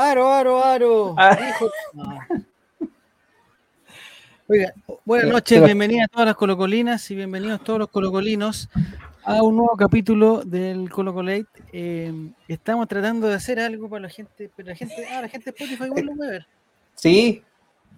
Aro, 0.00 0.30
aro, 0.32 0.64
aro. 0.64 1.14
Ah. 1.18 1.36
Hijo-. 1.50 1.70
Oiga, 4.46 4.72
buenas 5.04 5.32
noches, 5.32 5.64
bienvenidas 5.64 6.04
a 6.04 6.08
todas 6.08 6.26
las 6.26 6.36
colocolinas 6.36 7.10
y 7.10 7.16
bienvenidos 7.16 7.64
todos 7.64 7.80
los 7.80 7.88
colocolinos 7.88 8.68
a 9.24 9.42
un 9.42 9.56
nuevo 9.56 9.76
capítulo 9.76 10.44
del 10.44 10.88
Colocolate. 10.88 11.48
Eh, 11.72 12.30
estamos 12.46 12.86
tratando 12.86 13.26
de 13.26 13.34
hacer 13.34 13.58
algo 13.58 13.90
para 13.90 14.02
la 14.02 14.08
gente, 14.08 14.48
pero 14.54 14.68
la 14.68 14.76
gente, 14.76 15.04
ah, 15.10 15.20
la 15.22 15.28
gente 15.28 15.50
de 15.50 15.56
Spotify 15.56 15.86
igual 15.86 16.06
lo 16.06 16.14
puede 16.14 16.30
ver. 16.30 16.46
Sí, 16.94 17.42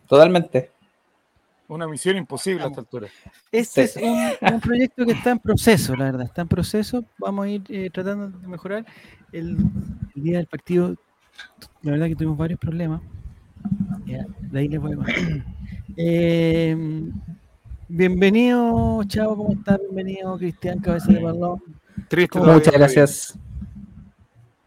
totalmente. 0.08 0.70
Una 1.68 1.86
misión 1.86 2.16
imposible 2.16 2.64
a 2.64 2.68
esta 2.68 2.80
altura. 2.80 3.08
Este 3.52 3.86
Sí. 3.86 4.00
es 4.00 4.40
un, 4.40 4.54
un 4.54 4.60
proyecto 4.62 5.04
que 5.04 5.12
está 5.12 5.32
en 5.32 5.38
proceso, 5.38 5.94
la 5.94 6.06
verdad, 6.06 6.22
está 6.22 6.40
en 6.40 6.48
proceso. 6.48 7.04
Vamos 7.18 7.44
a 7.44 7.48
ir 7.50 7.62
eh, 7.68 7.90
tratando 7.92 8.30
de 8.38 8.48
mejorar. 8.48 8.86
El, 9.32 9.58
el 10.16 10.22
día 10.22 10.38
del 10.38 10.46
partido, 10.46 10.96
la 11.82 11.92
verdad 11.92 12.06
que 12.06 12.16
tuvimos 12.16 12.38
varios 12.38 12.58
problemas. 12.60 13.00
Ya, 14.06 14.26
de 14.50 14.58
ahí 14.58 14.68
les 14.68 14.80
voy 14.80 14.92
a. 14.92 14.96
Eh, 15.96 16.74
bienvenido, 17.88 19.02
Chavo, 19.04 19.36
¿cómo 19.36 19.52
estás? 19.52 19.78
Bienvenido, 19.80 20.38
Cristian, 20.38 20.78
cabeza 20.78 21.12
de 21.12 21.20
balón. 21.20 21.60
Triste, 22.08 22.38
Muchas 22.38 22.72
gracias. 22.72 23.38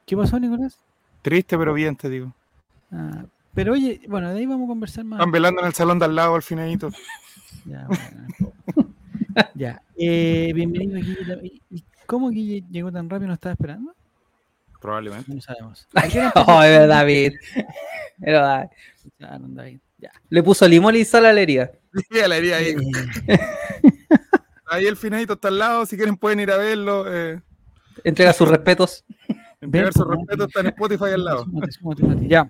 ¿Qué 0.06 0.16
pasó, 0.18 0.40
Nicolás? 0.40 0.78
Triste, 1.22 1.58
pero 1.58 1.74
bien, 1.74 1.96
te 1.96 2.10
digo. 2.10 2.34
Ah, 2.92 3.24
pero 3.54 3.74
oye, 3.74 4.02
bueno, 4.10 4.30
de 4.32 4.40
ahí 4.40 4.46
vamos 4.46 4.66
a 4.66 4.68
conversar 4.68 5.06
más. 5.06 5.20
Están 5.20 5.32
velando 5.32 5.62
en 5.62 5.68
el 5.68 5.74
salón 5.74 5.98
de 5.98 6.06
al 6.06 6.16
lado 6.16 6.36
al 6.36 6.44
finadito. 6.44 6.90
Ya, 7.66 7.88
bueno, 7.88 8.92
ya. 9.56 9.82
Eh, 9.96 10.52
bienvenido, 10.54 10.98
Guille. 11.00 11.40
¿Y- 11.44 11.62
y 11.78 11.84
¿Cómo 12.06 12.30
Guille 12.30 12.62
llegó 12.70 12.92
tan 12.92 13.10
rápido? 13.10 13.30
¿No 13.30 13.34
estaba 13.36 13.54
esperando? 13.54 13.96
Probablemente. 14.84 15.34
No 15.34 15.42
sabemos. 15.42 15.88
Oh, 16.36 16.60
David. 16.88 17.34
Claro, 18.20 18.70
David. 19.48 19.80
Ya. 19.98 20.12
Le 20.30 20.44
puso 20.44 20.68
limón 20.68 20.96
y 20.98 21.06
sal 21.06 21.26
a 21.26 21.32
la 21.32 21.40
herida. 21.40 21.72
Sí, 22.12 22.20
a 22.20 22.28
la 22.28 22.36
herida 22.38 22.58
ahí. 22.58 22.76
Ahí 24.66 24.86
el 24.88 24.98
finadito 24.98 25.34
está 25.34 25.48
al 25.48 25.60
lado. 25.60 25.86
Si 25.86 25.96
quieren, 25.96 26.18
pueden 26.18 26.40
ir 26.42 26.52
a 26.52 26.58
verlo. 26.58 27.06
Eh, 27.08 27.40
Entrega 28.04 28.34
sus 28.34 28.50
respetos. 28.50 29.06
entregar 29.62 29.94
su 29.94 30.04
pues, 30.04 30.18
respeto. 30.18 30.44
Está 30.46 30.60
en 30.62 30.68
Spotify 30.68 31.04
al 31.14 31.24
lado. 31.24 31.46
Ya. 32.22 32.50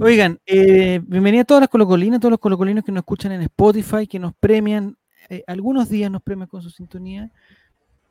Oigan, 0.00 0.38
eh, 0.46 1.00
bienvenida 1.04 1.42
a 1.42 1.44
todas 1.44 1.62
las 1.62 1.70
colocolinas, 1.70 2.20
todos 2.20 2.32
los 2.32 2.40
colocolinos 2.40 2.84
que 2.84 2.92
nos 2.92 3.00
escuchan 3.00 3.32
en 3.32 3.42
Spotify, 3.42 4.06
que 4.06 4.18
nos 4.20 4.32
premian. 4.34 4.96
eh, 5.30 5.42
algunos 5.48 5.88
días 5.88 6.10
nos 6.10 6.22
premian 6.22 6.48
con 6.48 6.60
su 6.62 6.70
sintonía, 6.70 7.30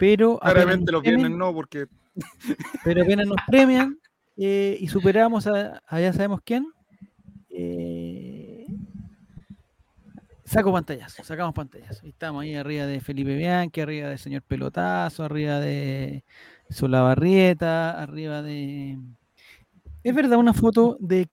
pero 0.04 0.36
apenas 0.42 0.54
Claramente 0.54 0.92
nos 0.92 0.94
los 0.94 1.04
premian- 1.04 1.18
viernes 1.22 1.38
no, 1.38 1.54
porque 1.54 1.86
pero 2.84 3.04
apenas 3.04 3.26
nos 3.28 3.38
premian 3.48 3.98
eh, 4.38 4.78
y 4.80 4.88
superamos 4.90 5.48
a, 5.48 5.82
a 5.88 6.00
ya 6.02 6.12
sabemos 6.12 6.42
quién, 6.44 6.66
eh, 7.50 8.66
saco 10.44 10.72
pantallazo, 10.74 11.24
sacamos 11.24 11.54
pantallazo. 11.54 12.06
Y 12.06 12.10
estamos 12.10 12.44
ahí 12.44 12.56
arriba 12.56 12.86
de 12.86 13.00
Felipe 13.00 13.36
Bianchi, 13.36 13.82
arriba 13.82 14.10
del 14.10 14.20
señor 14.20 14.42
Pelotazo, 14.44 15.24
arriba 15.24 15.60
de 15.60 16.24
Solabarrieta, 16.70 18.02
arriba 18.02 18.42
de... 18.42 18.98
Es 20.04 20.14
verdad, 20.14 20.38
una 20.38 20.54
foto 20.54 20.98
de... 21.00 21.28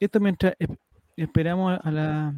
Esto 0.00 0.20
mientras 0.20 0.54
es- 0.58 0.68
esperamos 1.16 1.78
a 1.82 1.90
la, 1.90 2.28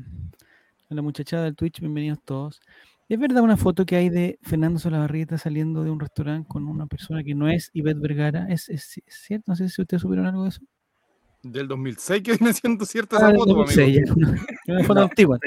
a 0.91 0.94
la 0.94 1.02
muchachada 1.02 1.44
del 1.44 1.55
Twitch, 1.56 1.80
bienvenidos 1.80 2.19
todos. 2.24 2.61
¿Es 3.09 3.19
verdad 3.21 3.43
una 3.43 3.57
foto 3.57 3.86
que 3.86 3.95
hay 3.97 4.08
de 4.08 4.39
Fernando 4.42 4.79
Solabarrieta 4.80 5.39
saliendo 5.39 5.85
de 5.85 5.91
un 5.91 6.01
restaurante 6.01 6.48
con 6.48 6.67
una 6.67 6.86
persona 6.86 7.23
que 7.23 7.35
no 7.35 7.48
es 7.48 7.70
Ivette 7.73 8.01
Vergara? 8.01 8.47
¿Es, 8.48 8.69
es, 8.69 8.98
es 8.98 9.14
cierto? 9.14 9.45
No 9.53 9.57
sé 9.57 9.69
si 9.69 9.80
ustedes 9.80 10.03
supieron 10.03 10.27
algo 10.27 10.42
de 10.42 10.48
eso. 10.48 10.61
del 11.42 11.69
2006 11.69 12.23
que 12.23 12.33
viene 12.36 12.53
siendo 12.53 12.85
cierta 12.85 13.17
Ah, 13.19 13.29
esa 13.30 13.39
foto, 13.39 13.55
2006, 13.55 14.11
amigo. 14.11 14.14
ya, 14.17 14.27
una- 14.33 14.79
una 14.80 14.85
foto 14.86 15.01
antigua. 15.03 15.39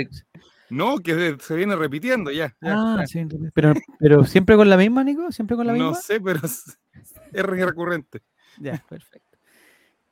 No, 0.69 1.00
que 1.00 1.35
se- 1.39 1.56
viene 1.56 1.75
repitiendo 1.75 2.31
ya. 2.31 2.56
ya, 2.61 2.75
Ah, 2.75 2.97
ya. 3.01 3.07
sí, 3.07 3.19
entonces- 3.19 3.51
pero, 3.53 3.73
pero 4.00 4.23
siempre 4.23 4.56
con 4.56 4.69
la 4.69 4.78
misma, 4.78 5.03
Nico, 5.03 5.29
siempre 5.31 5.57
con 5.57 5.67
la 5.67 5.73
No 5.73 5.89
misma. 5.89 5.95
sé, 5.95 6.22
pero 6.22 6.39
es, 6.45 6.78
es 7.33 7.44
recurrente. 7.44 8.22
Ya, 8.59 8.81
perfecto. 8.88 9.38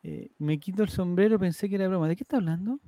Eh, 0.03 0.31
me 0.39 0.59
quito 0.59 0.83
el 0.83 0.89
sombrero, 0.89 1.39
pensé 1.39 1.69
que 1.69 1.75
era 1.75 1.87
broma. 1.87 2.07
¿De 2.09 2.15
qué 2.17 2.23
está 2.23 2.37
hablando? 2.37 2.79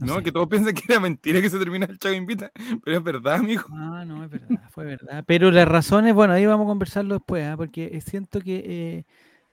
No, 0.00 0.16
sé. 0.16 0.22
que 0.24 0.32
todos 0.32 0.48
piensan 0.48 0.74
que 0.74 0.82
era 0.88 1.00
mentira 1.00 1.40
que 1.40 1.50
se 1.50 1.58
termina 1.58 1.86
el 1.86 1.98
Chavo 1.98 2.14
Invita. 2.14 2.50
Pero 2.84 2.96
es 2.98 3.02
verdad, 3.04 3.34
amigo. 3.34 3.64
Ah, 3.72 4.04
no, 4.06 4.24
es 4.24 4.30
verdad, 4.30 4.60
fue 4.70 4.84
verdad. 4.84 5.24
Pero 5.26 5.50
las 5.50 5.68
razones, 5.68 6.14
bueno, 6.14 6.32
ahí 6.34 6.46
vamos 6.46 6.64
a 6.66 6.68
conversarlo 6.68 7.14
después, 7.14 7.46
¿ah? 7.46 7.56
porque 7.56 7.90
eh, 7.92 8.00
siento 8.00 8.40
que 8.40 8.56
eh, 8.66 9.04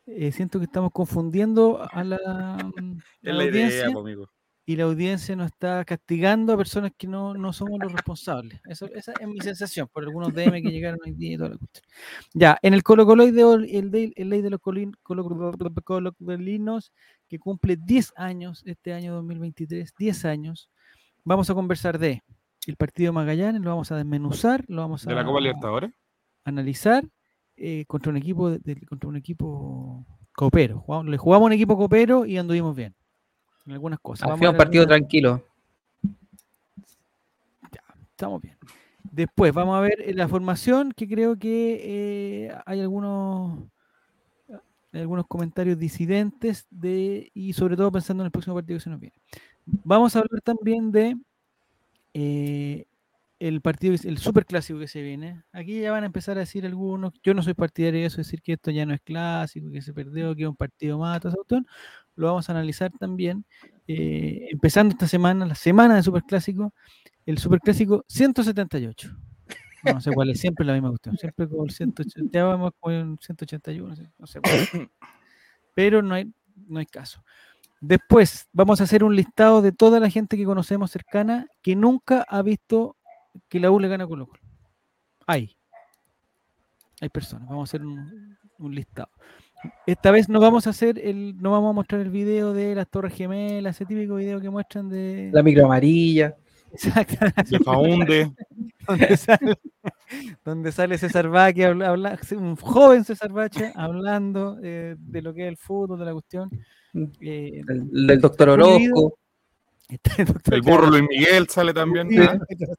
eh, 0.07 0.31
siento 0.31 0.59
que 0.59 0.65
estamos 0.65 0.91
confundiendo 0.91 1.87
a 1.91 2.03
la, 2.03 2.57
mm, 2.81 2.97
a 3.29 3.31
la 3.33 3.43
audiencia 3.43 3.85
idea, 3.89 3.99
amigo. 3.99 4.29
y 4.65 4.75
la 4.75 4.83
audiencia 4.85 5.35
nos 5.35 5.47
está 5.47 5.85
castigando 5.85 6.53
a 6.53 6.57
personas 6.57 6.91
que 6.97 7.07
no, 7.07 7.33
no 7.35 7.53
somos 7.53 7.79
los 7.79 7.91
responsables. 7.91 8.59
Eso, 8.67 8.87
esa 8.93 9.13
es 9.19 9.27
mi 9.27 9.39
sensación, 9.41 9.87
por 9.93 10.03
algunos 10.03 10.33
DM 10.33 10.61
que 10.63 10.71
llegaron 10.71 10.99
hoy 11.05 11.13
día 11.13 11.33
y 11.33 11.37
toda 11.37 11.49
la 11.49 11.57
cuestión. 11.57 11.83
Ya, 12.33 12.57
en 12.61 12.73
el 12.73 12.81
Colo 12.83 13.05
Colo 13.05 13.31
de 13.31 13.43
hoy, 13.43 13.75
el, 13.75 13.91
de- 13.91 14.13
el 14.15 14.29
ley 14.29 14.41
de 14.41 14.49
los 14.49 14.59
colin- 14.59 14.95
colo- 15.03 15.23
colo- 15.23 15.83
colocolinos, 15.83 16.91
que 17.31 17.39
cumple 17.39 17.77
10 17.77 18.11
años 18.17 18.61
este 18.65 18.91
año 18.91 19.13
2023, 19.15 19.93
10 19.97 20.25
años, 20.25 20.69
vamos 21.23 21.49
a 21.49 21.53
conversar 21.53 21.97
de 21.97 22.21
el 22.67 22.75
partido 22.75 23.07
de 23.07 23.11
Magallanes, 23.13 23.61
lo 23.61 23.69
vamos 23.69 23.89
a 23.89 23.95
desmenuzar, 23.95 24.65
lo 24.67 24.81
vamos 24.81 25.05
De 25.05 25.13
a 25.13 25.15
la 25.15 25.23
Copa 25.23 25.39
Libertadores. 25.39 25.91
analizar 26.43 27.05
eh, 27.55 27.85
contra 27.87 28.09
un 28.09 28.17
equipo 28.17 28.49
de- 28.49 28.59
de- 28.59 28.85
contra 28.85 29.07
un 29.07 29.15
equipo 29.15 30.05
copero. 30.35 30.79
Jugamos- 30.81 31.07
le 31.09 31.17
jugamos 31.17 31.45
un 31.45 31.53
equipo 31.53 31.77
copero 31.77 32.25
y 32.25 32.37
anduvimos 32.37 32.75
bien. 32.75 32.93
En 33.65 33.71
algunas 33.73 33.99
cosas. 33.99 34.27
Vamos 34.27 34.39
Fue 34.39 34.49
un 34.49 34.57
partido 34.57 34.81
algunas- 34.83 34.99
tranquilo. 34.99 35.45
Estamos 38.11 38.41
bien. 38.41 38.57
Después 39.09 39.53
vamos 39.53 39.77
a 39.77 39.79
ver 39.81 40.03
la 40.15 40.27
formación, 40.27 40.91
que 40.91 41.07
creo 41.07 41.37
que 41.39 41.79
eh, 42.47 42.55
hay 42.65 42.81
algunos 42.81 43.70
algunos 44.93 45.27
comentarios 45.27 45.77
disidentes 45.77 46.67
de 46.69 47.31
y 47.33 47.53
sobre 47.53 47.77
todo 47.77 47.91
pensando 47.91 48.23
en 48.23 48.25
el 48.25 48.31
próximo 48.31 48.55
partido 48.55 48.77
que 48.77 48.83
se 48.83 48.89
nos 48.89 48.99
viene. 48.99 49.15
Vamos 49.65 50.15
a 50.15 50.19
hablar 50.19 50.41
también 50.41 50.91
de 50.91 51.17
eh, 52.13 52.85
el 53.39 53.61
partido, 53.61 53.95
el 54.03 54.17
super 54.17 54.45
clásico 54.45 54.79
que 54.79 54.87
se 54.87 55.01
viene. 55.01 55.43
Aquí 55.51 55.81
ya 55.81 55.91
van 55.91 56.03
a 56.03 56.05
empezar 56.07 56.37
a 56.37 56.41
decir 56.41 56.65
algunos, 56.65 57.13
yo 57.23 57.33
no 57.33 57.41
soy 57.41 57.53
partidario 57.53 58.01
de 58.01 58.05
eso, 58.05 58.17
decir 58.17 58.41
que 58.41 58.53
esto 58.53 58.69
ya 58.69 58.85
no 58.85 58.93
es 58.93 59.01
clásico, 59.01 59.71
que 59.71 59.81
se 59.81 59.93
perdió, 59.93 60.35
que 60.35 60.43
es 60.43 60.49
un 60.49 60.55
partido 60.55 60.99
más. 60.99 61.21
Lo 62.15 62.27
vamos 62.27 62.49
a 62.49 62.51
analizar 62.51 62.91
también, 62.99 63.45
eh, 63.87 64.47
empezando 64.51 64.91
esta 64.91 65.07
semana, 65.07 65.45
la 65.45 65.55
semana 65.55 65.95
de 65.95 66.03
super 66.03 66.23
clásico, 66.23 66.73
el 67.25 67.37
superclásico 67.37 68.05
178. 68.07 69.17
No, 69.83 70.01
sé 70.01 70.11
cuál 70.11 70.29
es, 70.29 70.39
siempre 70.39 70.65
la 70.65 70.73
misma 70.73 70.89
cuestión. 70.89 71.17
Siempre 71.17 71.47
con 71.47 71.65
el 71.65 71.71
180, 71.71 72.29
ya 72.31 72.71
con 72.79 72.93
el 72.93 73.17
181, 73.19 73.95
no 74.17 74.27
sé, 74.27 74.39
cuál. 74.41 74.89
Pero 75.73 76.01
no 76.01 76.15
hay, 76.15 76.31
no 76.67 76.79
hay 76.79 76.85
caso. 76.85 77.23
Después 77.79 78.47
vamos 78.53 78.79
a 78.79 78.83
hacer 78.83 79.03
un 79.03 79.15
listado 79.15 79.61
de 79.61 79.71
toda 79.71 79.99
la 79.99 80.09
gente 80.09 80.37
que 80.37 80.45
conocemos 80.45 80.91
cercana 80.91 81.47
que 81.63 81.75
nunca 81.75 82.25
ha 82.29 82.41
visto 82.43 82.95
que 83.49 83.59
la 83.59 83.71
U 83.71 83.79
le 83.79 83.87
gana 83.87 84.03
a 84.03 84.07
Colo 84.07 84.27
Colo. 84.27 84.41
Hay. 85.25 85.55
Hay 86.99 87.09
personas. 87.09 87.49
Vamos 87.49 87.67
a 87.67 87.69
hacer 87.69 87.85
un, 87.85 88.37
un 88.59 88.75
listado. 88.75 89.09
Esta 89.85 90.11
vez 90.11 90.29
no 90.29 90.39
vamos 90.39 90.67
a 90.67 90.71
hacer 90.71 90.99
el, 90.99 91.37
no 91.37 91.51
vamos 91.51 91.71
a 91.71 91.73
mostrar 91.73 92.01
el 92.01 92.09
video 92.09 92.53
de 92.53 92.73
las 92.73 92.87
Torres 92.87 93.13
Gemelas, 93.13 93.75
ese 93.75 93.85
típico 93.85 94.15
video 94.15 94.39
que 94.39 94.49
muestran 94.49 94.89
de. 94.89 95.29
La 95.33 95.43
micro 95.43 95.65
amarilla. 95.65 96.35
Exacto. 96.73 97.25
De 97.49 97.59
Faunde. 97.59 98.31
donde 98.87 99.17
sale, 99.17 99.55
donde 100.43 100.71
sale 100.71 100.97
César 100.97 101.27
Baque, 101.29 101.65
habla, 101.65 101.89
habla- 101.89 102.19
un 102.31 102.55
joven 102.55 103.03
César 103.05 103.31
Bache 103.31 103.71
hablando 103.75 104.57
eh, 104.63 104.95
de 104.97 105.21
lo 105.21 105.33
que 105.33 105.43
es 105.43 105.49
el 105.49 105.57
fútbol, 105.57 105.99
de 105.99 106.05
la 106.05 106.13
cuestión. 106.13 106.49
Eh, 107.21 107.61
El, 107.67 108.07
del 108.07 108.19
doctor. 108.21 108.49
Orozco. 108.49 109.17
el 110.17 110.25
doctor 110.25 110.53
El 110.53 110.61
burro 110.61 110.87
Luis 110.87 111.03
Miguel 111.09 111.47
sale 111.47 111.73
también. 111.73 112.09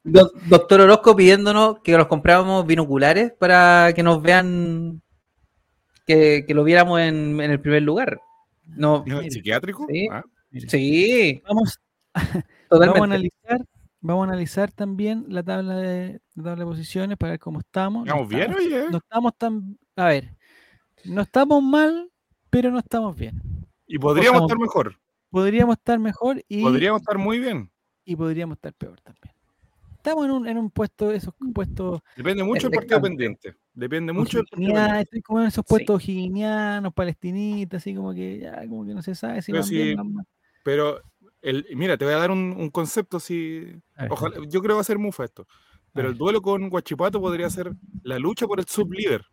Do- 0.03 0.31
doctor 0.47 0.81
Orozco 0.81 1.15
pidiéndonos 1.15 1.79
que 1.79 1.97
nos 1.97 2.07
compráramos 2.07 2.65
binoculares 2.65 3.31
para 3.31 3.91
que 3.95 4.03
nos 4.03 4.21
vean, 4.21 5.01
que, 6.05 6.43
que 6.47 6.53
lo 6.53 6.63
viéramos 6.63 6.99
en, 6.99 7.39
en 7.39 7.51
el 7.51 7.59
primer 7.59 7.81
lugar. 7.83 8.19
No, 8.65 9.03
¿No 9.07 9.21
es 9.21 9.33
¿Psiquiátrico? 9.33 9.85
Sí. 9.89 10.07
Ah, 10.11 10.23
sí, 10.67 11.41
Vamos, 11.47 11.79
vamos, 12.69 12.97
a 12.99 13.03
analizar, 13.03 13.59
vamos 14.03 14.25
a 14.27 14.29
analizar 14.31 14.71
también 14.71 15.25
la 15.29 15.41
tabla 15.41 15.75
de, 15.77 16.21
la 16.35 16.43
tabla 16.43 16.63
de 16.65 16.69
posiciones 16.69 17.17
para 17.17 17.31
ver 17.31 17.39
cómo 17.39 17.59
estamos. 17.59 18.05
No 18.05 18.13
¿Vamos 18.13 18.29
bien, 18.29 18.41
estamos- 18.51 18.65
oye? 18.65 18.85
no 18.91 18.97
estamos 18.97 19.37
tan, 19.37 19.77
a 19.95 20.05
ver, 20.05 20.35
no 21.05 21.21
estamos 21.21 21.63
mal, 21.63 22.11
pero 22.51 22.69
no 22.69 22.77
estamos 22.79 23.15
bien. 23.17 23.41
Y 23.87 23.97
podríamos 23.97 24.35
estamos- 24.43 24.51
estar 24.51 24.59
mejor. 24.59 24.99
Podríamos 25.31 25.77
estar 25.77 25.97
mejor 25.97 26.43
y, 26.47 26.61
Podríamos 26.61 27.01
estar 27.01 27.17
muy 27.17 27.39
bien. 27.39 27.71
y 28.05 28.15
podríamos 28.15 28.57
estar 28.57 28.73
peor 28.73 28.99
también. 29.01 29.33
estamos 29.97 30.25
en 30.25 30.31
un, 30.31 30.47
en 30.49 30.57
un 30.57 30.69
puesto, 30.69 31.11
esos 31.13 31.33
puestos. 31.53 32.01
Depende 32.17 32.43
mucho 32.43 32.67
del 32.69 32.75
partido 32.77 33.01
pendiente. 33.01 33.55
Depende 33.73 34.11
mucho 34.11 34.39
del 34.39 34.45
partido 34.47 34.73
pendiente. 34.73 35.01
estoy 35.01 35.21
como 35.21 35.39
en 35.39 35.47
esos 35.47 35.63
Sí. 35.65 35.69
puestos 35.69 36.09
higginianos, 36.09 36.93
palestinitas, 36.93 37.81
así 37.81 37.95
como 37.95 38.13
que 38.13 38.39
ya, 38.39 38.67
como 38.67 38.85
que 38.85 38.93
no 38.93 39.01
se 39.01 39.15
sabe 39.15 39.41
si 39.41 39.53
Pero 39.53 39.63
van 39.63 39.69
bien, 39.71 39.87
si- 39.87 39.95
van 39.95 40.13
mal. 40.13 40.25
Pero, 40.65 41.01
el, 41.43 41.67
mira, 41.75 41.97
te 41.97 42.05
voy 42.05 42.13
a 42.13 42.17
dar 42.17 42.31
un, 42.31 42.55
un 42.57 42.69
concepto 42.69 43.19
si. 43.19 43.79
Ojalá, 44.09 44.35
yo 44.47 44.59
creo 44.61 44.69
que 44.69 44.73
va 44.73 44.81
a 44.81 44.85
ser 44.85 44.97
mufa 44.97 45.25
esto. 45.25 45.45
Pero 45.93 46.09
el 46.09 46.17
duelo 46.17 46.41
con 46.41 46.69
Guachipato 46.69 47.21
podría 47.21 47.49
ser 47.51 47.71
la 48.01 48.17
lucha 48.17 48.47
por 48.47 48.59
el 48.59 48.65
sublíder. 48.65 49.23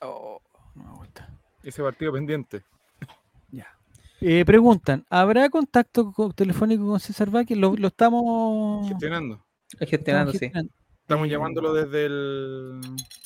Oh, 0.00 0.40
no 0.74 0.84
me 0.84 0.90
gusta. 0.98 1.28
Ese 1.62 1.82
partido 1.82 2.12
pendiente. 2.12 2.62
Ya. 3.50 3.66
Eh, 4.20 4.44
preguntan, 4.46 5.04
¿habrá 5.10 5.48
contacto 5.50 6.10
co- 6.12 6.32
telefónico 6.32 6.86
con 6.86 6.98
César 7.00 7.28
Vázquez? 7.30 7.58
Lo, 7.58 7.76
lo 7.76 7.88
estamos 7.88 8.88
Gestionando. 8.88 9.44
Es 9.78 9.88
gestionando, 9.90 10.32
estamos 10.32 10.62
sí. 10.64 10.70
Estamos 11.02 11.28
llamándolo 11.28 11.74
desde 11.74 12.06
el 12.06 12.80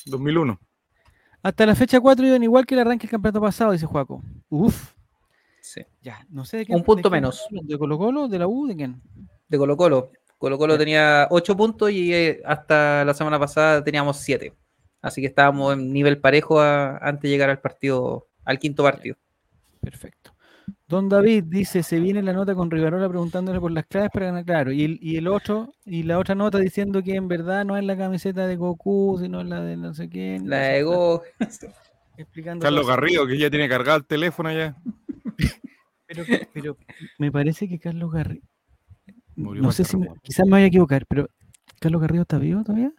2001. 0.05 0.59
Hasta 1.43 1.65
la 1.65 1.75
fecha 1.75 1.99
4 2.01 2.27
iban 2.27 2.43
igual 2.43 2.65
que 2.65 2.75
el 2.75 2.81
arranque 2.81 3.03
del 3.07 3.11
campeonato 3.11 3.39
pasado, 3.41 3.71
dice 3.71 3.85
Juaco. 3.85 4.21
Uf, 4.49 4.93
sí. 5.73 5.81
ya, 6.01 6.25
no 6.29 6.45
sé 6.45 6.57
de 6.57 6.65
qué. 6.65 6.73
Un 6.73 6.83
punto 6.83 7.09
de 7.09 7.13
quién 7.13 7.21
menos. 7.21 7.45
¿De 7.49 7.77
Colo 7.77 7.97
Colo? 7.97 8.27
¿De 8.27 8.39
la 8.39 8.47
U? 8.47 8.67
¿De 8.67 8.75
quién? 8.75 9.01
De 9.47 9.57
Colo 9.57 9.75
Colo. 9.77 10.11
Colo 10.37 10.57
Colo 10.57 10.77
tenía 10.77 11.27
8 11.31 11.55
puntos 11.57 11.89
y 11.91 12.13
eh, 12.13 12.41
hasta 12.45 13.03
la 13.05 13.13
semana 13.13 13.39
pasada 13.39 13.83
teníamos 13.83 14.17
7. 14.17 14.53
Así 15.01 15.21
que 15.21 15.27
estábamos 15.27 15.73
en 15.73 15.91
nivel 15.93 16.19
parejo 16.19 16.59
a- 16.59 16.97
antes 16.97 17.23
de 17.23 17.29
llegar 17.29 17.49
al 17.49 17.59
partido, 17.59 18.27
al 18.45 18.59
quinto 18.59 18.83
partido. 18.83 19.15
Perfecto. 19.81 20.33
Don 20.87 21.07
David 21.09 21.45
dice, 21.47 21.81
se 21.83 21.99
viene 21.99 22.21
la 22.21 22.33
nota 22.33 22.53
con 22.55 22.69
Rivarola 22.71 23.07
preguntándole 23.09 23.59
por 23.59 23.71
las 23.71 23.85
claves 23.85 24.09
para 24.13 24.27
ganar, 24.27 24.45
claro. 24.45 24.71
Y 24.71 24.83
el, 24.83 24.99
y 25.01 25.17
el 25.17 25.27
otro, 25.27 25.73
y 25.85 26.03
la 26.03 26.17
otra 26.19 26.35
nota 26.35 26.59
diciendo 26.59 27.01
que 27.03 27.15
en 27.15 27.27
verdad 27.27 27.65
no 27.65 27.77
es 27.77 27.83
la 27.83 27.97
camiseta 27.97 28.47
de 28.47 28.55
Goku, 28.57 29.17
sino 29.21 29.43
la 29.43 29.61
de 29.61 29.75
no 29.77 29.93
sé 29.93 30.07
quién. 30.09 30.49
La 30.49 30.59
de 30.59 30.83
Go, 30.83 31.23
Explicando 32.17 32.63
Carlos. 32.63 32.87
Garrido, 32.87 33.27
que 33.27 33.37
ya 33.37 33.49
tiene 33.49 33.69
cargado 33.69 33.97
el 33.99 34.05
teléfono 34.05 34.51
ya. 34.51 34.75
Pero, 36.07 36.23
pero 36.53 36.77
me 37.19 37.31
parece 37.31 37.67
que 37.67 37.79
Carlos 37.79 38.11
Garrido. 38.11 38.45
Murió 39.35 39.61
No 39.61 39.71
sé 39.71 39.83
si 39.83 39.97
me- 39.97 40.07
quizás 40.21 40.45
me 40.45 40.53
voy 40.53 40.61
a 40.61 40.65
equivocar, 40.67 41.05
pero 41.05 41.29
¿Carlos 41.79 42.01
Garrido 42.01 42.21
está 42.23 42.37
vivo 42.39 42.63
todavía? 42.63 42.91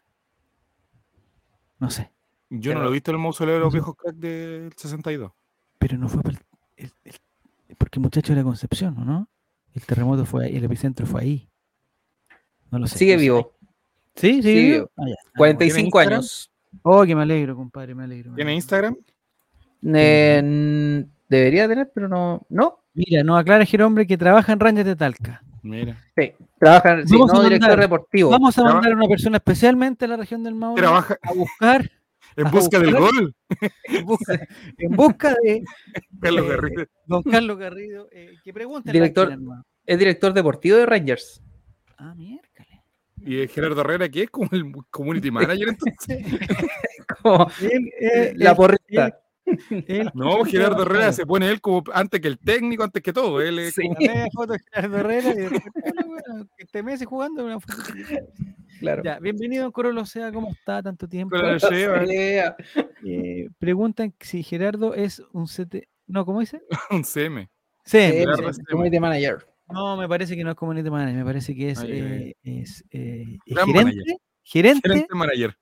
No 1.78 1.90
sé, 1.90 2.10
Yo 2.50 2.74
no 2.74 2.82
lo 2.82 2.88
he 2.88 2.92
visto 2.92 3.10
en 3.10 3.16
el 3.16 3.22
mausoleo 3.22 3.54
de 3.54 3.60
los 3.60 3.72
viejos 3.72 3.94
crack 3.96 4.16
del 4.16 4.72
62. 4.76 5.32
pero 5.78 5.96
no 5.96 6.08
fue 6.08 6.22
para 6.22 6.38
el, 6.76 6.92
el- 7.04 7.12
el- 7.68 7.76
porque 7.76 7.98
el 7.98 8.02
muchacho 8.02 8.32
era 8.32 8.42
Concepción, 8.42 8.96
¿o 8.98 9.04
no? 9.04 9.28
El 9.74 9.84
terremoto 9.86 10.24
fue 10.24 10.46
ahí, 10.46 10.56
el 10.56 10.64
epicentro 10.64 11.06
fue 11.06 11.20
ahí. 11.22 11.48
No 12.70 12.78
lo 12.78 12.86
sé. 12.86 12.98
sigue 12.98 13.12
no 13.14 13.18
sé. 13.18 13.22
vivo. 13.22 13.58
¿Sí? 14.16 14.26
¿Sigue 14.26 14.42
Sigue 14.42 14.62
vivo? 14.62 14.74
vivo. 14.76 14.90
Ah, 14.96 15.04
ya. 15.08 15.14
Ah, 15.26 15.30
45 15.36 15.86
Instagram? 15.86 16.18
años. 16.18 16.50
Oh, 16.82 17.04
que 17.06 17.14
me 17.14 17.22
alegro, 17.22 17.56
compadre, 17.56 17.94
me 17.94 18.04
alegro. 18.04 18.30
me 18.32 18.36
¿Tiene. 18.36 18.54
Instagram? 18.54 18.96
Eh, 19.94 21.06
debería 21.28 21.68
tener, 21.68 21.90
pero 21.94 22.08
no. 22.08 22.46
¿No? 22.48 22.84
Mira, 22.94 23.22
nos 23.22 23.38
aclara 23.40 23.64
Jerombre 23.64 24.06
que 24.06 24.18
trabaja 24.18 24.52
en 24.52 24.60
Rangers 24.60 24.86
de 24.86 24.96
Talca. 24.96 25.42
Mira. 25.62 25.96
Sí. 26.16 26.32
Trabaja, 26.58 27.04
sí, 27.06 27.12
Vamos 27.12 27.30
a 27.30 27.34
no 27.34 27.42
director 27.44 27.68
mandar- 27.70 27.80
deportivo. 27.80 28.30
Vamos 28.30 28.58
a 28.58 28.62
mandar 28.64 28.92
a 28.92 28.96
una 28.96 29.06
persona 29.08 29.36
especialmente 29.36 30.04
a 30.04 30.08
la 30.08 30.16
región 30.16 30.42
del 30.42 30.54
Maule 30.54 30.80
Trabaja 30.80 31.18
a 31.22 31.32
buscar, 31.34 31.90
en 32.36 32.50
busca 32.50 32.78
del 32.78 32.94
gol. 32.96 33.34
en 33.84 34.04
busca, 34.06 34.48
en 34.78 34.90
busca 34.96 35.34
de 35.42 35.64
Carlos 36.20 36.44
eh, 36.46 36.48
Garrido. 36.48 36.84
don 37.06 37.22
Carlos 37.22 37.58
Garrido, 37.58 38.08
eh, 38.12 38.34
que 38.44 38.52
pregunte. 38.52 38.92
Director- 38.92 39.36
Es 39.84 39.98
director 39.98 40.32
deportivo 40.32 40.76
de 40.78 40.86
Rangers. 40.86 41.42
Ah, 41.98 42.14
miércoles. 42.16 42.68
Y 43.20 43.40
el 43.40 43.48
Gerardo 43.48 43.80
Herrera, 43.80 44.08
que 44.08 44.22
es 44.22 44.30
como 44.30 44.48
el 44.52 44.72
community 44.90 45.30
manager 45.30 45.68
entonces. 45.68 46.24
Como 47.22 47.50
la 48.34 48.54
porrista. 48.54 49.18
él- 49.88 50.10
No, 50.14 50.44
Gerardo 50.44 50.82
Herrera 50.82 51.12
se 51.12 51.26
pone 51.26 51.48
él 51.50 51.60
como 51.60 51.82
antes 51.92 52.20
que 52.20 52.28
el 52.28 52.38
técnico, 52.38 52.82
antes 52.84 53.02
que 53.02 53.12
todo. 53.12 53.40
Él 53.40 53.58
es 53.58 53.74
Sí. 53.74 53.82
como- 53.82 53.96
foto 54.32 54.52
de 54.54 54.58
Gerardo 54.72 54.98
Herrera 54.98 55.30
y 55.32 55.36
después, 55.36 55.62
bueno, 56.06 56.46
que 56.56 56.64
este 56.64 56.82
mes 56.82 57.04
jugando 57.04 57.44
una 57.44 57.60
foto. 57.60 57.76
Claro. 58.80 59.02
Ya, 59.04 59.18
bienvenido 59.18 59.70
Corolo, 59.72 60.04
sea, 60.06 60.30
¿cómo 60.32 60.50
está 60.50 60.82
tanto 60.82 61.08
tiempo? 61.08 61.36
Eh, 63.04 63.48
preguntan 63.58 64.12
si 64.20 64.42
Gerardo 64.42 64.94
es 64.94 65.22
un 65.32 65.46
CT. 65.46 65.88
No, 66.06 66.24
¿cómo 66.24 66.40
dice? 66.40 66.60
un 66.90 67.04
CM. 67.04 67.48
Es 67.84 68.58
community 68.70 68.98
manager. 69.00 69.46
No, 69.70 69.96
me 69.96 70.08
parece 70.08 70.36
que 70.36 70.44
no 70.44 70.50
es 70.50 70.56
community 70.56 70.90
manager, 70.90 71.14
me 71.16 71.24
parece 71.24 71.54
que 71.54 71.70
es, 71.70 71.78
Ay, 71.80 71.90
eh, 71.92 72.34
es, 72.42 72.84
eh, 72.90 73.38
gerente, 73.46 73.72
manager. 73.74 74.02
gerente 74.42 74.88
Gerente 74.88 75.14
manager. 75.14 75.56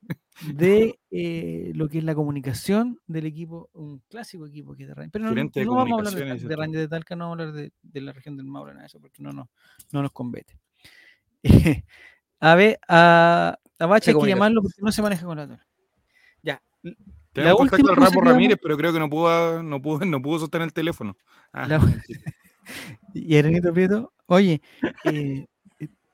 De 0.52 0.98
eh, 1.10 1.72
lo 1.74 1.88
que 1.88 1.98
es 1.98 2.04
la 2.04 2.14
comunicación 2.14 3.00
del 3.06 3.26
equipo, 3.26 3.70
un 3.72 4.02
clásico 4.08 4.46
equipo 4.46 4.74
que 4.74 4.82
es 4.82 4.88
de 4.88 4.94
Rangers. 4.94 5.12
Pero 5.12 5.24
no, 5.24 5.72
no 5.72 5.74
vamos 5.74 6.06
a 6.06 6.10
hablar 6.10 6.38
de, 6.38 6.48
de. 6.48 6.56
Rangers 6.56 6.82
de 6.82 6.88
Talca, 6.88 7.16
no 7.16 7.24
vamos 7.30 7.38
a 7.38 7.42
hablar 7.48 7.62
de, 7.62 7.72
de 7.82 8.00
la 8.00 8.12
región 8.12 8.36
del 8.36 8.46
Maule, 8.46 8.72
nada 8.72 8.82
de 8.82 8.86
eso, 8.86 9.00
porque 9.00 9.22
no, 9.22 9.32
no, 9.32 9.48
no 9.92 10.02
nos 10.02 10.12
convete. 10.12 10.58
a 12.40 12.54
ver, 12.54 12.78
a, 12.88 13.58
a 13.78 13.86
Bache 13.86 14.10
hay 14.10 14.18
que 14.18 14.26
llamarlo 14.26 14.62
porque 14.62 14.82
no 14.82 14.92
se 14.92 15.02
maneja 15.02 15.24
con 15.26 15.36
la 15.36 15.46
tabla. 15.48 15.66
Ya. 16.42 16.62
Tenemos 17.32 17.56
contacto 17.58 17.88
al 17.90 17.94
cosa 17.96 18.00
Ramo 18.06 18.10
que 18.10 18.16
vamos- 18.18 18.32
Ramírez, 18.32 18.58
pero 18.62 18.76
creo 18.76 18.92
que 18.92 18.98
no 18.98 19.10
pudo, 19.10 19.62
no 19.62 19.80
pudo, 19.82 20.04
no 20.04 20.20
pudo 20.22 20.38
sostener 20.40 20.66
el 20.66 20.72
teléfono. 20.72 21.16
Ah, 21.52 21.66
La-. 21.66 21.80
Y 23.14 23.36
Arenito 23.36 23.72
Prieto, 23.72 24.12
oye, 24.26 24.60
eh, 25.04 25.46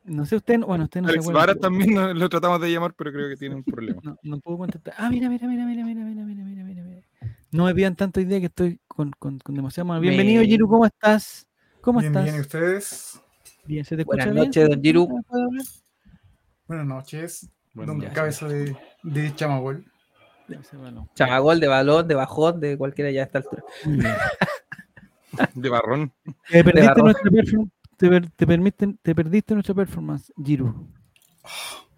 no 0.05 0.27
sé 0.27 0.37
usted, 0.37 0.59
bueno, 0.61 0.85
usted 0.85 1.01
no 1.01 1.09
se 1.09 1.13
Alex 1.13 1.25
acuerda. 1.25 1.41
Varas 1.41 1.57
pero- 1.57 1.61
también 1.69 1.95
no- 1.95 2.13
lo 2.15 2.29
tratamos 2.29 2.61
de 2.61 2.73
llamar, 2.73 2.95
pero 2.95 3.13
creo 3.13 3.29
que 3.29 3.37
tiene 3.37 3.55
un 3.55 3.65
problema. 3.65 4.01
No, 4.05 4.17
no 4.23 4.39
puedo 4.41 4.59
contestar. 4.59 4.95
Ah, 4.99 5.09
mira, 5.11 5.29
mira, 5.29 5.47
mira, 5.47 5.65
mira, 5.65 5.85
mira, 5.85 6.05
mira, 6.05 6.25
mira, 6.25 6.45
mira, 6.45 6.65
mira, 6.65 6.83
mira. 6.83 7.03
No 7.51 7.65
me 7.67 7.75
pidan 7.75 7.95
tanto 7.97 8.21
idea 8.21 8.41
que 8.41 8.47
estoy 8.47 8.81
con, 8.89 9.11
con, 9.19 9.39
con 9.39 9.55
demasiado 9.55 9.87
mal. 9.87 10.01
Bienvenido, 10.01 10.43
Giru, 10.43 10.69
¿cómo 10.69 10.87
estás? 10.87 11.47
¿Cómo 11.81 11.99
bien, 12.01 12.13
estás? 12.13 12.25
bien, 12.25 12.37
¿y 12.37 12.41
ustedes? 12.41 13.21
Bien, 13.65 13.85
¿se 13.85 13.95
te 13.97 14.03
escucha 14.03 14.25
Buenas 14.25 14.35
bien? 14.35 14.47
noches, 14.47 14.69
don 14.69 14.83
Giru. 14.83 15.09
¿Se? 15.31 15.83
Buenas 16.67 16.87
noches. 16.87 17.51
Bueno, 17.75 17.93
don. 17.95 18.13
Cabeza 18.13 18.49
de, 18.49 18.77
de 19.03 19.35
Chamagol. 19.35 19.85
Se. 20.49 21.09
Chamagol, 21.15 21.61
de 21.61 21.67
balón, 21.69 22.09
de 22.09 22.15
bajón, 22.15 22.61
de 22.61 22.77
cualquiera 22.77 23.11
ya 23.11 23.21
a 23.23 23.25
esta 23.25 23.39
altura. 23.39 23.63
De 25.55 25.69
barrón. 25.71 26.13
Te 26.51 26.63
perdiste 26.63 26.89
barro. 26.89 27.05
nuestra 27.05 27.31
performance. 27.31 27.73
Te, 28.03 28.09
per- 28.09 28.31
te 28.33 28.47
permiten- 28.49 28.99
te 29.01 29.15
perdiste 29.15 29.55
nuestra 29.55 29.77
performance, 29.77 30.33
Giru. 30.37 30.89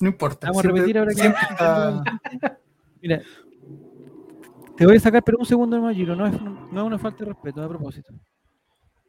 No 0.00 0.08
importa. 0.11 0.49
Vamos 0.49 0.62
a 0.62 0.68
repetir 0.68 0.99
ahora 0.99 1.12
que 1.14 1.20
siempre 1.23 1.40
está- 1.50 2.20
Mira, 3.00 3.23
te 4.76 4.84
voy 4.84 4.96
a 4.99 5.00
sacar, 5.00 5.23
pero 5.25 5.38
un 5.38 5.46
segundo 5.46 5.80
más, 5.80 5.96
Giru. 5.96 6.14
No 6.14 6.26
es, 6.26 6.38
no 6.42 6.80
es 6.82 6.87
una 6.87 6.99
falta 6.99 7.20
de 7.25 7.30
respeto, 7.32 7.62
a 7.62 7.68
propósito. 7.70 8.12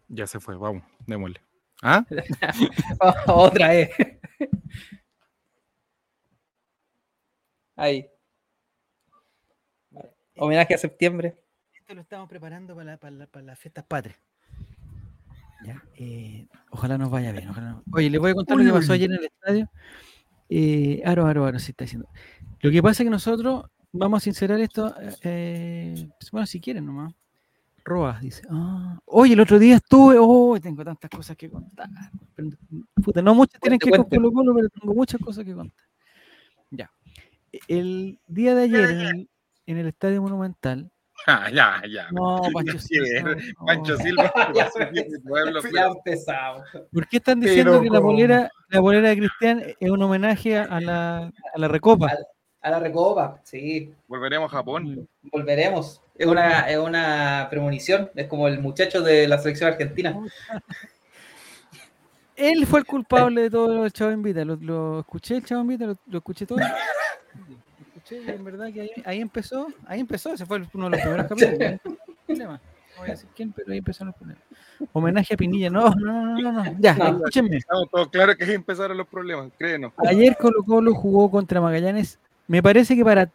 Ya 0.08 0.26
se 0.26 0.40
fue, 0.40 0.56
vamos, 0.56 0.84
démosle. 1.06 1.42
¿Ah? 1.84 2.06
Otra 3.28 3.68
vez. 3.68 3.90
Ahí. 7.76 8.08
Homenaje 10.38 10.76
a 10.76 10.78
septiembre. 10.78 11.38
Esto 11.74 11.94
lo 11.94 12.00
estamos 12.00 12.30
preparando 12.30 12.74
para, 12.74 12.92
la- 12.92 12.98
para 12.98 13.16
la- 13.18 13.28
para 13.28 13.46
las 13.48 13.60
fiestas 13.60 13.84
patrias. 13.84 14.18
Ya, 15.66 15.84
eh, 15.98 16.48
ojalá 16.70 16.98
nos 16.98 17.10
vaya 17.10 17.32
bien. 17.32 17.50
ojalá 17.50 17.72
no- 17.72 17.84
Oye, 17.92 18.10
les 18.10 18.20
voy 18.22 18.32
a 18.32 18.36
contar 18.36 18.58
lo 18.58 18.64
que 18.64 18.72
pasó 18.72 18.92
Uy. 18.92 18.98
ayer 18.98 19.12
en 19.12 19.18
el 19.18 19.26
estadio. 19.26 19.70
Eh, 20.50 21.02
aro, 21.06 21.26
aro, 21.26 21.46
aro, 21.46 21.58
se 21.60 21.72
está 21.72 21.86
diciendo. 21.86 22.08
Lo 22.62 22.70
que 22.72 22.84
pasa 22.84 23.02
es 23.02 23.08
que 23.08 23.12
nosotros 23.12 23.66
vamos 23.92 24.18
a 24.18 24.24
sincerar 24.24 24.60
esto. 24.60 24.94
eh, 25.24 26.08
pues, 26.20 26.32
bueno, 26.32 26.46
si 26.46 26.60
quieren 26.60 26.86
nomás. 26.86 27.14
Roas, 27.84 28.20
dice. 28.22 28.42
Ah, 28.50 29.00
oye, 29.06 29.34
el 29.34 29.40
otro 29.40 29.60
día 29.60 29.76
estuve. 29.76 30.18
Oh, 30.20 30.60
tengo 30.60 30.84
tantas 30.84 31.10
cosas 31.10 31.36
que 31.38 31.50
contar. 31.50 31.88
Pero, 32.36 32.50
puta, 33.04 33.22
no 33.22 33.36
muchas 33.36 33.60
tienen 33.62 33.80
Cuente, 33.80 33.86
que 33.86 33.92
ver 33.92 34.22
con. 34.22 34.32
Colo 34.32 34.32
Colo, 34.34 34.56
pero 34.56 34.70
tengo 34.70 34.94
muchas 34.96 35.22
cosas 35.22 35.46
que 35.46 35.54
contar. 35.54 35.86
Ya. 36.72 36.92
El 37.68 38.20
día 38.28 38.56
de 38.56 38.64
ayer 38.64 38.90
en 38.90 39.00
el, 39.00 39.30
en 39.68 39.78
el 39.78 39.88
Estadio 39.88 40.22
Monumental. 40.22 40.92
Ah, 41.28 41.50
ya, 41.52 41.82
ya. 41.90 42.08
No, 42.12 42.42
Pancho 42.54 42.78
Silva. 42.80 43.36
No. 43.60 43.66
Pancho 43.66 43.98
Silva. 43.98 44.32
pueblo, 45.28 45.60
pero- 45.62 45.94
empezamos. 45.94 46.64
¿Por 46.92 47.08
qué 47.08 47.18
están 47.18 47.40
diciendo 47.40 47.72
Pero 47.72 47.84
que 47.84 47.90
la 47.90 48.00
bolera, 48.00 48.52
la 48.70 48.80
bolera 48.80 49.10
de 49.10 49.18
Cristian 49.18 49.64
es 49.80 49.90
un 49.90 50.02
homenaje 50.04 50.58
a 50.58 50.80
la, 50.80 51.18
a 51.54 51.58
la 51.58 51.68
Recopa? 51.68 52.12
A 52.62 52.72
la 52.72 52.80
recopa, 52.80 53.40
sí. 53.44 53.94
Volveremos 54.08 54.52
a 54.52 54.58
Japón. 54.58 55.08
Volveremos. 55.32 56.02
Es 56.16 56.26
una, 56.26 56.62
es 56.68 56.80
una 56.80 57.46
premonición. 57.48 58.10
Es 58.16 58.28
como 58.28 58.48
el 58.48 58.60
muchacho 58.60 59.04
de 59.04 59.28
la 59.28 59.38
selección 59.38 59.72
argentina. 59.72 60.18
Él 62.36 62.66
fue 62.66 62.80
el 62.80 62.86
culpable 62.88 63.44
de 63.44 63.50
todo 63.52 63.86
el 63.86 63.92
Chavo 63.94 64.12
Invita. 64.12 64.44
Lo, 64.44 64.56
lo 64.56 65.02
escuché, 65.02 65.36
el 65.38 65.46
Chavo 65.46 65.62
Invita, 65.62 65.86
lo, 65.86 65.96
lo 66.08 66.18
escuché 66.18 66.48
todo. 66.48 66.58
Escuché 68.06 68.22
y 68.24 68.36
en 68.36 68.44
verdad 68.44 68.72
que 68.72 68.82
ahí, 68.82 68.92
ahí 69.04 69.22
empezó, 69.22 69.68
ahí 69.88 70.00
empezó, 70.00 70.34
ese 70.34 70.46
fue 70.46 70.62
uno 70.74 70.90
de 70.90 70.92
los 70.92 71.00
primeros 71.02 71.26
capítulos. 71.28 71.80
Problema. 72.28 72.62
voy 73.00 73.08
a 73.08 73.12
decir 73.12 73.30
quién, 73.36 73.52
pero 73.52 73.72
ahí 73.72 73.80
empezaron 73.80 74.08
los 74.10 74.16
problemas. 74.16 74.44
Homenaje 74.94 75.34
a 75.34 75.38
Pinilla, 75.38 75.70
no, 75.72 75.90
no, 75.96 76.36
no, 76.36 76.42
no, 76.42 76.52
no. 76.52 76.76
Ya, 76.80 76.94
No. 76.96 77.06
escúchenme. 77.18 77.58
Estamos 77.58 77.90
todos 77.90 78.08
claros 78.10 78.36
que 78.36 78.44
ahí 78.46 78.54
empezaron 78.54 78.96
los 78.98 79.08
problemas, 79.08 79.50
créenos. 79.58 79.92
Ayer 80.08 80.38
Colo 80.38 80.64
Colo 80.64 80.94
jugó 80.94 81.32
contra 81.32 81.60
Magallanes. 81.62 82.20
Me 82.48 82.62
parece 82.62 82.96
que 82.96 83.04
para, 83.04 83.30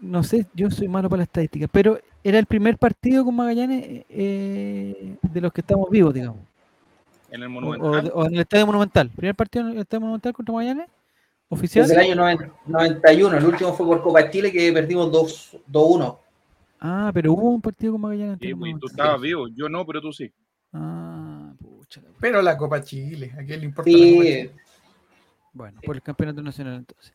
no 0.00 0.22
sé, 0.22 0.46
yo 0.54 0.70
soy 0.70 0.88
malo 0.88 1.08
para 1.10 1.18
la 1.18 1.24
estadística, 1.24 1.66
pero 1.68 1.98
era 2.24 2.38
el 2.38 2.46
primer 2.46 2.78
partido 2.78 3.24
con 3.24 3.36
Magallanes 3.36 4.04
eh, 4.08 5.16
de 5.22 5.40
los 5.42 5.52
que 5.52 5.60
estamos 5.60 5.90
vivos, 5.90 6.14
digamos. 6.14 6.40
En 7.30 7.42
el 7.42 7.48
Monumental. 7.50 8.10
o- 8.14 8.20
o 8.20 8.26
en 8.26 8.34
el 8.34 8.40
Estadio 8.40 8.64
Monumental. 8.66 9.10
Primer 9.10 9.34
partido 9.34 9.66
en 9.66 9.72
el 9.72 9.78
Estadio 9.80 10.00
Monumental 10.00 10.32
contra 10.32 10.52
Magallanes. 10.54 10.86
Oficial. 11.48 11.86
Desde 11.86 12.00
el 12.00 12.06
año 12.10 12.16
90 12.16 12.52
91, 12.66 13.36
el 13.36 13.44
último 13.44 13.72
fue 13.72 13.86
por 13.86 14.02
Copa 14.02 14.28
Chile 14.30 14.50
que 14.50 14.72
perdimos 14.72 15.10
2 15.12 15.58
2-1. 15.70 16.18
Ah, 16.80 17.10
pero 17.14 17.32
hubo 17.32 17.50
un 17.50 17.60
partido 17.60 17.92
con 17.92 18.02
Magallanes. 18.02 18.38
Sí, 18.40 18.54
pues, 18.54 18.72
y 18.74 18.78
tú 18.78 18.86
estabas 18.86 19.20
vivo. 19.20 19.48
Yo 19.48 19.68
no, 19.68 19.86
pero 19.86 20.00
tú 20.00 20.12
sí. 20.12 20.30
Ah, 20.72 21.52
pucha. 21.58 22.02
Pero 22.20 22.42
la 22.42 22.56
Copa 22.56 22.82
Chile, 22.82 23.32
¿a 23.38 23.44
quién 23.44 23.60
le 23.60 23.66
importa 23.66 23.90
la 23.90 23.96
Copa 23.96 24.06
Sí, 24.06 24.18
Chile? 24.18 24.52
Bueno, 25.52 25.80
por 25.84 25.96
el 25.96 26.02
campeonato 26.02 26.42
nacional 26.42 26.76
entonces. 26.76 27.14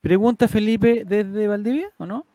Pregunta 0.00 0.48
Felipe 0.48 1.04
desde 1.06 1.46
Valdivia, 1.46 1.90
¿o 1.98 2.06
no? 2.06 2.26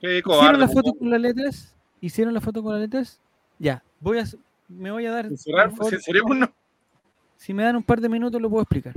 Qué 0.00 0.18
¿Hicieron 0.18 0.60
la 0.60 0.68
foto 0.68 0.92
po. 0.92 0.98
con 0.98 1.10
las 1.10 1.20
letras? 1.20 1.74
¿Hicieron 2.00 2.34
la 2.34 2.40
foto 2.40 2.62
con 2.62 2.72
las 2.72 2.80
letras? 2.80 3.20
Ya, 3.58 3.82
voy 4.00 4.18
a, 4.18 4.24
me 4.68 4.90
voy 4.90 5.06
a 5.06 5.10
dar. 5.10 5.26
Censurar, 5.28 5.72
no. 5.72 6.52
si 7.36 7.52
me 7.52 7.64
dan 7.64 7.76
un 7.76 7.82
par 7.82 8.00
de 8.00 8.08
minutos 8.08 8.40
lo 8.40 8.48
puedo 8.48 8.62
explicar. 8.62 8.94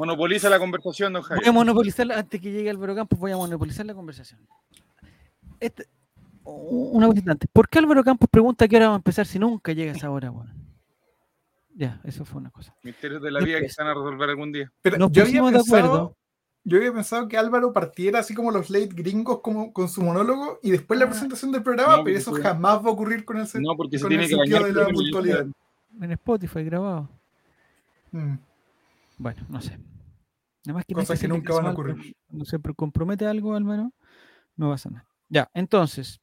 Monopoliza 0.00 0.48
la 0.48 0.58
conversación, 0.58 1.12
don 1.12 1.20
Voy 1.22 1.30
a 1.32 1.34
Javier. 1.36 1.52
monopolizar, 1.52 2.10
antes 2.12 2.40
que 2.40 2.50
llegue 2.50 2.70
Álvaro 2.70 2.94
Campos, 2.94 3.18
voy 3.18 3.32
a 3.32 3.36
monopolizar 3.36 3.84
la 3.84 3.92
conversación. 3.94 4.40
Este- 5.60 5.86
una 6.42 7.06
cosita 7.06 7.32
antes. 7.32 7.50
¿Por 7.52 7.68
qué 7.68 7.78
Álvaro 7.80 8.02
Campos 8.02 8.26
pregunta 8.30 8.64
a 8.64 8.68
qué 8.68 8.76
hora 8.76 8.88
va 8.88 8.94
a 8.94 8.96
empezar 8.96 9.26
si 9.26 9.38
nunca 9.38 9.72
llega 9.72 9.92
a 9.92 9.96
esa 9.96 10.10
hora? 10.10 10.30
weón? 10.30 10.50
Ya, 11.74 12.00
eso 12.04 12.24
fue 12.24 12.40
una 12.40 12.50
cosa. 12.50 12.74
Misterios 12.82 13.20
de 13.22 13.30
la 13.30 13.40
vida 13.40 13.60
que 13.60 13.68
se 13.68 13.82
van 13.82 13.90
a 13.90 13.94
resolver 13.94 14.30
algún 14.30 14.50
día. 14.52 14.72
Pero 14.82 14.96
Nos 14.98 15.12
yo 15.12 15.22
había 15.22 15.40
pusimos 15.42 15.52
de 15.52 15.58
pensado, 15.58 15.84
acuerdo. 15.86 16.16
yo 16.64 16.76
había 16.78 16.92
pensado 16.94 17.28
que 17.28 17.36
Álvaro 17.36 17.72
partiera 17.74 18.20
así 18.20 18.34
como 18.34 18.50
los 18.50 18.70
late 18.70 18.88
gringos 18.94 19.40
como 19.42 19.70
con 19.72 19.88
su 19.90 20.02
monólogo 20.02 20.58
y 20.62 20.70
después 20.70 20.98
la 20.98 21.04
Ah. 21.06 21.10
presentación 21.10 21.52
del 21.52 21.62
programa, 21.62 21.98
No, 21.98 22.04
pero 22.04 22.16
eso 22.18 22.32
jamás 22.32 22.78
va 22.78 22.88
a 22.88 22.92
ocurrir 22.92 23.24
con 23.26 23.36
el, 23.36 23.46
No, 23.60 23.76
porque 23.76 23.98
se 23.98 24.08
tiene 24.08 24.24
el 24.24 24.30
que 24.30 24.34
sentido 24.36 24.64
de 24.64 24.72
la 24.72 24.88
puntualidad. 24.88 25.46
En 26.00 26.12
Spotify 26.12 26.64
grabado. 26.64 27.08
Mm. 28.12 28.34
Bueno, 29.18 29.42
no 29.50 29.60
sé. 29.60 29.78
Nada 30.66 30.74
más 30.76 30.84
que 30.84 30.94
Cosas 30.94 31.18
que 31.18 31.28
nunca 31.28 31.54
van 31.54 31.66
a 31.66 31.70
ocurrir. 31.70 32.14
No 32.28 32.44
se 32.44 32.58
compromete 32.76 33.26
algo, 33.26 33.54
Álvaro, 33.54 33.92
no 34.56 34.70
pasa 34.70 34.90
nada. 34.90 35.06
Ya, 35.28 35.50
entonces, 35.54 36.20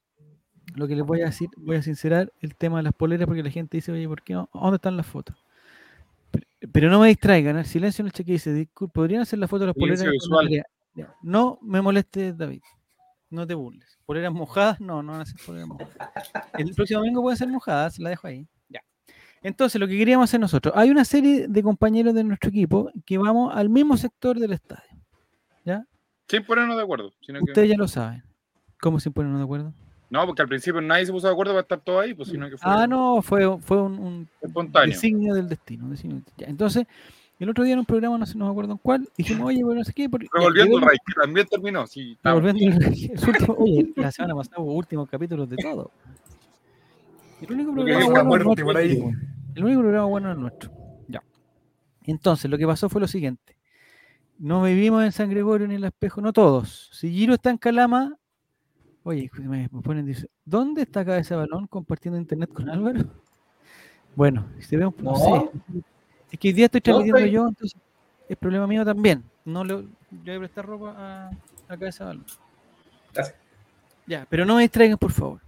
lo 0.74 0.86
que 0.86 0.94
les 0.94 1.04
voy 1.04 1.22
a 1.22 1.26
decir, 1.26 1.48
voy 1.56 1.76
a 1.76 1.82
sincerar 1.82 2.32
el 2.40 2.54
tema 2.56 2.76
de 2.78 2.84
las 2.84 2.92
poleras 2.92 3.26
porque 3.26 3.42
la 3.42 3.50
gente 3.50 3.78
dice, 3.78 3.90
oye, 3.90 4.06
¿por 4.06 4.22
qué? 4.22 4.34
no? 4.34 4.48
¿Dónde 4.52 4.76
están 4.76 4.96
las 4.96 5.06
fotos? 5.06 5.36
Pero, 6.30 6.46
pero 6.72 6.90
no 6.90 7.00
me 7.00 7.08
distraigan, 7.08 7.56
el 7.56 7.64
silencio 7.64 8.02
en 8.02 8.06
el 8.06 8.12
cheque 8.12 8.32
dice, 8.32 8.52
disculpe, 8.52 8.92
¿podrían 8.92 9.22
hacer 9.22 9.38
la 9.38 9.48
foto 9.48 9.60
de 9.60 9.66
las 9.68 9.74
Silencio 9.76 10.04
poleras? 10.06 10.20
con 10.28 10.28
visual. 10.28 10.44
Natalia?" 10.44 10.66
Ya, 10.94 11.14
No 11.22 11.58
me 11.62 11.80
molestes, 11.80 12.36
David. 12.36 12.62
No 13.30 13.46
te 13.46 13.54
burles. 13.54 13.98
¿Poleras 14.06 14.32
mojadas? 14.32 14.80
No, 14.80 15.02
no 15.02 15.12
van 15.12 15.20
a 15.22 15.26
ser 15.26 15.40
poleras 15.44 15.68
mojadas. 15.68 16.30
El 16.54 16.74
próximo 16.74 17.00
domingo 17.00 17.22
pueden 17.22 17.36
ser 17.36 17.48
mojadas, 17.48 17.98
la 17.98 18.10
dejo 18.10 18.26
ahí. 18.26 18.46
Ya. 19.42 19.48
Entonces, 19.48 19.80
lo 19.80 19.86
que 19.88 19.96
queríamos 19.96 20.24
hacer 20.30 20.40
nosotros, 20.40 20.74
hay 20.76 20.90
una 20.90 21.04
serie 21.04 21.46
de 21.48 21.62
compañeros 21.62 22.14
de 22.14 22.24
nuestro 22.24 22.50
equipo 22.50 22.90
que 23.06 23.18
vamos 23.18 23.54
al 23.54 23.68
mismo 23.68 23.96
sector 23.96 24.38
del 24.38 24.52
estadio. 24.52 24.82
Sin 26.30 26.44
ponernos 26.44 26.76
de 26.76 26.82
acuerdo. 26.82 27.12
Sino 27.22 27.38
que... 27.38 27.52
Ustedes 27.52 27.70
ya 27.70 27.76
lo 27.78 27.88
saben. 27.88 28.22
¿Cómo 28.82 29.00
se 29.00 29.10
ponen 29.10 29.34
de 29.38 29.42
acuerdo? 29.42 29.72
No, 30.10 30.26
porque 30.26 30.42
al 30.42 30.48
principio 30.48 30.78
nadie 30.82 31.06
se 31.06 31.12
puso 31.12 31.26
de 31.26 31.32
acuerdo 31.32 31.52
para 31.52 31.62
estar 31.62 31.80
todo 31.80 32.00
ahí, 32.00 32.12
pues 32.12 32.28
sino 32.28 32.50
que 32.50 32.58
fue 32.58 32.70
Ah, 32.70 32.86
no, 32.86 33.22
fue, 33.22 33.58
fue 33.60 33.80
un, 33.80 33.98
un 33.98 34.28
espontáneo. 34.42 34.94
designio 34.94 35.32
del 35.34 35.48
destino. 35.48 35.88
designio. 35.88 36.20
Ya, 36.36 36.46
entonces, 36.48 36.86
el 37.38 37.48
otro 37.48 37.64
día 37.64 37.72
en 37.74 37.78
un 37.80 37.86
programa, 37.86 38.18
no 38.18 38.26
sé, 38.26 38.36
no 38.36 38.44
me 38.46 38.50
acuerdo 38.50 38.72
en 38.72 38.78
cuál, 38.78 39.08
dijimos, 39.16 39.46
oye, 39.48 39.62
bueno, 39.64 39.78
no 39.80 39.84
sé 39.84 39.92
qué. 39.94 40.08
por- 40.08 40.22
ya, 40.22 40.28
Revolviendo 40.34 40.76
el 40.78 40.84
que 40.84 41.12
también 41.20 41.46
terminó. 41.46 41.86
Sí, 41.86 42.16
revolviendo 42.22 42.62
el 42.64 42.74
oye, 43.58 43.92
la 43.96 44.12
semana 44.12 44.34
pasada 44.34 44.60
hubo 44.62 44.74
últimos 44.74 45.08
capítulos 45.08 45.48
de 45.48 45.56
todo. 45.56 45.90
El 47.40 47.52
único 47.52 47.72
programa 47.72 48.22
bueno 48.22 48.52
es 48.52 48.58
nuestro, 48.58 48.76
ahí. 48.76 49.02
El 49.54 49.64
único 49.64 49.80
programa 49.80 50.06
bueno 50.06 50.32
es 50.32 50.38
nuestro. 50.38 50.70
Ya. 51.08 51.22
Entonces, 52.04 52.50
lo 52.50 52.58
que 52.58 52.66
pasó 52.66 52.88
fue 52.88 53.00
lo 53.00 53.08
siguiente. 53.08 53.56
No 54.38 54.62
vivimos 54.62 55.04
en 55.04 55.12
San 55.12 55.30
Gregorio 55.30 55.66
ni 55.66 55.74
en 55.74 55.78
el 55.80 55.84
espejo, 55.84 56.20
no 56.20 56.32
todos. 56.32 56.90
Si 56.92 57.10
Giro 57.10 57.34
está 57.34 57.50
en 57.50 57.58
Calama, 57.58 58.16
oye, 59.02 59.30
me 59.38 59.68
ponen, 59.68 60.06
dice, 60.06 60.28
¿dónde 60.44 60.82
está 60.82 61.04
Cabeza 61.04 61.36
Balón 61.36 61.66
compartiendo 61.66 62.18
internet 62.18 62.52
con 62.52 62.68
Álvaro? 62.68 63.04
Bueno, 64.14 64.46
si 64.60 64.76
vemos, 64.76 64.94
no, 64.98 65.12
No. 65.12 65.16
sé. 65.16 65.50
Es 66.30 66.38
que 66.38 66.48
hoy 66.48 66.54
día 66.54 66.66
estoy 66.66 66.80
transmitiendo 66.80 67.26
yo, 67.26 67.48
entonces 67.48 67.80
es 68.28 68.36
problema 68.36 68.66
mío 68.66 68.84
también. 68.84 69.24
No 69.44 69.64
le, 69.64 69.74
voy 69.74 70.34
a 70.34 70.38
prestar 70.38 70.66
ropa 70.66 70.94
a, 70.96 71.28
a 71.68 71.76
Cabeza 71.76 72.04
Balón. 72.04 72.24
Gracias. 73.14 73.36
Ya, 74.06 74.26
pero 74.28 74.44
no 74.44 74.56
me 74.56 74.62
distraigan, 74.62 74.98
por 74.98 75.12
favor. 75.12 75.40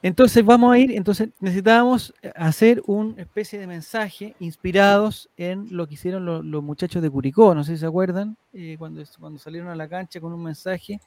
Entonces 0.00 0.44
vamos 0.44 0.72
a 0.72 0.78
ir, 0.78 0.92
entonces 0.92 1.30
necesitábamos 1.40 2.14
hacer 2.36 2.82
una 2.86 3.20
especie 3.20 3.58
de 3.58 3.66
mensaje 3.66 4.36
inspirados 4.38 5.28
en 5.36 5.66
lo 5.76 5.88
que 5.88 5.94
hicieron 5.94 6.24
lo- 6.24 6.42
los, 6.42 6.62
muchachos 6.62 7.02
de 7.02 7.10
Curicó, 7.10 7.52
no 7.52 7.64
sé 7.64 7.72
si 7.72 7.78
se 7.78 7.86
acuerdan, 7.86 8.36
eh, 8.52 8.76
cuando, 8.78 9.02
cuando 9.18 9.40
salieron 9.40 9.68
a 9.70 9.74
la 9.74 9.88
cancha 9.88 10.20
con 10.20 10.32
un 10.32 10.42
mensaje 10.44 11.00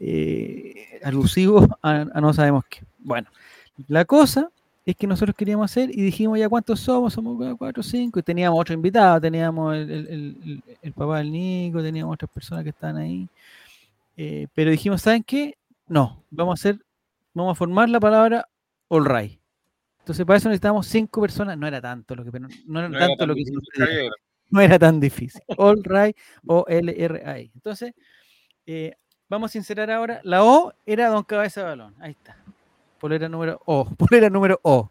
eh, 0.00 1.00
alusivo 1.04 1.68
a, 1.82 2.04
no 2.04 2.32
sabemos 2.32 2.64
qué. 2.70 2.80
Bueno, 2.98 3.28
la 3.88 4.06
cosa 4.06 4.48
es 4.86 4.96
que 4.96 5.06
nosotros 5.06 5.36
queríamos 5.36 5.70
hacer 5.70 5.90
y 5.90 6.00
dijimos 6.00 6.38
ya 6.38 6.48
cuántos 6.48 6.80
somos, 6.80 7.12
somos 7.12 7.36
cua- 7.36 7.58
cuatro 7.58 7.80
o 7.80 7.84
cinco, 7.84 8.20
y 8.20 8.22
teníamos 8.22 8.58
otro 8.58 8.72
invitado, 8.74 9.20
teníamos 9.20 9.76
el, 9.76 10.62
papá 10.94 11.18
del 11.18 11.30
Nico, 11.30 11.82
teníamos 11.82 12.14
otras 12.14 12.30
personas 12.30 12.64
que 12.64 12.70
estaban 12.70 12.96
ahí, 12.96 13.28
eh, 14.16 14.46
pero 14.54 14.70
dijimos, 14.70 15.02
¿saben 15.02 15.22
qué? 15.22 15.58
No, 15.86 16.22
vamos 16.30 16.52
a 16.52 16.70
hacer 16.70 16.80
vamos 17.34 17.52
a 17.52 17.54
formar 17.54 17.88
la 17.88 18.00
palabra 18.00 18.48
all 18.88 19.04
right. 19.04 19.40
Entonces, 20.00 20.24
para 20.26 20.38
eso 20.38 20.48
necesitamos 20.48 20.86
cinco 20.86 21.20
personas. 21.20 21.56
No 21.56 21.66
era 21.66 21.80
tanto 21.80 22.14
lo 22.16 22.24
que, 22.24 22.32
pero 22.32 22.48
no 22.66 22.80
era 22.80 22.88
No 22.88 22.96
era 22.96 23.06
tanto 23.06 23.18
tan 23.18 23.28
lo 23.28 23.34
que 23.34 23.40
difícil. 23.40 23.62
No 24.52 24.60
era 24.60 24.78
tan 24.80 24.98
difícil. 24.98 25.42
All 25.58 25.80
right 25.84 26.16
o 26.46 26.64
L-R-I. 26.66 27.52
Entonces, 27.54 27.92
eh, 28.66 28.96
vamos 29.28 29.50
a 29.50 29.52
sincerar 29.52 29.88
ahora. 29.92 30.20
La 30.24 30.42
O 30.42 30.72
era 30.84 31.08
Don 31.08 31.22
Cabeza 31.22 31.60
de 31.60 31.66
Balón. 31.68 31.94
Ahí 32.00 32.10
está. 32.10 32.36
Polera 32.98 33.28
número 33.28 33.60
O. 33.64 33.84
Polera 33.96 34.28
número 34.28 34.58
O. 34.62 34.90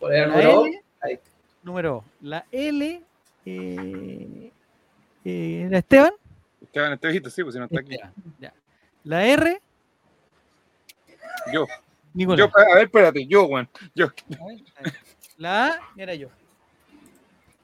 Por 0.00 0.12
el 0.12 0.22
La 0.22 0.26
número 0.28 0.66
L, 0.66 0.82
ahí. 1.02 1.18
número 1.62 1.96
O. 1.98 2.04
La 2.20 2.44
L 2.50 3.02
eh, 3.46 4.52
eh, 5.24 5.62
era 5.68 5.78
Esteban. 5.78 6.12
Esteban 6.60 6.92
Estevito, 6.94 7.30
sí, 7.30 7.42
pues 7.44 7.54
si 7.54 7.60
no 7.60 7.66
está 7.66 7.80
aquí. 7.80 7.96
Ya. 8.40 8.52
La 9.04 9.24
R, 9.24 9.62
Yo. 11.52 11.66
Nicolás. 12.14 12.48
Yo, 12.54 12.60
a 12.60 12.74
ver, 12.74 12.84
espérate, 12.84 13.26
yo, 13.26 13.44
weón. 13.46 13.68
Yo. 13.94 14.06
A 14.06 14.46
ver, 14.46 14.58
ahí. 14.78 14.92
La 15.38 15.66
A 15.68 15.80
era 15.96 16.14
yo. 16.14 16.28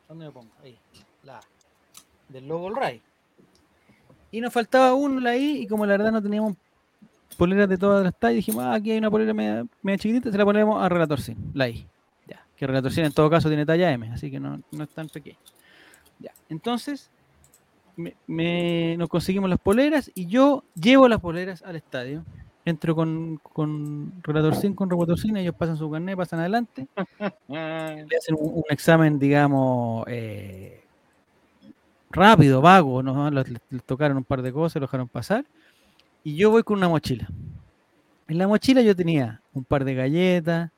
¿Dónde 0.08 0.26
me 0.26 0.30
pongo? 0.30 0.50
Ahí. 0.62 0.78
La 1.22 1.38
A. 1.38 1.40
Del 2.28 2.46
logo 2.48 2.66
All 2.66 2.76
Right. 2.76 3.02
Y 4.30 4.40
nos 4.40 4.52
faltaba 4.52 4.94
uno, 4.94 5.20
la 5.20 5.36
I, 5.36 5.62
y 5.62 5.66
como 5.66 5.84
la 5.84 5.92
verdad 5.92 6.12
no 6.12 6.22
teníamos 6.22 6.54
poleras 7.36 7.68
de 7.68 7.76
todas 7.76 8.02
las 8.02 8.14
tallas, 8.18 8.36
dijimos, 8.36 8.64
ah, 8.64 8.74
aquí 8.74 8.90
hay 8.90 8.98
una 8.98 9.10
polera 9.10 9.34
media, 9.34 9.66
media 9.82 9.98
chiquitita, 9.98 10.30
se 10.32 10.38
la 10.38 10.44
ponemos 10.44 10.82
a 10.82 10.88
Relator 10.88 11.18
la 11.54 11.68
I. 11.68 11.86
Ya. 12.26 12.42
Que 12.56 12.66
Relator 12.66 12.92
en 12.98 13.12
todo 13.12 13.28
caso 13.28 13.48
tiene 13.48 13.66
talla 13.66 13.90
M, 13.90 14.10
así 14.10 14.30
que 14.30 14.40
no, 14.40 14.60
no 14.70 14.84
es 14.84 14.90
tan 14.90 15.08
pequeño. 15.08 15.36
Ya. 16.18 16.32
Entonces, 16.48 17.10
me, 17.96 18.14
me- 18.26 18.96
nos 18.96 19.08
conseguimos 19.10 19.50
las 19.50 19.58
poleras 19.58 20.10
y 20.14 20.26
yo 20.26 20.64
llevo 20.74 21.08
las 21.08 21.20
poleras 21.20 21.62
al 21.62 21.76
estadio. 21.76 22.24
Entro 22.64 22.94
con, 22.94 23.40
con 23.42 24.12
Relator 24.22 24.54
con 24.76 24.88
Relator 24.88 25.18
Sin, 25.18 25.36
ellos 25.36 25.54
pasan 25.56 25.76
su 25.76 25.90
carnet, 25.90 26.16
pasan 26.16 26.40
adelante 26.40 26.86
le 27.48 28.16
hacen 28.16 28.36
un, 28.38 28.58
un 28.58 28.64
examen, 28.70 29.18
digamos, 29.18 30.04
eh, 30.06 30.80
rápido, 32.10 32.60
vago, 32.60 33.02
¿no? 33.02 33.30
Les, 33.30 33.48
les- 33.48 33.60
les 33.70 33.82
tocaron 33.84 34.16
un 34.18 34.24
par 34.24 34.42
de 34.42 34.52
cosas, 34.52 34.76
lo 34.80 34.86
dejaron 34.86 35.08
pasar, 35.08 35.44
y 36.24 36.36
yo 36.36 36.50
voy 36.50 36.62
con 36.62 36.78
una 36.78 36.88
mochila. 36.88 37.28
En 38.28 38.38
la 38.38 38.46
mochila 38.48 38.80
yo 38.82 38.94
tenía 38.94 39.40
un 39.52 39.64
par 39.64 39.84
de 39.84 39.94
galletas, 39.94 40.70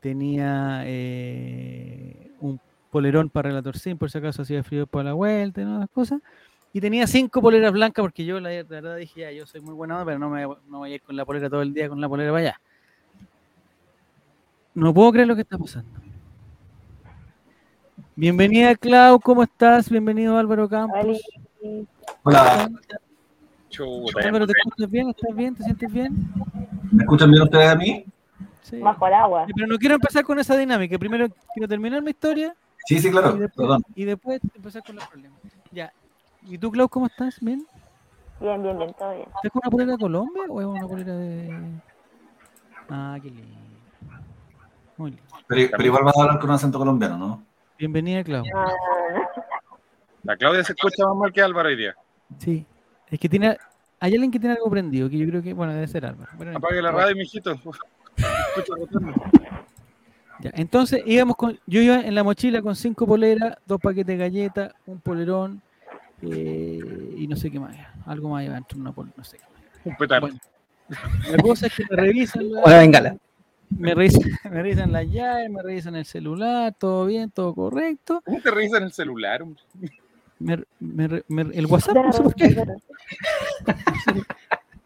tenía 0.00 0.82
eh, 0.86 2.30
un 2.40 2.60
polerón 2.90 3.28
para 3.30 3.50
relator 3.50 3.78
sin, 3.78 3.98
por 3.98 4.10
si 4.10 4.18
acaso 4.18 4.42
hacía 4.42 4.62
frío 4.64 4.86
para 4.86 5.04
la 5.04 5.12
vuelta 5.12 5.60
y 5.62 5.64
¿no? 5.64 5.78
las 5.78 5.90
cosas, 5.90 6.20
y 6.72 6.80
tenía 6.80 7.06
cinco 7.06 7.40
poleras 7.42 7.72
blancas 7.72 8.02
porque 8.02 8.24
yo 8.24 8.38
la, 8.40 8.50
la 8.50 8.62
verdad 8.62 8.96
dije, 8.96 9.20
ya, 9.22 9.32
yo 9.32 9.46
soy 9.46 9.60
muy 9.60 9.74
buena, 9.74 9.94
onda, 9.94 10.04
pero 10.04 10.18
no 10.18 10.30
me 10.30 10.42
no 10.42 10.78
voy 10.78 10.92
a 10.92 10.94
ir 10.94 11.02
con 11.02 11.16
la 11.16 11.24
polera 11.24 11.50
todo 11.50 11.62
el 11.62 11.74
día 11.74 11.88
con 11.88 12.00
la 12.00 12.08
polera 12.08 12.30
para 12.30 12.40
allá. 12.42 12.60
No 14.74 14.94
puedo 14.94 15.10
creer 15.12 15.26
lo 15.28 15.34
que 15.34 15.42
está 15.42 15.58
pasando. 15.58 15.90
Bienvenida, 18.14 18.74
Clau, 18.76 19.18
¿cómo 19.18 19.42
estás? 19.42 19.88
Bienvenido, 19.88 20.36
Álvaro 20.36 20.68
Campos. 20.68 21.20
Hola, 22.22 22.70
chuta. 23.68 24.20
Álvaro, 24.26 24.46
¿te 24.46 24.52
escuchas 24.56 24.90
bien? 24.90 25.08
¿Estás 25.08 25.34
bien? 25.34 25.54
¿Te 25.54 25.64
sientes 25.64 25.92
bien? 25.92 26.32
¿me 26.92 27.02
escuchan 27.04 27.30
bien 27.30 27.42
ustedes 27.42 27.68
a 27.68 27.76
mí? 27.76 28.04
Sí. 28.62 28.78
bajo 28.78 29.06
el 29.06 29.14
agua. 29.14 29.46
Pero 29.54 29.66
no 29.66 29.78
quiero 29.78 29.94
empezar 29.96 30.22
con 30.24 30.38
esa 30.38 30.56
dinámica. 30.56 30.98
Primero 30.98 31.28
quiero 31.54 31.66
terminar 31.68 32.02
mi 32.02 32.10
historia 32.10 32.54
Sí, 32.86 32.98
sí, 32.98 33.08
y, 33.08 33.10
claro. 33.10 33.32
después, 33.32 33.52
Perdón. 33.56 33.82
y 33.94 34.04
después 34.04 34.40
empezar 34.54 34.82
con 34.84 34.96
los 34.96 35.06
problemas. 35.06 35.38
Ya. 35.72 35.92
¿Y 36.42 36.58
tú, 36.58 36.70
Clau, 36.70 36.88
cómo 36.88 37.06
estás? 37.06 37.38
¿Bien? 37.40 37.66
Bien, 38.40 38.62
bien, 38.62 38.78
bien, 38.78 38.94
todo 38.94 39.10
bien. 39.10 39.28
¿Estás 39.36 39.52
con 39.52 39.60
una 39.62 39.70
polera 39.70 39.92
de 39.92 39.98
Colombia 39.98 40.42
o 40.48 40.60
es 40.60 40.66
una 40.66 40.86
polera 40.86 41.14
de.? 41.14 41.80
Ah, 42.88 43.18
qué 43.22 43.30
lindo. 43.30 43.58
Muy 44.96 45.10
lindo. 45.10 45.24
Pero, 45.46 45.70
pero 45.70 45.84
igual 45.84 46.04
vas 46.04 46.16
a 46.16 46.22
hablar 46.22 46.38
con 46.38 46.50
un 46.50 46.56
acento 46.56 46.78
colombiano, 46.78 47.18
¿no? 47.18 47.42
Bienvenida, 47.78 48.24
Clau. 48.24 48.44
Ah, 48.54 48.72
La 50.22 50.36
Claudia 50.36 50.64
se 50.64 50.72
escucha 50.72 51.04
más 51.06 51.16
mal 51.16 51.32
que 51.32 51.42
Álvaro 51.42 51.68
hoy 51.68 51.76
día. 51.76 51.94
Sí. 52.38 52.66
Es 53.08 53.18
que 53.18 53.28
tiene. 53.28 53.56
Hay 54.00 54.12
alguien 54.14 54.30
que 54.30 54.40
tiene 54.40 54.54
algo 54.54 54.70
prendido, 54.70 55.10
que 55.10 55.18
yo 55.18 55.26
creo 55.26 55.42
que, 55.42 55.52
bueno, 55.52 55.74
debe 55.74 55.86
ser 55.86 56.06
Álvaro. 56.06 56.30
Bueno, 56.36 56.52
no 56.52 56.58
Apague 56.58 56.80
la 56.80 56.90
radio, 56.90 57.14
mijito. 57.14 57.54
Ya, 60.40 60.50
entonces 60.54 61.02
íbamos 61.04 61.36
con, 61.36 61.58
yo 61.66 61.82
iba 61.82 62.00
en 62.00 62.14
la 62.14 62.24
mochila 62.24 62.62
con 62.62 62.74
cinco 62.74 63.06
poleras, 63.06 63.58
dos 63.66 63.78
paquetes 63.78 64.06
de 64.06 64.16
galletas, 64.16 64.72
un 64.86 64.98
polerón 64.98 65.60
eh, 66.22 67.14
y 67.16 67.26
no 67.26 67.36
sé 67.36 67.50
qué 67.50 67.58
más. 67.60 67.76
Algo 68.06 68.28
más 68.30 68.44
iba 68.44 68.54
dentro 68.54 68.76
de 68.76 68.82
una 68.82 68.92
polera, 68.92 69.14
no 69.16 69.24
sé 69.24 69.38
qué 69.38 69.44
más. 69.44 69.62
Un 69.86 69.96
petardo. 69.96 70.26
Bueno, 70.28 70.40
la 71.30 71.38
cosa 71.42 71.66
es 71.66 71.74
que 71.76 71.84
me 71.88 71.96
revisan, 71.96 72.50
la- 72.52 72.78
bengala. 72.78 73.16
me 73.70 73.94
revisan, 73.94 74.22
me 74.50 74.62
revisan 74.62 74.92
las 74.92 75.06
llaves, 75.08 75.50
me 75.50 75.62
revisan 75.62 75.96
el 75.96 76.04
celular, 76.04 76.74
todo 76.78 77.06
bien, 77.06 77.30
todo 77.30 77.54
correcto. 77.54 78.22
¿Cómo 78.24 78.40
te 78.40 78.50
revisan 78.50 78.82
el 78.82 78.92
celular? 78.92 79.42
hombre? 79.42 79.62
Me- 80.38 80.64
me 80.80 81.06
re- 81.08 81.24
me- 81.28 81.42
el 81.56 81.66
WhatsApp, 81.66 81.94
no 81.96 82.12
sé 82.12 82.22
por 82.22 82.34
qué. 82.34 82.56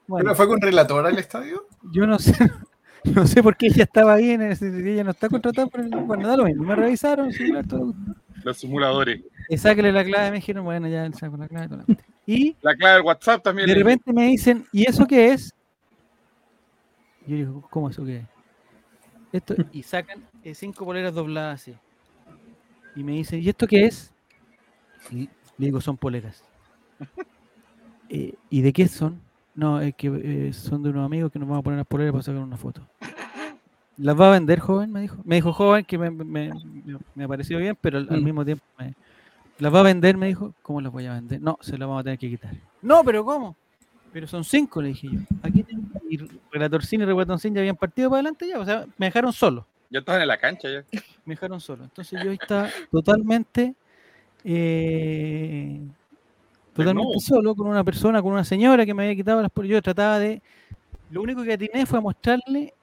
Bueno, 0.07 0.25
¿Pero 0.26 0.37
fue 0.37 0.47
con 0.49 0.61
relator 0.61 1.07
al 1.07 1.19
estadio? 1.19 1.67
yo 1.91 2.07
no 2.07 2.19
sé, 2.19 2.35
no 3.05 3.26
sé 3.26 3.43
por 3.43 3.57
qué 3.57 3.69
ella 3.69 3.85
estaba 3.85 4.17
bien, 4.17 4.43
ella 4.43 5.03
no 5.03 5.12
está 5.12 5.31
contratada 5.31 5.67
el, 5.73 5.88
bueno, 5.88 6.29
da 6.29 6.37
lo 6.37 6.45
mismo, 6.45 6.62
me 6.64 6.76
revisaron, 6.76 7.33
celular, 7.33 7.67
todo. 7.67 7.95
Los 8.44 8.58
simuladores. 8.58 9.20
Y 9.48 9.56
sáquele 9.58 9.90
la 9.90 10.04
clave, 10.04 10.30
me 10.30 10.36
dijeron, 10.36 10.64
bueno, 10.64 10.86
ya 10.86 11.10
saco 11.12 11.36
la 11.36 11.48
clave. 11.48 11.68
toda 11.68 11.84
la. 11.88 11.96
Y 12.26 12.56
La 12.62 12.74
clave 12.76 12.94
del 12.96 13.02
WhatsApp 13.04 13.42
también. 13.42 13.66
de 13.68 13.74
repente 13.74 14.12
me 14.12 14.26
dicen, 14.28 14.66
¿y 14.72 14.88
eso 14.88 15.06
qué 15.06 15.32
es? 15.32 15.52
Yo 17.26 17.36
digo, 17.36 17.66
¿cómo 17.70 17.90
eso 17.90 18.04
qué 18.04 18.18
es? 18.18 18.24
Esto, 19.32 19.54
y 19.72 19.82
sacan 19.82 20.22
eh, 20.44 20.54
cinco 20.54 20.84
poleras 20.84 21.12
dobladas 21.14 21.60
así. 21.62 21.74
Y 22.94 23.02
me 23.02 23.12
dicen, 23.12 23.40
¿y 23.42 23.48
esto 23.48 23.66
qué 23.66 23.86
es? 23.86 24.12
Y 25.10 25.22
le 25.58 25.66
digo, 25.66 25.80
son 25.80 25.96
poleras. 25.96 26.44
"Eh, 28.08 28.34
¿Y 28.50 28.60
de 28.60 28.72
qué 28.72 28.86
son? 28.86 29.20
No, 29.54 29.80
es 29.80 29.94
que 29.94 30.08
eh, 30.22 30.52
son 30.52 30.82
de 30.82 30.90
unos 30.90 31.04
amigos 31.06 31.32
que 31.32 31.38
nos 31.38 31.48
vamos 31.48 31.60
a 31.60 31.64
poner 31.64 31.78
las 31.78 31.86
poleras 31.86 32.12
para 32.12 32.22
sacar 32.22 32.40
una 32.42 32.56
foto. 32.56 32.86
¿Las 33.96 34.18
va 34.20 34.28
a 34.28 34.32
vender, 34.32 34.58
joven? 34.60 34.92
Me 34.92 35.00
dijo. 35.02 35.16
Me 35.24 35.36
dijo, 35.36 35.52
joven, 35.52 35.84
que 35.84 35.98
me, 35.98 36.10
me, 36.10 36.24
me- 36.24 36.52
me 37.14 37.28
pareció 37.28 37.58
bien, 37.58 37.76
pero 37.80 37.98
al, 37.98 38.08
al 38.10 38.20
Mm. 38.20 38.24
mismo 38.24 38.44
tiempo 38.44 38.64
me, 38.78 38.94
¿Las 39.58 39.72
va 39.72 39.80
a 39.80 39.82
vender? 39.84 40.16
Me 40.16 40.26
dijo. 40.26 40.52
¿Cómo 40.62 40.80
las 40.80 40.92
voy 40.92 41.06
a 41.06 41.12
vender? 41.14 41.40
No, 41.40 41.58
se 41.60 41.72
las 41.78 41.86
vamos 41.88 42.00
a 42.00 42.04
tener 42.04 42.18
que 42.18 42.28
quitar. 42.28 42.52
No, 42.82 43.04
pero 43.04 43.24
¿cómo? 43.24 43.56
Pero 44.12 44.26
son 44.26 44.42
cinco, 44.44 44.82
le 44.82 44.88
dije 44.88 45.08
yo. 45.12 45.20
Aquí 45.42 45.62
tengo. 45.62 45.82
Y 46.10 46.18
Relatorcín 46.52 47.00
y 47.02 47.04
Reguatoncín 47.04 47.54
ya 47.54 47.60
habían 47.60 47.76
partido 47.76 48.10
para 48.10 48.18
adelante 48.20 48.48
ya. 48.48 48.58
O 48.58 48.64
sea, 48.64 48.84
me 48.98 49.06
dejaron 49.06 49.32
solo. 49.32 49.66
Ya 49.90 50.00
estaban 50.00 50.22
en 50.22 50.28
la 50.28 50.38
cancha 50.38 50.68
ya. 50.68 50.84
Me 51.24 51.34
dejaron 51.34 51.60
solo. 51.60 51.84
Entonces 51.84 52.20
yo 52.22 52.32
estaba 52.32 52.68
totalmente. 52.90 53.74
eh, 54.44 55.80
totalmente 56.74 57.20
solo 57.20 57.54
con 57.54 57.66
una 57.68 57.84
persona, 57.84 58.20
con 58.22 58.32
una 58.32 58.44
señora 58.44 58.84
que 58.84 58.92
me 58.94 59.04
había 59.04 59.14
quitado 59.16 59.40
las. 59.42 59.50
Yo 59.68 59.80
trataba 59.82 60.18
de. 60.18 60.42
Lo 61.10 61.22
único 61.22 61.42
que 61.44 61.52
atiné 61.52 61.86
fue 61.86 61.98
a 61.98 62.02
mostrarle 62.02 62.74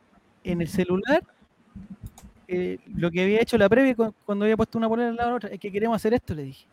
en 0.44 0.62
el 0.62 0.68
celular 0.68 1.24
eh, 2.48 2.80
lo 2.96 3.10
que 3.12 3.24
había 3.24 3.42
hecho 3.42 3.58
la 3.58 3.70
previa 3.70 3.96
cu- 3.96 4.14
cuando 4.26 4.46
había 4.46 4.58
puesto 4.58 4.78
una 4.78 4.90
polera 4.90 5.10
al 5.10 5.16
lado 5.16 5.28
de 5.30 5.32
la 5.32 5.38
otra. 5.38 5.50
Es 5.52 5.60
que 5.60 5.72
queremos 5.72 5.96
hacer 5.96 6.14
esto, 6.14 6.34
le 6.36 6.44
dije. 6.44 6.66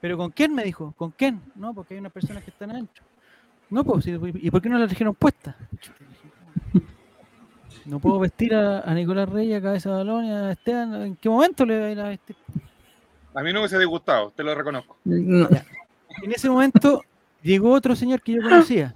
¿Pero 0.00 0.16
con 0.16 0.30
quién? 0.30 0.54
Me 0.54 0.64
dijo. 0.64 0.92
¿Con 0.96 1.10
quién? 1.12 1.40
No, 1.54 1.72
porque 1.74 1.94
hay 1.94 2.00
unas 2.00 2.12
personas 2.12 2.42
que 2.42 2.50
están 2.50 2.70
adentro. 2.70 3.04
No, 3.68 3.84
pues, 3.84 4.04
¿y 4.06 4.50
por 4.50 4.60
qué 4.60 4.68
no 4.68 4.78
la 4.78 4.86
trajeron 4.88 5.14
puesta? 5.14 5.56
No 7.84 7.98
puedo 8.00 8.18
vestir 8.18 8.54
a, 8.54 8.80
a 8.80 8.94
Nicolás 8.94 9.28
Reyes, 9.28 9.58
a 9.58 9.62
Cabeza 9.62 9.90
de 9.90 9.96
Balón 9.96 10.24
y 10.24 10.30
a 10.32 10.52
Esteban. 10.52 10.94
¿En 11.02 11.16
qué 11.16 11.28
momento 11.28 11.64
le 11.64 11.78
voy 11.78 11.84
a 11.88 11.92
ir 11.92 12.00
a 12.00 12.08
vestir? 12.08 12.36
A 13.34 13.42
mí 13.42 13.48
no 13.48 13.54
me 13.54 13.60
hubiese 13.60 13.78
disgustado, 13.78 14.32
te 14.34 14.42
lo 14.42 14.54
reconozco. 14.54 14.96
No, 15.04 15.48
En 16.22 16.32
ese 16.32 16.50
momento 16.50 17.02
llegó 17.42 17.72
otro 17.72 17.94
señor 17.94 18.20
que 18.22 18.32
yo 18.32 18.42
conocía. 18.42 18.94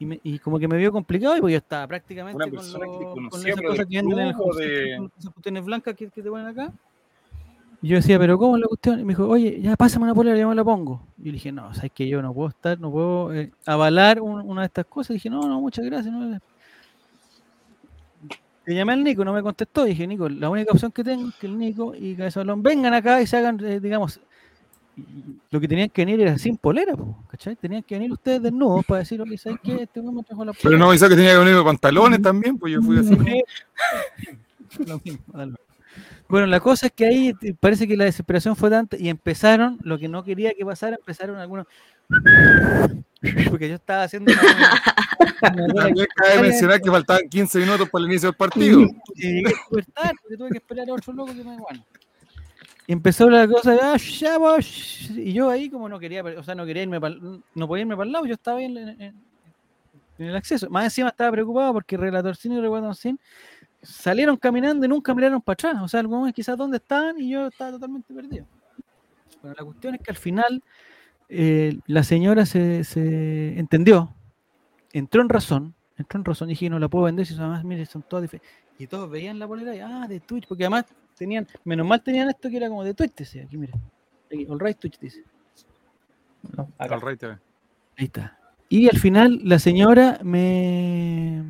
Y, 0.00 0.06
me- 0.06 0.20
y 0.22 0.38
como 0.38 0.58
que 0.58 0.68
me 0.68 0.76
vio 0.76 0.92
complicado 0.92 1.36
y 1.36 1.40
pues 1.40 1.52
yo 1.52 1.58
estaba 1.58 1.86
prácticamente 1.88 2.36
Una 2.36 2.44
con, 2.46 2.54
persona 2.54 2.86
que 2.86 2.92
lo- 2.92 3.14
con 3.30 3.46
esas 3.46 3.60
cosas 3.60 3.86
que 3.86 3.96
venden 3.96 4.18
en 4.18 4.26
el 4.28 4.32
de- 4.32 4.96
con 4.96 5.12
esas 5.18 5.32
cuestiones 5.32 5.64
blancas 5.64 5.94
que, 5.96 6.08
que 6.08 6.22
te 6.22 6.28
ponen 6.30 6.46
acá. 6.46 6.72
Y 7.82 7.88
yo 7.88 7.96
decía, 7.96 8.18
pero 8.18 8.38
¿cómo 8.38 8.56
es 8.56 8.62
la 8.62 8.66
cuestión? 8.68 8.98
Y 9.00 9.04
me 9.04 9.10
dijo, 9.12 9.28
oye, 9.28 9.60
ya 9.60 9.76
pásame 9.76 10.04
una 10.04 10.14
polera, 10.14 10.36
ya 10.36 10.46
me 10.48 10.54
la 10.54 10.64
pongo. 10.64 11.00
Y 11.18 11.22
yo 11.22 11.26
le 11.26 11.32
dije, 11.32 11.52
no, 11.52 11.72
sabes 11.74 11.92
que 11.92 12.08
yo 12.08 12.20
no 12.22 12.32
puedo 12.34 12.48
estar, 12.48 12.78
no 12.80 12.90
puedo 12.90 13.32
eh, 13.34 13.52
avalar 13.66 14.20
un- 14.20 14.40
una 14.40 14.62
de 14.62 14.66
estas 14.66 14.86
cosas. 14.86 15.10
Y 15.10 15.14
dije, 15.14 15.30
no, 15.30 15.42
no, 15.48 15.60
muchas 15.60 15.84
gracias. 15.84 16.12
No. 16.12 16.38
Le 18.66 18.74
llamé 18.74 18.92
al 18.92 19.02
Nico, 19.02 19.24
no 19.24 19.32
me 19.32 19.42
contestó. 19.42 19.86
Y 19.86 19.90
dije, 19.90 20.06
Nico, 20.06 20.28
la 20.28 20.50
única 20.50 20.72
opción 20.72 20.92
que 20.92 21.02
tengo 21.02 21.28
es 21.28 21.34
que 21.36 21.46
el 21.46 21.56
Nico 21.58 21.94
y 21.94 22.14
Cabeza 22.14 22.40
Balón 22.40 22.62
vengan 22.62 22.92
acá 22.94 23.22
y 23.22 23.26
se 23.26 23.36
hagan, 23.36 23.58
eh, 23.64 23.80
digamos, 23.80 24.20
lo 25.50 25.60
que 25.60 25.68
tenían 25.68 25.88
que 25.88 26.04
venir 26.04 26.20
era 26.20 26.36
sin 26.38 26.56
polera, 26.56 26.94
po, 26.96 27.24
¿cachai? 27.30 27.56
Tenían 27.56 27.82
que 27.82 27.94
venir 27.94 28.12
ustedes 28.12 28.42
desnudos 28.42 28.84
para 28.84 29.00
decir, 29.00 29.20
oye, 29.20 29.38
¿sabes 29.38 29.58
qué? 29.62 29.82
Este 29.82 30.02
me 30.02 30.22
trajo 30.22 30.44
la 30.44 30.52
Pero 30.52 30.76
no 30.76 30.88
me 30.88 30.94
hizo 30.96 31.08
que 31.08 31.16
tenía 31.16 31.32
que 31.32 31.38
venir 31.38 31.54
con 31.56 31.64
pantalones 31.64 32.20
también, 32.22 32.58
pues 32.58 32.72
yo 32.72 32.82
fui 32.82 32.98
así. 32.98 33.16
Lo 34.86 35.00
mismo. 35.02 35.18
Bueno, 36.28 36.46
la 36.46 36.60
cosa 36.60 36.86
es 36.88 36.92
que 36.92 37.06
ahí 37.06 37.34
eh, 37.40 37.54
parece 37.58 37.88
que 37.88 37.96
la 37.96 38.04
desesperación 38.04 38.54
fue 38.54 38.68
tanta 38.68 38.96
y 38.98 39.08
empezaron, 39.08 39.78
lo 39.82 39.98
que 39.98 40.08
no 40.08 40.22
quería 40.22 40.52
que 40.52 40.64
pasara, 40.64 40.96
empezaron 40.96 41.38
algunos. 41.38 41.66
Porque 43.50 43.68
yo 43.68 43.74
estaba 43.76 44.04
haciendo. 44.04 44.30
una- 44.32 45.64
una 45.64 45.74
También 45.84 46.06
cabe 46.14 46.42
mencionar 46.42 46.80
que 46.80 46.90
faltaban 46.90 47.28
15 47.28 47.58
minutos 47.60 47.88
para 47.88 48.04
el 48.04 48.10
inicio 48.10 48.28
del 48.28 48.36
partido. 48.36 48.80
y 49.14 49.22
llegué 49.22 49.52
porque 49.70 50.36
tuve 50.36 50.50
que 50.50 50.58
esperar 50.58 50.88
a 50.88 50.94
otro 50.94 51.12
loco 51.12 51.32
que 51.34 51.42
me 51.44 51.56
bueno. 51.58 51.84
Y 52.88 52.92
empezó 52.94 53.28
la 53.28 53.46
cosa 53.46 53.72
de, 53.72 53.80
"Ah, 53.82 53.98
ya, 53.98 54.38
vos", 54.38 55.10
y 55.10 55.34
yo 55.34 55.50
ahí 55.50 55.68
como 55.68 55.90
no 55.90 55.98
quería, 55.98 56.24
o 56.24 56.42
sea, 56.42 56.54
no 56.54 56.64
quería 56.64 56.84
irme 56.84 56.98
pa'l- 56.98 57.42
no 57.54 57.68
podía 57.68 57.82
irme 57.82 57.94
para 57.94 58.06
el 58.06 58.12
lado, 58.12 58.24
yo 58.24 58.32
estaba 58.32 58.58
ahí 58.58 58.64
en, 58.64 59.14
el 60.16 60.34
acceso. 60.34 60.70
Más 60.70 60.84
encima 60.84 61.10
estaba 61.10 61.30
preocupado 61.30 61.74
porque 61.74 61.98
Relatorcín 61.98 62.52
y 62.52 62.60
Reguatoncín 62.62 63.20
salieron 63.82 64.38
caminando 64.38 64.86
y 64.86 64.88
nunca 64.88 65.14
miraron 65.14 65.42
para 65.42 65.52
atrás. 65.52 65.82
O 65.82 65.86
sea, 65.86 66.00
algunos 66.00 66.32
quizás 66.32 66.56
dónde 66.56 66.78
estaban 66.78 67.20
y 67.20 67.28
yo 67.28 67.48
estaba 67.48 67.72
totalmente 67.72 68.14
perdido. 68.14 68.46
Bueno, 69.42 69.54
la 69.58 69.64
cuestión 69.66 69.94
es 69.94 70.00
que 70.00 70.10
al 70.10 70.16
final 70.16 70.62
eh, 71.28 71.78
la 71.86 72.02
señora 72.02 72.46
se, 72.46 73.58
entendió, 73.58 74.14
entró 74.94 75.20
en 75.20 75.28
razón, 75.28 75.74
entró 75.98 76.18
en 76.18 76.24
razón 76.24 76.48
y 76.48 76.52
dije, 76.52 76.70
no 76.70 76.78
la 76.78 76.88
puedo 76.88 77.04
vender 77.04 77.26
si 77.26 77.34
además, 77.34 77.62
mire, 77.64 77.84
son 77.84 78.02
todas 78.02 78.22
diferentes. 78.22 78.50
Y 78.78 78.86
todos 78.86 79.10
veían 79.10 79.38
la 79.38 79.46
polera 79.46 79.76
y, 79.76 79.80
ah, 79.80 80.06
de 80.08 80.20
Twitch, 80.20 80.48
porque 80.48 80.64
además 80.64 80.86
tenían, 81.18 81.46
menos 81.64 81.86
mal 81.86 82.02
tenían 82.02 82.28
esto 82.30 82.48
que 82.48 82.56
era 82.56 82.68
como 82.68 82.84
de 82.84 82.94
Twitch, 82.94 83.14
decía, 83.14 83.42
aquí 83.44 83.56
mira. 83.58 83.76
Aquí, 84.32 84.46
All 84.48 84.60
right 84.60 84.78
Twitch 84.78 84.98
dice. 84.98 85.22
no, 86.56 86.68
acá. 86.78 86.94
Al 86.94 87.00
rey 87.00 87.16
TV. 87.16 87.38
Ahí 87.96 88.04
está. 88.06 88.38
Y 88.68 88.88
al 88.88 88.98
final 88.98 89.40
la 89.44 89.58
señora 89.58 90.20
me, 90.22 91.42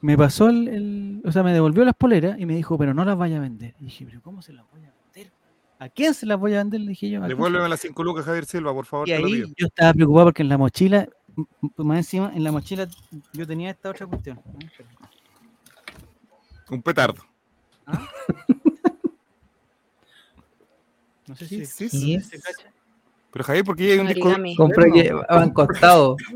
me 0.00 0.16
pasó 0.18 0.48
el, 0.50 0.68
el- 0.68 1.22
o 1.24 1.32
sea, 1.32 1.42
me 1.42 1.52
devolvió 1.52 1.84
las 1.84 1.94
poleras 1.94 2.38
y 2.38 2.46
me 2.46 2.54
dijo, 2.54 2.78
pero 2.78 2.94
no 2.94 3.04
las 3.04 3.16
vaya 3.16 3.38
a 3.38 3.40
vender. 3.40 3.74
Y 3.80 3.84
dije, 3.86 4.04
pero 4.06 4.20
¿cómo 4.22 4.40
se 4.42 4.52
las 4.52 4.64
voy 4.70 4.80
a 4.84 4.92
vender? 5.14 5.32
¿A 5.80 5.88
quién 5.88 6.12
se 6.14 6.26
las 6.26 6.38
voy 6.38 6.54
a 6.54 6.58
vender? 6.58 6.80
Le 6.80 6.88
dije 6.90 7.08
yo. 7.10 7.18
"¿A 7.18 7.20
quién 7.22 7.28
se 7.30 7.34
Devuélveme 7.36 7.68
las 7.68 7.80
5 7.80 8.04
lucas, 8.04 8.24
Javier 8.24 8.44
Silva, 8.44 8.72
por 8.74 8.84
favor, 8.86 9.08
y 9.08 9.12
te 9.12 9.18
lo 9.18 9.26
ahí 9.26 9.32
pido. 9.32 9.48
yo 9.56 9.66
estaba 9.66 9.92
preocupado 9.94 10.26
porque 10.26 10.42
en 10.42 10.48
la 10.48 10.58
mochila, 10.58 11.08
más 11.76 11.98
encima, 11.98 12.32
en 12.34 12.44
la 12.44 12.52
mochila 12.52 12.86
yo 13.32 13.46
tenía 13.46 13.70
esta 13.70 13.90
otra 13.90 14.06
cuestión. 14.06 14.40
Un 16.70 16.82
petardo. 16.82 17.22
No 21.28 21.36
sé 21.36 21.46
si 21.46 21.66
Sí, 21.66 22.20
se 22.20 22.40
cacha. 22.40 22.72
Pero 23.30 23.44
Javier, 23.44 23.64
¿por 23.64 23.76
qué 23.76 23.92
hay 23.92 23.98
un 23.98 24.08
disco? 24.08 24.34
Compré 24.56 24.90
que 24.92 25.12
van 25.12 25.50
costado. 25.50 26.16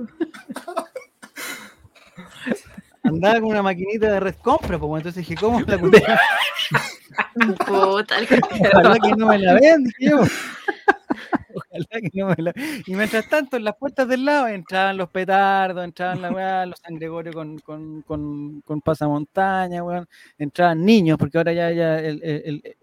Andaba 3.05 3.41
con 3.41 3.51
una 3.51 3.63
maquinita 3.63 4.13
de 4.13 4.21
red 4.21 4.35
compra, 4.37 4.79
pues 4.79 5.01
entonces 5.01 5.27
dije, 5.27 5.35
¿cómo 5.41 5.59
es 5.61 5.67
la? 5.67 5.77
Puta, 7.67 8.19
el 8.19 8.29
Ojalá 8.75 8.97
que 9.03 9.11
no 9.17 9.27
me 9.27 9.39
la 9.39 9.55
vean, 9.55 9.83
dije. 9.85 10.15
Ojalá 10.15 12.01
que 12.01 12.11
no 12.15 12.27
me 12.29 12.37
la 12.39 12.53
Y 12.87 12.95
mientras 12.95 13.29
tanto, 13.29 13.57
en 13.57 13.65
las 13.65 13.77
puertas 13.77 14.07
del 14.07 14.25
lado 14.25 14.47
entraban 14.47 14.97
los 14.97 15.11
petardos, 15.11 15.85
entraban 15.85 16.23
la 16.23 16.31
weá, 16.31 16.65
los 16.67 16.79
San 16.79 16.95
Gregorio 16.95 17.33
con, 17.33 17.59
con, 17.59 18.03
con, 18.03 18.61
con 18.61 18.81
pasamontaña, 18.81 19.83
weón. 19.83 20.09
Entraban 20.39 20.85
niños, 20.85 21.19
porque 21.19 21.39
ahora 21.39 21.53
ya, 21.53 21.71
ya 21.73 21.99
el, 21.99 22.23
el, 22.23 22.43
el- 22.65 22.77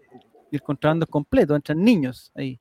el 0.56 0.62
contrabando 0.62 1.04
es 1.04 1.10
completo, 1.10 1.54
entran 1.54 1.82
niños 1.82 2.32
ahí. 2.34 2.60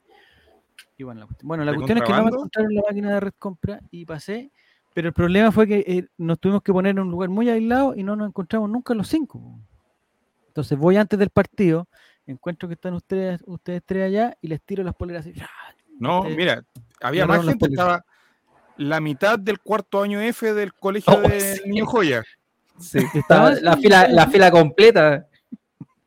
Y 0.97 1.03
bueno, 1.03 1.21
la 1.21 1.25
cuestión, 1.27 1.47
bueno, 1.47 1.63
la 1.65 1.71
¿De 1.71 1.77
cuestión 1.77 1.97
es 1.97 2.03
que 2.03 2.11
no 2.13 2.23
me 2.23 2.29
encontraron 2.29 2.75
la 2.75 2.81
máquina 2.87 3.13
de 3.13 3.19
red 3.19 3.33
compra 3.39 3.79
y 3.89 4.05
pasé, 4.05 4.51
Pero 4.93 5.07
el 5.07 5.13
problema 5.13 5.51
fue 5.51 5.65
que 5.67 5.79
eh, 5.87 6.07
nos 6.17 6.39
tuvimos 6.39 6.61
que 6.61 6.73
poner 6.73 6.91
en 6.91 6.99
un 6.99 7.11
lugar 7.11 7.29
muy 7.29 7.49
aislado 7.49 7.95
y 7.95 8.03
no 8.03 8.15
nos 8.15 8.27
encontramos 8.27 8.69
nunca 8.69 8.93
los 8.93 9.07
cinco. 9.07 9.59
Entonces 10.47 10.77
voy 10.77 10.97
antes 10.97 11.17
del 11.17 11.29
partido, 11.29 11.87
encuentro 12.25 12.67
que 12.67 12.73
están 12.73 12.93
ustedes, 12.95 13.41
ustedes 13.45 13.81
tres 13.85 14.07
allá 14.07 14.37
y 14.41 14.47
les 14.47 14.61
tiro 14.61 14.83
las 14.83 14.93
poleras 14.95 15.25
así. 15.25 15.33
No, 15.99 16.25
Eh, 16.25 16.35
mira, 16.35 16.63
había 17.01 17.25
más 17.25 17.45
gente, 17.45 17.67
estaba 17.67 18.03
la 18.77 18.99
mitad 18.99 19.37
del 19.39 19.59
cuarto 19.59 20.01
año 20.01 20.19
F 20.21 20.53
del 20.53 20.73
colegio 20.73 21.13
Oh, 21.13 21.21
de 21.21 21.39
sí. 21.39 21.61
Niño 21.65 21.85
Joya. 21.85 22.23
Sí, 22.79 22.99
estaba 23.13 23.51
la 23.51 23.77
fila, 23.77 24.07
la 24.09 24.27
fila 24.27 24.51
completa. 24.51 25.27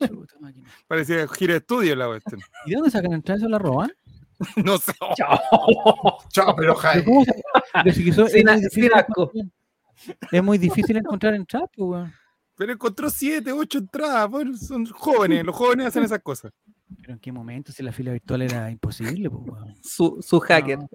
Chuta 0.09 0.35
máquina. 0.41 0.69
Parecía 0.87 1.27
gira 1.29 1.57
estudio 1.57 1.95
la 1.97 2.07
cuestión. 2.07 2.41
¿Y 2.67 2.71
de 2.71 2.77
dónde 2.77 2.91
sacan 2.91 3.13
entradas? 3.13 3.43
¿Eso 3.43 3.49
la 3.49 3.59
roban? 3.59 3.91
No 4.57 4.77
sé. 4.79 4.93
Chao. 5.17 5.39
Chao, 6.31 6.57
pero 6.57 6.57
¿Pero 6.57 6.75
Jai. 6.75 7.05
cómo 7.05 7.25
se- 7.25 7.43
pero 7.85 7.95
si 7.95 8.05
que 8.05 8.11
eso- 8.11 8.27
es 8.27 8.45
muy 8.45 8.61
difícil 8.61 8.85
encontrar- 8.93 9.47
Es 10.33 10.43
muy 10.43 10.59
difícil 10.59 10.97
encontrar 10.97 11.35
entradas, 11.35 11.71
pues, 11.77 11.89
weón. 11.89 12.13
Pero 12.57 12.73
encontró 12.73 13.09
siete, 13.09 13.53
ocho 13.53 13.79
entradas. 13.79 14.29
Bueno, 14.29 14.57
son 14.57 14.85
jóvenes, 14.87 15.45
los 15.45 15.55
jóvenes 15.55 15.87
hacen 15.87 16.03
esas 16.05 16.21
cosas. 16.21 16.53
Pero 17.01 17.15
en 17.15 17.19
qué 17.21 17.31
momento, 17.33 17.73
si 17.73 17.83
la 17.83 17.93
fila 17.93 18.13
virtual 18.13 18.43
era 18.43 18.71
imposible, 18.71 19.31
pues, 19.31 19.43
weón. 19.47 19.75
Su, 19.83 20.19
su 20.21 20.41
hacker. 20.41 20.79
No, 20.79 20.89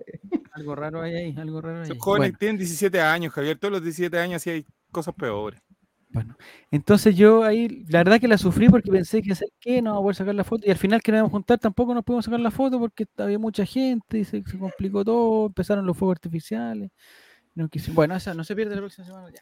algo 0.51 0.75
raro 0.75 1.01
hay 1.01 1.15
ahí, 1.15 1.35
algo 1.37 1.61
raro 1.61 1.83
hay 1.83 1.91
ahí. 1.91 1.97
jóvenes 1.99 2.29
Bueno, 2.31 2.37
tienen 2.37 2.57
17 2.57 2.99
años, 3.01 3.33
Javier. 3.33 3.57
Todos 3.57 3.71
los 3.71 3.81
17 3.83 4.19
años 4.19 4.41
sí 4.41 4.49
hay 4.49 4.65
cosas 4.91 5.13
peores. 5.15 5.61
Bueno. 6.09 6.35
entonces 6.71 7.15
yo 7.15 7.43
ahí, 7.43 7.85
la 7.89 7.99
verdad 7.99 8.19
que 8.19 8.27
la 8.27 8.37
sufrí 8.37 8.69
porque 8.69 8.89
pensé 8.91 9.21
que, 9.21 9.35
¿sabes 9.35 9.53
qué? 9.59 9.81
No 9.81 9.91
vamos 9.91 9.99
a 9.99 10.03
poder 10.03 10.15
sacar 10.15 10.35
la 10.35 10.43
foto. 10.43 10.65
Y 10.67 10.71
al 10.71 10.77
final 10.77 11.01
que 11.01 11.11
nos 11.11 11.17
íbamos 11.19 11.31
a 11.31 11.33
juntar 11.33 11.59
tampoco 11.59 11.93
nos 11.93 12.03
pudimos 12.03 12.25
sacar 12.25 12.39
la 12.39 12.51
foto 12.51 12.79
porque 12.79 13.05
había 13.17 13.37
mucha 13.39 13.65
gente 13.65 14.19
y 14.19 14.23
se, 14.25 14.43
se 14.43 14.57
complicó 14.57 15.03
todo. 15.05 15.47
Empezaron 15.47 15.85
los 15.85 15.97
fuegos 15.97 16.15
artificiales. 16.15 16.89
No 17.55 17.67
quisi- 17.69 17.93
Bueno, 17.93 18.15
esa 18.15 18.33
no 18.33 18.43
se 18.43 18.55
pierde 18.55 18.75
la 18.75 18.81
próxima 18.81 19.05
semana 19.07 19.29
ya. 19.29 19.41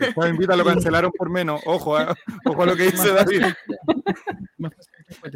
Después 0.00 0.30
invita 0.30 0.56
lo 0.56 0.64
cancelaron 0.64 1.12
por 1.12 1.28
menos. 1.28 1.60
Ojo, 1.66 1.94
ah, 1.96 2.14
ojo 2.46 2.62
a 2.62 2.66
lo 2.66 2.76
que 2.76 2.84
dice 2.84 3.12
David. 3.12 3.42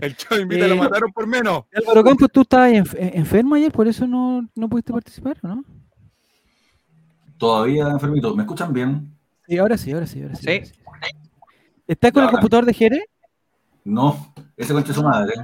El 0.00 0.16
chavo 0.16 0.40
invita 0.40 0.66
lo 0.66 0.74
Eh, 0.74 0.78
mataron 0.78 1.12
por 1.12 1.26
menos. 1.26 1.64
Álvaro 1.74 2.02
Campos, 2.04 2.28
tú 2.32 2.40
estabas 2.40 2.72
enf- 2.72 2.96
en- 2.98 3.18
enfermo 3.18 3.54
ayer, 3.54 3.70
por 3.70 3.86
eso 3.86 4.06
no, 4.06 4.48
no 4.54 4.68
pudiste 4.68 4.92
participar, 4.94 5.36
¿o 5.42 5.48
¿no? 5.48 5.64
Todavía 7.36 7.88
enfermito. 7.88 8.34
¿Me 8.34 8.42
escuchan 8.44 8.72
bien? 8.72 9.13
Sí, 9.46 9.58
ahora 9.58 9.76
sí, 9.76 9.92
ahora 9.92 10.06
sí, 10.06 10.22
ahora 10.22 10.34
sí. 10.36 10.42
Sí. 10.42 10.50
ahora 10.50 10.66
sí. 10.66 11.18
¿Estás 11.86 12.12
con 12.12 12.22
el 12.22 12.26
Ahora. 12.28 12.38
computador 12.38 12.64
de 12.64 12.74
Jerez? 12.74 13.04
No. 13.84 14.34
Ese 14.56 14.72
concha 14.72 14.90
es 14.90 14.96
su 14.96 15.02
madre. 15.02 15.34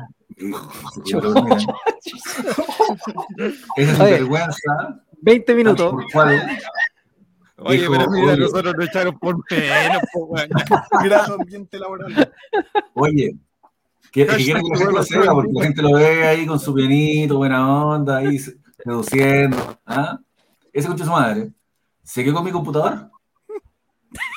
Esa 3.77 3.93
es 3.93 3.99
vergüenza. 3.99 5.05
20 5.23 5.55
minutos. 5.55 5.95
Oye, 7.63 7.79
dijo, 7.79 7.93
pero 7.93 8.11
mira, 8.11 8.33
oye. 8.33 8.41
nosotros 8.41 8.75
nos 8.75 8.89
echaron 8.89 9.19
por 9.19 9.37
menos. 9.51 10.03
po, 10.15 10.25
weón. 10.27 10.49
Gran 11.05 11.33
ambiente 11.33 11.79
laboral. 11.79 12.33
Oye, 12.95 13.37
que, 14.11 14.27
que 14.27 14.37
quieren 14.37 14.63
que 14.63 14.71
la 14.71 14.79
gente 14.79 14.93
lo 14.95 15.03
sepa, 15.03 15.35
porque 15.35 15.53
la 15.53 15.63
gente 15.65 15.83
lo 15.83 15.93
ve 15.93 16.27
ahí 16.27 16.47
con 16.47 16.59
su 16.59 16.73
pianito, 16.73 17.37
buena 17.37 17.85
onda, 17.85 18.17
ahí 18.17 18.41
reduciendo. 18.79 19.79
¿ah? 19.85 20.19
Ese 20.73 20.89
concha 20.89 21.05
su 21.05 21.11
madre. 21.11 21.51
Se 22.03 22.25
quedó 22.25 22.37
con 22.37 22.45
mi 22.45 22.51
computador. 22.51 23.11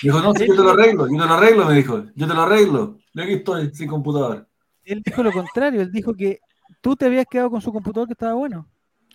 Dijo, 0.01 0.21
no, 0.21 0.33
sí, 0.33 0.45
yo 0.47 0.55
te 0.55 0.63
lo 0.63 0.71
arreglo, 0.71 1.07
yo 1.07 1.21
te 1.21 1.27
lo 1.27 1.33
arreglo, 1.33 1.65
me 1.65 1.73
dijo. 1.73 2.03
Yo 2.15 2.27
te 2.27 2.33
lo 2.33 2.41
arreglo. 2.41 2.97
Yo 3.13 3.23
aquí 3.23 3.33
estoy, 3.33 3.73
sin 3.73 3.88
computador. 3.88 4.47
Él 4.83 5.01
dijo 5.03 5.23
lo 5.23 5.31
contrario, 5.31 5.81
él 5.81 5.91
dijo 5.91 6.13
que 6.13 6.39
tú 6.81 6.95
te 6.95 7.05
habías 7.05 7.25
quedado 7.29 7.49
con 7.49 7.62
su 7.62 7.71
computador 7.71 8.07
que 8.07 8.13
estaba 8.13 8.33
bueno. 8.33 8.67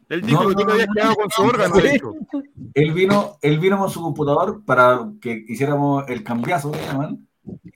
Él 0.09 0.23
dijo 0.23 0.42
No, 0.42 0.49
que 0.49 0.55
tú 0.55 0.61
no, 0.62 0.66
te 0.66 0.73
habías 0.73 0.88
no, 0.88 0.94
quedado 0.94 1.14
con 1.16 1.31
su 1.31 1.42
órgano, 1.42 1.75
Sí. 1.77 1.88
dijo. 1.88 2.14
Él 2.75 2.92
vino, 2.92 3.37
él 3.42 3.59
vino 3.59 3.79
con 3.79 3.90
su 3.90 4.01
computador 4.01 4.64
para 4.64 5.11
que 5.21 5.44
hiciéramos 5.49 6.09
el 6.09 6.23
cambiazo, 6.23 6.71
que 6.71 6.79
llaman. 6.81 7.29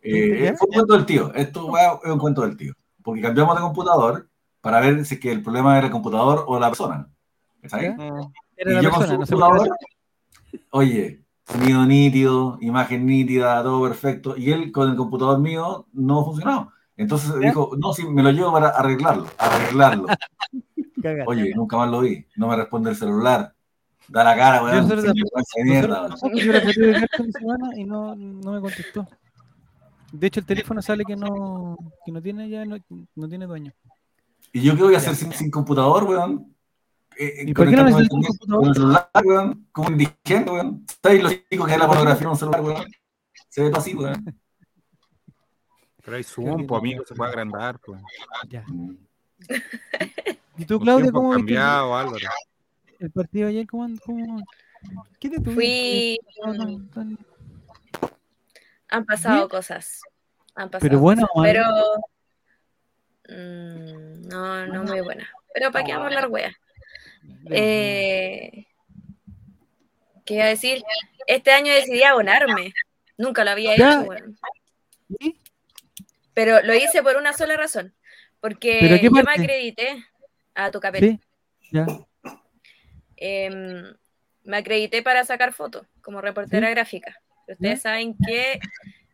Eh, 0.03 0.55
fue 0.57 0.69
un 0.69 0.75
cuento 0.75 0.95
del 0.95 1.07
tío. 1.07 1.33
Esto 1.35 1.73
es 2.05 2.11
un 2.11 2.19
cuento 2.19 2.43
del 2.43 2.57
tío. 2.57 2.75
Porque 3.03 3.21
cambiamos 3.21 3.57
de 3.57 3.63
computador 3.63 4.29
para 4.61 4.81
ver 4.81 5.05
si 5.05 5.15
es 5.15 5.21
que 5.21 5.33
el 5.33 5.43
problema 5.43 5.77
era 5.77 5.87
el 5.87 5.93
computador 5.93 6.45
o 6.47 6.59
la 6.59 6.69
persona. 6.69 7.09
¿Ya? 7.63 7.93
Mm. 7.93 8.33
Era 8.57 8.71
Y 8.71 8.75
la 8.75 8.83
yo 8.83 8.91
con 8.91 8.99
persona, 9.01 9.27
su 9.27 9.39
no 9.39 9.47
computador, 9.47 9.77
oye, 10.71 11.25
sonido 11.53 11.87
nítido, 11.87 12.59
imagen 12.61 13.07
nítida, 13.07 13.63
todo 13.63 13.83
perfecto. 13.83 14.37
Y 14.37 14.51
él 14.51 14.73
con 14.73 14.91
el 14.91 14.97
computador 14.97 15.39
mío 15.39 15.87
no 15.93 16.25
funcionaba. 16.25 16.73
Entonces 16.97 17.33
¿Ya? 17.41 17.49
dijo, 17.49 17.71
no, 17.79 17.93
sí, 17.93 18.07
me 18.07 18.23
lo 18.23 18.31
llevo 18.31 18.53
para 18.53 18.69
arreglarlo, 18.69 19.27
arreglarlo. 19.39 20.07
Oye, 21.27 21.53
nunca 21.55 21.77
más 21.77 21.91
lo 21.91 22.01
vi. 22.01 22.27
No 22.37 22.49
me 22.49 22.57
responde 22.57 22.91
el 22.91 22.97
celular. 22.97 23.55
Da 24.09 24.25
la 24.25 24.37
cara, 24.37 24.63
weón. 24.63 24.89
Yo 24.89 24.97
semana 27.33 27.71
y 27.77 27.85
no, 27.85 28.15
no 28.15 28.53
me 28.53 28.61
contestó. 28.61 29.07
De 30.13 30.27
hecho, 30.27 30.41
el 30.41 30.47
teléfono 30.47 30.83
sale 30.83 31.05
que 31.05 31.17
no, 31.17 31.77
que 32.05 32.13
no 32.13 32.21
tiene 32.21 32.49
ya, 32.49 32.65
no, 32.65 32.77
no 33.15 33.29
tiene 33.29 33.47
dueño. 33.47 33.73
¿Y 34.53 34.61
yo 34.61 34.77
qué 34.77 34.83
voy 34.83 34.95
a 34.95 34.99
hacer 34.99 35.17
sin, 35.17 35.33
sin 35.33 35.51
computador, 35.51 36.05
weón? 36.05 36.52
Eh, 37.19 37.45
¿Y 37.47 37.55
por 37.55 37.69
qué 37.69 37.77
no 37.77 37.85
necesitas 37.85 38.13
un 38.13 38.23
computador? 38.23 38.61
Con 38.61 38.69
el 38.69 38.75
celular, 38.75 39.11
weón. 39.25 39.69
Como 39.73 39.89
un 39.89 39.93
indigente, 39.95 40.51
weón. 40.51 40.87
¿Sabes 41.03 41.23
lo 41.23 41.31
chico 41.31 41.65
que 41.67 41.73
es 41.73 41.79
la 41.79 41.87
pornografía 41.87 42.23
en 42.25 42.31
un 42.31 42.37
celular, 42.37 42.61
weón? 42.63 42.85
Se 43.49 43.63
ve 43.63 43.71
todo 43.71 43.81
así, 43.81 43.95
weón. 43.95 44.41
Pero 46.05 46.17
hay 46.17 46.25
Zoom, 46.25 46.67
pues 46.67 46.79
amigo, 46.81 47.05
se 47.07 47.15
puede 47.15 47.31
agrandar. 47.31 47.79
Pues. 47.79 48.01
Ya. 48.49 48.65
Mm. 48.67 48.97
¿Y 50.59 50.65
tú, 50.65 50.75
Los 50.75 50.83
Claudia, 50.83 51.13
cómo 51.13 51.33
cambiado, 51.33 51.97
Álvaro. 51.97 52.19
el 52.99 53.11
partido 53.11 53.49
ayer? 53.49 53.67
¿Cómo, 53.67 53.89
cómo, 54.05 54.43
¿Qué 55.21 55.31
te 55.31 55.37
tuviste? 55.41 55.55
Fui. 55.55 56.19
Tan- 56.93 57.19
Han 58.89 59.05
pasado 59.07 59.37
Bien. 59.37 59.49
cosas. 59.49 60.03
Han 60.55 60.69
pasado 60.71 60.89
Pero 60.89 60.99
bueno, 61.01 61.27
cosas, 61.33 61.53
pero. 61.53 61.65
mm, 63.29 64.23
no, 64.29 64.67
no 64.67 64.85
muy 64.85 65.01
buena. 65.01 65.29
Pero 65.55 65.71
para 65.71 65.85
qué 65.85 65.93
vamos 65.93 66.05
a 66.05 66.09
hablar 66.17 66.31
wea. 66.31 66.53
Eh, 67.51 68.67
¿Qué 70.25 70.35
iba 70.35 70.45
a 70.45 70.49
decir? 70.49 70.83
Este 71.27 71.51
año 71.51 71.73
decidí 71.73 72.03
abonarme. 72.03 72.73
Nunca 73.19 73.45
lo 73.45 73.51
había 73.51 73.77
Ya. 73.77 74.03
hecho. 74.03 74.09
Pero 76.35 76.63
lo 76.63 76.75
hice 76.75 77.03
por 77.03 77.17
una 77.17 77.33
sola 77.33 77.57
razón. 77.57 77.95
Porque 78.41 78.79
¿Pero 78.81 78.97
qué 78.97 79.05
yo 79.05 79.11
me 79.11 79.21
acredité 79.21 80.05
a 80.55 80.71
tu 80.71 80.81
capel. 80.81 81.01
Sí, 81.01 81.21
ya. 81.73 81.87
Em, 83.17 83.95
me 84.43 84.57
acredité 84.57 85.03
para 85.03 85.25
sacar 85.25 85.53
fotos 85.53 85.87
como 86.03 86.21
reportera 86.21 86.71
gráfica. 86.71 87.21
Ustedes 87.47 87.83
saben 87.83 88.17
que 88.27 88.59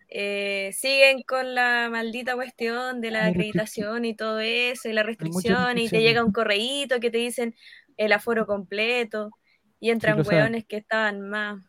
eh, 0.09 0.71
siguen 0.73 1.23
con 1.23 1.55
la 1.55 1.89
maldita 1.91 2.35
cuestión 2.35 3.01
de 3.01 3.11
la 3.11 3.27
acreditación 3.27 4.05
y 4.07 4.15
todo 4.15 4.41
eso, 4.41 4.89
y 4.89 4.93
la 4.93 5.03
restricción, 5.03 5.77
y 5.79 5.89
te 5.89 6.01
llega 6.01 6.25
un 6.25 6.33
correíto 6.33 7.01
que 7.01 7.11
te 7.11 7.19
dicen 7.19 7.55
el 7.99 8.13
aforo 8.13 8.47
completo, 8.47 9.31
y 9.81 9.91
entran 9.91 10.27
hueones 10.27 10.65
que 10.65 10.79
estaban 10.79 11.29
más. 11.29 11.63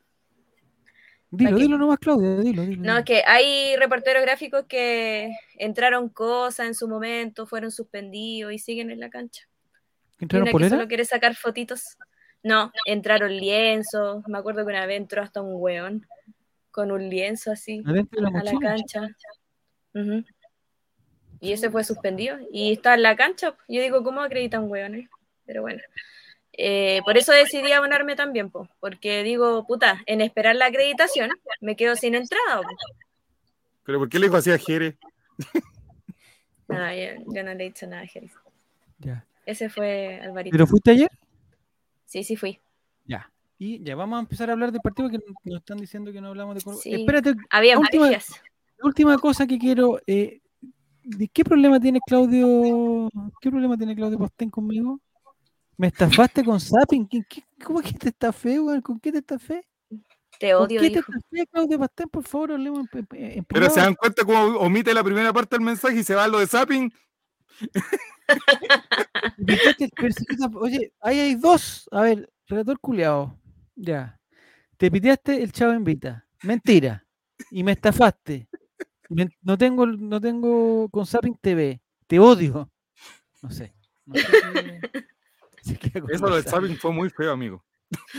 Dilo, 1.32 1.58
dilo 1.58 1.78
nomás, 1.78 2.00
Claudia, 2.00 2.38
dilo, 2.38 2.64
dilo. 2.64 2.84
No, 2.84 2.98
es 2.98 3.06
que 3.06 3.22
hay 3.26 3.76
reporteros 3.76 4.24
gráficos 4.24 4.66
que 4.66 5.32
entraron 5.56 6.10
cosas 6.10 6.66
en 6.66 6.74
su 6.74 6.88
momento, 6.88 7.46
fueron 7.46 7.70
suspendidos 7.70 8.52
y 8.52 8.58
siguen 8.58 8.90
en 8.90 9.00
la 9.00 9.10
cancha. 9.10 9.48
¿Que 10.18 10.24
Y 10.24 10.26
¿Entraron 10.26 10.50
una 10.50 10.64
que 10.64 10.70
solo 10.70 10.88
quiere 10.88 11.06
sacar 11.06 11.36
fotitos. 11.36 11.98
No, 12.42 12.72
entraron 12.86 13.36
lienzos. 13.36 14.24
Me 14.28 14.38
acuerdo 14.40 14.66
que 14.66 14.72
una 14.72 14.86
vez 14.86 14.98
entró 14.98 15.22
hasta 15.22 15.42
un 15.42 15.62
weón 15.62 16.08
con 16.72 16.92
un 16.92 17.10
lienzo 17.10 17.52
así 17.52 17.84
Adentro 17.86 18.22
de 18.22 18.32
la 18.32 18.40
a 18.40 18.44
la 18.44 18.60
cancha. 18.60 19.08
Y 21.42 21.54
ese 21.54 21.70
fue 21.70 21.84
suspendido. 21.84 22.38
Y 22.52 22.74
está 22.74 22.96
en 22.96 23.04
la 23.04 23.16
cancha. 23.16 23.56
Yo 23.68 23.82
digo, 23.82 24.04
¿cómo 24.04 24.22
acreditan 24.22 24.70
weones? 24.70 25.08
Pero 25.46 25.62
bueno. 25.62 25.82
Eh, 26.62 27.00
por 27.06 27.18
eso 27.18 27.32
decidí 27.32 27.72
abonarme 27.72 28.18
también, 28.18 28.50
po, 28.50 28.68
porque 28.82 29.24
digo, 29.24 29.66
puta, 29.66 30.02
en 30.06 30.20
esperar 30.20 30.58
la 30.58 30.66
acreditación 30.66 31.30
me 31.62 31.78
quedo 31.78 31.96
sin 31.96 32.16
entrada. 32.16 32.62
po. 32.62 32.68
Pero 33.86 34.00
¿por 34.00 34.10
qué 34.10 34.20
le 34.20 34.26
dijo 34.26 34.36
así 34.36 34.52
a 34.52 34.58
Jere? 34.58 34.98
Nada, 36.68 36.94
yo, 36.96 37.24
yo 37.34 37.44
no 37.44 37.54
le 37.54 37.64
he 37.66 37.68
dicho 37.70 37.88
nada 37.88 38.04
a 38.04 38.06
Jerry. 38.08 38.30
Ya. 39.00 39.26
Ese 39.46 39.70
fue 39.70 40.20
Alvarito. 40.22 40.52
¿Pero 40.54 40.68
fuiste 40.68 40.92
ayer? 40.92 41.10
Sí, 42.06 42.24
sí 42.24 42.36
fui. 42.36 42.60
Ya. 43.06 43.32
Y 43.58 43.82
ya 43.84 43.96
vamos 43.96 44.18
a 44.18 44.20
empezar 44.22 44.50
a 44.50 44.54
hablar 44.54 44.72
del 44.72 44.82
partido 44.82 45.10
que 45.10 45.18
nos 45.46 45.60
están 45.60 45.78
diciendo 45.78 46.12
que 46.12 46.22
no 46.22 46.28
hablamos 46.28 46.56
de 46.56 46.74
Sí. 46.74 46.94
Espérate, 46.94 47.34
Había 47.50 47.74
La 47.76 47.80
última- 47.80 48.10
la 48.12 48.20
última 48.84 49.18
cosa 49.18 49.48
que 49.48 49.58
quiero. 49.58 50.00
eh, 50.06 50.42
¿de 51.04 51.28
¿Qué 51.30 51.44
problema 51.44 51.80
tiene 51.80 52.00
Claudio? 52.06 53.10
¿Qué 53.42 53.50
problema 53.50 53.78
tiene 53.78 53.96
Claudio 53.96 54.18
Postén 54.20 54.50
conmigo? 54.50 55.00
¿Me 55.80 55.88
estafaste 55.88 56.44
con 56.44 56.60
Zapping? 56.60 57.08
¿Qué, 57.08 57.24
qué, 57.30 57.42
cómo 57.64 57.80
es 57.80 57.94
que 57.94 57.98
te 57.98 58.10
estafé, 58.10 58.60
weón? 58.60 58.82
¿Con 58.82 59.00
qué 59.00 59.14
te 59.14 59.20
estafé? 59.20 59.66
Te 60.38 60.52
¿Con 60.52 60.64
odio, 60.66 60.82
qué 60.82 60.90
te 60.90 60.96
dijo. 60.98 61.12
estafé, 61.14 61.48
Claudio 61.48 61.80
Postén? 61.80 62.10
Por 62.10 62.24
favor, 62.28 62.52
hablemos 62.52 62.80
en, 62.92 63.08
en- 63.14 63.32
en 63.38 63.46
Pero 63.46 63.70
se 63.70 63.80
dan 63.80 63.96
cuenta 63.96 64.26
cómo 64.26 64.42
omite 64.60 64.94
la 64.94 65.06
primera 65.06 65.32
parte 65.32 65.56
del 65.56 65.64
mensaje 65.66 65.96
y 66.00 66.04
se 66.04 66.16
va 66.16 66.26
a 66.26 66.28
lo 66.28 66.40
de 66.40 66.48
zapping. 66.48 66.92
Oye, 70.60 70.94
ahí 71.00 71.20
hay 71.20 71.36
dos. 71.36 71.88
A 71.92 72.02
ver, 72.02 72.30
relator 72.48 72.78
culeado. 72.80 73.40
Ya. 73.76 74.20
te 74.78 74.92
piteaste 74.92 75.42
el 75.42 75.52
chavo 75.54 75.74
invita. 75.74 76.28
Mentira. 76.44 77.06
Y 77.52 77.64
me 77.64 77.72
estafaste. 77.72 78.50
Me- 79.10 79.30
no 79.42 79.58
tengo, 79.58 79.86
no 79.86 80.20
tengo 80.20 80.90
con 80.90 81.06
Zapping 81.06 81.38
TV. 81.42 81.82
Te 82.06 82.20
odio. 82.20 82.70
No 83.42 83.50
sé. 83.50 83.74
No 84.06 84.16
sé 84.16 84.28
qué- 84.28 84.32
con 84.92 85.04
Eso 86.10 86.28
del 86.30 86.44
Zapping. 86.44 86.44
zapping 86.44 86.76
fue 86.78 86.92
muy 86.94 87.10
feo, 87.10 87.32
amigo. 87.32 87.64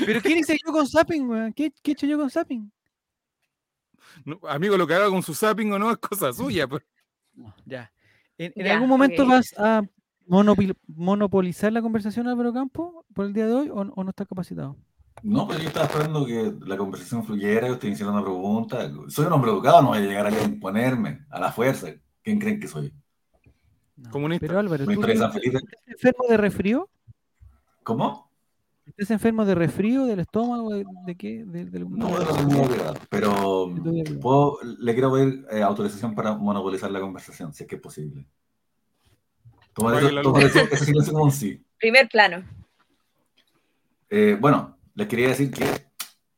Pero 0.04 0.20
¿quién 0.20 0.38
hice 0.38 0.56
yo 0.64 0.72
con 0.72 0.86
Zapping, 0.86 1.28
weón? 1.28 1.52
¿Qué, 1.52 1.72
¿Qué 1.82 1.92
he 1.92 1.94
hecho 1.94 2.06
yo 2.06 2.18
con 2.18 2.28
Zapping? 2.30 2.70
No, 4.24 4.40
amigo, 4.48 4.76
lo 4.76 4.86
que 4.86 4.94
haga 4.94 5.08
con 5.08 5.22
su 5.22 5.34
zapping 5.34 5.72
o 5.72 5.78
no 5.78 5.90
es 5.90 5.98
cosa 5.98 6.32
suya. 6.32 6.66
Pues. 6.66 6.82
No, 7.34 7.54
ya. 7.64 7.92
¿En, 8.36 8.52
en 8.56 8.66
Ya, 8.66 8.74
algún 8.74 8.88
momento 8.88 9.26
vas 9.26 9.54
a 9.56 9.82
monopil- 10.26 10.76
monopolizar 10.88 11.72
la 11.72 11.82
conversación, 11.82 12.26
Álvaro 12.26 12.52
Campo, 12.52 13.04
por 13.14 13.26
el 13.26 13.32
día 13.32 13.46
de 13.46 13.52
hoy, 13.54 13.68
o, 13.68 13.74
o 13.74 14.04
no 14.04 14.10
estás 14.10 14.26
capacitado? 14.26 14.76
No, 15.22 15.46
pero 15.46 15.60
yo 15.60 15.68
estaba 15.68 15.86
esperando 15.86 16.24
que 16.26 16.52
la 16.66 16.76
conversación 16.76 17.24
fluyera, 17.24 17.78
que 17.78 17.88
hicieran 17.88 18.14
una 18.14 18.22
pregunta. 18.24 18.90
Soy 19.08 19.26
un 19.26 19.32
hombre 19.34 19.50
educado, 19.50 19.82
no 19.82 19.88
voy 19.88 19.98
a 19.98 20.00
llegar 20.00 20.26
a 20.26 20.42
imponerme 20.42 21.26
a 21.30 21.38
la 21.38 21.52
fuerza. 21.52 21.88
¿Quién 22.22 22.38
creen 22.38 22.58
que 22.58 22.66
soy? 22.68 22.92
No. 23.96 24.10
Comunista. 24.10 24.46
Pero 24.46 24.58
Álvaro, 24.58 24.84
¿Una 24.84 24.94
¿tú 24.94 25.00
historia 25.00 25.20
de 25.20 25.26
estás 25.26 25.42
enfermo 25.86 26.24
de 26.28 26.36
resfrío? 26.38 26.88
¿Cómo? 27.82 28.30
¿Estás 28.86 29.10
enfermo 29.12 29.44
de 29.44 29.54
resfrío, 29.54 30.04
del 30.04 30.20
estómago, 30.20 30.70
de, 30.70 30.84
de 31.06 31.16
qué? 31.16 31.44
De, 31.44 31.64
de 31.64 31.78
algún- 31.78 31.98
No, 31.98 32.08
no 32.10 32.24
tengo 32.24 32.66
cuidado, 32.66 32.94
pero 33.08 33.66
de 33.68 33.80
tu 33.82 33.90
vida? 33.92 34.20
puedo- 34.20 34.58
le 34.62 34.92
quiero 34.94 35.12
pedir 35.12 35.46
eh, 35.50 35.62
autorización 35.62 36.14
para 36.14 36.34
monopolizar 36.36 36.90
la 36.90 37.00
conversación, 37.00 37.52
si 37.52 37.62
es 37.64 37.68
que 37.68 37.76
es 37.76 37.82
posible. 37.82 38.26
Toma 39.72 39.96
eso, 39.96 40.10
la 40.10 40.22
toma 40.22 40.40
luz. 40.40 40.50
eso- 40.56 40.66
ese 40.72 40.84
silencio 40.86 41.12
como 41.12 41.24
un 41.26 41.32
sí. 41.32 41.64
Primer 41.78 42.08
plano. 42.08 42.44
Eh, 44.08 44.36
bueno, 44.40 44.76
les 44.94 45.06
quería 45.06 45.28
decir 45.28 45.52
que 45.52 45.64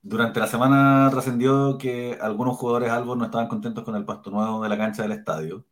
durante 0.03 0.39
la 0.39 0.47
semana 0.47 1.09
trascendió 1.11 1.79
que 1.79 2.19
algunos 2.21 2.57
jugadores 2.59 2.91
albos 2.91 3.17
no 3.17 3.25
estaban 3.25 3.49
contentos 3.49 3.83
con 3.83 3.97
el 3.97 4.05
pasto 4.05 4.31
nuevo 4.31 4.63
de 4.63 4.69
la 4.69 4.77
cancha 4.77 5.03
del 5.03 5.13
estadio. 5.13 5.65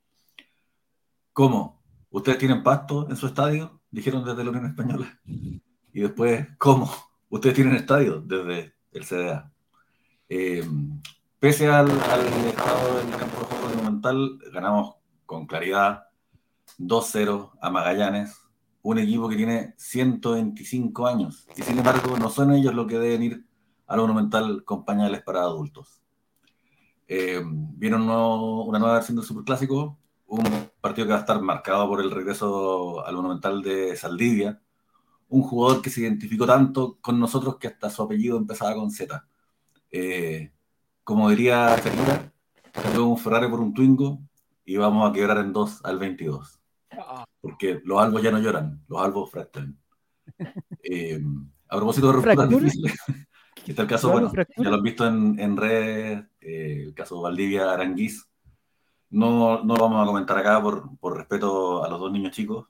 ¿Cómo? 1.35 1.83
¿Ustedes 2.11 2.39
tienen 2.39 2.63
pasto 2.63 3.07
en 3.11 3.17
su 3.17 3.27
estadio? 3.27 3.80
Dijeron 3.91 4.25
desde 4.25 4.45
la 4.45 4.51
Unión 4.51 4.67
Española. 4.67 5.21
Y 5.93 6.01
después, 6.01 6.47
¿cómo? 6.59 6.91
¿Ustedes 7.29 7.55
tienen 7.57 7.75
estadio? 7.75 8.21
Desde 8.21 8.75
el 8.93 9.05
CDA. 9.05 9.53
Eh, 10.29 10.65
pese 11.39 11.67
al, 11.69 11.91
estado 11.91 12.99
del 12.99 13.11
campo 13.17 13.41
de 13.41 13.47
juego 13.47 13.69
monumental, 13.69 14.39
ganamos 14.53 14.95
con 15.27 15.47
claridad 15.47 16.05
2-0 16.79 17.53
a 17.61 17.71
Magallanes, 17.71 18.37
un 18.83 18.99
equipo 18.99 19.29
que 19.29 19.37
tiene 19.37 19.75
125 19.77 21.07
años. 21.07 21.47
Y 21.57 21.63
sin 21.63 21.79
embargo, 21.79 22.17
no 22.19 22.31
son 22.31 22.53
ellos 22.53 22.75
los 22.75 22.87
que 22.87 22.99
deben 22.99 23.23
ir 23.23 23.47
al 23.87 24.01
Monumental 24.01 24.65
con 24.65 24.85
pañales 24.85 25.23
para 25.23 25.41
adultos. 25.41 26.01
Eh, 27.09 27.43
nuevo- 27.45 28.65
una 28.65 28.79
nueva 28.79 28.95
versión 28.95 29.17
del 29.17 29.25
Superclásico, 29.27 29.99
un 30.31 30.71
partido 30.81 31.07
que 31.07 31.13
va 31.13 31.19
a 31.19 31.21
estar 31.21 31.41
marcado 31.41 31.89
por 31.89 32.01
el 32.01 32.11
regreso 32.11 33.05
al 33.05 33.15
Monumental 33.15 33.63
de 33.63 33.97
Saldivia, 33.97 34.61
un 35.29 35.43
jugador 35.43 35.83
que 35.83 35.91
se 35.91 36.01
identificó 36.01 36.47
tanto 36.47 36.99
con 37.01 37.19
nosotros 37.21 37.59
que 37.59 37.69
hasta 37.69 37.91
su 37.91 38.03
apellido 38.03 38.39
empezaba 38.39 38.75
con 38.75 38.91
Z. 38.91 39.27
Eh, 39.91 40.53
como 41.05 41.31
diría 41.31 41.77
Shakira, 41.77 42.33
cambió 42.73 43.07
un 43.07 43.19
Ferrari 43.19 43.49
por 43.49 43.61
un 43.61 43.75
Twingo 43.75 44.21
y 44.65 44.77
vamos 44.77 45.09
a 45.09 45.13
quebrar 45.13 45.39
en 45.39 45.53
dos 45.53 45.85
al 45.85 45.99
22 45.99 46.61
porque 47.41 47.81
los 47.85 48.01
albos 48.01 48.23
ya 48.23 48.31
no 48.31 48.39
lloran, 48.39 48.83
los 48.89 49.01
albos 49.01 49.31
fracturan. 49.31 49.77
Eh, 50.83 51.21
a 51.69 51.77
propósito 51.77 52.09
de 52.09 52.13
rupturas 52.15 52.49
difíciles, 52.49 52.95
está 53.67 53.83
el 53.83 53.89
caso, 53.89 54.09
¿Los 54.09 54.33
bueno, 54.33 54.47
ya 54.57 54.71
lo 54.71 54.77
han 54.77 54.83
visto 54.83 55.07
en, 55.07 55.39
en 55.39 55.57
redes, 55.57 56.25
eh, 56.41 56.85
el 56.87 56.95
caso 56.95 57.21
Valdivia 57.21 57.73
Aranguiz. 57.73 58.27
No, 59.11 59.63
no 59.65 59.77
lo 59.77 59.83
vamos 59.83 60.03
a 60.03 60.07
comentar 60.07 60.39
acá 60.39 60.63
por, 60.63 60.97
por 60.99 61.17
respeto 61.17 61.85
a 61.85 61.89
los 61.89 61.99
dos 61.99 62.13
niños 62.13 62.33
chicos. 62.33 62.67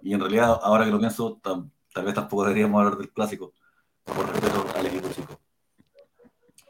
Y 0.00 0.14
en 0.14 0.20
realidad, 0.20 0.58
ahora 0.62 0.84
que 0.84 0.90
lo 0.90 0.98
pienso, 0.98 1.40
tal 1.42 2.04
vez 2.04 2.14
tampoco 2.14 2.44
deberíamos 2.44 2.80
hablar 2.80 2.98
del 2.98 3.12
clásico, 3.12 3.52
por 4.04 4.28
respeto 4.28 4.66
al 4.76 4.86
equipo 4.86 5.08
chico. 5.10 5.40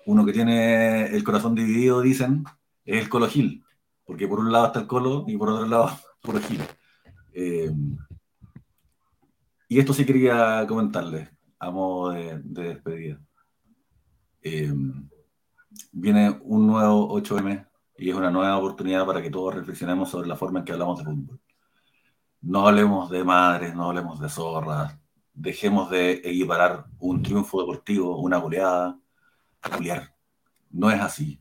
Uno 0.07 0.27
que 0.27 0.33
tiene 0.33 1.07
el 1.07 1.25
corazón 1.25 1.55
dividido, 1.55 2.01
dicen, 2.01 2.45
es 2.85 3.01
el 3.03 3.09
Colo 3.09 3.29
Gil, 3.29 3.65
porque 4.05 4.27
por 4.27 4.41
un 4.41 4.51
lado 4.51 4.67
está 4.67 4.81
el 4.81 4.87
Colo 4.87 5.25
y 5.29 5.37
por 5.37 5.51
otro 5.51 5.67
lado, 5.67 5.91
puro 6.23 6.41
Gil. 6.41 6.61
Eh, 7.33 7.73
y 9.69 9.79
esto 9.79 9.95
sí 9.95 10.05
quería 10.05 10.67
comentarles 10.69 11.31
a 11.59 11.71
modo 11.71 12.11
de, 12.11 12.41
de 12.43 12.63
despedida. 12.75 13.21
Eh, 14.43 14.75
viene 15.93 16.39
un 16.43 16.67
nuevo 16.67 17.19
8M 17.19 17.72
y 18.03 18.11
es 18.11 18.17
una 18.17 18.33
nueva 18.33 18.59
oportunidad 18.59 19.07
para 19.07 19.23
que 19.23 19.31
todos 19.31 19.55
reflexionemos 19.55 20.11
sobre 20.11 20.27
la 20.27 20.35
forma 20.35 20.59
en 20.59 20.65
que 20.65 20.73
hablamos 20.73 20.99
de 20.99 21.05
fútbol. 21.05 21.41
No 22.41 22.67
hablemos 22.67 23.09
de 23.11 23.23
madres, 23.23 23.77
no 23.77 23.85
hablemos 23.87 24.19
de 24.19 24.29
zorras, 24.29 24.99
dejemos 25.33 25.89
de 25.89 26.15
equiparar 26.15 26.87
un 26.99 27.23
triunfo 27.23 27.61
deportivo, 27.61 28.19
una 28.19 28.39
goleada, 28.39 28.99
golear. 29.73 30.17
No 30.71 30.91
es 30.91 31.01
así. 31.01 31.41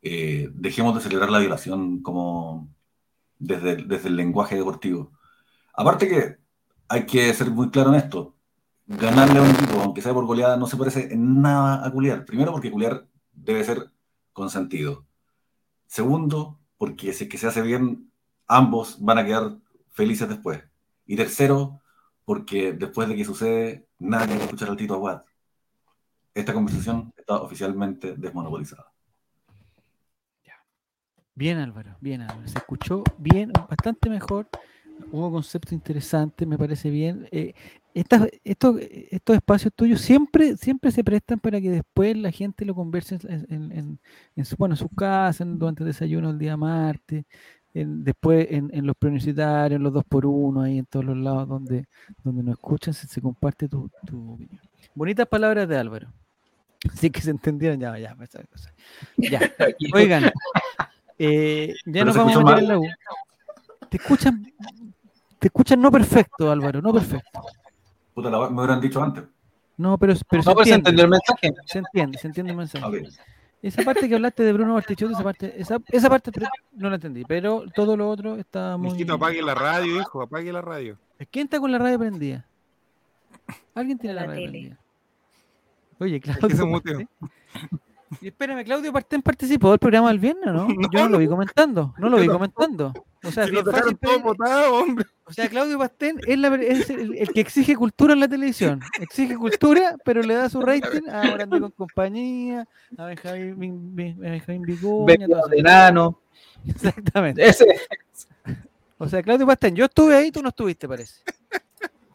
Eh, 0.00 0.48
dejemos 0.54 0.94
de 0.94 1.00
celebrar 1.00 1.30
la 1.30 1.40
violación 1.40 2.00
como 2.00 2.72
desde, 3.36 3.76
desde 3.76 4.08
el 4.08 4.14
lenguaje 4.14 4.54
deportivo. 4.54 5.10
Aparte 5.74 6.08
que 6.08 6.36
hay 6.88 7.06
que 7.06 7.34
ser 7.34 7.50
muy 7.50 7.70
claro 7.70 7.90
en 7.90 7.96
esto. 7.96 8.36
Ganarle 8.86 9.40
a 9.40 9.42
un 9.42 9.50
equipo, 9.50 9.80
aunque 9.80 10.02
sea 10.02 10.14
por 10.14 10.26
goleada, 10.26 10.56
no 10.56 10.68
se 10.68 10.76
parece 10.76 11.12
en 11.12 11.42
nada 11.42 11.84
a 11.84 11.90
culiar. 11.90 12.24
Primero, 12.24 12.52
porque 12.52 12.70
culiar 12.70 13.08
debe 13.32 13.64
ser 13.64 13.90
consentido. 14.32 15.07
Segundo, 15.88 16.60
porque 16.76 17.12
si 17.12 17.24
es 17.24 17.30
que 17.30 17.38
se 17.38 17.48
hace 17.48 17.62
bien, 17.62 18.12
ambos 18.46 18.98
van 19.00 19.18
a 19.18 19.24
quedar 19.24 19.58
felices 19.90 20.28
después. 20.28 20.62
Y 21.06 21.16
tercero, 21.16 21.80
porque 22.24 22.72
después 22.72 23.08
de 23.08 23.16
que 23.16 23.24
sucede, 23.24 23.88
nadie 23.98 24.28
quiere 24.28 24.44
escuchar 24.44 24.68
al 24.68 24.76
Tito 24.76 24.94
Aguad. 24.94 25.22
Esta 26.34 26.52
conversación 26.52 27.12
está 27.16 27.40
oficialmente 27.40 28.14
desmonopolizada. 28.16 28.92
Bien, 31.34 31.58
Álvaro, 31.58 31.96
bien, 32.00 32.20
Álvaro. 32.22 32.48
Se 32.48 32.58
escuchó 32.58 33.04
bien, 33.16 33.52
bastante 33.68 34.10
mejor. 34.10 34.48
Hubo 35.12 35.30
conceptos 35.30 35.72
interesantes, 35.72 36.48
me 36.48 36.58
parece 36.58 36.90
bien. 36.90 37.28
Eh, 37.30 37.54
estas- 38.00 38.28
estos, 38.44 38.76
estos 39.10 39.36
espacios 39.36 39.72
tuyos 39.74 40.00
siempre, 40.00 40.56
siempre 40.56 40.90
se 40.90 41.02
prestan 41.04 41.38
para 41.38 41.60
que 41.60 41.70
después 41.70 42.16
la 42.16 42.30
gente 42.30 42.64
lo 42.64 42.74
converse 42.74 43.18
en, 43.28 43.46
en- 43.50 43.72
en- 43.72 43.98
en 44.36 44.44
su, 44.44 44.56
bueno, 44.56 44.74
en 44.74 44.78
sus 44.78 44.88
casas, 44.96 45.40
en- 45.42 45.58
durante 45.58 45.82
el 45.82 45.88
desayuno 45.88 46.30
el 46.30 46.38
día 46.38 46.56
martes, 46.56 47.24
en- 47.74 48.02
después 48.04 48.46
en, 48.50 48.86
los 48.86 48.96
preuniversitarios, 48.96 49.76
en 49.76 49.82
los 49.82 49.92
dos 49.92 50.04
por 50.04 50.26
uno, 50.26 50.62
ahí 50.62 50.78
en 50.78 50.86
todos 50.86 51.04
los 51.04 51.16
lados 51.16 51.48
donde, 51.48 51.86
donde 52.24 52.42
nos 52.42 52.54
escuchan, 52.54 52.94
se, 52.94 53.06
se 53.06 53.20
comparte 53.20 53.68
tu, 53.68 53.90
tu 54.06 54.32
opinión. 54.34 54.60
Bonitas 54.94 55.26
palabras 55.28 55.68
de 55.68 55.76
Álvaro. 55.76 56.08
Así 56.92 57.10
que 57.10 57.20
se 57.20 57.30
entendieron 57.30 57.78
ya, 57.80 57.96
ya. 57.98 58.16
Ya. 59.16 59.40
Oigan, 59.94 60.30
eh, 61.18 61.74
ya 61.84 62.04
nos 62.04 62.16
vamos 62.16 62.36
a 62.36 62.44
meter 62.44 62.62
en 62.62 62.68
la 62.68 62.78
U. 62.78 62.84
Te 63.90 63.96
escuchan, 63.96 64.46
te 65.38 65.48
escuchan 65.48 65.80
no 65.80 65.90
perfecto, 65.90 66.50
Álvaro, 66.50 66.80
no 66.82 66.92
perfecto. 66.92 67.40
Puta, 68.18 68.30
la- 68.30 68.50
me 68.50 68.58
hubieran 68.60 68.80
dicho 68.80 69.00
antes. 69.00 69.22
No, 69.76 69.96
pero, 69.96 70.12
pero 70.28 70.42
No, 70.42 70.54
pero 70.54 70.64
se 70.64 70.74
entiende, 70.74 71.02
el 71.02 71.08
mensaje. 71.08 71.54
se 71.66 71.78
entiende, 71.78 72.18
se 72.18 72.26
entiende 72.26 72.50
el 72.50 72.58
mensaje. 72.58 73.08
Esa 73.62 73.82
parte 73.82 74.08
que 74.08 74.14
hablaste 74.16 74.42
de 74.42 74.52
Bruno 74.52 74.74
Bartichotto, 74.74 75.12
esa 75.14 75.22
parte, 75.22 75.54
esa, 75.60 75.78
esa 75.86 76.08
parte 76.10 76.32
no 76.72 76.88
la 76.88 76.96
entendí, 76.96 77.24
pero 77.24 77.62
todo 77.74 77.96
lo 77.96 78.10
otro 78.10 78.34
está 78.36 78.76
muy. 78.76 78.90
Mijito, 78.90 79.14
apague 79.14 79.40
la 79.40 79.54
radio, 79.54 80.00
hijo, 80.00 80.20
apague 80.20 80.52
la 80.52 80.62
radio. 80.62 80.98
¿Quién 81.30 81.44
está 81.44 81.60
con 81.60 81.70
la 81.70 81.78
radio 81.78 81.96
prendida? 81.96 82.44
¿Alguien 83.76 83.98
tiene 83.98 84.14
la, 84.14 84.22
La 84.22 84.26
radio 84.28 84.40
tele. 84.46 84.50
prendida? 84.50 84.78
Oye, 86.00 86.20
Claudio. 86.20 86.70
Partén. 86.72 87.08
Y 88.20 88.28
espérame, 88.28 88.64
Claudio 88.64 88.92
Partén 88.92 89.22
participó 89.22 89.70
del 89.70 89.78
programa 89.78 90.08
del 90.08 90.18
viernes, 90.18 90.46
¿no? 90.52 90.66
No, 90.68 90.88
Yo 90.92 91.00
no 91.04 91.08
lo 91.10 91.18
vi 91.18 91.28
comentando, 91.28 91.94
no 91.98 92.08
lo 92.08 92.18
vi 92.18 92.26
comentando. 92.26 92.92
O 93.24 93.30
sea, 93.32 93.44
Si 93.44 93.50
es 93.50 93.52
nos 93.54 93.64
bien 93.64 93.64
dejaron 93.64 93.82
fácil 93.82 93.98
todo 93.98 94.12
pedir- 94.12 94.22
botado, 94.24 94.74
hombre. 94.76 95.06
O 95.24 95.32
sea, 95.32 95.48
Claudio 95.48 95.78
Pastén 95.78 96.20
es, 96.26 96.38
la- 96.38 96.54
es 96.56 96.88
el, 96.90 97.16
el 97.16 97.28
que 97.32 97.40
exige 97.40 97.76
cultura 97.76 98.14
en 98.14 98.20
la 98.20 98.28
televisión. 98.28 98.80
Exige 99.00 99.36
cultura, 99.36 99.96
pero 100.04 100.22
le 100.22 100.34
da 100.34 100.48
su 100.48 100.60
rating 100.62 101.08
a 101.10 101.24
Morandé 101.24 101.60
con 101.60 101.70
compañía, 101.72 102.66
a 102.96 103.04
Benjamín, 103.06 103.94
Benjamín 103.94 104.62
Vicuña, 104.62 105.26
enano. 105.56 106.20
Exactamente. 106.66 107.44
Ese. 107.46 107.66
O 108.98 109.08
sea, 109.08 109.22
Claudio 109.22 109.46
Pastén, 109.46 109.76
yo 109.76 109.84
estuve 109.84 110.16
ahí, 110.16 110.30
tú 110.32 110.42
no 110.42 110.48
estuviste, 110.48 110.88
parece. 110.88 111.20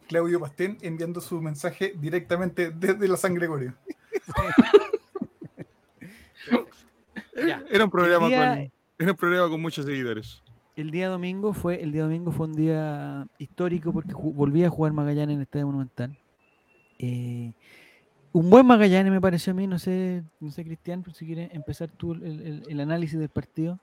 Claudio 0.08 0.38
Pastén 0.40 0.76
enviando 0.82 1.20
su 1.20 1.40
mensaje 1.40 1.94
directamente 1.98 2.70
desde 2.70 3.08
la 3.08 3.16
San 3.16 3.34
Gregorio. 3.34 3.74
Ya. 7.36 7.62
Era 7.70 7.84
un 7.84 7.90
programa 7.90 8.26
El 8.26 8.30
día- 8.32 8.48
con, 8.54 8.72
era 8.98 9.10
un 9.12 9.16
programa 9.16 9.48
con 9.48 9.60
muchos 9.62 9.84
seguidores. 9.86 10.42
El 10.76 10.90
día 10.90 11.08
domingo 11.08 11.52
fue, 11.52 11.82
el 11.82 11.92
día 11.92 12.02
domingo 12.02 12.32
fue 12.32 12.46
un 12.46 12.54
día 12.54 13.26
histórico 13.38 13.92
porque 13.92 14.12
volví 14.14 14.64
a 14.64 14.70
jugar 14.70 14.92
Magallanes 14.92 15.34
en 15.34 15.38
el 15.38 15.42
Estadio 15.42 15.66
Monumental. 15.66 16.16
Eh, 16.98 17.52
un 18.32 18.50
buen 18.50 18.66
Magallanes 18.66 19.12
me 19.12 19.20
pareció 19.20 19.52
a 19.52 19.54
mí, 19.54 19.66
no 19.68 19.78
sé, 19.78 20.24
no 20.40 20.50
sé 20.50 20.64
Cristian, 20.64 21.02
pero 21.02 21.14
si 21.14 21.26
quieres 21.26 21.50
empezar 21.52 21.88
tú 21.90 22.12
el, 22.14 22.22
el- 22.24 22.62
el 22.68 22.80
análisis 22.80 23.18
del 23.18 23.28
partido. 23.28 23.78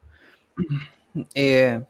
Eh, 1.34 1.82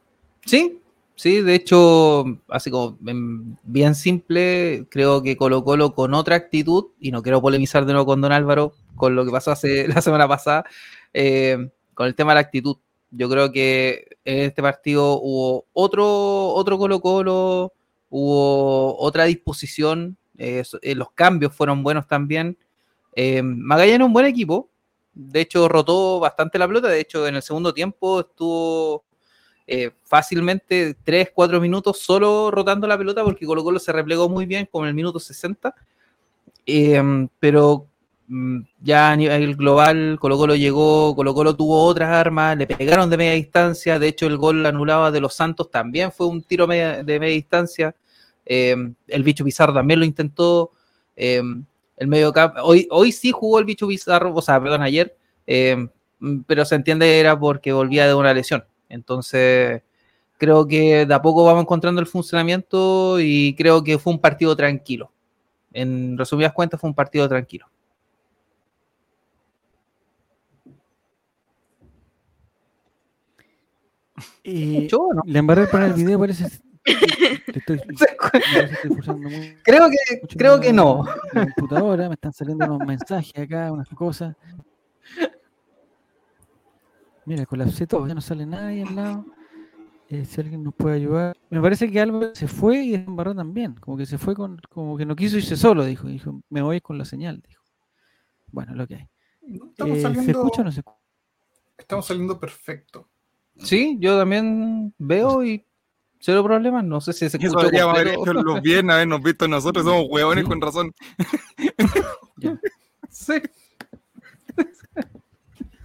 sí, 0.46 0.80
sí, 1.16 1.42
de 1.42 1.56
hecho, 1.56 2.26
así 2.48 2.70
como 2.72 2.98
en- 3.08 3.58
bien 3.64 3.96
simple, 3.96 4.86
creo 4.90 5.22
que 5.22 5.38
Colo 5.38 5.64
Colo 5.64 5.94
con 5.94 6.14
otra 6.14 6.36
actitud, 6.36 6.88
y 7.00 7.12
no 7.12 7.22
quiero 7.24 7.42
polemizar 7.42 7.86
de 7.86 7.94
nuevo 7.94 8.06
con 8.06 8.22
Don 8.22 8.32
Álvaro, 8.32 8.74
con 8.96 9.16
lo 9.16 9.26
que 9.26 9.32
pasó 9.32 9.52
hace 9.52 9.88
la 10.00 10.02
semana 10.02 10.28
pasada, 10.28 10.66
eh, 11.14 11.70
con 11.94 12.08
el 12.08 12.16
tema 12.16 12.32
de 12.32 12.36
la 12.36 12.42
actitud. 12.42 12.78
Yo 13.12 13.30
creo 13.30 13.52
que 13.52 14.08
en 14.24 14.40
este 14.40 14.62
partido 14.62 15.20
hubo 15.22 15.66
otro, 15.74 16.50
otro 16.50 16.78
Colo 16.78 17.02
Colo, 17.02 17.74
hubo 18.10 18.98
otra 19.00 19.26
disposición, 19.26 20.18
eh, 20.38 20.64
eh, 20.82 20.96
los 20.96 21.12
cambios 21.12 21.54
fueron 21.54 21.84
buenos 21.84 22.08
también. 22.08 22.58
Eh, 23.16 23.42
Magallanes 23.42 24.00
es 24.00 24.06
un 24.06 24.14
buen 24.14 24.26
equipo, 24.26 24.70
de 25.14 25.42
hecho 25.42 25.68
rotó 25.68 26.20
bastante 26.20 26.58
la 26.58 26.68
pelota, 26.68 26.88
de 26.88 27.02
hecho 27.02 27.28
en 27.28 27.36
el 27.36 27.42
segundo 27.42 27.74
tiempo 27.74 28.22
estuvo 28.22 29.04
fácilmente 30.04 30.98
3, 31.02 31.32
4 31.34 31.62
minutos 31.62 31.98
solo 32.00 32.52
rotando 32.52 32.88
la 32.88 32.98
pelota 32.98 33.24
porque 33.24 33.46
Colo 33.46 33.64
Colo 33.64 33.80
se 33.80 33.94
replegó 33.94 34.28
muy 34.28 34.46
bien 34.46 34.68
con 34.70 34.86
el 34.86 34.94
minuto 34.94 35.18
60. 35.18 35.74
Eh, 36.66 37.28
pero 37.40 37.88
ya 38.80 39.12
a 39.12 39.16
nivel 39.16 39.56
global, 39.56 40.18
Colo 40.20 40.38
Colo 40.38 40.56
llegó, 40.56 41.14
Colo 41.16 41.34
Colo 41.34 41.56
tuvo 41.56 41.84
otras 41.84 42.10
armas, 42.10 42.58
le 42.58 42.66
pegaron 42.66 43.10
de 43.10 43.18
media 43.18 43.34
distancia, 43.34 44.00
de 44.00 44.08
hecho 44.08 44.28
el 44.28 44.38
gol 44.38 44.66
anulado 44.66 45.12
de 45.12 45.20
los 45.20 45.34
Santos 45.34 45.70
también 45.70 46.12
fue 46.14 46.28
un 46.28 46.42
tiro 46.42 46.66
de 46.68 47.04
media 47.20 47.34
distancia, 47.36 47.96
Eh, 48.46 48.76
el 49.08 49.24
bicho 49.24 49.44
Pizarro 49.46 49.74
también 49.74 50.00
lo 50.00 50.06
intentó, 50.06 50.72
eh, 51.16 51.42
el 51.98 52.08
medio 52.08 52.32
campo, 52.34 52.62
hoy, 52.64 52.88
hoy 52.90 53.12
sí 53.12 53.32
jugó 53.32 53.60
el 53.60 53.66
bicho 53.66 53.88
Pizarro, 53.88 54.34
o 54.34 54.42
sea, 54.42 54.60
perdón, 54.62 54.82
ayer, 54.82 55.16
eh, 55.46 55.76
mm, 56.20 56.42
pero 56.48 56.66
se 56.66 56.76
entiende 56.76 57.20
era 57.20 57.38
porque 57.40 57.72
volvía 57.74 58.08
de 58.08 58.14
una 58.16 58.34
lesión. 58.34 58.64
Entonces, 58.90 59.82
creo 60.38 60.66
que 60.68 61.06
de 61.06 61.14
a 61.14 61.22
poco 61.22 61.44
vamos 61.46 61.64
encontrando 61.64 62.02
el 62.02 62.08
funcionamiento 62.08 63.20
y 63.20 63.56
creo 63.56 63.84
que 63.84 63.98
fue 64.00 64.14
un 64.14 64.20
partido 64.20 64.56
tranquilo. 64.56 65.12
En 65.74 66.18
resumidas 66.18 66.54
cuentas, 66.54 66.80
fue 66.82 66.90
un 66.90 66.96
partido 66.96 67.28
tranquilo. 67.30 67.68
Eh, 74.44 74.82
Mucho, 74.82 75.00
¿no? 75.14 75.22
la 75.26 75.40
embarré 75.40 75.68
para 75.68 75.88
el 75.88 75.94
video, 75.94 76.20
parece. 76.20 76.50
te 76.84 77.60
estoy, 77.60 77.80
que 77.88 77.94
estoy 77.94 78.90
forzando 78.96 79.30
mucho 79.30 79.54
Creo 79.64 79.90
que, 79.90 80.22
creo 80.38 80.60
que 80.60 80.74
no. 80.74 81.04
la 81.34 81.46
computadora, 81.54 82.08
me 82.08 82.16
están 82.16 82.34
saliendo 82.34 82.66
unos 82.66 82.88
mensajes 82.88 83.38
acá, 83.38 83.72
unas 83.72 83.88
cosas. 83.90 84.36
Mira, 87.26 87.46
colapsé 87.46 87.86
todo, 87.88 88.08
ya 88.08 88.16
no 88.16 88.22
sale 88.22 88.46
nadie 88.46 88.84
al 88.84 88.96
lado. 88.96 89.26
Eh, 90.10 90.26
si 90.26 90.42
alguien 90.42 90.64
nos 90.64 90.74
puede 90.74 90.96
ayudar. 90.98 91.38
Me 91.50 91.62
parece 91.62 91.90
que 91.90 92.02
Álvaro 92.02 92.36
se 92.36 92.48
fue 92.48 92.82
y 92.84 92.96
embarró 92.96 93.34
también. 93.34 93.76
Como 93.76 93.96
que 93.96 94.06
se 94.06 94.18
fue 94.18 94.36
con, 94.36 94.60
como 94.70 94.98
que 94.98 95.06
no 95.06 95.16
quiso 95.16 95.38
irse 95.38 95.56
solo, 95.56 95.86
dijo. 95.86 96.08
Dijo, 96.08 96.42
me 96.50 96.62
voy 96.62 96.82
con 96.82 96.98
la 96.98 97.06
señal, 97.06 97.42
dijo. 97.48 97.64
Bueno, 98.48 98.76
lo 98.76 98.88
que 98.88 98.96
hay. 98.96 99.10
Estamos 99.70 99.98
Eh, 100.00 100.02
¿Se 100.26 100.32
escucha 100.32 100.62
o 100.62 100.66
no 100.66 100.72
se 100.72 100.80
escucha? 100.82 100.98
estamos 101.78 102.06
saliendo 102.06 102.40
perfecto. 102.40 103.10
Sí, 103.60 103.98
yo 104.00 104.18
también 104.18 104.94
veo 104.98 105.44
y 105.44 105.66
cero 106.20 106.44
problemas. 106.44 106.84
No 106.84 107.00
sé 107.02 107.14
si 107.14 107.30
se 107.30 107.38
escuchó 107.38 107.60
deberíamos 107.60 107.96
haber 107.96 108.08
hecho 108.10 108.34
los 108.34 108.62
viernes, 108.62 108.94
habernos 108.96 109.22
visto 109.22 109.48
nosotros, 109.48 109.86
somos 109.86 110.06
huevones 110.10 110.44
Sí. 110.44 110.50
con 110.50 110.62
razón. 110.62 110.94
Ya, 112.38 112.60
Sí. 113.10 113.34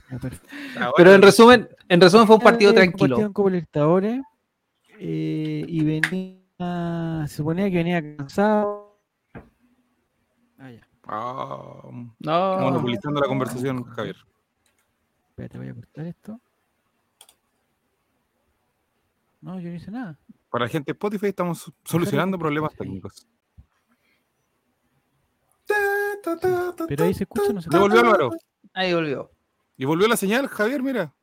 perfecto. 0.08 0.48
Pero 0.96 1.12
en 1.12 1.22
resumen, 1.22 1.68
en 1.88 2.00
resumen 2.00 2.26
fue 2.26 2.36
un 2.36 2.42
partido 2.42 2.72
tranquilo. 2.72 3.16
partido 3.16 3.26
en 3.28 3.32
eh, 4.98 5.64
y 5.68 5.84
venía, 5.84 7.26
se 7.28 7.36
suponía 7.36 7.70
que 7.70 7.76
venía 7.76 8.16
cansado. 8.16 8.98
Ah, 10.58 10.70
ya. 10.70 10.80
Ah, 11.08 11.82
No, 12.20 12.58
monopolizando 12.60 13.20
la 13.20 13.26
conversación, 13.26 13.84
Javier. 13.84 14.16
Espérate, 15.30 15.58
voy 15.58 15.68
a 15.68 15.74
cortar 15.74 16.06
esto. 16.06 16.40
No, 19.46 19.60
yo 19.60 19.68
no 19.68 19.76
hice 19.76 19.92
nada. 19.92 20.18
Para 20.50 20.64
la 20.64 20.68
gente 20.68 20.90
de 20.90 20.96
Spotify 20.96 21.26
estamos 21.28 21.72
solucionando 21.84 22.36
problemas 22.36 22.74
técnicos. 22.74 23.28
Pero 26.88 27.04
ahí 27.04 27.14
se 27.14 27.22
escucha, 27.22 27.50
o 27.50 27.52
no 27.52 27.62
se 27.62 27.70
¿Ya 27.70 27.78
escucha. 27.78 27.78
volvió 27.78 28.00
Álvaro? 28.00 28.30
ahí 28.74 28.92
volvió. 28.92 29.30
Y 29.76 29.84
volvió 29.84 30.08
la 30.08 30.16
señal, 30.16 30.48
Javier, 30.48 30.82
mira, 30.82 31.14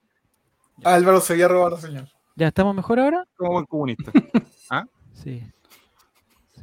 Álvaro 0.86 1.20
se 1.20 1.34
había 1.34 1.50
robado 1.50 1.72
la 1.76 1.82
señal. 1.82 2.14
¿Ya 2.38 2.48
estamos 2.48 2.74
mejor 2.74 3.00
ahora? 3.02 3.28
como 3.36 3.52
buen 3.52 3.66
comunista. 3.66 4.12
Sí. 5.14 5.44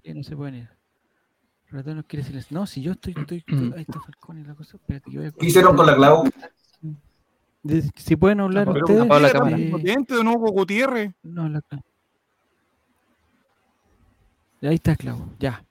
Sí, 0.03 0.13
no 0.15 0.23
se 0.25 0.35
pueden 0.37 0.55
ir. 0.57 0.69
Ratón 1.69 1.97
nos 1.97 2.07
quiere 2.07 2.25
silenciar. 2.25 2.53
No, 2.53 2.67
si 2.67 2.83
yo 2.83 2.93
estoy, 2.93 3.15
estoy, 3.17 3.39
estoy- 3.47 3.73
ahí 3.77 3.83
está 3.83 4.01
Falcón 4.01 4.39
y 4.41 4.45
la 4.45 4.55
cosa. 4.55 4.77
Espérate, 4.77 5.09
que 5.11 5.17
voy 5.19 5.27
a 5.27 5.31
¿Qué 5.31 5.47
hicieron 5.47 5.77
con 5.77 5.87
la 5.87 5.95
Clau? 5.95 6.25
Si 7.95 8.17
pueden 8.17 8.41
hablar 8.41 8.67
Pero 8.73 8.85
ustedes. 8.85 9.07
la 9.07 9.29
eh, 9.29 9.33
cámara. 9.33 9.59
Potente 9.71 10.15
de 10.15 10.25
nuevo 10.25 10.51
Gutiérrez. 10.51 11.13
No, 11.23 11.49
la 11.49 11.61
Ahí 14.63 14.75
está 14.75 14.97
Clau, 14.97 15.19
ya. 15.39 15.65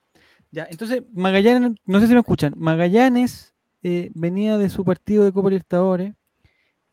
Ya, 0.52 0.66
entonces 0.68 1.02
Magallanes, 1.12 1.72
no 1.86 2.00
sé 2.00 2.08
si 2.08 2.12
me 2.12 2.20
escuchan, 2.20 2.54
Magallanes 2.56 3.54
eh, 3.84 4.10
venía 4.14 4.58
de 4.58 4.68
su 4.68 4.84
partido 4.84 5.24
de 5.24 5.32
Copa 5.32 5.48
Libertadores, 5.48 6.14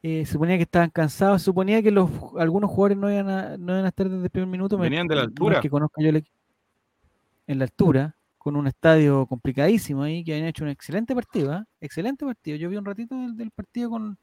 eh, 0.04 0.26
se 0.26 0.34
suponía 0.34 0.58
que 0.58 0.64
estaban 0.64 0.92
cansados, 0.92 1.42
se 1.42 1.46
suponía 1.46 1.82
que 1.82 1.90
los 1.90 2.10
algunos 2.38 2.70
jugadores 2.70 3.00
no 3.00 3.12
iban 3.12 3.30
a, 3.30 3.58
no 3.58 3.74
iban 3.74 3.86
a 3.86 3.88
estar 3.88 4.08
desde 4.10 4.26
el 4.26 4.30
primer 4.30 4.48
minuto. 4.48 4.78
Venían 4.78 5.08
de 5.08 5.16
la 5.16 5.24
no 5.24 5.28
altura. 5.30 5.60
que 5.60 5.72
conozca 5.72 6.02
yo 6.04 6.10
el 6.10 6.24
en 7.48 7.60
la 7.60 7.64
altura, 7.66 8.16
con 8.38 8.56
un 8.56 8.68
estadio 8.68 9.26
complicadísimo 9.26 10.04
ahí, 10.04 10.24
que 10.24 10.34
habían 10.34 10.50
hecho 10.50 10.64
un 10.64 10.70
excelente 10.70 11.16
partido, 11.16 11.54
¿ah? 11.54 11.66
excelente 11.82 12.26
partido. 12.26 12.58
Yo 12.58 12.70
vi 12.70 12.76
un 12.76 12.86
ratito 12.86 13.16
del, 13.16 13.36
del 13.36 13.52
partido 13.52 13.90
con 13.90 14.20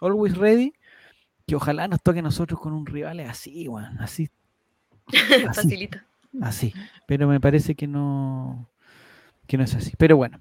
Always 0.00 0.36
Ready, 0.36 0.72
que 1.46 1.56
ojalá 1.56 1.88
nos 1.88 2.02
toque 2.02 2.18
a 2.20 2.22
nosotros 2.22 2.60
con 2.60 2.72
un 2.72 2.86
rival 2.86 3.20
así, 3.20 3.68
así, 3.98 4.28
así. 5.08 5.44
Facilito. 5.44 5.98
así. 6.40 6.72
Pero 7.06 7.28
me 7.28 7.40
parece 7.40 7.74
que 7.74 7.86
no, 7.86 8.68
que 9.46 9.56
no 9.56 9.64
es 9.64 9.74
así. 9.74 9.92
Pero 9.96 10.16
bueno. 10.16 10.40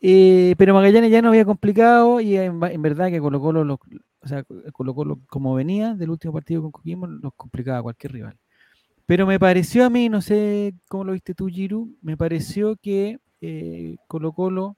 Eh, 0.00 0.54
pero 0.58 0.74
Magallanes 0.74 1.10
ya 1.10 1.22
no 1.22 1.28
había 1.28 1.44
complicado 1.44 2.20
y 2.20 2.36
en, 2.36 2.60
verdad 2.60 3.08
que 3.10 3.18
Colo 3.18 3.40
Colo, 3.40 3.64
lo- 3.64 3.80
o 4.20 4.28
sea, 4.28 4.44
Colo 4.72 4.94
Colo 4.94 5.20
como 5.28 5.54
venía 5.54 5.94
del 5.94 6.10
último 6.10 6.34
partido 6.34 6.62
con 6.62 6.70
Coquimbo, 6.70 7.06
nos 7.06 7.32
complicaba 7.34 7.78
a 7.78 7.82
cualquier 7.82 8.12
rival. 8.12 8.36
Pero 9.06 9.26
me 9.26 9.38
pareció 9.38 9.86
a 9.86 9.90
mí, 9.90 10.08
no 10.08 10.20
sé 10.20 10.74
cómo 10.88 11.04
lo 11.04 11.12
viste 11.12 11.34
tú, 11.34 11.46
Giru, 11.48 11.96
me 12.02 12.16
pareció 12.16 12.76
que 12.76 13.18
eh, 13.40 13.96
Colo 14.06 14.32
Colo 14.32 14.76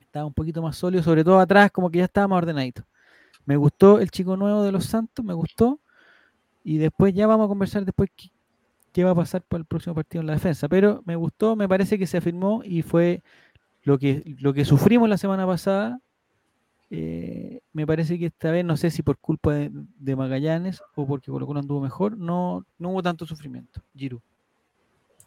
estaba 0.00 0.26
un 0.26 0.34
poquito 0.34 0.60
más 0.60 0.76
sólido, 0.76 1.02
sobre 1.02 1.22
todo 1.22 1.38
atrás, 1.38 1.70
como 1.70 1.90
que 1.90 1.98
ya 1.98 2.04
estaba 2.04 2.28
más 2.28 2.38
ordenadito. 2.38 2.82
Me 3.44 3.56
gustó 3.56 3.98
el 3.98 4.10
chico 4.10 4.36
nuevo 4.36 4.62
de 4.62 4.72
los 4.72 4.86
Santos, 4.86 5.24
me 5.24 5.34
gustó. 5.34 5.80
Y 6.64 6.78
después 6.78 7.12
ya 7.14 7.26
vamos 7.26 7.46
a 7.46 7.48
conversar 7.48 7.84
después 7.84 8.10
qué, 8.92 9.04
va 9.04 9.10
a 9.10 9.14
pasar 9.14 9.42
para 9.42 9.60
el 9.60 9.64
próximo 9.66 9.94
partido 9.94 10.20
en 10.20 10.28
la 10.28 10.34
defensa. 10.34 10.68
Pero 10.68 11.02
me 11.04 11.16
gustó, 11.16 11.56
me 11.56 11.68
parece 11.68 11.98
que 11.98 12.06
se 12.06 12.18
afirmó 12.18 12.62
y 12.64 12.82
fue 12.82 13.22
lo 13.82 13.98
que, 13.98 14.36
lo 14.38 14.52
que 14.54 14.64
sufrimos 14.64 15.08
la 15.08 15.18
semana 15.18 15.46
pasada. 15.46 16.00
eh, 16.90 17.60
me 17.72 17.86
parece 17.86 18.18
que 18.18 18.26
esta 18.26 18.50
vez, 18.50 18.64
no 18.64 18.76
sé 18.76 18.90
si 18.90 19.02
por 19.02 19.18
culpa 19.18 19.54
de, 19.54 19.70
de 19.72 20.16
Magallanes 20.16 20.82
o 20.94 21.06
porque 21.06 21.30
Colo 21.30 21.46
Colo 21.46 21.60
anduvo 21.60 21.80
mejor, 21.80 22.16
no, 22.18 22.66
no 22.78 22.90
hubo 22.90 23.02
tanto 23.02 23.26
sufrimiento. 23.26 23.82
Giru. 23.96 24.20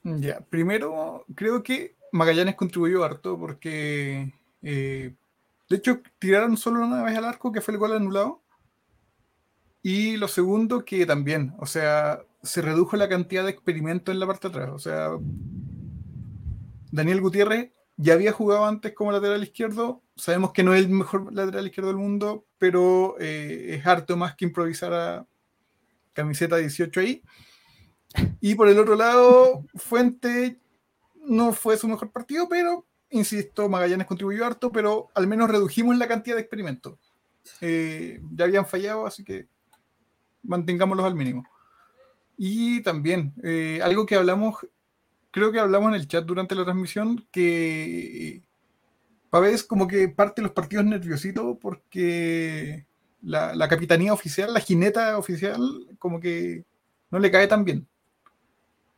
Ya, 0.05 0.39
primero 0.39 1.25
creo 1.33 1.63
que 1.63 1.95
Magallanes 2.11 2.55
contribuyó 2.55 3.03
harto 3.03 3.39
porque 3.39 4.31
eh, 4.61 5.15
de 5.69 5.77
hecho 5.77 6.01
tiraron 6.19 6.57
solo 6.57 6.85
una 6.85 7.03
vez 7.03 7.17
al 7.17 7.25
arco 7.25 7.51
que 7.51 7.61
fue 7.61 7.73
el 7.73 7.79
gol 7.79 7.93
anulado. 7.93 8.41
Y 9.81 10.17
lo 10.17 10.27
segundo 10.27 10.83
que 10.83 11.05
también, 11.05 11.53
o 11.59 11.65
sea, 11.65 12.21
se 12.41 12.61
redujo 12.61 12.97
la 12.97 13.09
cantidad 13.09 13.43
de 13.43 13.51
experimentos 13.51 14.13
en 14.13 14.19
la 14.19 14.27
parte 14.27 14.49
de 14.49 14.55
atrás. 14.55 14.71
O 14.73 14.79
sea, 14.79 15.11
Daniel 16.91 17.21
Gutiérrez 17.21 17.71
ya 17.97 18.13
había 18.13 18.31
jugado 18.31 18.65
antes 18.65 18.93
como 18.93 19.11
lateral 19.11 19.43
izquierdo. 19.43 20.01
Sabemos 20.15 20.51
que 20.53 20.63
no 20.63 20.73
es 20.73 20.85
el 20.85 20.89
mejor 20.89 21.31
lateral 21.33 21.67
izquierdo 21.67 21.89
del 21.89 21.99
mundo, 21.99 22.45
pero 22.57 23.15
eh, 23.19 23.75
es 23.75 23.85
harto 23.85 24.17
más 24.17 24.35
que 24.35 24.45
improvisar 24.45 24.93
a 24.93 25.27
camiseta 26.13 26.57
18 26.57 26.99
ahí. 26.99 27.21
Y 28.39 28.55
por 28.55 28.69
el 28.69 28.79
otro 28.79 28.95
lado, 28.95 29.65
Fuente 29.75 30.59
no 31.15 31.53
fue 31.53 31.77
su 31.77 31.87
mejor 31.87 32.11
partido, 32.11 32.47
pero 32.49 32.85
insisto, 33.15 33.69
Magallanes 33.69 34.07
contribuyó 34.07 34.45
harto, 34.45 34.71
pero 34.71 35.09
al 35.13 35.27
menos 35.27 35.49
redujimos 35.49 35.97
la 35.97 36.07
cantidad 36.07 36.35
de 36.35 36.41
experimentos. 36.41 36.97
Eh, 37.61 38.21
ya 38.35 38.45
habían 38.45 38.65
fallado, 38.65 39.05
así 39.05 39.23
que 39.23 39.47
mantengámoslos 40.43 41.05
al 41.05 41.15
mínimo. 41.15 41.45
Y 42.37 42.81
también, 42.83 43.33
eh, 43.43 43.79
algo 43.83 44.05
que 44.05 44.15
hablamos, 44.15 44.67
creo 45.31 45.51
que 45.51 45.59
hablamos 45.59 45.89
en 45.89 45.95
el 45.95 46.07
chat 46.07 46.25
durante 46.25 46.55
la 46.55 46.65
transmisión, 46.65 47.25
que 47.31 48.41
Pavés 49.29 49.63
como 49.63 49.87
que 49.87 50.09
parte 50.09 50.41
los 50.41 50.51
partidos 50.51 50.85
nerviositos 50.85 51.57
porque 51.61 52.85
la, 53.21 53.55
la 53.55 53.67
capitanía 53.67 54.13
oficial, 54.13 54.53
la 54.53 54.59
jineta 54.59 55.17
oficial, 55.17 55.59
como 55.99 56.19
que 56.19 56.65
no 57.11 57.19
le 57.19 57.31
cae 57.31 57.47
tan 57.47 57.63
bien. 57.63 57.87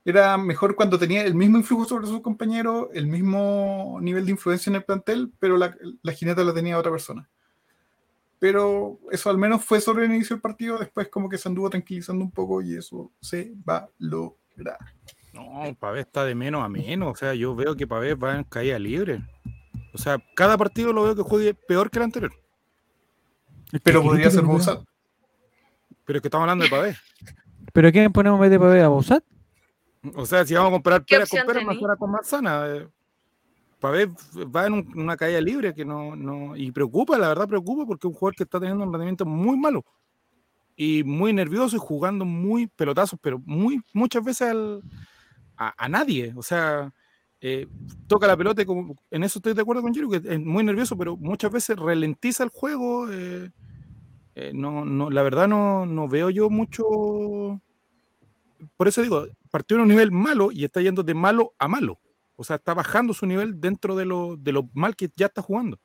Era 0.08 0.38
mejor 0.38 0.74
cuando 0.74 0.98
tenía 0.98 1.24
el 1.24 1.36
mismo 1.36 1.58
influjo 1.58 1.84
sobre 1.84 2.08
sus 2.08 2.22
compañeros, 2.22 2.88
el 2.94 3.08
mismo 3.08 3.98
nivel 4.00 4.26
de 4.26 4.32
influencia 4.32 4.70
en 4.70 4.78
el 4.78 4.86
plantel, 4.86 5.34
pero 5.38 5.58
la, 5.58 5.76
la 6.02 6.14
jineta 6.14 6.46
la 6.46 6.54
tenía 6.54 6.78
otra 6.78 6.94
persona. 6.94 7.28
Pero 8.40 9.02
eso 9.12 9.30
al 9.30 9.38
menos 9.38 9.66
fue 9.66 9.82
sobre 9.82 10.06
el 10.06 10.14
inicio 10.14 10.38
del 10.38 10.42
partido, 10.42 10.78
después 10.78 11.10
como 11.10 11.28
que 11.28 11.38
se 11.38 11.50
anduvo 11.50 11.70
tranquilizando 11.70 12.24
un 12.24 12.32
poco 12.32 12.62
y 12.62 12.78
eso 12.78 13.12
se 13.20 13.52
va 13.68 13.80
a 13.80 13.90
lograr. 14.00 14.78
No, 15.34 15.76
Pavés 15.78 16.06
está 16.06 16.24
de 16.24 16.36
menos 16.36 16.64
a 16.64 16.70
menos. 16.70 17.12
O 17.12 17.16
sea, 17.18 17.34
yo 17.34 17.54
veo 17.54 17.76
que 17.76 17.86
Pavés 17.86 18.16
va 18.16 18.38
en 18.38 18.46
caída 18.46 18.80
libre. 18.80 19.22
O 19.94 19.98
sea, 19.98 20.24
cada 20.38 20.58
partido 20.58 20.94
lo 20.94 21.04
veo 21.04 21.18
que 21.18 21.22
juegue 21.22 21.54
peor 21.54 21.92
que 21.92 22.00
el 22.00 22.04
anterior. 22.04 22.32
Pero 23.84 24.02
podría 24.02 24.32
ser 24.32 24.44
Bozat. 24.44 24.86
Pero 26.06 26.20
es 26.20 26.22
que 26.22 26.30
estamos 26.30 26.44
hablando 26.44 26.64
de 26.64 26.70
Pavés. 26.70 26.98
¿Pero 27.74 27.92
quién 27.92 28.10
ponemos 28.14 28.38
en 28.38 28.42
vez 28.44 28.52
de 28.52 28.60
Pavés 28.60 28.84
a 28.84 28.88
Bozat? 28.88 29.22
O 30.16 30.26
sea, 30.26 30.46
si 30.46 30.54
vamos 30.54 30.70
a 30.70 30.74
comparar 30.74 31.06
¿Qué 31.06 31.16
peras 31.18 31.30
con 31.30 31.46
tení? 31.46 31.66
manzana 31.66 31.96
con 31.98 32.12
manzana. 32.12 32.68
eh, 32.68 32.88
Pavés 33.80 34.10
va 34.56 34.66
en 34.68 34.74
un- 34.74 34.92
una 35.00 35.16
caída 35.16 35.40
libre 35.40 35.74
que 35.74 35.86
no, 35.86 36.16
no. 36.16 36.56
Y 36.56 36.72
preocupa, 36.72 37.18
la 37.18 37.28
verdad 37.30 37.48
preocupa, 37.48 37.86
porque 37.86 38.08
es 38.08 38.12
un 38.12 38.18
jugador 38.18 38.36
que 38.36 38.44
está 38.44 38.60
teniendo 38.60 38.84
un 38.84 38.92
rendimiento 38.92 39.26
muy 39.26 39.58
malo. 39.58 39.84
Y 40.76 41.04
muy 41.04 41.34
nervioso 41.34 41.76
y 41.76 41.80
jugando 41.80 42.26
muy 42.26 42.68
pelotazos, 42.68 43.20
pero 43.22 43.40
muy, 43.46 43.82
muchas 43.94 44.24
veces 44.24 44.50
al- 44.50 44.84
a, 45.58 45.74
a 45.86 45.90
nadie. 45.90 46.34
O 46.36 46.44
sea, 46.44 46.92
eh, 47.42 47.68
toca 48.08 48.28
la 48.28 48.38
pelota 48.38 48.62
y 48.62 48.66
como, 48.66 48.96
en 49.12 49.24
eso 49.24 49.40
estoy 49.40 49.54
de 49.54 49.62
acuerdo 49.62 49.82
con 49.84 49.94
Giro, 49.94 50.10
que 50.10 50.18
es 50.18 50.40
muy 50.40 50.64
nervioso, 50.64 50.98
pero 50.98 51.16
muchas 51.18 51.52
veces 51.52 51.78
ralentiza 51.78 52.44
el 52.44 52.50
juego. 52.50 53.12
eh, 53.12 53.52
eh, 54.36 54.52
no, 54.54 54.86
no, 54.86 55.10
la 55.10 55.24
verdad 55.24 55.48
no, 55.48 55.86
no 55.86 56.08
veo 56.08 56.30
yo 56.30 56.50
mucho. 56.50 57.60
Por 58.76 58.88
eso 58.88 59.02
digo, 59.02 59.28
partió 59.52 59.78
en 59.78 59.84
un 59.84 59.90
nivel 59.90 60.12
malo 60.12 60.52
y 60.52 60.64
está 60.64 60.82
yendo 60.82 61.04
de 61.04 61.14
malo 61.14 61.54
a 61.60 61.68
malo. 61.68 62.00
O 62.36 62.44
sea, 62.44 62.58
está 62.58 62.74
bajando 62.74 63.14
su 63.14 63.26
nivel 63.26 63.60
dentro 63.60 63.96
de 63.96 64.06
lo, 64.06 64.38
de 64.38 64.52
lo 64.52 64.70
mal 64.74 64.96
que 64.96 65.10
ya 65.16 65.28
está 65.28 65.42
jugando. 65.42 65.80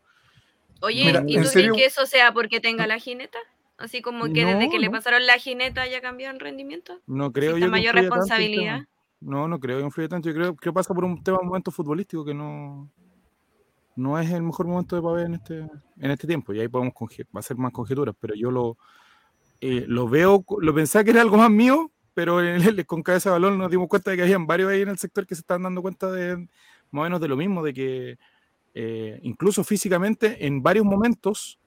Oye, 0.80 1.04
Mira, 1.04 1.22
¿y 1.26 1.40
tú 1.40 1.48
crees 1.52 1.72
que 1.72 1.84
eso 1.84 2.06
sea 2.06 2.32
porque 2.32 2.60
tenga 2.60 2.86
la 2.86 2.98
jineta? 2.98 3.38
Así 3.78 4.02
como 4.02 4.24
que 4.26 4.44
desde 4.44 4.66
No, 4.66 4.70
que 4.70 4.78
le 4.78 4.90
pasaron 4.90 5.26
la 5.26 5.38
jineta 5.38 5.86
ya 5.86 6.00
cambió 6.00 6.30
el 6.30 6.40
rendimiento. 6.40 7.00
No 7.06 7.32
creo 7.32 7.56
yo 7.56 7.66
que 7.66 7.70
mayor 7.70 7.94
responsabilidad. 7.94 8.86
No, 9.20 9.46
no 9.46 9.60
creo 9.60 9.78
que 9.78 9.84
influya 9.84 10.08
tanto. 10.08 10.28
Yo 10.28 10.34
creo 10.34 10.56
que 10.56 10.72
pasa 10.72 10.92
por 10.92 11.04
un 11.04 11.22
tema, 11.22 11.38
un 11.40 11.46
momento 11.46 11.70
futbolístico 11.70 12.24
que 12.24 12.34
no, 12.34 12.90
no 13.94 14.18
es 14.18 14.30
el 14.30 14.42
mejor 14.42 14.66
momento 14.66 14.96
de 14.96 15.02
Pavé 15.02 15.22
en 15.22 15.34
este, 15.34 15.58
en 15.60 16.10
este 16.10 16.26
tiempo. 16.26 16.52
Y 16.52 16.60
ahí 16.60 16.68
podemos 16.68 16.92
va 16.94 17.40
a 17.40 17.42
ser 17.42 17.56
más 17.56 17.72
conjeturas, 17.72 18.14
pero 18.18 18.34
yo 18.34 18.50
lo, 18.50 18.76
eh, 19.60 19.84
lo 19.86 20.08
veo, 20.08 20.44
lo 20.58 20.74
pensaba 20.74 21.04
que 21.04 21.12
era 21.12 21.22
algo 21.22 21.36
más 21.36 21.50
mío, 21.50 21.91
pero 22.14 22.40
en 22.42 22.62
el- 22.62 22.86
con 22.86 23.02
cabeza 23.02 23.30
de 23.30 23.34
balón 23.34 23.58
nos 23.58 23.70
dimos 23.70 23.88
cuenta 23.88 24.10
de 24.10 24.16
que 24.16 24.22
habían 24.24 24.46
varios 24.46 24.70
ahí 24.70 24.82
en 24.82 24.88
el 24.90 24.98
sector 24.98 25.26
que 25.26 25.34
se 25.34 25.40
estaban 25.40 25.62
dando 25.62 25.82
cuenta 25.82 26.10
de 26.10 26.36
más 26.90 27.00
o 27.00 27.02
menos 27.04 27.20
de 27.20 27.28
lo 27.28 27.36
mismo, 27.36 27.62
de 27.62 27.72
que 27.74 28.18
eh, 28.74 29.20
incluso 29.22 29.64
físicamente, 29.64 30.46
en 30.46 30.62
varios 30.62 30.84
momentos, 30.86 31.58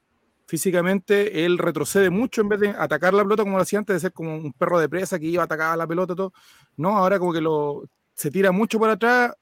físicamente 0.48 1.46
él 1.46 1.58
retrocede 1.58 2.10
mucho 2.10 2.41
en 2.41 2.50
vez 2.50 2.60
de 2.60 2.70
atacar 2.70 3.14
la 3.14 3.24
pelota 3.24 3.43
como 3.43 3.58
lo 3.58 3.64
hacía 3.64 3.80
antes, 3.80 3.96
de 3.96 4.00
ser 4.00 4.14
como 4.14 4.36
un 4.38 4.54
perro 4.54 4.80
de 4.80 4.89
presa 4.89 5.20
que 5.20 5.26
iba 5.28 5.43
a 5.43 5.46
atacar 5.46 5.78
la 5.78 5.88
pelota 5.88 6.14
y 6.14 6.16
todo. 6.18 6.34
No, 6.78 6.98
ahora 6.98 7.20
como 7.20 7.34
que 7.34 7.41
lo, 7.41 7.84
se 8.14 8.32
tira 8.32 8.52
mucho 8.52 8.80
para 8.80 8.93
atrás 8.93 9.34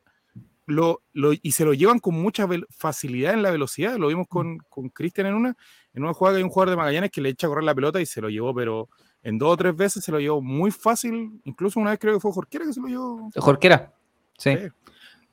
lo, 0.65 1.01
lo- 1.13 1.33
y 1.33 1.51
se 1.51 1.65
lo 1.65 1.73
llevan 1.73 1.99
con 1.99 2.15
mucha 2.15 2.47
facilidad 2.69 3.33
en 3.33 3.41
la 3.43 3.51
velocidad. 3.51 3.97
Lo 3.97 4.07
vimos 4.07 4.27
con, 4.27 4.57
con 4.69 4.89
Cristian 4.89 5.27
en 5.27 5.33
una, 5.35 5.55
en 5.93 6.03
una 6.03 6.13
jugada 6.13 6.35
que 6.35 6.37
hay 6.39 6.43
un 6.43 6.49
jugador 6.49 6.69
de 6.71 6.75
Magallanes 6.77 7.11
que 7.11 7.21
le 7.21 7.29
echa 7.29 7.47
a 7.47 7.49
correr 7.49 7.63
la 7.63 7.75
pelota 7.75 7.99
y 8.01 8.05
se 8.05 8.21
lo 8.21 8.29
llevó, 8.29 8.53
pero 8.53 8.89
en 9.23 9.37
dos 9.37 9.51
o 9.53 9.57
tres 9.57 9.75
veces 9.75 10.03
se 10.03 10.11
lo 10.11 10.19
llevó 10.19 10.41
muy 10.41 10.71
fácil. 10.71 11.39
Incluso 11.43 11.79
una 11.79 11.91
vez 11.91 11.99
creo 11.99 12.13
que 12.13 12.19
fue 12.19 12.31
Jorquera 12.31 12.65
que 12.65 12.73
se 12.73 12.81
lo 12.81 12.87
llevó. 12.87 13.29
Jorquera. 13.35 13.93
Sí. 14.37 14.57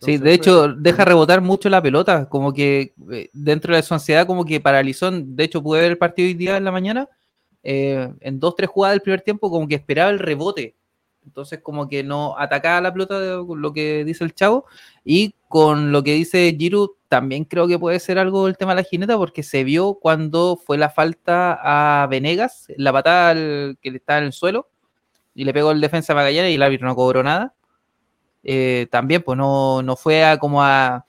Sí. 0.03 0.16
De 0.16 0.33
hecho, 0.33 0.68
deja 0.68 1.05
rebotar 1.05 1.43
mucho 1.43 1.68
la 1.68 1.83
pelota, 1.83 2.26
como 2.26 2.55
que 2.55 2.95
eh, 3.12 3.28
dentro 3.35 3.76
de 3.76 3.83
su 3.83 3.93
ansiedad, 3.93 4.26
como 4.26 4.47
que 4.47 4.59
paralizó. 4.59 5.11
De 5.11 5.45
hecho, 5.45 5.62
pude 5.62 5.83
ver 5.83 5.91
el 5.91 5.99
partido 5.99 6.26
hoy 6.26 6.33
día 6.35 6.57
en 6.57 6.64
la 6.64 6.72
mañana, 6.72 7.07
eh, 7.62 8.11
en 8.20 8.41
dos, 8.41 8.57
tres 8.57 8.70
jugadas 8.70 8.95
del 8.95 9.03
primer 9.03 9.20
tiempo, 9.20 9.51
como 9.51 9.68
que 9.68 9.74
esperaba 9.74 10.09
el 10.11 10.18
rebote. 10.18 10.74
Entonces, 11.31 11.61
como 11.62 11.89
que 11.89 12.03
no 12.03 12.37
atacaba 12.37 12.81
la 12.81 12.93
pelota, 12.93 13.20
de 13.20 13.45
lo 13.57 13.72
que 13.72 14.05
dice 14.05 14.24
el 14.24 14.35
chavo. 14.35 14.66
Y 15.05 15.35
con 15.49 15.93
lo 15.93 16.03
que 16.03 16.14
dice 16.14 16.55
Giru, 16.59 16.97
también 17.09 17.45
creo 17.45 17.68
que 17.68 17.78
puede 17.78 18.01
ser 18.01 18.18
algo 18.18 18.49
el 18.49 18.57
tema 18.57 18.72
de 18.74 18.83
la 18.83 18.89
jineta, 18.89 19.16
porque 19.16 19.43
se 19.43 19.64
vio 19.64 19.95
cuando 19.95 20.57
fue 20.57 20.76
la 20.78 20.91
falta 20.91 22.03
a 22.03 22.07
Venegas, 22.09 22.66
la 22.76 22.93
patada 22.93 23.35
que 23.81 23.89
estaba 23.89 24.18
en 24.18 24.26
el 24.26 24.33
suelo, 24.33 24.68
y 25.35 25.45
le 25.45 25.53
pegó 25.53 25.70
el 25.70 25.81
defensa 25.81 26.12
a 26.12 26.16
Magallanes 26.16 26.53
y 26.53 26.57
el 26.57 26.62
árbitro 26.62 26.89
no 26.89 26.97
cobró 26.97 27.22
nada 27.22 27.55
eh, 28.43 28.87
también 28.91 29.22
pues 29.22 29.37
no, 29.37 29.83
no 29.83 29.97
fue 29.97 30.24
a 30.24 30.39
como 30.39 30.62
a 30.62 31.05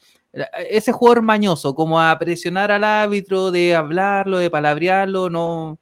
ese 0.69 0.93
jugador 0.93 1.21
mañoso, 1.21 1.75
como 1.75 1.99
a 1.99 2.17
presionar 2.17 2.71
al 2.71 2.85
árbitro, 2.85 3.51
de 3.51 3.75
hablarlo, 3.75 4.37
de 4.37 4.49
palabrearlo, 4.49 5.29
no, 5.29 5.77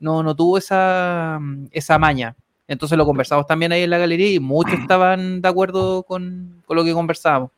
no, 0.00 0.22
no 0.22 0.36
tuvo 0.36 0.58
esa, 0.58 1.40
esa 1.70 1.98
maña. 1.98 2.36
Entonces 2.68 2.98
lo 2.98 3.04
conversamos 3.06 3.46
también 3.46 3.72
ahí 3.72 3.82
en 3.82 3.90
la 3.90 3.98
galería 3.98 4.30
y 4.32 4.40
muchos 4.40 4.74
estaban 4.80 5.40
de 5.40 5.48
acuerdo 5.48 6.02
con, 6.02 6.62
con 6.66 6.76
lo 6.76 6.84
que 6.84 6.92
conversábamos. 6.92 7.50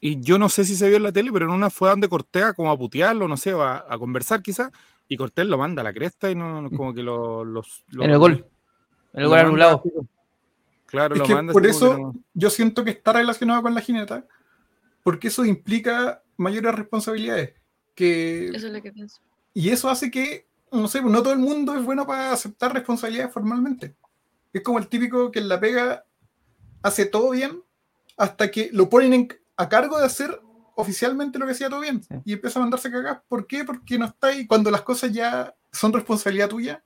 Y 0.00 0.20
yo 0.20 0.38
no 0.38 0.48
sé 0.48 0.64
si 0.64 0.76
se 0.76 0.86
vio 0.88 0.98
en 0.98 1.02
la 1.04 1.12
tele, 1.12 1.32
pero 1.32 1.46
en 1.46 1.52
una 1.52 1.70
fue 1.70 1.88
donde 1.88 2.08
Cortés 2.08 2.52
como 2.54 2.70
a 2.70 2.76
putearlo, 2.78 3.26
no 3.26 3.36
sé, 3.38 3.52
a, 3.52 3.84
a 3.88 3.98
conversar 3.98 4.42
quizás, 4.42 4.70
y 5.08 5.16
Cortés 5.16 5.46
lo 5.46 5.56
manda 5.56 5.80
a 5.80 5.84
la 5.84 5.92
cresta 5.94 6.30
y 6.30 6.34
no, 6.34 6.60
no- 6.60 6.70
como 6.70 6.92
que 6.92 7.02
lo, 7.02 7.42
los, 7.44 7.84
En 7.98 8.10
el 8.10 8.18
gol, 8.18 8.46
en 9.14 9.22
el 9.22 9.28
gol 9.28 9.38
anulado. 9.38 9.80
como- 9.82 10.06
Claro, 10.86 11.14
Es 11.14 11.20
lo 11.20 11.26
que 11.26 11.34
manda 11.34 11.52
por 11.52 11.66
eso 11.66 11.98
no- 11.98 12.14
yo 12.34 12.50
siento 12.50 12.84
que 12.84 12.90
está 12.90 13.14
relacionado 13.14 13.62
con 13.62 13.74
la 13.74 13.80
jineta, 13.80 14.24
porque 15.02 15.28
eso 15.28 15.44
implica 15.44 16.22
mayores 16.36 16.74
responsabilidades. 16.74 17.54
Que, 17.94 18.48
Eso 18.48 18.66
es 18.68 18.72
lo 18.72 18.82
que 18.82 18.92
pienso. 18.92 19.20
y 19.54 19.70
eso 19.70 19.88
hace 19.88 20.10
que, 20.10 20.46
no 20.70 20.86
sé, 20.88 21.00
no 21.02 21.22
todo 21.22 21.32
el 21.32 21.38
mundo 21.38 21.74
es 21.76 21.84
bueno 21.84 22.06
para 22.06 22.30
aceptar 22.32 22.72
responsabilidades 22.74 23.32
formalmente. 23.32 23.94
Es 24.54 24.62
como 24.62 24.78
el 24.78 24.88
típico 24.88 25.30
que 25.30 25.40
en 25.40 25.48
la 25.48 25.60
pega 25.60 26.06
hace 26.82 27.04
todo 27.04 27.30
bien 27.30 27.62
hasta 28.16 28.50
que 28.50 28.70
lo 28.72 28.88
ponen 28.88 29.12
en- 29.12 29.28
a 29.56 29.68
cargo 29.68 29.98
de 29.98 30.06
hacer 30.06 30.40
oficialmente 30.76 31.38
lo 31.38 31.44
que 31.46 31.52
hacía 31.52 31.68
todo 31.68 31.80
bien 31.80 32.02
Sí. 32.02 32.14
y 32.24 32.32
empieza 32.32 32.58
a 32.58 32.62
mandarse 32.62 32.90
cagar. 32.90 33.22
¿Por 33.28 33.46
qué? 33.46 33.64
Porque 33.64 33.98
no 33.98 34.06
está 34.06 34.28
ahí. 34.28 34.46
Cuando 34.46 34.70
las 34.70 34.82
cosas 34.82 35.12
ya 35.12 35.54
son 35.72 35.92
responsabilidad 35.92 36.48
tuya, 36.48 36.82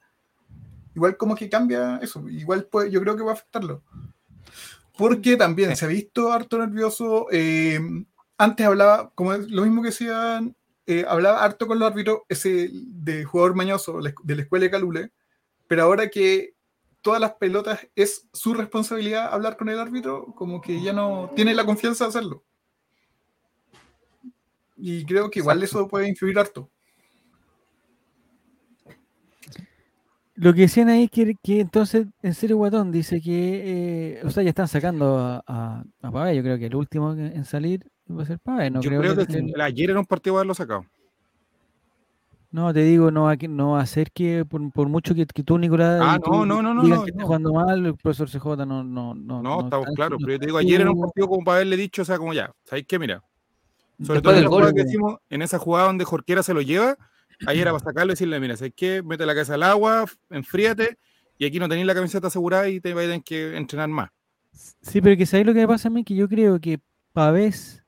igual 0.95 1.17
como 1.17 1.35
que 1.37 1.49
cambia 1.49 1.99
eso. 2.03 2.29
Igual 2.29 2.65
puede, 2.65 2.91
yo 2.91 3.01
creo 3.01 3.17
que 3.17 3.23
va 3.23 3.31
a 3.31 3.35
afectarlo. 3.35 3.83
Porque 4.97 5.37
también 5.37 5.77
se 5.77 5.85
ha 5.85 5.89
visto 5.89 6.33
harto 6.33 6.59
nervioso. 6.59 7.27
eh, 7.31 7.79
antes 8.37 8.67
hablaba, 8.67 9.11
como 9.15 9.33
es 9.33 9.49
lo 9.51 9.63
mismo 9.63 9.83
que 9.83 9.89
decían, 9.89 10.55
eh, 10.87 11.05
hablaba 11.09 11.43
harto 11.45 11.67
con 11.67 11.79
los 11.79 11.91
árbitros 11.91 12.21
ese 12.29 12.71
de 12.73 13.25
jugador 13.25 13.55
mañoso 13.55 14.01
de 14.01 14.35
la 14.37 14.43
escuela 14.43 14.65
de 14.65 14.71
Calule, 14.71 15.13
pero 15.67 15.83
ahora 15.83 16.09
que 16.09 16.55
todas 17.09 17.21
las 17.23 17.33
pelotas 17.37 17.89
es 17.97 18.29
su 18.35 18.53
responsabilidad 18.53 19.33
hablar 19.33 19.57
con 19.57 19.71
el 19.71 19.79
árbitro, 19.79 20.27
como 20.35 20.61
que 20.61 20.83
ya 20.83 20.93
no 20.93 21.31
tiene 21.35 21.55
la 21.55 21.65
confianza 21.65 22.05
de 22.05 22.09
hacerlo. 22.11 22.45
Y 24.77 25.07
creo 25.07 25.31
que 25.31 25.39
igual 25.39 25.63
eso 25.63 25.89
puede 25.89 26.07
influir 26.07 26.39
harto. 26.39 26.71
Lo 30.35 30.53
que 30.53 30.61
decían 30.61 30.91
ahí 30.91 31.05
es 31.05 31.11
que, 31.11 31.35
que 31.43 31.61
entonces, 31.61 32.07
en 32.23 32.35
serio, 32.35 32.59
Guatón 32.59 32.93
dice 32.93 33.23
que, 33.23 34.19
eh, 34.19 34.21
o 34.23 34.29
sea, 34.31 34.43
ya 34.43 34.51
están 34.51 34.69
sacando 34.69 35.19
a, 35.19 35.43
a. 35.47 36.33
Yo 36.35 36.43
creo 36.43 36.59
que 36.59 36.67
el 36.67 36.75
último 36.77 37.13
en 37.15 37.45
salir 37.47 37.91
va 38.09 38.23
a 38.23 38.27
ser 38.27 38.39
Pavés. 38.39 38.71
No 38.71 38.83
yo 38.83 38.91
creo, 38.91 39.01
creo 39.01 39.17
que, 39.17 39.27
que- 39.27 39.39
el- 39.39 39.61
ayer 39.63 39.91
era 39.91 39.99
un 39.99 40.05
partido 40.07 40.37
haberlo 40.37 40.55
sacado. 40.55 40.85
No, 42.51 42.73
te 42.73 42.81
digo, 42.83 43.11
no 43.11 43.25
va, 43.25 43.37
no 43.37 43.87
ser 43.87 44.11
que 44.11 44.45
por, 44.47 44.73
por 44.73 44.89
mucho 44.89 45.15
que, 45.15 45.27
que 45.27 45.43
tú, 45.43 45.59
Nicolás, 45.59 46.01
Ah, 46.03 46.19
tú 46.23 46.31
no, 46.31 46.47
no, 46.47 46.63
no, 46.63 46.75
no, 46.75 46.83
digan 46.83 46.99
no, 46.99 47.05
que 47.05 47.11
está 47.11 47.21
no. 47.21 47.27
jugando 47.27 47.53
mal, 47.53 47.87
el 47.87 47.95
profesor 47.97 48.31
CJ 48.31 48.65
no, 48.65 48.83
no, 48.83 49.15
no. 49.15 49.43
No, 49.43 49.61
estamos 49.61 49.89
claros, 49.95 50.19
pero 50.19 50.33
yo 50.33 50.39
te 50.39 50.47
digo, 50.47 50.59
ayer 50.59 50.81
era 50.81 50.91
un 50.91 51.01
partido 51.01 51.29
como 51.29 51.45
para 51.45 51.57
haberle 51.57 51.77
dicho, 51.77 52.03
o 52.03 52.05
sea, 52.07 52.17
como 52.17 52.33
ya, 52.33 52.51
¿sabéis 52.65 52.87
qué? 52.87 52.99
Mira, 52.99 53.23
sobre 54.03 54.21
Después 54.21 54.45
todo 54.45 54.69
en 54.69 54.75
que 54.75 54.85
decimos, 54.85 55.17
en 55.29 55.43
esa 55.43 55.59
jugada 55.59 55.89
donde 55.89 56.05
Jorquera 56.05 56.43
se 56.43 56.55
lo 56.55 56.63
lleva, 56.63 56.97
ahí 57.47 57.61
era 57.61 57.73
para 57.73 57.85
sacarlo 57.85 58.13
y 58.13 58.15
decirle, 58.15 58.41
mira, 58.41 58.57
¿sabes 58.57 58.73
qué? 58.75 59.03
Mete 59.03 59.27
la 59.27 59.35
cabeza 59.35 59.55
al 59.55 59.63
agua, 59.63 60.07
enfríate, 60.31 60.99
y 61.37 61.45
aquí 61.45 61.59
no 61.59 61.69
tenéis 61.69 61.87
la 61.87 61.95
camiseta 61.95 62.29
asegurada 62.29 62.69
y 62.69 62.81
te 62.81 62.95
vais 62.95 63.09
a 63.09 63.11
tener 63.11 63.25
que 63.25 63.57
entrenar 63.59 63.91
más. 63.91 64.09
Sí, 64.81 65.03
pero 65.03 65.17
que 65.19 65.27
sabéis 65.27 65.47
lo 65.47 65.53
que 65.53 65.61
me 65.61 65.69
pasa 65.69 65.89
a 65.89 65.91
mí, 65.91 66.03
que 66.03 66.15
yo 66.15 66.29
creo 66.29 66.59
que 66.59 66.81
Pavés, 67.13 67.85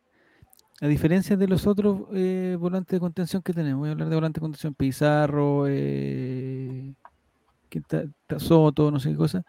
a 0.81 0.87
diferencia 0.87 1.37
de 1.37 1.47
los 1.49 1.67
otros 1.67 2.03
eh, 2.15 2.57
volantes 2.59 2.93
de 2.97 3.01
contención 3.01 3.43
que 3.43 3.53
tenemos, 3.53 3.81
voy 3.81 3.89
a 3.91 3.93
hablar 3.93 4.09
de 4.09 4.15
volantes 4.15 4.41
de 4.41 4.45
contención, 4.45 4.75
Pizarro, 4.75 5.67
eh, 5.69 6.93
Soto, 8.39 8.91
no 8.91 8.99
sé 8.99 9.11
qué 9.11 9.17
cosa, 9.17 9.43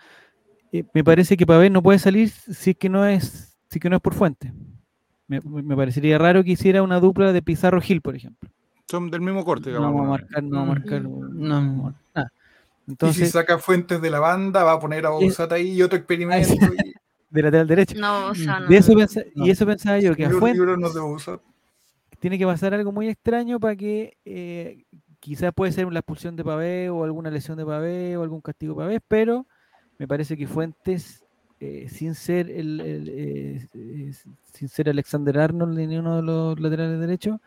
eh, 0.71 0.83
me 0.93 1.03
parece 1.03 1.37
que 1.37 1.45
Pavés 1.45 1.71
no 1.71 1.81
puede 1.81 1.99
salir 1.99 2.29
si 2.29 2.71
es 2.71 2.77
que 2.77 2.89
no 2.89 3.05
es, 3.05 3.57
si 3.69 3.77
es 3.77 3.81
que 3.81 3.89
no 3.89 3.95
es 3.95 4.01
por 4.01 4.13
fuente. 4.13 4.53
Me, 5.27 5.39
me 5.41 5.75
parecería 5.75 6.17
raro 6.17 6.43
que 6.43 6.51
hiciera 6.51 6.83
una 6.83 6.99
dupla 6.99 7.31
de 7.31 7.41
Pizarro 7.41 7.79
Gil, 7.81 8.01
por 8.01 8.15
ejemplo. 8.15 8.49
Son 8.89 9.09
del 9.09 9.21
mismo 9.21 9.45
corte, 9.45 9.71
No 9.71 9.77
digamos. 9.77 9.95
vamos 10.01 10.07
a 10.07 10.09
marcar, 10.21 10.43
no 10.43 10.57
vamos 10.57 10.75
a 10.75 10.79
marcar. 10.79 11.01
Mm, 11.03 11.47
no. 11.47 11.61
no, 11.61 11.95
nada. 12.13 12.33
y 12.85 12.91
Entonces, 12.91 13.27
si 13.27 13.31
saca 13.31 13.57
fuentes 13.57 14.01
de 14.01 14.09
la 14.09 14.19
banda, 14.19 14.63
va 14.65 14.73
a 14.73 14.79
poner 14.79 15.05
a 15.05 15.09
Bausat 15.11 15.51
ahí 15.53 15.71
y 15.71 15.81
otro 15.81 15.97
experimento. 15.97 16.53
y 16.53 16.93
de 17.31 17.41
lateral 17.41 17.67
derecho. 17.67 17.97
No, 17.99 18.27
o 18.27 18.35
sea, 18.35 18.59
no. 18.59 18.67
De 18.67 18.77
eso 18.77 18.93
pensa- 18.93 19.23
No. 19.33 19.45
Y 19.45 19.49
eso 19.49 19.65
pensaba 19.65 19.99
yo, 19.99 20.15
que 20.15 20.25
a 20.25 20.29
Fuentes 20.29 20.61
no 20.77 21.41
tiene 22.19 22.37
que 22.37 22.45
pasar 22.45 22.73
algo 22.73 22.91
muy 22.91 23.07
extraño 23.07 23.59
para 23.59 23.75
que 23.75 24.15
eh, 24.25 24.83
quizás 25.19 25.51
puede 25.53 25.71
ser 25.71 25.91
la 25.91 25.99
expulsión 25.99 26.35
de 26.35 26.43
Pavé 26.43 26.89
o 26.89 27.03
alguna 27.03 27.31
lesión 27.31 27.57
de 27.57 27.65
Pavé 27.65 28.15
o 28.17 28.23
algún 28.23 28.41
castigo 28.41 28.73
de 28.73 28.77
Pavé, 28.79 28.99
pero 29.07 29.47
me 29.97 30.07
parece 30.07 30.37
que 30.37 30.45
Fuentes, 30.47 31.23
eh, 31.59 31.87
sin 31.89 32.13
ser 32.15 32.49
el, 32.49 32.79
el, 32.81 33.09
eh, 33.09 33.67
eh, 33.73 34.11
sin 34.53 34.67
ser 34.69 34.89
Alexander 34.89 35.39
Arnold 35.39 35.77
ni 35.79 35.97
uno 35.97 36.17
de 36.17 36.21
los 36.23 36.59
laterales 36.59 36.99
derechos, 36.99 37.39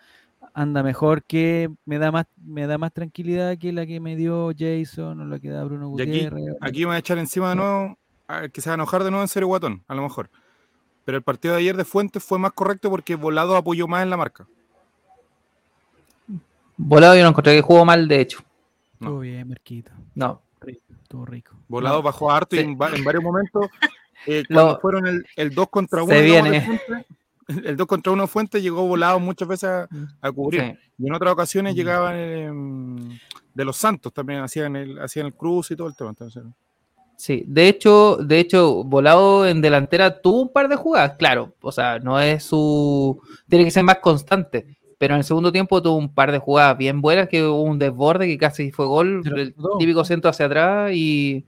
anda 0.55 0.83
mejor 0.83 1.23
que 1.25 1.71
me 1.85 1.99
da 1.99 2.11
más 2.13 2.27
me 2.45 2.67
da 2.67 2.77
más 2.79 2.93
tranquilidad 2.93 3.57
que 3.59 3.73
la 3.73 3.87
que 3.87 3.99
me 4.01 4.15
dio 4.17 4.51
Jason 4.57 5.21
o 5.21 5.25
la 5.25 5.39
que 5.39 5.51
da 5.51 5.65
Bruno 5.65 5.95
Y 5.99 6.03
aquí- 6.03 6.11
Gutiérrez. 6.13 6.45
la- 6.61 6.67
Aquí 6.67 6.81
me 6.81 6.87
voy 6.87 6.97
a 6.97 6.99
echar 6.99 7.19
encima 7.19 7.51
de 7.51 7.57
nuevo, 7.57 7.99
que 8.53 8.61
se 8.61 8.71
va 8.71 8.75
a 8.75 8.77
enojar 8.77 9.05
de 9.05 9.11
nuevo 9.11 9.23
en 9.23 9.29
serio 9.29 9.49
Guatón, 9.49 9.83
a 9.89 9.95
lo 9.95 10.03
mejor. 10.03 10.31
Pero 11.05 11.19
el 11.19 11.23
partido 11.23 11.55
de 11.55 11.61
ayer 11.61 11.77
de 11.77 11.85
Fuentes 11.85 12.23
fue 12.25 12.39
más 12.39 12.53
correcto 12.53 12.89
porque 12.91 13.15
Volado 13.17 13.57
apoyó 13.57 13.87
más 13.87 14.03
en 14.03 14.11
la 14.11 14.17
marca. 14.17 14.47
Volado 16.77 17.15
yo 17.15 17.23
no 17.23 17.29
encontré 17.31 17.55
que 17.55 17.63
jugó 17.63 17.85
mal, 17.85 18.09
de 18.09 18.21
hecho. 18.21 18.41
Estuvo 18.95 19.21
bien, 19.21 19.47
Merquito. 19.49 19.93
No. 20.15 20.41
Estuvo 21.03 21.27
rico. 21.27 21.55
Volado 21.69 21.97
No. 21.97 22.03
bajó 22.03 22.31
harto 22.33 22.57
y 22.57 22.61
Sí. 22.61 22.65
en, 22.65 22.79
va- 22.81 22.91
en 22.95 23.05
varios 23.05 23.23
momentos, 23.23 23.69
eh, 24.27 24.43
cuando 24.49 24.73
Lo- 24.75 24.81
fueron 24.81 25.07
el, 25.07 25.25
el 25.37 25.51
2 25.55 25.69
contra 25.69 26.03
1, 26.03 26.13
Se 26.13 26.23
viene. 26.23 26.81
el 27.65 27.77
2 27.77 27.87
contra 27.87 28.13
1 28.13 28.27
Fuentes 28.27 28.63
llegó 28.63 28.87
Volado 28.89 29.21
muchas 29.21 29.47
veces 29.47 29.69
a, 29.69 29.89
a 30.21 30.33
cubrir. 30.33 30.63
Sí. 30.63 30.79
Y 30.99 31.07
en 31.07 31.13
otras 31.15 31.33
ocasiones 31.35 31.75
Mm. 31.75 31.77
llegaban 31.77 32.15
eh, 32.17 33.19
de 33.53 33.65
los 33.65 33.77
Santos 33.77 34.13
también, 34.13 34.41
hacían 34.41 34.75
el, 34.75 34.99
hacían 34.99 35.27
el 35.27 35.35
cruz 35.35 35.71
y 35.71 35.77
todo 35.77 35.87
el 35.89 35.95
tema. 35.95 36.11
Entonces, 36.11 36.43
Sí, 37.17 37.45
de 37.47 37.69
hecho, 37.69 38.17
de 38.17 38.41
hecho, 38.41 38.85
Volado 38.85 39.47
en 39.47 39.61
delantera 39.61 40.21
tuvo 40.21 40.43
un 40.43 40.53
par 40.53 40.69
de 40.69 40.77
jugadas, 40.77 41.15
claro, 41.17 41.55
o 41.61 41.71
sea, 41.73 41.99
no 41.99 42.21
es 42.21 42.43
su, 42.43 43.21
tiene 43.49 43.65
que 43.65 43.71
ser 43.71 43.85
más 43.85 43.99
constante, 43.99 44.77
pero 44.99 45.15
en 45.15 45.19
el 45.19 45.25
segundo 45.25 45.53
tiempo 45.53 45.81
tuvo 45.81 45.97
un 45.97 46.13
par 46.13 46.33
de 46.33 46.39
jugadas 46.39 46.77
bien 46.77 47.01
buenas, 47.01 47.29
que 47.29 47.45
hubo 47.45 47.63
un 47.63 47.79
desborde 47.79 48.27
que 48.27 48.39
casi 48.39 48.73
fue 48.73 48.87
gol, 48.87 49.23
el 49.37 49.55
típico 49.79 50.05
centro 50.05 50.31
hacia 50.31 50.47
atrás 50.47 50.93
y 50.93 51.47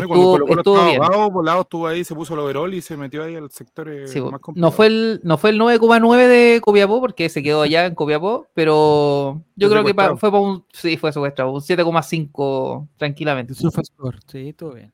estuvo, 0.00 0.84
bien. 0.84 1.02
abajo, 1.02 1.30
Volado 1.30 1.60
estuvo 1.62 1.86
ahí, 1.86 2.04
se 2.04 2.14
puso 2.14 2.34
el 2.34 2.40
overall 2.40 2.72
y 2.74 2.80
se 2.82 2.96
metió 2.96 3.22
ahí 3.24 3.34
al 3.36 3.50
sector 3.50 3.88
eh, 3.88 4.06
Sí, 4.08 4.20
más 4.20 4.40
complicado. 4.40 4.70
no 4.70 4.70
fue 4.76 4.86
el 4.86 5.20
no 5.22 5.38
fue 5.38 5.50
el 5.50 5.58
9,9 5.60 6.26
de 6.28 6.60
Copiapó 6.60 7.00
porque 7.00 7.28
se 7.28 7.42
quedó 7.42 7.62
allá 7.62 7.86
en 7.86 7.94
Copiapó, 7.94 8.46
pero 8.54 9.42
yo 9.56 9.68
Fue 9.68 9.70
creo 9.76 9.84
que 9.84 9.94
fue 10.18 10.30
para 10.30 10.38
un 10.42 10.64
sí, 10.72 10.96
fue 10.96 11.12
secuestrado, 11.12 11.52
un 11.52 11.60
7,5 11.60 12.88
tranquilamente. 12.96 13.52
El 13.52 13.58
Sofascore, 13.58 14.18
sí, 14.26 14.52
todo 14.52 14.74
bien. 14.74 14.92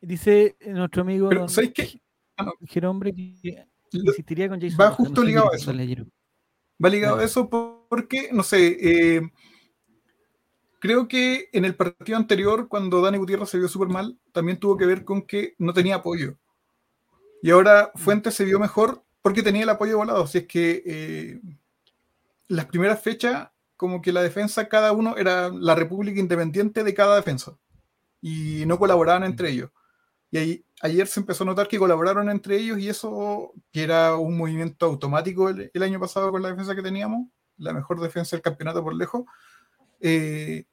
Dice 0.00 0.56
nuestro 0.66 1.02
amigo 1.02 1.28
Pero, 1.28 1.48
¿sabéis 1.48 1.72
qué? 1.74 2.00
Ah, 2.36 2.44
no. 2.44 2.52
Gerombre 2.66 3.14
que 3.14 3.66
insistiría 3.92 4.48
con 4.48 4.60
Jason. 4.60 4.78
va 4.80 4.90
justo 4.90 5.22
ligado 5.22 5.52
a 5.52 5.56
eso. 5.56 5.72
Va 6.84 6.88
ligado 6.88 7.18
a 7.18 7.24
eso 7.24 7.48
por- 7.48 7.86
porque, 7.88 8.30
no 8.32 8.42
sé, 8.42 8.76
eh, 9.16 9.20
creo 10.82 11.06
que 11.06 11.48
en 11.52 11.64
el 11.64 11.76
partido 11.76 12.18
anterior, 12.18 12.66
cuando 12.66 13.00
Dani 13.00 13.16
Gutiérrez 13.16 13.48
se 13.48 13.56
vio 13.56 13.68
súper 13.68 13.86
mal, 13.86 14.18
también 14.32 14.58
tuvo 14.58 14.76
que 14.76 14.84
ver 14.84 15.04
con 15.04 15.22
que 15.22 15.54
no 15.58 15.72
tenía 15.72 15.94
apoyo. 15.94 16.36
Y 17.40 17.52
ahora 17.52 17.92
Fuentes 17.94 18.34
se 18.34 18.44
vio 18.44 18.58
mejor 18.58 19.04
porque 19.22 19.44
tenía 19.44 19.62
el 19.62 19.68
apoyo 19.68 19.96
volado. 19.96 20.26
Si 20.26 20.38
es 20.38 20.46
que 20.48 20.82
eh, 20.84 21.40
las 22.48 22.66
primeras 22.66 23.00
fechas, 23.00 23.50
como 23.76 24.02
que 24.02 24.10
la 24.12 24.22
defensa, 24.22 24.68
cada 24.68 24.90
uno 24.90 25.16
era 25.16 25.50
la 25.50 25.76
república 25.76 26.18
independiente 26.18 26.82
de 26.82 26.94
cada 26.94 27.14
defensa. 27.14 27.56
Y 28.20 28.66
no 28.66 28.76
colaboraban 28.76 29.22
entre 29.22 29.50
ellos. 29.50 29.70
Y 30.32 30.38
ahí, 30.38 30.64
ayer 30.80 31.06
se 31.06 31.20
empezó 31.20 31.44
a 31.44 31.46
notar 31.46 31.68
que 31.68 31.78
colaboraron 31.78 32.28
entre 32.28 32.56
ellos 32.56 32.80
y 32.80 32.88
eso, 32.88 33.52
que 33.70 33.84
era 33.84 34.16
un 34.16 34.36
movimiento 34.36 34.86
automático 34.86 35.48
el, 35.48 35.70
el 35.72 35.82
año 35.84 36.00
pasado 36.00 36.32
con 36.32 36.42
la 36.42 36.50
defensa 36.50 36.74
que 36.74 36.82
teníamos, 36.82 37.28
la 37.56 37.72
mejor 37.72 38.00
defensa 38.00 38.34
del 38.34 38.42
campeonato 38.42 38.82
por 38.82 38.96
lejos. 38.96 39.22
eh, 40.00 40.64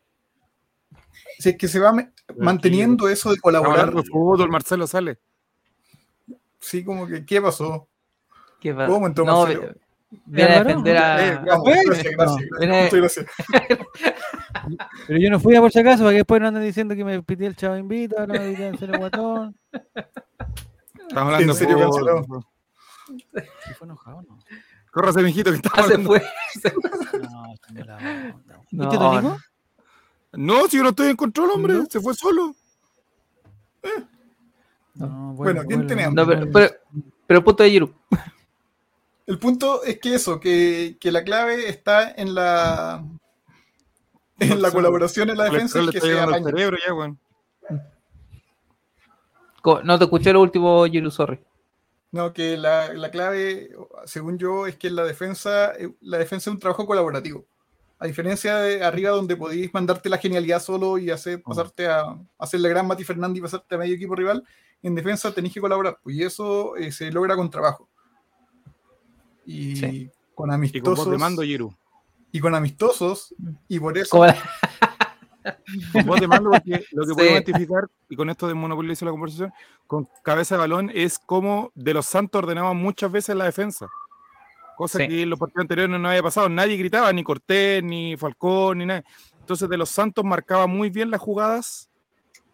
si 1.40 1.50
es 1.50 1.58
que 1.58 1.68
se 1.68 1.80
va 1.80 1.94
manteniendo 2.38 3.08
eso 3.10 3.32
de 3.32 3.40
colaborar, 3.40 3.94
de 3.94 4.04
fútbol, 4.04 4.50
Marcelo 4.50 4.88
sale. 4.88 5.20
sí, 6.60 6.84
como 6.84 7.08
que, 7.08 7.26
¿qué 7.26 7.42
pasó? 7.42 7.88
¿Qué 8.60 8.74
va- 8.74 8.88
¿Cómo 8.88 9.08
entró 9.08 9.24
no, 9.26 9.44
Marcelo? 9.44 9.74
viene 10.26 10.54
a 10.54 10.64
defender 10.64 10.98
a 10.98 11.28
Eh, 11.28 11.40
vamos, 11.48 11.66
¿ves? 11.66 11.84
gracias, 11.86 12.14
gracias, 12.18 12.18
No, 12.18 12.58
gracias, 12.58 12.60
viene- 12.60 12.84
muchas 12.84 13.00
gracias. 13.00 13.26
Pero 15.08 15.20
yo 15.20 15.30
no 15.30 15.40
fui 15.40 15.56
a 15.56 15.62
por 15.62 15.72
si 15.72 15.80
acaso, 15.80 16.00
para 16.04 16.12
que 16.12 16.18
después 16.18 16.42
no 16.42 16.48
anden 16.48 16.64
diciendo 16.64 16.96
que 16.96 17.06
me 17.06 17.22
pité 17.24 17.46
el 17.46 17.56
chavo 17.56 17.78
invita, 17.78 18.26
no 18.28 18.34
me 18.34 18.50
pité 18.52 18.68
el 18.68 18.78
cero 18.78 18.94
guatón. 18.98 19.56
Estamos 19.72 21.34
hablando 21.34 21.54
¿En 21.54 21.58
serio, 21.58 21.80
cancelado? 21.80 22.26
Si 23.66 23.74
fue 23.76 23.86
enojado, 23.86 24.22
no. 24.24 24.38
Córrase, 24.92 25.22
mijito, 25.22 25.52
que 25.52 25.58
estamos 25.58 25.80
Ah, 25.80 25.84
se 25.88 25.94
hablando. 25.94 26.10
fue. 26.10 26.22
No, 27.32 27.54
está 27.54 27.68
en 27.70 27.88
la 27.88 27.98
onda. 27.98 28.56
No, 28.72 28.90
¿Viste, 28.90 28.98
Tonico? 28.98 29.38
No, 30.34 30.68
si 30.68 30.78
yo 30.78 30.84
no 30.84 30.90
estoy 30.90 31.10
en 31.10 31.16
control, 31.16 31.52
hombre, 31.52 31.74
¿No? 31.74 31.86
se 31.90 32.00
fue 32.00 32.14
solo. 32.14 32.56
No, 34.96 35.34
Bueno, 35.34 35.64
¿quién 35.68 35.88
tiene 35.88 36.04
hambre? 36.04 36.24
No, 36.24 36.52
pero, 36.52 36.70
pero, 37.28 37.44
punto 37.44 37.64
de 37.64 37.70
Giroud. 37.72 37.92
El 39.26 39.40
punto 39.40 39.84
es 39.84 40.00
que 40.00 40.16
eso, 40.16 40.40
que, 40.40 40.98
que 41.00 41.12
la 41.12 41.24
clave 41.24 41.70
está 41.70 42.12
en 42.12 42.34
la 42.34 43.04
en 44.40 44.62
la 44.62 44.72
colaboración 44.72 45.30
en 45.30 45.38
la 45.38 45.44
defensa 45.46 45.82
Le 45.82 45.92
que 45.92 46.00
se 46.00 46.08
el 46.08 46.44
cerebro 46.44 46.78
ya. 46.78 47.16
Co- 49.62 49.84
No 49.84 49.98
te 49.98 50.06
escuché 50.06 50.34
lo 50.34 50.42
último, 50.42 50.86
Giroud, 50.86 51.12
sorry. 51.12 51.40
No, 52.12 52.34
que 52.34 52.58
la, 52.58 52.92
la 52.94 53.12
clave, 53.12 53.70
según 54.06 54.40
yo, 54.40 54.66
es 54.66 54.78
que 54.78 54.90
la 54.90 55.04
defensa, 55.04 55.74
eh, 55.74 55.94
la 56.02 56.18
defensa 56.18 56.50
es 56.50 56.54
un 56.56 56.60
trabajo 56.60 56.88
colaborativo. 56.88 57.46
A 58.00 58.06
diferencia 58.08 58.56
de 58.58 58.84
arriba 58.84 59.12
donde 59.12 59.36
podéis 59.36 59.74
mandarte 59.74 60.10
la 60.10 60.18
genialidad 60.18 60.62
solo 60.62 60.98
y 60.98 61.10
hacer, 61.12 61.42
pasarte 61.44 61.88
a 61.88 62.18
hacer 62.38 62.62
la 62.62 62.70
gran 62.70 62.88
Mati 62.88 63.04
Fernández 63.04 63.40
y 63.40 63.42
pasarte 63.42 63.76
a 63.76 63.78
medio 63.78 63.94
equipo 63.96 64.16
rival, 64.16 64.44
en 64.82 64.96
defensa 64.96 65.34
tenéis 65.34 65.54
que 65.54 65.60
colaborar. 65.62 66.00
Pues, 66.02 66.16
y 66.16 66.24
eso 66.24 66.78
eh, 66.78 66.92
se 66.94 67.12
logra 67.12 67.36
con 67.36 67.50
trabajo. 67.50 67.90
Y 69.46 69.76
Sí. 69.76 69.82
con 69.84 69.90
Y 69.90 70.32
con 70.34 70.48
voz 70.48 70.54
amistosos. 70.56 71.12
de 71.12 71.18
mando, 71.18 71.42
Giru. 71.42 71.74
y 72.32 72.40
con 72.40 72.56
amistosos. 72.56 73.36
Y 73.68 73.80
por 73.80 73.98
eso. 73.98 74.26
La- 74.26 74.38
Con 75.94 76.06
voz 76.06 76.20
de 76.20 76.28
mando, 76.28 76.52
porque 76.52 76.86
lo 76.92 77.04
que 77.04 77.10
Sí. 77.10 77.14
podemos 77.16 77.32
identificar, 77.32 77.88
y 78.10 78.16
con 78.16 78.30
esto 78.30 78.46
desmonopolizo 78.48 79.06
la 79.06 79.12
conversación, 79.12 79.52
con 79.88 80.08
cabeza 80.22 80.56
de 80.56 80.60
balón, 80.60 80.92
es 80.94 81.18
como 81.18 81.72
de 81.76 81.94
los 81.94 82.06
Santos 82.06 82.44
ordenaban 82.44 82.76
muchas 82.78 83.12
veces 83.12 83.36
la 83.36 83.46
defensa. 83.46 83.88
Cosa 84.80 84.98
Sí. 85.00 85.10
que 85.10 85.22
en 85.24 85.30
los 85.30 85.38
partidos 85.38 85.64
anteriores 85.64 86.00
no 86.00 86.08
había 86.08 86.24
pasado. 86.24 86.48
Nadie 86.48 86.78
gritaba, 86.78 87.12
ni 87.12 87.22
Cortés, 87.22 87.84
ni 87.84 88.16
Falcón, 88.16 88.78
ni 88.78 88.86
nada. 88.86 89.04
Entonces, 89.42 89.68
de 89.68 89.76
los 89.76 89.90
Santos 89.90 90.24
marcaba 90.24 90.68
muy 90.68 90.90
bien 90.90 91.12
las 91.12 91.20
jugadas 91.20 91.90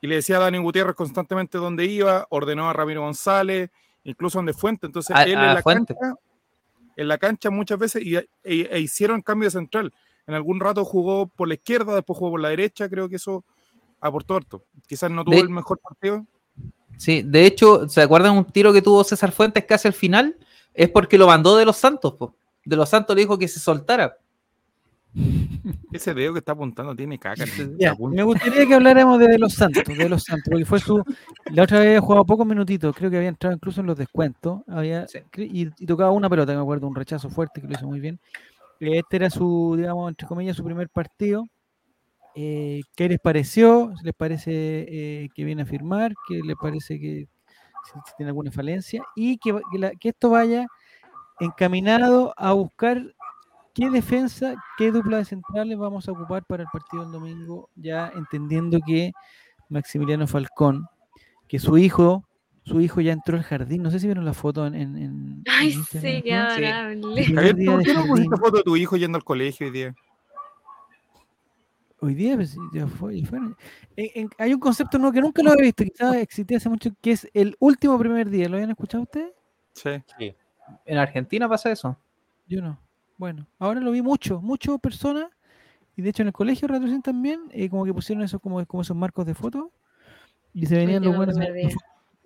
y 0.01 0.07
le 0.07 0.15
decía 0.15 0.37
a 0.37 0.39
Dani 0.39 0.57
Gutiérrez 0.57 0.95
constantemente 0.95 1.59
dónde 1.59 1.85
iba, 1.85 2.25
ordenó 2.31 2.67
a 2.67 2.73
Ramiro 2.73 3.01
González, 3.01 3.69
incluso 4.05 4.39
donde 4.39 4.53
Fuente. 4.53 4.87
Entonces, 4.87 5.15
A- 5.15 5.23
él 5.23 5.37
a 5.37 5.49
en 5.49 5.53
la, 5.53 5.61
Fuente. 5.61 5.93
cancha, 5.93 6.19
en 6.95 7.07
la 7.07 7.17
cancha 7.19 7.51
muchas 7.51 7.77
veces 7.77 8.01
y, 8.03 8.15
e, 8.15 8.27
e 8.43 8.79
hicieron 8.79 9.21
cambio 9.21 9.45
de 9.45 9.51
central. 9.51 9.93
En 10.25 10.33
algún 10.33 10.59
rato 10.59 10.83
jugó 10.83 11.27
por 11.27 11.47
la 11.47 11.53
izquierda, 11.53 11.93
después 11.93 12.17
jugó 12.17 12.31
por 12.31 12.41
la 12.41 12.49
derecha. 12.49 12.89
Creo 12.89 13.07
que 13.07 13.17
eso 13.17 13.45
aportó 14.01 14.35
harto. 14.35 14.63
Quizás 14.87 15.11
no 15.11 15.23
tuvo 15.23 15.35
De- 15.35 15.41
el 15.41 15.49
mejor 15.49 15.77
partido. 15.77 16.25
Sí, 16.97 17.21
de 17.23 17.45
hecho, 17.45 17.87
¿se 17.87 18.01
acuerdan 18.01 18.35
un 18.35 18.45
tiro 18.45 18.73
que 18.73 18.81
tuvo 18.81 19.03
César 19.03 19.31
Fuentes 19.31 19.63
casi 19.65 19.87
al 19.87 19.93
final? 19.93 20.35
Es 20.75 20.89
porque 20.89 21.17
lo 21.17 21.27
mandó 21.27 21.55
de 21.57 21.65
los 21.65 21.77
Santos, 21.77 22.13
po. 22.13 22.35
De 22.63 22.75
los 22.75 22.89
Santos 22.89 23.15
le 23.15 23.21
dijo 23.23 23.37
que 23.37 23.47
se 23.47 23.59
soltara. 23.59 24.17
Ese 25.93 26.13
dedo 26.13 26.33
que 26.33 26.39
está 26.39 26.51
apuntando 26.51 26.93
tiene 26.95 27.17
caca. 27.17 27.45
Ya, 27.79 27.95
me 27.97 28.21
gustaría 28.23 28.67
que 28.67 28.73
habláramos 28.73 29.17
de 29.17 29.39
los 29.39 29.53
Santos, 29.53 29.83
de 29.85 30.09
los 30.09 30.23
Santos, 30.23 30.43
porque 30.49 30.65
fue 30.65 30.79
su. 30.79 31.01
La 31.51 31.63
otra 31.63 31.79
vez 31.79 31.87
había 31.87 32.01
jugado 32.01 32.25
pocos 32.25 32.45
minutitos, 32.45 32.93
creo 32.95 33.09
que 33.09 33.17
había 33.17 33.29
entrado 33.29 33.55
incluso 33.55 33.79
en 33.79 33.87
los 33.87 33.97
descuentos, 33.97 34.61
había 34.67 35.07
Sí. 35.07 35.19
cre- 35.31 35.49
y, 35.49 35.71
y 35.79 35.85
tocaba 35.85 36.11
una 36.11 36.29
pelota, 36.29 36.53
me 36.53 36.59
acuerdo, 36.61 36.87
un 36.87 36.95
rechazo 36.95 37.29
fuerte 37.29 37.61
que 37.61 37.67
lo 37.67 37.73
hizo 37.73 37.87
muy 37.87 38.01
bien. 38.01 38.19
Este 38.81 39.15
era 39.15 39.29
su, 39.29 39.75
digamos, 39.77 40.09
entre 40.09 40.27
comillas, 40.27 40.57
su 40.57 40.63
primer 40.65 40.89
partido. 40.89 41.45
Eh, 42.35 42.81
¿Qué 42.97 43.07
les 43.07 43.19
pareció? 43.19 43.93
¿Les 44.03 44.13
parece 44.13 44.51
eh, 44.51 45.29
que 45.33 45.45
viene 45.45 45.61
a 45.61 45.65
firmar? 45.65 46.13
¿Qué 46.27 46.41
les 46.45 46.57
parece 46.57 46.99
que 46.99 47.27
si- 47.85 47.99
si 48.05 48.15
tiene 48.17 48.29
alguna 48.29 48.51
falencia? 48.51 49.03
Y 49.15 49.37
que, 49.37 49.51
va- 49.53 49.61
que 49.71 49.79
la- 49.79 49.91
que 49.91 50.09
esto 50.09 50.29
vaya 50.31 50.67
encaminado 51.39 52.33
a 52.37 52.53
buscar 52.53 53.01
qué 53.73 53.89
defensa, 53.89 54.55
qué 54.77 54.91
dupla 54.91 55.17
de 55.17 55.25
centrales 55.25 55.77
vamos 55.77 56.07
a 56.07 56.11
ocupar 56.13 56.45
para 56.45 56.63
el 56.63 56.69
partido 56.71 57.03
del 57.03 57.11
domingo, 57.11 57.69
ya 57.75 58.11
entendiendo 58.15 58.79
que 58.85 59.11
Maximiliano 59.69 60.27
Falcón, 60.27 60.85
que 61.47 61.59
su 61.59 61.77
hijo 61.77 62.23
su 62.67 62.81
hijo 62.81 62.99
ya 62.99 63.13
entró 63.13 63.37
al 63.37 63.43
jardín. 63.43 63.83
No 63.83 63.91
sé 63.91 63.99
si 63.99 64.07
vieron 64.07 64.25
la 64.25 64.33
foto 64.33 64.65
en. 64.65 64.73
en, 64.73 64.97
en- 64.97 65.43
Ay, 65.47 65.73
en 65.73 65.83
sí, 65.83 66.23
qué 66.23 66.33
adorable. 66.33 67.05
¿por 67.65 67.77
de 67.77 67.83
qué 67.83 67.93
no 67.93 68.07
pusiste 68.07 68.37
foto 68.37 68.57
de 68.57 68.63
tu 68.63 68.75
hijo 68.75 68.97
yendo 68.97 69.17
al 69.17 69.23
colegio 69.23 69.67
hoy 69.67 69.71
día? 69.73 69.95
Hoy 72.01 72.13
día 72.13 72.35
pues, 72.35 72.55
ya 72.73 72.87
fue. 72.87 73.21
ya 73.21 73.27
fue. 73.27 73.37
En- 73.39 73.55
en- 74.15 74.29
hay 74.37 74.53
un 74.53 74.59
concepto 74.59 74.97
nuevo 74.97 75.13
que 75.13 75.21
nunca 75.21 75.41
lo 75.41 75.51
había 75.51 75.63
visto, 75.63 75.83
quizás 75.83 76.15
existía 76.17 76.57
hace 76.57 76.69
mucho, 76.69 76.89
que 77.01 77.11
es 77.11 77.27
el 77.33 77.55
último 77.59 77.97
primer 77.97 78.29
día. 78.29 78.49
¿Lo 78.49 78.55
habían 78.57 78.71
escuchado 78.71 79.03
ustedes? 79.03 79.31
Sí. 79.73 80.35
En 80.85 80.97
Argentina 80.97 81.47
pasa 81.47 81.71
eso. 81.71 81.97
Yo 82.47 82.61
no. 82.61 82.77
Bueno, 83.17 83.47
ahora 83.59 83.79
lo 83.79 83.91
vi 83.91 84.01
mucho, 84.01 84.41
mucho 84.41 84.77
personas, 84.77 85.27
y 85.95 86.01
de 86.01 86.09
hecho 86.09 86.21
en 86.23 86.27
el 86.27 86.33
colegio 86.33 86.67
Retrocin 86.67 87.01
también, 87.01 87.41
eh, 87.51 87.69
como 87.69 87.85
que 87.85 87.93
pusieron 87.93 88.23
esos 88.23 88.41
como, 88.41 88.63
como 88.65 88.81
esos 88.81 88.95
marcos 88.97 89.25
de 89.25 89.33
foto, 89.33 89.71
y 90.53 90.65
se 90.65 90.75
venían 90.75 91.01
los 91.03 91.15
Último 91.15 91.17
buenos. 91.17 91.35
primer 91.37 91.53
día. 91.53 91.75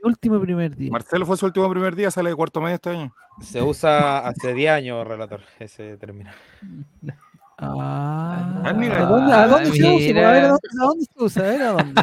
Último 0.01 0.39
primer 0.41 0.75
día. 0.75 0.91
Marcelo 0.91 1.25
fue 1.25 1.37
su 1.37 1.45
último 1.45 1.69
primer 1.69 1.95
día, 1.95 2.09
sale 2.09 2.29
de 2.31 2.35
cuarto 2.35 2.59
medio 2.61 2.75
este 2.75 2.89
año. 2.89 3.13
Se 3.41 3.61
usa 3.61 4.19
hace 4.27 4.53
10 4.53 4.71
años, 4.71 5.05
relator, 5.07 5.41
ese 5.59 5.95
término. 5.97 6.31
Ah, 7.61 8.61
Ah, 8.65 8.73
mira. 8.73 9.01
¿a 9.01 9.05
dónde, 9.05 9.33
a 9.33 9.47
dónde 9.47 9.71
se 9.71 9.83
usa? 9.83 10.29
A 10.29 10.31
ver, 10.31 10.43
¿a 10.43 10.47
dónde, 10.47 10.67
a 10.81 10.85
dónde 10.85 11.05
se 11.05 11.23
usa? 11.23 11.41
A 11.41 11.45
ver, 11.49 11.61
¿a 11.61 11.71
dónde? 11.73 12.01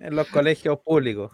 En 0.00 0.16
los 0.16 0.26
colegios 0.28 0.78
públicos, 0.80 1.30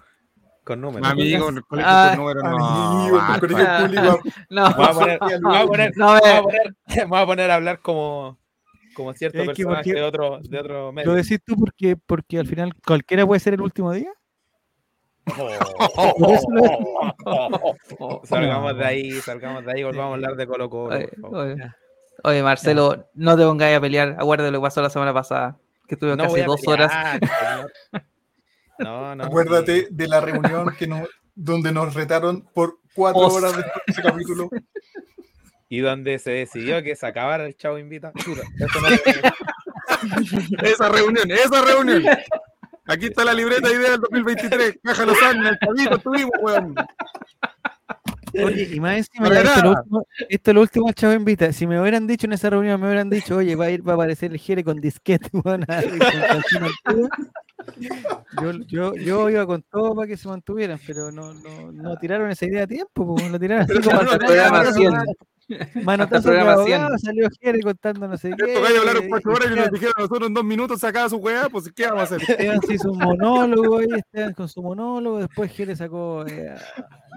con 0.64 0.81
números. 0.81 1.09
Amigo, 1.09 1.49
en 1.49 1.57
el 1.57 1.64
colegio 1.64 1.91
Ah, 1.93 2.07
con 2.11 2.18
números 2.18 2.45
no. 2.45 3.01
Amigo, 3.01 3.20
el 3.35 3.41
colegio 3.41 3.66
público. 3.81 4.20
No, 4.51 4.68
Me 4.68 4.74
voy 4.77 4.87
a 4.87 4.93
poner, 4.93 5.18
voy 5.20 5.57
a 5.57 5.66
poner- 5.66 5.93
no, 5.97 6.12
me 6.14 6.20
voy 6.20 6.31
a 6.31 6.43
poner- 6.43 6.74
voy 7.09 7.18
a 7.20 7.27
poner 7.27 7.51
a 7.51 7.55
hablar 7.57 7.81
como, 7.81 8.39
como 8.95 9.12
cierto 9.14 9.39
Es 9.39 9.49
que 9.51 9.64
personaje 9.64 9.95
de 9.95 10.03
otro, 10.03 10.39
de 10.43 10.59
otro 10.61 10.93
medio. 10.93 11.11
¿Lo 11.11 11.16
decís 11.16 11.41
tú 11.45 11.57
porque, 11.57 11.97
porque 11.97 12.39
al 12.39 12.47
final 12.47 12.72
cualquiera 12.87 13.27
puede 13.27 13.41
ser 13.41 13.55
el 13.55 13.62
último 13.62 13.93
día? 13.93 14.12
Oh. 15.39 17.74
Salgamos 18.24 18.79
de 18.79 18.85
ahí, 18.85 19.11
salgamos 19.20 19.64
de 19.64 19.72
ahí, 19.72 19.83
volvamos 19.83 20.12
a 20.12 20.14
hablar 20.14 20.37
de 20.37 20.47
Colo 20.47 20.70
Colo. 20.70 20.95
Oye, 20.97 21.09
por 21.20 21.31
favor. 21.33 21.57
Oye. 22.25 22.43
Marcelo, 22.43 23.07
no 23.14 23.37
te 23.37 23.45
pongáis 23.45 23.77
a 23.77 23.81
pelear. 23.81 24.17
Acuérdate 24.19 24.51
lo 24.51 24.59
que 24.59 24.62
pasó 24.62 24.83
la 24.83 24.91
semana 24.91 25.14
pasada. 25.14 25.57
Que 25.87 25.95
estuve 25.95 26.17
No 26.17 26.25
casi 26.25 26.31
voy 26.31 26.41
a 26.41 26.47
dos 26.47 26.61
pelear, 26.61 26.81
horas. 26.81 27.21
No, 28.79 29.14
no. 29.14 29.25
Acuérdate 29.25 29.81
sí. 29.81 29.87
de 29.91 30.07
la 30.07 30.21
reunión 30.21 30.75
que 30.79 30.87
nos, 30.87 31.09
donde 31.35 31.73
nos 31.73 31.95
retaron 31.95 32.43
por 32.53 32.79
cuatro 32.95 33.23
Os. 33.23 33.33
horas 33.33 33.57
después 33.57 33.75
de 33.87 33.93
ese 33.93 34.03
capítulo. 34.03 34.51
Y 35.69 35.81
donde 35.81 36.19
se 36.21 36.31
decidió 36.31 36.81
que 36.83 36.95
se 36.95 37.07
acabara 37.07 37.45
el 37.45 37.57
chavo 37.57 37.79
invita. 37.79 38.12
Esa 40.62 40.89
reunión, 40.89 41.31
esa 41.31 41.62
reunión. 41.62 42.05
Aquí 42.87 43.07
está 43.07 43.25
la 43.25 43.35
libreta 43.35 43.69
de 43.69 43.75
idea 43.75 43.91
del 43.93 44.01
2023. 44.03 44.79
Caja 44.83 45.05
Lozano, 45.05 45.49
el 45.49 45.59
chavito 45.59 45.97
estuvimos, 45.97 46.33
weón. 46.41 46.75
Oye, 48.35 48.68
y 48.74 48.81
más 48.81 48.97
encima, 48.99 49.29
ya 49.29 49.41
esto, 49.41 49.57
es 49.57 49.62
lo 49.62 49.70
último, 49.70 50.07
esto 50.29 50.51
es 50.51 50.55
lo 50.55 50.61
último, 50.61 50.93
chavo 50.93 51.12
invita. 51.14 51.53
Si 51.53 51.66
me 51.66 51.81
hubieran 51.81 52.07
dicho 52.07 52.27
en 52.27 52.33
esa 52.33 52.51
reunión, 52.51 52.81
me 52.81 52.87
hubieran 52.87 53.11
dicho, 53.11 53.37
oye, 53.37 53.55
va 53.55 53.66
a 53.66 53.70
ir, 53.70 53.87
va 53.87 53.93
a 53.93 53.95
aparecer 53.95 54.33
el 54.33 54.39
Jere 54.39 54.64
con 54.64 54.81
disquete, 54.81 55.31
con 55.43 55.64
antigua. 55.68 56.70
yo, 58.43 58.53
yo, 58.66 58.95
yo 58.95 59.31
iba 59.31 59.47
con 59.47 59.62
todo 59.62 59.95
para 59.95 60.09
que 60.09 60.16
se 60.16 60.29
mantuvieran, 60.29 60.79
pero 60.87 61.11
no, 61.12 61.35
no, 61.35 61.72
no 61.72 61.97
tiraron 61.97 62.31
esa 62.31 62.47
idea 62.47 62.64
a 62.64 62.66
tiempo, 62.66 63.14
pues, 63.14 63.31
lo 63.31 63.39
tiraron 63.39 63.66
así 63.70 63.81
como 63.83 64.01
no, 65.49 65.57
al 65.59 65.64
no, 65.64 65.64
programa 65.74 65.76
final, 65.76 65.76
100. 65.76 65.84
Manotazo 65.84 66.30
de 66.30 66.36
100. 66.36 66.49
abogado, 66.49 66.99
salió 66.99 67.28
Jere 67.40 67.61
contando 67.61 68.09
no 68.09 68.16
sé 68.16 68.30
qué. 68.36 68.44
Estos 68.47 68.62
gallos 68.64 68.78
hablaron 68.80 69.05
y- 69.05 69.09
cuatro 69.09 69.30
y 69.30 69.34
horas 69.34 69.47
y 69.47 69.51
nos 69.51 69.59
Esteban- 69.59 69.72
dijeron 69.74 69.94
a 69.97 70.01
nosotros 70.03 70.28
en 70.28 70.34
dos 70.34 70.44
minutos 70.44 70.80
sacaba 70.80 71.09
su 71.09 71.16
weá, 71.16 71.49
pues 71.49 71.70
¿qué 71.74 71.86
vamos 71.86 72.01
a 72.01 72.03
hacer? 72.16 72.22
Esteban 72.30 72.61
se 72.62 72.74
hizo 72.74 72.90
un 72.90 72.99
monólogo 72.99 73.82
y 73.82 73.86
Esteban 73.97 74.32
con 74.34 74.49
su 74.49 74.62
monólogo, 74.62 75.18
después 75.18 75.53
Jere 75.53 75.76
sacó 75.76 76.26
eh, 76.26 76.55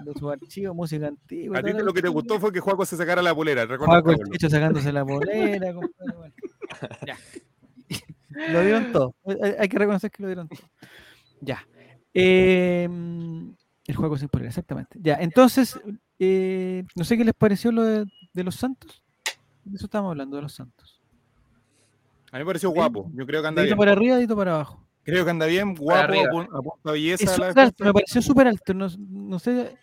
de 0.04 0.14
su 0.18 0.30
archivo 0.30 0.74
música 0.74 1.08
antigua. 1.08 1.58
A 1.58 1.62
ti 1.62 1.72
lo 1.72 1.92
que 1.92 2.02
te 2.02 2.08
gustó 2.08 2.38
fue 2.38 2.52
que 2.52 2.60
Juaco 2.60 2.84
se 2.86 2.96
sacara 2.96 3.20
la 3.22 3.34
polera, 3.34 3.66
Juaco 3.76 4.10
el. 4.12 4.18
Checho 4.32 4.48
sacándose 4.50 4.92
la 4.92 5.04
polera. 5.04 5.72
compadre, 5.74 6.16
bueno. 6.16 6.34
Ya. 7.06 7.16
Lo 8.52 8.60
dieron 8.62 8.92
todo. 8.92 9.14
Hay, 9.26 9.54
hay 9.58 9.68
que 9.68 9.78
reconocer 9.78 10.10
que 10.10 10.22
lo 10.22 10.28
dieron 10.28 10.48
todo. 10.48 10.60
Ya. 11.40 11.66
Eh, 12.14 12.88
el 13.86 13.96
juego 13.96 14.16
sin 14.16 14.28
polera, 14.28 14.48
exactamente. 14.50 14.98
Ya, 15.02 15.16
entonces, 15.20 15.78
eh, 16.18 16.84
no 16.94 17.02
sé 17.04 17.16
qué 17.16 17.24
les 17.24 17.34
pareció 17.34 17.72
lo 17.72 17.82
de, 17.82 18.04
de 18.40 18.44
los 18.44 18.56
Santos. 18.56 19.02
De 19.64 19.76
eso 19.76 19.86
estamos 19.86 20.10
hablando, 20.10 20.36
de 20.36 20.42
los 20.42 20.52
Santos. 20.54 21.00
A 22.32 22.36
mí 22.36 22.40
me 22.40 22.46
pareció 22.46 22.70
guapo. 22.70 23.10
Yo 23.14 23.26
creo 23.26 23.42
que 23.42 23.48
anda 23.48 23.62
Dedito 23.62 23.74
bien. 23.76 23.78
para 23.78 23.92
arriba, 23.92 24.16
dedito 24.16 24.36
para 24.36 24.54
abajo. 24.54 24.86
Creo 25.02 25.24
que 25.24 25.30
anda 25.30 25.46
bien, 25.46 25.74
guapo, 25.74 26.12
apunta 26.52 26.92
belleza. 26.92 27.24
Es 27.24 27.30
a 27.30 27.38
la 27.54 27.62
alto, 27.62 27.84
me 27.84 27.92
pareció 27.92 28.22
súper 28.22 28.46
alto. 28.46 28.74
No, 28.74 28.88
no 28.98 29.38
sé. 29.38 29.76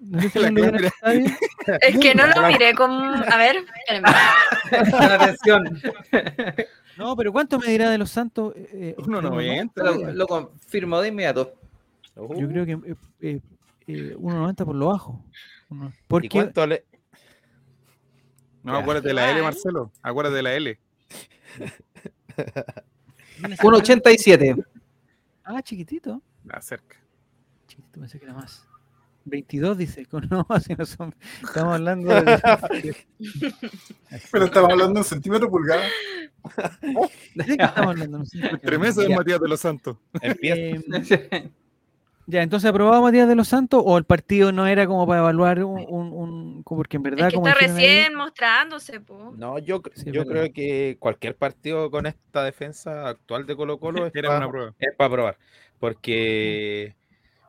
No 0.00 0.20
sé 0.20 0.28
si 0.30 0.38
La 0.40 0.48
alguien 0.48 0.64
lo 0.66 0.70
vio 0.72 0.78
en 0.78 0.84
el 0.84 0.90
Claudia. 0.92 1.20
estadio. 1.26 1.36
Es 1.80 1.98
que 1.98 2.14
no 2.14 2.26
lo 2.26 2.48
miré 2.48 2.74
con. 2.74 2.90
A 2.92 3.36
ver. 3.36 3.56
Atención. 4.70 5.80
No, 6.98 7.16
pero 7.16 7.32
¿cuánto 7.32 7.58
me 7.58 7.66
dirá 7.68 7.88
de 7.88 7.98
los 7.98 8.10
Santos? 8.10 8.52
Eh, 8.56 8.94
eh, 8.98 9.02
1.90. 9.02 9.70
Lo, 9.76 10.12
lo 10.12 10.26
confirmo 10.26 11.00
de 11.00 11.08
inmediato. 11.08 11.54
Uh, 12.16 12.38
Yo 12.38 12.48
creo 12.48 12.66
que 12.66 12.72
eh, 12.72 12.94
eh, 13.20 13.40
eh, 13.86 14.16
1.90 14.18 14.64
por 14.64 14.74
lo 14.74 14.86
bajo. 14.88 15.24
¿Y 15.70 15.74
Porque 16.06 16.28
cuánto 16.28 16.66
le.? 16.66 16.84
No, 18.62 18.76
acuérdate 18.76 19.08
de 19.08 19.14
la 19.14 19.30
L. 19.30 19.42
Marcelo. 19.42 19.92
Acuérdate 20.02 20.36
de 20.36 20.42
la 20.42 20.54
L. 20.54 20.78
¿Viene 23.38 23.56
cerca? 23.56 23.62
1.87. 23.68 24.64
Ah, 25.44 25.62
chiquitito. 25.62 26.22
La 26.44 26.60
cerca. 26.60 26.96
Chiquitito, 27.66 28.00
pensé 28.00 28.18
que 28.18 28.24
era 28.26 28.34
más. 28.34 28.64
22 29.24 29.78
dice. 29.78 30.06
con- 30.06 30.26
No, 30.30 30.46
así 30.48 30.74
no 30.76 30.84
son. 30.86 31.14
Estamos 31.42 31.74
hablando 31.74 32.10
de. 32.14 32.96
Pero 34.30 34.44
estamos 34.46 34.70
hablando 34.70 35.00
en 35.00 35.04
centímetro 35.04 35.50
pulgada. 35.50 35.84
¿De 37.34 37.44
qué 37.44 37.52
estamos 37.52 37.90
hablando? 37.90 38.18
No 38.18 38.24
sé. 38.26 38.38
Tremendo 38.62 39.02
de. 39.02 39.14
Matías 39.16 39.40
de 39.40 39.48
los 39.48 39.60
Santos. 39.60 39.96
Empieza. 40.20 40.82
Eh, 41.36 41.50
ya, 42.26 42.42
entonces 42.42 42.68
aprobado 42.70 43.02
Matías 43.02 43.28
de 43.28 43.34
los 43.34 43.48
Santos 43.48 43.82
o 43.84 43.98
el 43.98 44.04
partido 44.04 44.52
no 44.52 44.66
era 44.66 44.86
como 44.86 45.06
para 45.06 45.20
evaluar 45.20 45.62
un. 45.64 45.84
un, 45.88 46.62
porque 46.64 46.96
en 46.96 47.02
verdad. 47.02 47.26
Es 47.26 47.32
que 47.32 47.34
como 47.34 47.48
está 47.48 47.60
ahí, 47.60 47.66
recién 47.68 48.14
mostrándose, 48.14 49.00
po. 49.00 49.32
No, 49.36 49.58
yo, 49.58 49.82
Sí, 49.94 50.10
yo 50.12 50.24
creo 50.24 50.52
que 50.52 50.96
cualquier 50.98 51.36
partido 51.36 51.90
con 51.90 52.06
esta 52.06 52.44
defensa 52.44 53.08
actual 53.08 53.46
de 53.46 53.56
Colo 53.56 53.78
Colo 53.78 54.06
es 54.06 54.14
Era 54.14 54.28
pa- 54.30 54.36
una 54.38 54.48
prueba. 54.50 54.74
es 54.78 54.94
para 54.96 55.10
probar. 55.10 55.38
Porque 55.78 56.94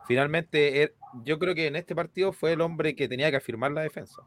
finalmente 0.07 0.83
er- 0.83 0.93
yo 1.23 1.39
creo 1.39 1.55
que 1.55 1.67
en 1.67 1.75
este 1.75 1.95
partido 1.95 2.33
fue 2.33 2.53
el 2.53 2.61
hombre 2.61 2.95
que 2.95 3.07
tenía 3.07 3.29
que 3.31 3.37
afirmar 3.37 3.71
la 3.71 3.81
defensa. 3.81 4.21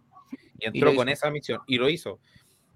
Y 0.59 0.67
entró 0.67 0.95
con 0.95 1.09
hizo. 1.09 1.13
esa 1.15 1.31
misión 1.31 1.61
y 1.67 1.77
lo 1.79 1.89
hizo. 1.91 2.19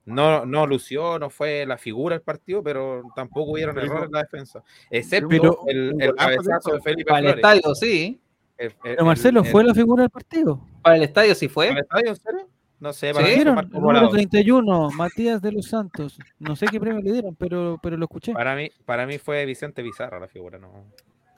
No, 0.07 0.45
no 0.47 0.67
lució, 0.67 1.19
no 1.19 1.31
fue 1.31 1.65
la 1.67 1.79
figura 1.79 2.15
del 2.17 2.23
partido, 2.23 2.63
pero 2.63 3.03
tampoco 3.15 3.53
hubieron 3.53 3.79
errores 3.79 4.07
en 4.07 4.13
la 4.13 4.23
defensa. 4.23 4.63
Excepto 4.91 5.29
Pero- 5.29 5.59
el, 5.69 5.95
el 6.01 6.15
cabezazo 6.15 6.73
de 6.73 6.81
Felipe 6.81 7.11
Para 7.11 7.31
el 7.31 7.35
estadio, 7.37 7.75
sí. 7.75 8.21
El- 8.57 8.67
el- 8.69 8.75
Pero 8.83 9.05
Marcelo, 9.05 9.41
el- 9.41 9.47
¿fue 9.47 9.63
la 9.65 9.75
figura 9.75 10.03
del 10.03 10.11
partido? 10.11 10.61
Para 10.83 10.97
el 10.97 11.03
estadio 11.05 11.35
sí 11.35 11.49
¿Para 11.49 11.69
el 11.69 11.73
fue. 11.75 11.81
estadio, 11.83 12.09
en 12.09 12.17
serio? 12.17 12.49
No 12.81 12.93
sé, 12.95 13.09
¿Sí? 13.09 13.13
para 13.13 13.27
mí 13.27 13.31
fue 13.33 13.37
¿Vieron? 13.37 13.55
Marco 13.55 13.69
El 13.69 13.75
número 13.83 13.99
Volado. 14.01 14.11
31, 14.13 14.91
Matías 14.93 15.43
de 15.43 15.53
los 15.53 15.67
Santos. 15.67 16.19
No 16.39 16.57
sé 16.57 16.67
qué 16.67 16.81
premio 16.81 17.03
le 17.03 17.13
dieron, 17.13 17.35
pero, 17.37 17.79
pero 17.83 17.97
lo 17.99 18.05
escuché. 18.07 18.33
Para 18.33 18.57
mí, 18.57 18.71
para 18.87 19.07
mí 19.07 19.19
fue 19.19 19.45
Vicente 19.45 19.83
Bizarra 19.83 20.19
la 20.19 20.29
figura, 20.29 20.59
no. 20.59 20.87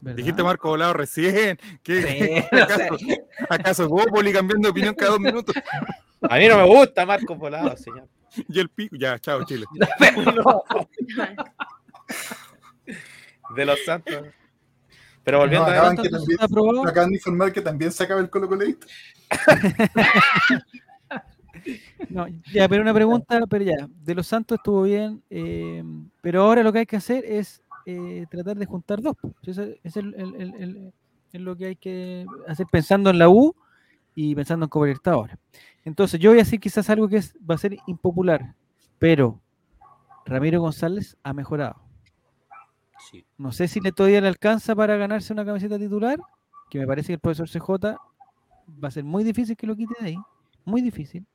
¿verdad? 0.00 0.16
Dijiste 0.16 0.42
Marco 0.44 0.68
Volado 0.68 0.92
recién. 0.94 1.58
¿Qué, 1.82 2.02
Sí, 2.02 2.46
no 2.52 2.66
sé. 2.68 2.84
¿Acaso, 2.84 2.96
acaso 3.50 3.88
Bópoli 3.88 4.32
cambiando 4.32 4.68
de 4.68 4.70
opinión 4.70 4.94
cada 4.94 5.10
dos 5.12 5.20
minutos? 5.20 5.54
A 6.22 6.38
mí 6.38 6.46
no 6.46 6.56
me 6.56 6.64
gusta 6.64 7.04
Marco 7.04 7.34
Volado, 7.34 7.76
señor. 7.76 8.06
Y 8.48 8.60
el 8.60 8.68
pico. 8.68 8.96
Ya, 8.96 9.18
chao, 9.18 9.44
Chile. 9.44 9.66
De 13.56 13.64
los 13.66 13.78
Santos. 13.84 14.14
Pero 15.24 15.38
No, 15.38 15.42
volviendo 15.44 15.66
a 15.68 15.72
acaban, 15.72 15.96
¿Cuánto 15.96 16.02
que 16.02 16.10
también, 16.10 16.38
acaban 16.88 17.08
de 17.10 17.14
informar 17.16 17.52
que 17.52 17.60
también 17.60 17.92
se 17.92 18.02
acaba 18.04 18.20
el 18.20 18.30
Colo 18.30 18.48
Coleísta. 18.48 18.86
No, 22.08 22.26
ya, 22.52 22.68
pero 22.68 22.82
una 22.82 22.92
pregunta, 22.94 23.40
pero 23.48 23.62
ya, 23.64 23.86
de 23.88 24.14
los 24.16 24.26
Santos 24.26 24.56
estuvo 24.58 24.82
bien, 24.82 25.22
eh, 25.30 25.84
pero 26.20 26.42
ahora 26.42 26.64
lo 26.64 26.72
que 26.72 26.80
hay 26.80 26.86
que 26.86 26.96
hacer 26.96 27.24
es 27.24 27.62
eh, 27.86 28.26
tratar 28.30 28.56
de 28.56 28.66
juntar 28.66 29.00
dos. 29.00 29.14
po. 29.16 29.32
Eso 29.46 29.62
es 29.84 29.96
el- 29.96 30.12
el- 30.14 30.34
el- 30.34 30.54
el- 30.60 30.92
es 31.32 31.40
lo 31.40 31.54
que 31.54 31.66
hay 31.66 31.76
que 31.76 32.26
hacer 32.48 32.66
pensando 32.70 33.10
en 33.10 33.18
la 33.18 33.28
U 33.28 33.54
y 34.14 34.34
pensando 34.34 34.64
en 34.66 34.70
Copa 34.70 34.86
Libertadores. 34.86 35.36
Entonces, 35.84 36.20
yo 36.20 36.30
voy 36.30 36.38
a 36.38 36.44
decir 36.44 36.60
quizás 36.60 36.88
algo 36.90 37.08
que 37.08 37.16
es, 37.16 37.36
va 37.48 37.54
a 37.54 37.58
ser 37.58 37.76
impopular, 37.86 38.54
pero 38.98 39.40
Ramiro 40.26 40.60
González 40.60 41.16
ha 41.22 41.32
mejorado. 41.32 41.76
Sí. 43.10 43.24
No 43.36 43.50
sé 43.52 43.66
si 43.66 43.80
le 43.80 43.90
todavía 43.90 44.20
le 44.20 44.28
alcanza 44.28 44.76
para 44.76 44.96
ganarse 44.96 45.32
una 45.32 45.44
camiseta 45.44 45.78
titular, 45.78 46.18
que 46.70 46.78
me 46.78 46.86
parece 46.86 47.08
que 47.08 47.14
el 47.14 47.20
profesor 47.20 47.48
CJ 47.48 47.96
va 48.82 48.88
a 48.88 48.90
ser 48.90 49.04
muy 49.04 49.24
difícil 49.24 49.56
que 49.56 49.66
lo 49.66 49.74
quite 49.74 49.94
de 50.00 50.06
ahí, 50.06 50.18
muy 50.64 50.80
difícil. 50.80 51.26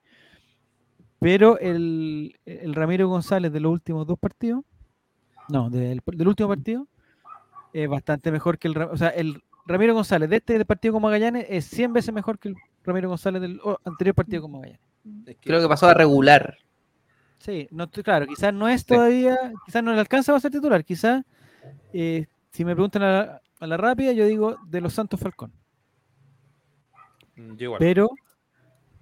Pero 1.20 1.60
el, 1.60 2.40
el 2.46 2.76
Ramiro 2.76 3.10
González 3.10 3.52
de 3.52 3.60
los 3.60 3.72
últimos 3.72 4.06
dos 4.08 4.18
partidos, 4.18 4.64
no, 5.50 5.70
del, 5.70 6.02
del 6.06 6.28
último 6.28 6.50
partido, 6.50 6.88
es 7.74 7.90
bastante 7.90 8.32
mejor 8.32 8.58
que 8.58 8.68
el 8.68 8.78
O 8.78 8.98
sea, 8.98 9.10
el, 9.10 9.44
Ramiro 9.68 9.94
González 9.94 10.30
de 10.30 10.38
este 10.38 10.66
partido 10.66 10.94
con 10.94 11.02
Magallanes 11.02 11.46
es 11.50 11.66
100 11.66 11.94
veces 11.94 12.14
mejor 12.14 12.40
que 12.40 12.50
el 12.50 12.56
Ramiro 12.84 13.10
González 13.10 13.42
del 13.42 13.60
anterior 13.86 14.16
partido 14.16 14.42
con 14.44 14.52
Magallanes. 14.52 14.82
Es 15.26 15.36
que- 15.38 15.50
Creo 15.50 15.62
que 15.62 15.68
pasó 15.68 15.88
a 15.88 15.94
regular. 15.94 16.58
Sí, 17.40 17.68
no, 17.72 17.90
claro, 17.90 18.26
quizás 18.26 18.54
no 18.54 18.68
es 18.68 18.82
Sí. 18.82 18.88
todavía, 18.88 19.38
quizás 19.66 19.84
no 19.84 19.94
le 19.94 20.00
alcanza 20.00 20.36
a 20.36 20.40
ser 20.40 20.52
titular, 20.52 20.84
quizás, 20.84 21.24
eh, 21.94 22.26
si 22.52 22.66
me 22.66 22.74
preguntan 22.74 23.04
a 23.04 23.12
la, 23.12 23.42
a 23.60 23.68
la 23.68 23.78
rápida, 23.78 24.12
yo 24.12 24.26
digo 24.26 24.58
de 24.68 24.82
los 24.82 24.94
Santos 24.94 25.20
Falcón. 25.20 25.52
Mm, 27.36 27.56
yo 27.56 27.64
igual. 27.66 27.80
Pero, 27.80 28.10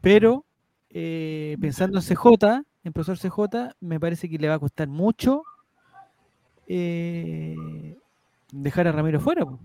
pero, 0.01 0.45
eh, 0.89 1.55
pensando 1.61 1.97
en 1.99 2.03
CJ, 2.03 2.63
en 2.84 2.91
profesor 2.93 3.18
CJ, 3.18 3.74
me 3.80 3.99
parece 3.99 4.30
que 4.30 4.38
le 4.38 4.49
va 4.49 4.55
a 4.55 4.59
costar 4.59 4.88
mucho 4.89 5.43
eh, 6.68 7.55
dejar 8.51 8.88
a 8.88 8.91
Ramiro 8.91 9.20
fuera. 9.20 9.45
po. 9.45 9.59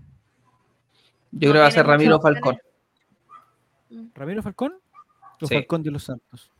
Yo 1.31 1.47
No 1.47 1.51
creo 1.51 1.53
que 1.53 1.59
va 1.59 1.67
a 1.67 1.71
ser 1.71 1.85
Ramiro. 1.85 2.19
Falcón. 2.19 2.57
¿Ramiro 4.15 4.41
Falcón? 4.43 4.73
¿O 5.41 5.47
Sí. 5.47 5.55
Falcón 5.55 5.83
de 5.83 5.91
los 5.91 6.03
Santos? 6.03 6.51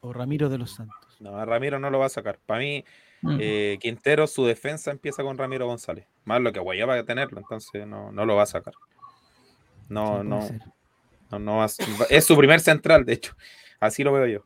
¿O 0.00 0.12
Ramiro 0.12 0.48
de 0.48 0.58
los 0.58 0.72
Santos? 0.72 1.16
No, 1.20 1.36
a 1.36 1.44
Ramiro 1.44 1.78
no 1.78 1.90
lo 1.90 1.98
va 1.98 2.06
a 2.06 2.10
sacar. 2.10 2.38
Para 2.44 2.60
mí, 2.60 2.84
Mm. 3.22 3.38
eh, 3.40 3.78
Quintero, 3.80 4.26
su 4.26 4.44
defensa 4.44 4.90
empieza 4.90 5.22
con 5.22 5.38
Ramiro 5.38 5.66
González. 5.66 6.06
Más 6.24 6.40
lo 6.40 6.52
que 6.52 6.58
Guaya 6.60 6.86
va 6.86 6.94
a 6.96 7.04
tenerlo, 7.04 7.38
entonces 7.38 7.86
no, 7.86 8.10
no 8.10 8.26
lo 8.26 8.34
va 8.36 8.42
a 8.42 8.46
sacar. 8.46 8.74
No, 9.88 10.22
Sí, 10.22 10.28
no, 10.28 10.48
no, 11.30 11.38
no 11.38 11.56
va 11.58 11.64
a- 11.66 12.06
es 12.10 12.24
su 12.24 12.36
primer 12.36 12.60
central, 12.60 13.04
de 13.04 13.12
hecho. 13.14 13.36
Así 13.78 14.02
lo 14.02 14.12
veo 14.12 14.26
yo. 14.26 14.44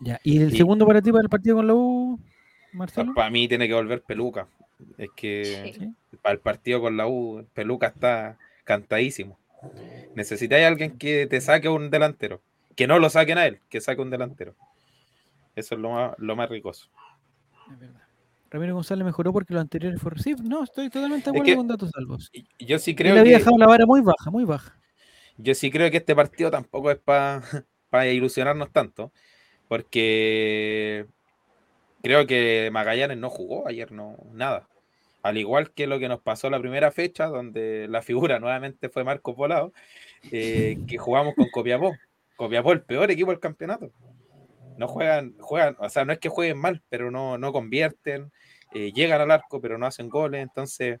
Ya. 0.00 0.20
¿Y 0.22 0.42
el 0.42 0.54
segundo 0.56 0.86
para 0.86 1.00
ti 1.00 1.10
para 1.12 1.22
el 1.22 1.28
partido 1.30 1.56
con 1.56 1.66
la 1.66 1.74
U, 1.74 2.20
Marcelo? 2.72 3.14
Para 3.14 3.30
mí 3.30 3.48
tiene 3.48 3.66
que 3.68 3.74
volver 3.74 4.02
Peluca. 4.02 4.46
Es 4.98 5.08
que 5.16 5.72
Sí. 5.78 5.94
Para 6.24 6.32
el 6.32 6.40
partido 6.40 6.80
con 6.80 6.96
la 6.96 7.06
U, 7.06 7.46
Peluca 7.52 7.88
está 7.88 8.38
cantadísimo. 8.64 9.38
Necesitáis 10.14 10.64
a 10.64 10.68
alguien 10.68 10.96
que 10.96 11.26
te 11.26 11.38
saque 11.42 11.68
un 11.68 11.90
delantero. 11.90 12.40
Que 12.74 12.86
no 12.86 12.98
lo 12.98 13.10
saquen 13.10 13.36
a 13.36 13.46
él, 13.46 13.60
que 13.68 13.82
saque 13.82 14.00
un 14.00 14.08
delantero. 14.08 14.54
Eso 15.54 15.74
es 15.74 15.80
lo 15.82 15.90
más, 15.90 16.14
lo 16.16 16.34
más 16.34 16.48
ricoso. 16.48 16.88
Es 17.70 17.78
verdad. 17.78 18.00
Ramiro 18.50 18.74
González 18.74 19.04
mejoró 19.04 19.34
porque 19.34 19.52
lo 19.52 19.60
anterior 19.60 19.98
fue 19.98 20.12
sí, 20.16 20.34
No, 20.42 20.64
estoy 20.64 20.88
totalmente 20.88 21.30
de 21.30 21.36
Es 21.36 21.40
acuerdo 21.42 21.44
que- 21.44 21.56
con 21.56 21.68
datos 21.68 21.90
salvos. 21.94 22.30
Yo 22.58 22.78
sí 22.78 22.92
Él 22.92 22.96
creo 22.96 23.12
había 23.18 23.24
que, 23.24 23.38
dejado 23.40 23.58
la 23.58 23.66
vara 23.66 23.84
muy 23.84 24.00
baja, 24.00 24.30
muy 24.30 24.44
baja. 24.44 24.78
yo 25.36 25.54
sí 25.54 25.70
creo 25.70 25.90
que 25.90 25.98
este 25.98 26.16
partido 26.16 26.50
tampoco 26.50 26.90
es 26.90 26.96
para 26.98 27.42
ilusionarnos 28.10 28.70
tanto. 28.72 29.12
Porque 29.68 31.06
creo 32.02 32.26
que 32.26 32.70
Magallanes 32.72 33.18
no 33.18 33.28
jugó 33.28 33.68
ayer, 33.68 33.92
no, 33.92 34.16
nada. 34.32 34.66
Al 35.24 35.38
igual 35.38 35.72
que 35.72 35.86
lo 35.86 35.98
que 35.98 36.06
nos 36.06 36.20
pasó 36.20 36.50
la 36.50 36.60
primera 36.60 36.92
fecha, 36.92 37.28
donde 37.28 37.88
la 37.88 38.02
figura 38.02 38.38
nuevamente 38.40 38.90
fue 38.90 39.04
Marco 39.04 39.34
Polado, 39.34 39.72
eh, 40.30 40.76
que 40.86 40.98
jugamos 40.98 41.34
con 41.34 41.48
Copiapó. 41.50 41.96
Copiapó, 42.36 42.72
el 42.72 42.82
peor 42.82 43.10
equipo 43.10 43.30
del 43.30 43.40
campeonato. 43.40 43.90
No 44.76 44.86
juegan, 44.86 45.34
juegan, 45.38 45.76
o 45.78 45.88
sea, 45.88 46.04
no 46.04 46.12
es 46.12 46.18
que 46.18 46.28
jueguen 46.28 46.58
mal, 46.58 46.82
pero 46.90 47.10
no, 47.10 47.38
no 47.38 47.52
convierten, 47.52 48.32
eh, 48.74 48.92
llegan 48.92 49.18
al 49.22 49.30
arco, 49.30 49.62
pero 49.62 49.78
no 49.78 49.86
hacen 49.86 50.10
goles. 50.10 50.42
Entonces, 50.42 51.00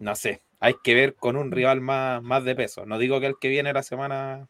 no 0.00 0.16
sé, 0.16 0.42
hay 0.58 0.74
que 0.82 0.94
ver 0.94 1.14
con 1.14 1.36
un 1.36 1.52
rival 1.52 1.80
más, 1.80 2.20
más 2.24 2.42
de 2.42 2.56
peso. 2.56 2.86
No 2.86 2.98
digo 2.98 3.20
que 3.20 3.26
el 3.26 3.36
que 3.40 3.48
viene 3.48 3.72
la 3.72 3.84
semana, 3.84 4.48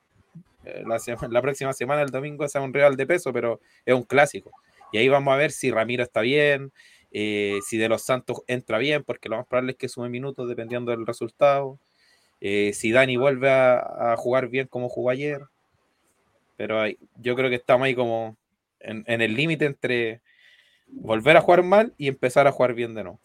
eh, 0.64 0.82
la, 0.86 0.98
la 1.28 1.42
próxima 1.42 1.74
semana, 1.74 2.00
el 2.00 2.11
domingo, 2.11 2.48
sea 2.48 2.62
un 2.62 2.72
rival 2.72 2.96
de 2.96 3.07
peso, 3.07 3.34
pero 3.34 3.61
es 3.84 3.94
un 3.94 4.04
clásico. 4.04 4.50
Y 4.92 4.98
ahí 4.98 5.09
vamos 5.11 5.34
a 5.34 5.36
ver 5.36 5.50
si 5.50 5.70
Ramiro 5.70 6.02
está 6.02 6.22
bien, 6.22 6.72
eh, 7.18 7.60
si 7.66 7.78
de 7.78 7.88
los 7.88 8.02
Santos 8.02 8.42
entra 8.46 8.76
bien, 8.76 9.02
porque 9.02 9.30
lo 9.30 9.38
más 9.38 9.46
probable 9.46 9.72
es 9.72 9.78
que 9.78 9.88
sume 9.88 10.10
minutos 10.10 10.50
dependiendo 10.50 10.90
del 10.90 11.06
resultado. 11.06 11.78
eh, 12.42 12.72
si 12.74 12.92
Dani 12.92 13.16
vuelve 13.16 13.50
a, 13.50 14.14
jugar 14.18 14.48
bien 14.48 14.66
como 14.68 14.90
jugó 14.90 15.08
ayer. 15.10 15.40
Pero 16.58 16.80
ahí- 16.80 16.98
yo 17.16 17.34
creo 17.34 17.48
que 17.48 17.56
estamos 17.56 17.86
ahí 17.86 17.94
como 17.94 18.36
en, 18.80 19.04
el 19.22 19.34
límite 19.34 19.64
entre 19.64 20.20
volver 20.88 21.38
a 21.38 21.40
jugar 21.40 21.62
mal 21.62 21.94
y 21.96 22.08
empezar 22.08 22.46
a 22.46 22.52
jugar 22.52 22.74
bien 22.74 22.94
de 22.94 23.04
nuevo. 23.04 23.20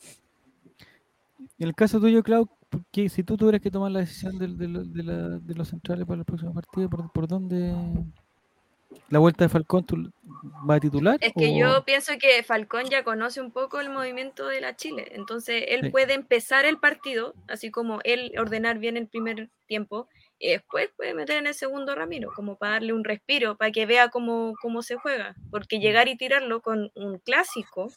En 1.60 1.68
el 1.68 1.76
caso 1.76 2.00
tuyo, 2.00 2.24
Clau, 2.24 2.48
si 2.94 3.24
tú 3.24 3.36
tuvieras 3.36 3.62
que 3.62 3.72
tomar 3.72 3.92
la 3.92 4.00
decisión 4.00 4.38
de, 4.40 5.54
los 5.54 5.68
centrales 5.68 6.06
para 6.06 6.20
el 6.20 6.26
próximo 6.26 6.54
partido, 6.54 6.90
¿por, 6.90 7.12
por 7.12 7.28
dónde? 7.28 7.74
¿La 9.10 9.20
vuelta 9.20 9.46
de 9.46 9.50
Falcón 9.50 9.86
va 10.70 10.76
a 10.76 10.80
titular? 10.80 11.18
Es 11.22 11.34
que 11.34 11.50
o- 11.50 11.58
yo 11.58 11.84
pienso 11.86 12.14
que 12.20 12.44
Falcón 12.44 12.86
ya 12.90 13.04
conoce 13.04 13.42
un 13.42 13.52
poco 13.52 13.80
el 13.80 13.90
movimiento 13.90 14.48
de 14.48 14.62
la 14.62 14.76
Chile, 14.76 15.10
entonces 15.12 15.66
él 15.68 15.82
Sí. 15.84 15.90
puede 15.90 16.14
empezar 16.14 16.66
el 16.66 16.78
partido, 16.80 17.36
así 17.48 17.72
como 17.72 18.00
él 18.04 18.34
ordenar 18.38 18.80
bien 18.80 18.98
el 18.98 19.08
primer 19.08 19.50
tiempo, 19.68 20.08
y 20.40 20.50
después 20.50 20.90
puede 20.98 21.14
meter 21.14 21.38
en 21.38 21.48
el 21.48 21.54
segundo 21.54 21.94
Ramiro, 21.96 22.32
como 22.36 22.58
para 22.58 22.74
darle 22.74 22.94
un 22.94 23.04
respiro, 23.04 23.56
para 23.58 23.72
que 23.72 23.86
vea 23.86 24.10
cómo, 24.10 24.54
cómo 24.62 24.82
se 24.82 24.96
juega, 24.96 25.36
porque 25.52 25.78
Mm. 25.78 25.82
llegar 25.82 26.08
y 26.08 26.18
tirarlo 26.18 26.62
con 26.62 26.92
un 26.96 27.20
clásico, 27.20 27.90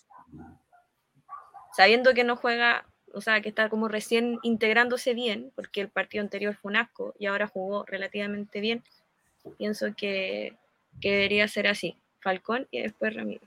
sabiendo 1.77 2.15
que 2.15 2.25
no 2.25 2.37
juega, 2.37 2.87
o 3.13 3.21
sea, 3.21 3.41
que 3.41 3.49
está 3.49 3.69
como 3.69 3.89
recién 3.89 4.39
integrándose 4.43 5.15
bien, 5.15 5.53
porque 5.57 5.81
el 5.81 5.89
partido 5.89 6.23
anterior 6.23 6.55
fue 6.55 6.71
un 6.71 6.77
asco 6.77 7.15
y 7.19 7.27
ahora 7.27 7.47
jugó 7.47 7.85
relativamente 7.87 8.61
bien, 8.61 8.85
pienso 9.59 9.87
que, 9.97 10.57
que 11.01 11.13
debería 11.13 11.47
ser 11.49 11.67
así, 11.67 11.97
Falcón 12.21 12.67
y 12.71 12.81
después 12.81 13.15
Ramiro. 13.15 13.41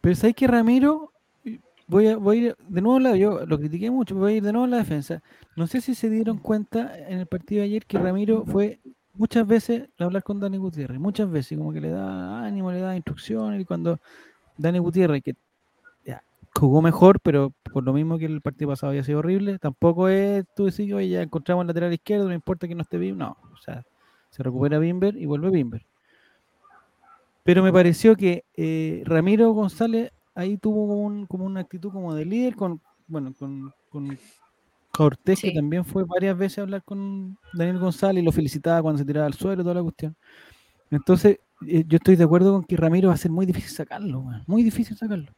Pero 0.00 0.16
sabes 0.16 0.34
que 0.34 0.46
Ramiro, 0.46 1.12
voy 1.86 2.08
a, 2.08 2.16
voy 2.16 2.36
a 2.36 2.40
ir 2.40 2.56
de 2.68 2.80
nuevo, 2.80 2.98
la- 2.98 3.16
yo 3.16 3.44
lo 3.46 3.58
critiqué 3.58 3.90
mucho, 3.90 4.14
voy 4.14 4.32
a 4.32 4.36
ir 4.36 4.42
de 4.42 4.52
nuevo 4.52 4.64
a 4.64 4.68
la 4.68 4.78
defensa. 4.78 5.22
No 5.56 5.66
sé 5.66 5.80
si 5.80 5.94
se 5.94 6.08
dieron 6.10 6.38
cuenta 6.38 6.96
en 7.08 7.18
el 7.18 7.26
partido 7.26 7.60
de 7.60 7.66
ayer 7.66 7.86
que 7.86 7.98
Ramiro 7.98 8.44
fue 8.46 8.80
muchas 9.14 9.46
veces 9.46 9.88
a 9.98 10.04
hablar 10.04 10.22
con 10.22 10.40
Dani 10.40 10.56
Gutiérrez, 10.56 10.98
muchas 10.98 11.30
veces, 11.30 11.58
como 11.58 11.72
que 11.72 11.80
le 11.80 11.90
da 11.90 12.44
ánimo, 12.44 12.72
le 12.72 12.80
da 12.80 12.96
instrucciones, 12.96 13.60
y 13.60 13.64
cuando 13.64 14.00
Dani 14.56 14.78
Gutiérrez, 14.78 15.22
que 15.22 15.34
jugó 16.54 16.82
mejor, 16.82 17.18
pero 17.20 17.52
por 17.72 17.82
lo 17.82 17.92
mismo 17.94 18.18
que 18.18 18.26
el 18.26 18.42
partido 18.42 18.70
pasado 18.70 18.90
había 18.90 19.02
sido 19.02 19.20
horrible, 19.20 19.58
tampoco 19.58 20.08
es 20.08 20.44
tú 20.54 20.66
decir, 20.66 20.94
oye, 20.94 21.08
ya 21.08 21.22
encontramos 21.22 21.62
el 21.62 21.68
lateral 21.68 21.92
izquierdo, 21.92 22.28
no 22.28 22.34
importa 22.34 22.68
que 22.68 22.74
no 22.74 22.82
esté 22.82 22.98
bien, 22.98 23.16
no, 23.16 23.36
o 23.52 23.56
sea, 23.56 23.84
se 24.30 24.42
recupera 24.42 24.78
Bimber 24.78 25.16
y 25.16 25.24
vuelve 25.24 25.50
Bimber. 25.50 25.82
Pero 27.44 27.62
me 27.62 27.72
pareció 27.72 28.14
que 28.16 28.44
eh, 28.56 29.02
Ramiro 29.04 29.50
González 29.52 30.12
ahí 30.34 30.56
tuvo 30.56 30.86
como, 30.88 31.02
un- 31.02 31.26
como 31.26 31.44
una 31.44 31.60
actitud 31.60 31.90
como 31.92 32.14
de 32.14 32.24
líder 32.24 32.54
con, 32.54 32.80
bueno, 33.06 33.34
con, 33.38 33.72
con 33.90 34.18
Cortés, 34.92 35.40
que 35.40 35.52
también 35.52 35.84
fue 35.84 36.04
varias 36.04 36.36
veces 36.36 36.58
a 36.58 36.62
hablar 36.62 36.82
con 36.84 37.36
Daniel 37.54 37.78
González 37.78 38.22
y 38.22 38.24
lo 38.24 38.32
felicitaba 38.32 38.82
cuando 38.82 38.98
se 38.98 39.04
tiraba 39.04 39.26
al 39.26 39.34
suelo, 39.34 39.62
toda 39.62 39.74
la 39.76 39.82
cuestión. 39.82 40.14
Entonces, 40.90 41.38
eh, 41.66 41.84
yo 41.88 41.96
estoy 41.96 42.16
de 42.16 42.24
acuerdo 42.24 42.52
con 42.52 42.64
que 42.64 42.76
Ramiro 42.76 43.08
va 43.08 43.14
a 43.14 43.18
ser 43.18 43.30
muy 43.30 43.46
difícil 43.46 43.70
sacarlo, 43.70 44.24
muy 44.46 44.62
difícil 44.62 44.96
sacarlo. 44.96 45.32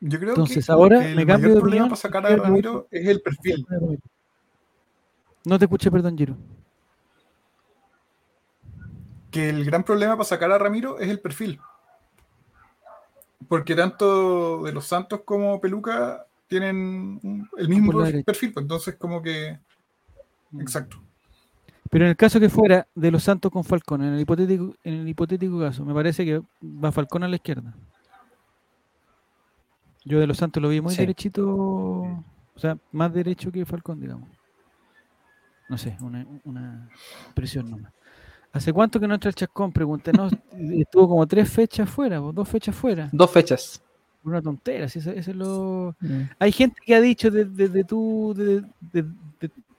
Yo 0.00 0.18
creo 0.18 0.30
Entonces, 0.30 0.66
que 0.66 0.72
ahora 0.72 1.08
el 1.08 1.16
me 1.16 1.24
cambio 1.26 1.48
mayor 1.48 1.54
de 1.54 1.60
problema 1.60 1.84
opinión 1.84 1.88
para 1.88 2.00
sacar 2.00 2.26
a 2.26 2.36
Ramiro 2.36 2.88
es 2.90 3.06
el 3.08 3.20
perfil. 3.22 3.66
No 5.44 5.58
te 5.58 5.64
escuché, 5.64 5.90
perdón, 5.90 6.16
Giro. 6.16 6.36
Que 9.32 9.48
el 9.48 9.64
gran 9.64 9.82
problema 9.82 10.12
para 10.12 10.24
sacar 10.24 10.52
a 10.52 10.58
Ramiro 10.58 11.00
es 11.00 11.08
el 11.08 11.18
perfil. 11.18 11.58
Porque 13.48 13.74
tanto 13.74 14.62
de 14.62 14.72
los 14.72 14.86
Santos 14.86 15.22
como 15.24 15.60
Peluca 15.60 16.26
tienen 16.46 17.48
el 17.56 17.68
mismo 17.68 17.92
perfil, 18.24 18.52
pues 18.52 18.62
entonces 18.62 18.94
como 18.96 19.20
que... 19.22 19.58
Exacto. 20.60 21.02
Pero 21.90 22.04
en 22.04 22.10
el 22.10 22.16
caso 22.16 22.38
que 22.38 22.48
fuera 22.48 22.86
de 22.94 23.10
los 23.10 23.24
Santos 23.24 23.50
con 23.50 23.64
Falcón, 23.64 24.02
en 24.02 24.14
el 24.14 24.20
hipotético, 24.20 24.74
en 24.84 24.94
el 24.94 25.08
hipotético 25.08 25.58
caso, 25.58 25.84
me 25.84 25.94
parece 25.94 26.24
que 26.24 26.40
va 26.62 26.92
Falcón 26.92 27.24
a 27.24 27.28
la 27.28 27.36
izquierda. 27.36 27.74
Yo 30.04 30.20
de 30.20 30.26
los 30.26 30.36
Santos 30.36 30.62
lo 30.62 30.68
vi 30.68 30.80
muy 30.80 30.92
Sí. 30.94 31.00
derechito, 31.00 31.46
o 31.48 32.24
sea, 32.56 32.76
más 32.92 33.12
derecho 33.12 33.50
que 33.50 33.64
Falcón, 33.64 34.00
digamos. 34.00 34.28
No 35.68 35.78
sé, 35.78 35.96
una, 36.00 36.26
una 36.44 36.88
impresión 37.28 37.70
nomás. 37.70 37.92
¿Hace 38.52 38.72
cuánto 38.72 39.00
que 39.00 39.08
no 39.08 39.14
entra 39.14 39.28
el 39.30 39.34
Chascón? 39.34 39.72
Pregunté, 39.72 40.12
no, 40.12 40.28
estuvo 40.78 41.08
como 41.08 41.26
tres 41.26 41.48
fechas 41.50 41.88
fuera, 41.88 42.18
dos 42.18 42.48
fechas 42.48 42.74
fuera. 42.74 43.08
Dos 43.12 43.30
fechas. 43.30 43.82
Una 44.24 44.40
tontera, 44.40 44.88
si 44.88 45.00
eso, 45.00 45.10
eso 45.10 45.30
es 45.32 45.36
lo... 45.36 45.96
Hay 46.38 46.52
gente 46.52 46.80
que 46.84 46.94
ha 46.94 47.00
dicho 47.00 47.28
desde, 47.30 47.50
desde 47.50 47.82
tu- 47.84 48.32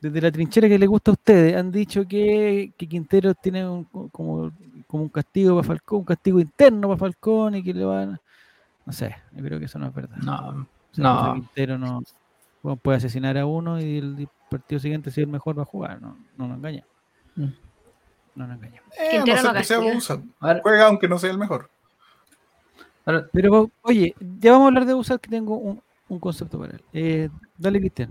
desde, 0.02 0.22
la 0.22 0.32
trinchera 0.32 0.68
que 0.68 0.78
le 0.78 0.86
gusta 0.88 1.12
a 1.12 1.14
ustedes, 1.14 1.56
han 1.56 1.72
dicho 1.72 2.06
que, 2.06 2.74
que 2.76 2.88
Quintero 2.88 3.34
tiene 3.36 3.66
un- 3.68 3.86
como, 3.86 4.52
como 4.88 5.04
un 5.04 5.10
castigo 5.10 5.56
para 5.56 5.68
Falcón, 5.68 6.00
un 6.00 6.06
castigo 6.06 6.40
interno 6.42 6.88
para 6.90 6.98
Falcón 6.98 7.56
y 7.56 7.64
que 7.64 7.74
le 7.74 7.86
van... 7.86 8.20
No 8.86 8.92
sé, 8.92 9.16
yo 9.32 9.44
creo 9.46 9.60
que 9.60 9.66
eso 9.66 9.80
no 9.80 9.88
es 9.88 9.94
verdad. 9.94 10.18
No, 10.18 10.50
O 10.92 10.96
sea, 10.96 11.04
no. 11.04 11.34
Quintero 11.36 11.78
no 11.78 12.04
bueno, 12.62 12.76
puede 12.78 12.98
asesinar 12.98 13.38
a 13.38 13.46
uno 13.46 13.80
y 13.80 13.98
el 14.00 14.28
partido 14.50 14.80
siguiente 14.80 15.10
si 15.10 15.22
es 15.22 15.26
el 15.26 15.32
mejor 15.32 15.58
va 15.58 15.64
a 15.64 15.66
jugar, 15.66 16.02
no, 16.02 16.18
no 16.38 16.48
nos 16.50 16.58
engañemos. 16.58 16.90
Mm. 17.38 17.46
No 18.36 18.48
nos 18.48 18.58
engañemos. 18.58 18.90
Eh, 19.00 19.20
no 19.20 19.26
ser 19.26 19.44
no 19.46 19.54
que 19.54 19.64
sea 19.64 19.78
Juega 20.64 20.88
aunque 20.88 21.08
no 21.08 21.20
sea 21.20 21.32
el 21.32 21.38
mejor. 21.38 21.70
ahora- 23.06 23.28
Pero 23.32 23.70
oye, 23.82 24.16
ya 24.40 24.52
vamos 24.52 24.66
a 24.66 24.68
hablar 24.70 24.86
de 24.86 24.94
Usar 24.94 25.20
que 25.20 25.30
tengo 25.30 25.58
un, 25.58 25.82
un 26.10 26.20
concepto 26.20 26.60
para 26.60 26.74
él. 26.74 26.82
Eh, 26.94 27.30
dale, 27.58 27.80
Cristian. 27.80 28.10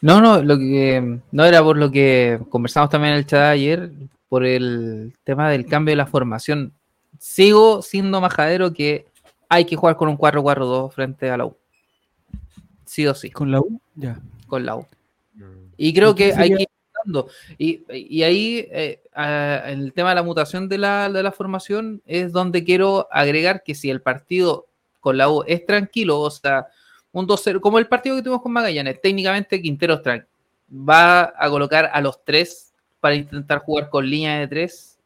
No, 0.00 0.20
no, 0.20 0.42
lo 0.42 0.56
que 0.58 1.18
no 1.32 1.44
era 1.44 1.62
por 1.62 1.76
lo 1.76 1.90
que 1.90 2.40
conversamos 2.48 2.88
también 2.90 3.14
en 3.14 3.18
el 3.18 3.26
chat 3.26 3.40
ayer, 3.52 3.90
por 4.28 4.44
el 4.44 5.12
tema 5.24 5.50
del 5.50 5.66
cambio 5.66 5.92
de 5.92 5.96
la 5.96 6.06
formación. 6.06 6.72
Sigo 7.18 7.82
siendo 7.82 8.20
majadero 8.20 8.72
que 8.72 9.06
hay 9.48 9.64
que 9.64 9.74
jugar 9.76 9.96
con 9.96 10.08
un 10.08 10.16
4-4-2 10.16 10.92
frente 10.92 11.30
a 11.30 11.36
la 11.36 11.46
U. 11.46 11.56
Sí 12.84 13.06
o 13.06 13.14
sí, 13.14 13.30
¿Con 13.30 13.50
la 13.50 13.60
U? 13.60 13.80
Ya. 13.96 14.20
con 14.46 14.64
la 14.64 14.76
U. 14.76 14.86
Y 15.76 15.92
creo 15.92 16.10
¿Y 16.10 16.14
quién 16.14 16.34
que 16.36 16.40
hay 16.42 16.50
que 16.56 16.68
Y, 17.58 17.82
y 17.88 18.22
ahí, 18.22 18.68
eh, 18.70 19.02
en 19.16 19.80
el 19.80 19.92
tema 19.92 20.10
de 20.10 20.14
la 20.16 20.22
mutación 20.22 20.68
de 20.68 20.78
la, 20.78 21.10
de 21.10 21.22
la 21.22 21.32
formación, 21.32 22.02
es 22.06 22.32
donde 22.32 22.64
quiero 22.64 23.08
agregar 23.10 23.62
que 23.62 23.74
si 23.74 23.90
el 23.90 24.00
partido 24.00 24.66
con 25.00 25.16
la 25.16 25.28
U 25.30 25.44
es 25.46 25.64
tranquilo, 25.64 26.20
o 26.20 26.30
sea, 26.30 26.66
un 27.12 27.26
2-0, 27.26 27.60
como 27.60 27.78
el 27.78 27.86
partido 27.86 28.16
que 28.16 28.22
tuvimos 28.22 28.42
con 28.42 28.52
Magallanes, 28.52 29.00
técnicamente 29.00 29.60
Quinteros 29.62 30.00
va 30.70 31.32
a 31.36 31.48
colocar 31.48 31.90
a 31.92 32.00
los 32.00 32.22
tres 32.24 32.72
para 33.00 33.14
intentar 33.14 33.60
jugar 33.60 33.88
con 33.88 34.08
línea 34.08 34.40
de 34.40 34.48
tres 34.48 34.98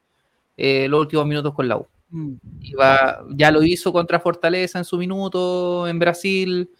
eh, 0.56 0.88
los 0.88 1.00
últimos 1.00 1.26
minutos 1.26 1.54
con 1.54 1.68
la 1.68 1.76
U. 1.76 1.86
Mm. 2.10 2.32
Y 2.60 2.74
va- 2.74 3.24
ya 3.30 3.50
lo 3.50 3.62
hizo 3.62 3.92
contra 3.92 4.20
Fortaleza 4.20 4.78
en 4.78 4.84
su 4.84 4.98
minuto 4.98 5.86
en 5.86 5.98
Brasil 5.98 6.70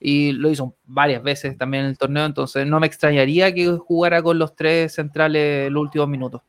y 0.00 0.32
lo 0.32 0.50
hizo 0.50 0.76
varias 0.84 1.22
veces 1.22 1.56
también 1.56 1.84
en 1.84 1.90
el 1.90 1.98
torneo, 1.98 2.24
entonces 2.24 2.66
no 2.66 2.80
me 2.80 2.86
extrañaría 2.86 3.52
que 3.52 3.76
jugara 3.76 4.22
con 4.22 4.38
los 4.38 4.54
tres 4.54 4.94
centrales 4.94 5.70
los 5.70 5.82
últimos 5.82 6.08
minutos. 6.08 6.42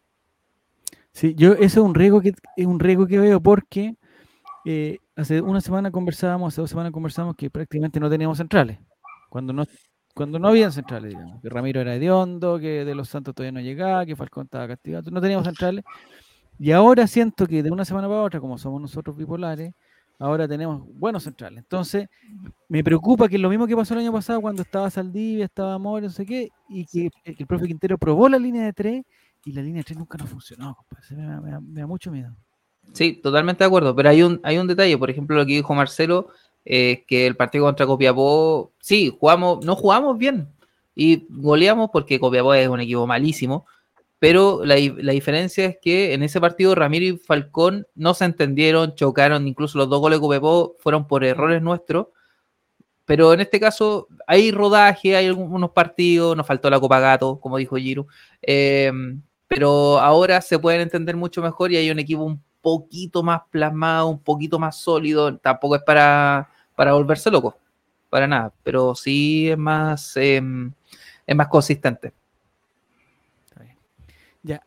Sí, 1.11 1.33
yo 1.35 1.53
ese 1.53 1.65
es 1.65 1.77
un 1.77 1.95
riesgo 1.95 2.21
que 2.21 2.33
es 2.55 2.65
un 2.65 2.79
riesgo 2.79 3.07
que 3.07 3.17
veo 3.17 3.41
porque 3.41 3.95
eh, 4.65 4.99
hace 5.15 5.41
una 5.41 5.61
semana 5.61 5.91
conversábamos, 5.91 6.53
hace 6.53 6.61
dos 6.61 6.69
semanas 6.69 6.91
conversamos 6.91 7.35
que 7.35 7.49
prácticamente 7.49 7.99
no 7.99 8.09
teníamos 8.09 8.37
centrales. 8.37 8.77
Cuando 9.29 9.51
no, 9.51 9.65
cuando 10.13 10.39
no 10.39 10.47
habían 10.47 10.71
centrales, 10.71 11.09
digamos, 11.09 11.41
que 11.41 11.49
Ramiro 11.49 11.81
era 11.81 11.95
hediondo, 11.95 12.59
que 12.59 12.85
de 12.85 12.95
los 12.95 13.09
Santos 13.09 13.33
todavía 13.33 13.51
no 13.51 13.61
llegaba, 13.61 14.05
que 14.05 14.15
Falcón 14.15 14.45
estaba 14.45 14.67
castigado, 14.67 15.09
no 15.11 15.21
teníamos 15.21 15.45
centrales. 15.45 15.83
Y 16.59 16.71
ahora 16.71 17.07
siento 17.07 17.47
que 17.47 17.63
de 17.63 17.71
una 17.71 17.85
semana 17.85 18.07
para 18.07 18.21
otra, 18.21 18.39
como 18.39 18.57
somos 18.57 18.81
nosotros 18.81 19.15
bipolares, 19.15 19.73
ahora 20.19 20.47
tenemos 20.47 20.83
buenos 20.93 21.23
centrales. 21.23 21.59
Entonces, 21.59 22.07
me 22.67 22.83
preocupa 22.83 23.27
que 23.27 23.35
es 23.37 23.41
lo 23.41 23.49
mismo 23.49 23.65
que 23.65 23.75
pasó 23.75 23.93
el 23.95 24.01
año 24.01 24.11
pasado 24.11 24.41
cuando 24.41 24.61
estaba 24.61 24.89
Saldivia, 24.89 25.45
estaba 25.45 25.77
Mora, 25.79 26.05
no 26.07 26.11
sé 26.11 26.25
qué, 26.25 26.49
y 26.69 26.85
que, 26.85 27.09
el 27.23 27.47
profe 27.47 27.65
Quintero 27.67 27.97
probó 27.97 28.29
la 28.29 28.37
línea 28.37 28.63
de 28.65 28.73
tres 28.73 29.03
y 29.45 29.53
la 29.53 29.61
línea 29.61 29.79
de 29.79 29.85
tres 29.85 29.97
nunca 29.97 30.17
nos 30.17 30.29
funcionó, 30.29 30.75
compadre. 30.75 31.15
Me, 31.15 31.23
da- 31.25 31.41
me 31.41 31.51
da- 31.51 31.61
me 31.61 31.81
da 31.81 31.87
mucho 31.87 32.11
miedo. 32.11 32.35
Sí, 32.93 33.13
totalmente 33.13 33.63
de 33.63 33.67
acuerdo, 33.67 33.95
pero 33.95 34.09
hay 34.09 34.21
un, 34.23 34.39
hay 34.43 34.57
un 34.57 34.67
detalle, 34.67 34.97
por 34.97 35.09
ejemplo, 35.09 35.35
lo 35.35 35.45
que 35.45 35.53
dijo 35.53 35.73
Marcelo, 35.75 36.29
eh, 36.65 37.05
que 37.07 37.25
el 37.27 37.35
partido 37.35 37.65
contra 37.65 37.85
Copiapó, 37.85 38.73
sí, 38.79 39.15
jugamos, 39.17 39.63
no 39.65 39.75
jugamos 39.75 40.17
bien 40.17 40.49
y 40.95 41.25
goleamos 41.29 41.89
porque 41.93 42.19
Copiapó 42.19 42.53
es 42.53 42.67
un 42.67 42.79
equipo 42.81 43.07
malísimo, 43.07 43.65
pero 44.19 44.65
la, 44.65 44.75
la 44.97 45.13
diferencia 45.13 45.65
es 45.65 45.77
que 45.81 46.13
en 46.13 46.23
ese 46.23 46.41
partido 46.41 46.75
Ramiro 46.75 47.05
y 47.05 47.17
Falcón 47.17 47.87
no 47.95 48.13
se 48.13 48.25
entendieron, 48.25 48.93
chocaron, 48.95 49.47
incluso 49.47 49.77
los 49.77 49.89
dos 49.89 50.01
goles 50.01 50.17
de 50.19 50.21
Copiapó 50.21 50.75
fueron 50.79 51.07
por 51.07 51.23
errores 51.23 51.61
nuestros, 51.61 52.07
pero 53.05 53.33
en 53.33 53.39
este 53.39 53.59
caso 53.59 54.07
hay 54.27 54.51
rodaje, 54.51 55.15
hay 55.15 55.27
algunos 55.27 55.71
partidos, 55.71 56.35
nos 56.37 56.45
faltó 56.45 56.69
la 56.69 56.79
Copa 56.79 56.99
Gato, 56.99 57.39
como 57.39 57.57
dijo 57.57 57.77
Giro, 57.77 58.07
eh, 58.41 58.91
pero 59.47 59.99
ahora 59.99 60.41
se 60.41 60.59
pueden 60.59 60.81
entender 60.81 61.15
mucho 61.15 61.41
mejor 61.41 61.71
y 61.71 61.77
hay 61.77 61.89
un 61.89 61.97
equipo 61.97 62.23
un 62.23 62.43
poquito 62.61 63.23
más 63.23 63.41
plasmado, 63.49 64.09
un 64.09 64.21
poquito 64.21 64.59
más 64.59 64.77
sólido, 64.77 65.37
tampoco 65.37 65.77
es 65.77 65.81
para, 65.81 66.49
para 66.75 66.93
volverse 66.93 67.31
loco, 67.31 67.57
para 68.09 68.27
nada, 68.27 68.53
pero 68.63 68.93
sí 68.93 69.49
es 69.49 69.57
más, 69.57 70.15
eh, 70.17 70.41
es 71.25 71.35
más 71.35 71.47
consistente. 71.47 72.18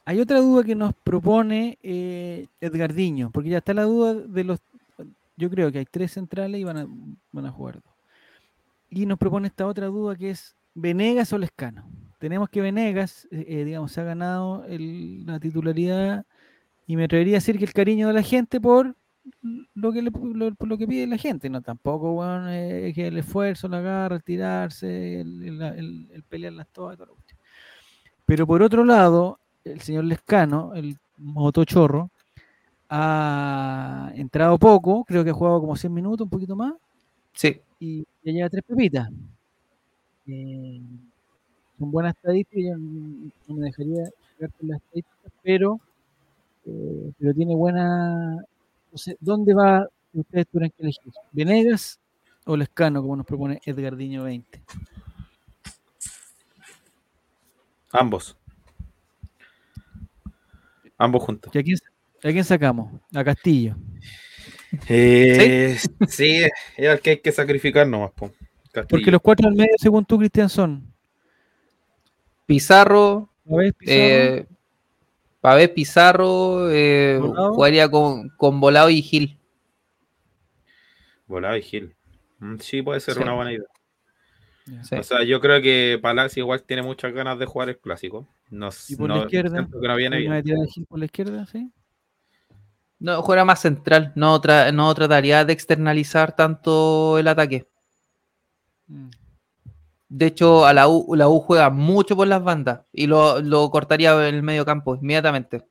Hay 0.05 0.21
otra 0.21 0.41
duda 0.41 0.63
que 0.65 0.75
nos 0.75 0.95
propone 0.95 1.79
eh, 1.83 2.47
Edgardiño, 2.61 3.31
porque 3.31 3.51
ya 3.51 3.59
está 3.59 3.75
la 3.75 3.83
duda 3.85 4.15
de 4.15 4.45
los. 4.45 4.61
Yo 5.37 5.51
creo 5.51 5.73
que 5.73 5.79
hay 5.79 5.87
tres 5.91 6.13
centrales 6.13 6.61
y 6.61 6.65
van 6.65 6.77
a, 6.77 6.87
van 7.33 7.47
a 7.47 7.51
jugar 7.51 7.77
dos. 7.83 7.95
Y 8.91 9.07
nos 9.07 9.19
propone 9.19 9.49
esta 9.49 9.67
otra 9.67 9.87
duda 9.87 10.15
que 10.17 10.31
es 10.31 10.55
Venegas 10.75 11.33
o 11.33 11.39
Lescano. 11.39 11.85
Tenemos 12.19 12.49
que 12.51 12.61
Venegas, 12.61 13.27
eh, 13.31 13.45
eh, 13.49 13.65
digamos, 13.65 13.91
se 13.93 14.01
ha 14.01 14.05
ganado 14.05 14.65
la 14.69 15.41
titularidad 15.41 16.25
y 16.87 16.97
me 16.97 17.05
atrevería 17.05 17.35
a 17.37 17.41
decir 17.41 17.59
que 17.59 17.65
el 17.65 17.73
cariño 17.73 18.07
de 18.09 18.13
la 18.13 18.23
gente 18.23 18.61
por 18.61 18.95
lo 19.75 19.93
que, 19.93 20.11
por 20.11 20.69
lo 20.69 20.79
que 20.79 20.87
pide 20.87 21.07
la 21.07 21.17
gente, 21.17 21.49
no 21.49 21.63
tampoco 21.63 22.13
bueno, 22.13 22.51
eh, 22.51 22.93
que 22.95 23.07
el 23.09 23.19
esfuerzo, 23.19 23.69
la 23.69 23.81
garra, 23.81 24.17
el 24.17 24.23
tirarse, 24.23 25.21
el, 25.21 25.43
el, 25.43 25.63
el- 25.63 26.09
el 26.13 26.23
pelear 26.25 26.53
las 26.53 26.69
todas. 26.69 26.99
Pero 28.27 28.47
por 28.47 28.63
otro 28.63 28.85
lado, 28.85 29.39
el 29.65 29.81
señor 29.81 30.05
Lescano, 30.05 30.75
el 30.75 30.97
motochorro, 31.19 32.11
ha 32.91 34.13
entrado 34.15 34.59
poco, 34.59 35.05
creo 35.05 35.25
que 35.25 35.31
ha 35.31 35.35
jugado 35.35 35.61
como 35.61 35.77
100 35.77 35.93
minutos, 35.95 36.25
un 36.25 36.31
poquito 36.31 36.57
más, 36.57 36.75
Sí, 37.35 37.61
y 37.81 38.01
ya 38.23 38.33
lleva 38.33 38.51
tres 38.51 38.65
pepitas. 38.65 39.09
Eh, 40.27 40.81
son 41.79 41.91
buenas 41.91 42.15
estadísticas, 42.15 42.79
yo 42.79 43.49
no 43.49 43.55
me 43.55 43.67
dejaría 43.67 44.09
jugar 44.37 44.53
con 44.53 44.69
las 44.69 44.81
estadísticas, 44.83 45.33
pero, 45.43 45.81
eh, 46.67 47.13
pero 47.19 47.35
tiene 47.35 47.55
buena... 47.55 48.37
No 48.93 48.99
sé, 48.99 49.17
¿dónde 49.21 49.55
va 49.55 49.89
ustedes 50.13 50.47
tuvieran 50.49 50.71
que 50.77 50.83
elegir? 50.83 51.13
¿Venegas 51.33 51.99
o 52.45 52.57
Lescano, 52.57 53.01
como 53.01 53.17
nos 53.17 53.27
propone 53.27 53.61
Edgardiño 53.65 54.25
20? 54.25 54.63
Ambos. 57.93 58.37
Ambos 61.03 61.23
juntos. 61.25 61.53
¿Y 61.55 61.59
a 61.59 61.63
quién, 61.65 61.77
a 62.23 62.29
quién 62.31 62.45
sacamos? 62.45 62.93
A 63.15 63.25
Castillo. 63.25 63.75
Eh, 64.89 65.77
sí, 66.09 66.37
es 66.45 66.51
el 66.77 67.01
que 67.01 67.11
hay 67.11 67.19
que 67.19 67.33
sacrificar 67.33 67.87
nomás. 67.89 68.13
po. 68.13 68.31
Porque 68.89 69.11
los 69.11 69.21
cuatro 69.21 69.49
al 69.49 69.55
medio, 69.55 69.75
según 69.79 70.05
tú, 70.05 70.17
Cristian, 70.19 70.49
son 70.49 70.87
Pizarro, 72.47 73.29
Pizarro, 73.45 73.75
eh, 73.87 74.47
Pavé 75.41 75.69
Pizarro, 75.69 76.71
eh, 76.71 77.19
Volado. 77.21 77.53
jugaría 77.55 77.89
con, 77.91 78.29
con 78.31 78.61
Volado 78.61 78.89
y 78.89 79.03
Gil. 79.03 79.39
Volado 81.27 81.57
y 81.57 81.63
Gil. 81.63 81.95
Mm, 82.39 82.57
Sí, 82.61 82.81
puede 82.81 83.01
ser 83.01 83.15
Sí. 83.15 83.21
una 83.23 83.35
buena 83.35 83.53
idea. 83.53 83.67
Sí. 84.83 84.95
O 84.95 85.03
sea, 85.03 85.25
yo 85.25 85.41
creo 85.41 85.61
que 85.61 85.99
Palacio 86.01 86.43
igual 86.43 86.63
tiene 86.63 86.83
muchas 86.83 87.13
ganas 87.13 87.39
de 87.39 87.47
jugar 87.47 87.69
el 87.69 87.79
clásico. 87.79 88.29
No, 88.51 88.69
Y 88.89 88.97
por 88.97 89.09
no- 89.09 89.17
la 89.17 89.23
izquierda, 89.23 89.67
que 89.67 89.89
no 89.89 89.97
viene 89.97 90.17
¿Alguna 90.19 90.37
de 90.37 90.43
bien. 90.43 90.67
por 90.89 90.99
la 90.99 91.05
izquierda, 91.07 91.47
sí? 91.47 91.71
No, 93.01 93.21
juega 93.23 93.45
más 93.45 93.61
central, 93.61 94.13
no, 94.15 94.41
tra- 94.41 94.73
no 94.73 94.95
trataría 94.95 95.45
de 95.45 95.53
externalizar 95.53 96.37
tanto 96.37 97.19
el 97.19 97.27
ataque. 97.27 97.67
Mm. 98.87 99.09
De 100.09 100.27
hecho, 100.27 100.67
a 100.67 100.73
la 100.73 100.87
U, 100.89 101.15
la 101.17 101.29
U 101.29 101.41
juega 101.41 101.71
mucho 101.71 102.15
por 102.15 102.29
las 102.29 102.45
bandas 102.45 102.83
y 102.93 103.07
lo, 103.07 103.41
lo 103.41 103.71
cortaría 103.71 104.13
en 104.29 104.35
el 104.37 104.43
medio 104.43 104.65
campo 104.65 104.95
inmediatamente. 104.95 105.65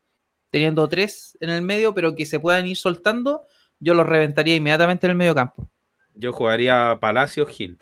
Teniendo 0.49 0.87
tres 0.89 1.37
en 1.39 1.51
el 1.51 1.61
medio, 1.61 1.93
pero 1.93 2.13
que 2.15 2.25
se 2.25 2.39
puedan 2.39 2.67
ir 2.67 2.75
soltando, 2.75 3.43
yo 3.79 3.93
los 3.93 4.05
reventaría 4.05 4.55
inmediatamente 4.55 5.05
en 5.07 5.11
el 5.11 5.17
medio 5.17 5.35
campo. 5.35 5.69
Yo 6.15 6.33
jugaría 6.33 6.97
Palacio 6.99 7.45
Gil. 7.45 7.77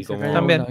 Y 0.00 0.04
como 0.04 0.32
También. 0.32 0.64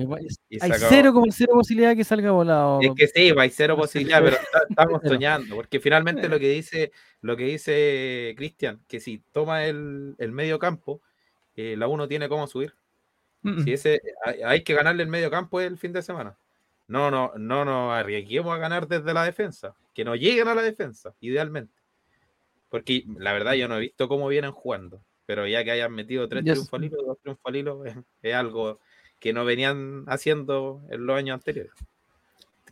y 0.50 0.56
Hay 0.62 0.70
sacaba- 0.72 0.90
cero 0.90 1.12
como 1.14 1.30
cero 1.34 1.52
posibilidad 1.56 1.90
de 1.90 1.98
que 1.98 2.04
salga 2.06 2.32
volado. 2.32 2.80
Es 2.82 2.92
que 2.96 3.08
sí, 3.08 3.34
hay 3.38 3.50
cero 3.50 3.76
posibilidad, 3.76 4.24
pero 4.24 4.38
estamos 4.70 5.02
soñando, 5.04 5.56
porque 5.56 5.82
finalmente 5.82 6.30
lo 6.30 6.40
que 6.40 6.48
dice, 6.50 6.92
lo 7.20 7.36
que 7.36 7.44
dice 7.44 8.34
Cristian, 8.38 8.80
que 8.88 9.02
si 9.02 9.22
toma 9.34 9.66
el, 9.66 10.16
el 10.18 10.32
medio 10.32 10.60
campo, 10.60 11.02
eh, 11.58 11.76
la 11.78 11.88
uno 11.90 12.08
tiene 12.08 12.30
cómo 12.30 12.48
subir. 12.48 12.74
Mm, 13.42 13.64
Si 13.66 13.74
ese, 13.74 14.02
hay, 14.24 14.42
hay 14.44 14.64
que 14.64 14.74
ganarle 14.74 15.04
el 15.04 15.10
medio 15.10 15.30
campo 15.30 15.60
el 15.60 15.78
fin 15.78 15.92
de 15.92 16.02
semana. 16.04 16.38
No, 16.88 17.12
no, 17.12 17.34
no 17.36 17.66
nos 17.66 17.94
arriesguemos 17.94 18.56
a 18.56 18.60
ganar 18.60 18.88
desde 18.88 19.14
la 19.14 19.26
defensa. 19.26 19.76
Que 19.94 20.06
no 20.06 20.16
lleguen 20.16 20.48
a 20.48 20.56
la 20.56 20.62
defensa, 20.62 21.14
idealmente. 21.20 21.74
Porque 22.70 23.04
la 23.18 23.34
verdad 23.34 23.54
yo 23.56 23.68
no 23.68 23.76
he 23.76 23.82
visto 23.82 24.08
cómo 24.08 24.30
vienen 24.30 24.52
jugando. 24.54 25.02
Pero 25.26 25.46
ya 25.46 25.66
que 25.66 25.72
hayan 25.72 25.92
metido 25.94 26.30
tres 26.30 26.46
Yo- 26.46 26.54
triunfos 26.54 26.74
al 26.80 26.86
hilo, 26.86 27.04
dos 27.04 27.18
triunfos 27.20 27.46
al 27.46 27.56
hilo, 27.58 27.86
es, 27.86 27.96
es 28.22 28.34
algo 28.34 28.80
que 29.20 29.34
no 29.34 29.46
venían 29.46 30.04
haciendo 30.08 30.82
en 30.90 31.06
los 31.06 31.18
años 31.18 31.36
anteriores. 31.36 31.74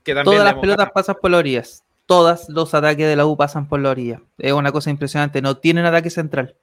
Que 0.04 0.14
Todas 0.14 0.44
las 0.44 0.56
pelotas 0.56 0.78
ganado. 0.78 0.94
pasan 0.94 1.16
por 1.22 1.32
las 1.32 1.40
orillas. 1.40 1.84
Todos 2.06 2.50
los 2.50 2.74
ataques 2.74 3.08
de 3.08 3.16
la 3.16 3.26
U 3.26 3.36
pasan 3.36 3.68
por 3.68 3.80
la 3.80 3.90
orilla. 3.90 4.22
Es 4.38 4.54
una 4.54 4.72
cosa 4.72 4.92
impresionante. 4.92 5.42
No 5.42 5.58
tienen 5.58 5.86
ataque 5.86 6.12
central. 6.12 6.56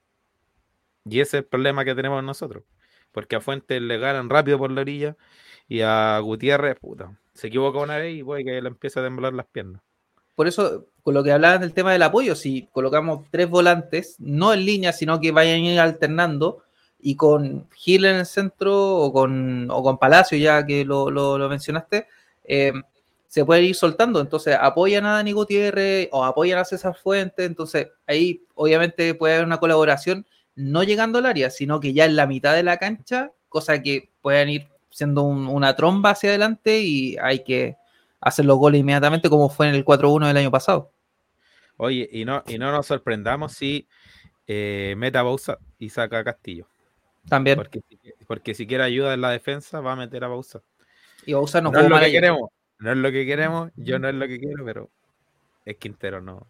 Y 1.05 1.21
ese 1.21 1.39
es 1.39 1.43
el 1.43 1.45
problema 1.45 1.85
que 1.85 1.95
tenemos 1.95 2.23
nosotros. 2.23 2.63
Porque 3.11 3.37
a 3.37 3.41
Fuentes 3.41 3.83
le 3.83 3.99
ganan 3.99 4.31
rápido 4.31 4.59
por 4.59 4.71
la 4.71 4.83
orilla 4.83 5.17
y 5.69 5.81
a 5.81 6.19
Gutiérrez, 6.21 6.79
puta, 6.79 7.19
se 7.35 7.49
equivoca 7.49 7.79
una 7.79 7.97
vez 7.97 8.17
y 8.17 8.23
puede 8.23 8.45
que 8.45 8.63
le 8.63 8.69
empiece 8.69 9.01
a 9.01 9.03
temblar 9.03 9.33
las 9.33 9.47
piernas. 9.47 9.83
Por 10.35 10.47
eso, 10.47 10.87
con 11.03 11.15
lo 11.15 11.23
que 11.23 11.33
hablaban 11.33 11.61
del 11.61 11.75
tema 11.75 11.93
del 11.93 12.03
apoyo, 12.03 12.35
si 12.35 12.69
colocamos 12.73 13.27
tres 13.31 13.49
volantes, 13.49 14.17
no 14.19 14.53
en 14.55 14.65
línea, 14.65 14.93
sino 14.93 15.21
que 15.21 15.33
vayan 15.33 15.57
a 15.57 15.73
ir 15.73 15.81
alternando 15.81 16.63
y 17.03 17.17
con 17.17 17.69
Gil 17.75 18.05
en 18.07 18.17
el 18.17 18.27
centro 18.27 18.97
o 18.99 19.13
con, 19.13 19.71
o 19.71 19.83
con 19.83 19.99
Palacio, 19.99 20.39
ya 20.39 20.65
que 20.67 20.85
lo, 20.85 21.11
lo- 21.11 21.49
mencionaste, 21.49 22.07
eh, 22.45 22.73
se 23.27 23.45
pueden 23.45 23.65
ir 23.65 23.75
soltando. 23.75 24.21
Entonces 24.21 24.57
apoyan 24.61 25.07
a 25.07 25.15
Dani 25.15 25.33
Gutiérrez 25.33 26.09
o 26.13 26.25
apoyan 26.25 26.59
a 26.59 26.65
César 26.65 26.95
Fuentes. 26.97 27.47
Entonces 27.47 27.89
ahí 28.07 28.43
obviamente 28.55 29.15
puede 29.15 29.35
haber 29.35 29.47
una 29.47 29.59
colaboración, 29.59 30.27
no 30.55 30.83
llegando 30.85 31.19
al 31.19 31.27
área, 31.27 31.51
sino 31.51 31.81
que 31.81 31.93
ya 31.95 32.05
en 32.05 32.17
la 32.17 32.27
mitad 32.27 32.55
de 32.55 32.63
la 32.63 32.77
cancha, 32.79 33.33
cosa 33.49 33.83
que 33.83 34.11
puedan 34.21 34.49
ir 34.51 34.69
siendo 34.91 35.23
un- 35.23 35.49
una 35.49 35.75
tromba 35.77 36.11
hacia 36.11 36.31
adelante 36.31 36.81
y 36.83 37.17
hay 37.21 37.43
que 37.45 37.77
hacer 38.21 38.45
los 38.45 38.59
goles 38.59 38.81
inmediatamente, 38.81 39.29
como 39.31 39.49
fue 39.49 39.69
en 39.69 39.75
el 39.75 39.85
4-1 39.85 40.29
del 40.29 40.37
año 40.37 40.51
pasado. 40.51 40.93
Oye, 41.77 42.09
y 42.13 42.25
no, 42.25 42.43
y 42.47 42.59
no 42.59 42.71
nos 42.73 42.87
sorprendamos 42.87 43.53
si 43.53 43.89
eh, 44.47 44.95
meta 44.99 45.21
a 45.21 45.25
Bausa 45.25 45.59
y 45.79 45.91
saca 45.91 46.25
Castillo. 46.25 46.69
También. 47.29 47.57
Porque, 47.57 47.81
si- 47.89 47.99
porque 48.27 48.55
si 48.55 48.67
quiere 48.67 48.85
ayuda 48.85 49.15
en 49.15 49.21
la 49.21 49.31
defensa, 49.31 49.81
va 49.81 49.93
a 49.93 49.97
meter 49.97 50.25
a 50.25 50.29
Bausa. 50.29 50.61
Y 51.27 51.33
Bausa 51.35 51.61
no 51.61 51.71
No, 51.71 51.81
es 51.81 51.89
lo 51.89 51.99
que 52.01 52.11
queremos. 52.11 52.51
No 52.79 52.91
es 52.91 52.97
lo 52.99 53.13
que 53.13 53.25
queremos. 53.27 53.71
Yo 53.77 53.99
no 53.99 54.09
es 54.09 54.15
lo 54.15 54.27
que 54.27 54.39
quiero, 54.41 54.65
pero 54.65 54.91
es 55.65 55.77
Quintero, 55.77 56.21
no. 56.21 56.47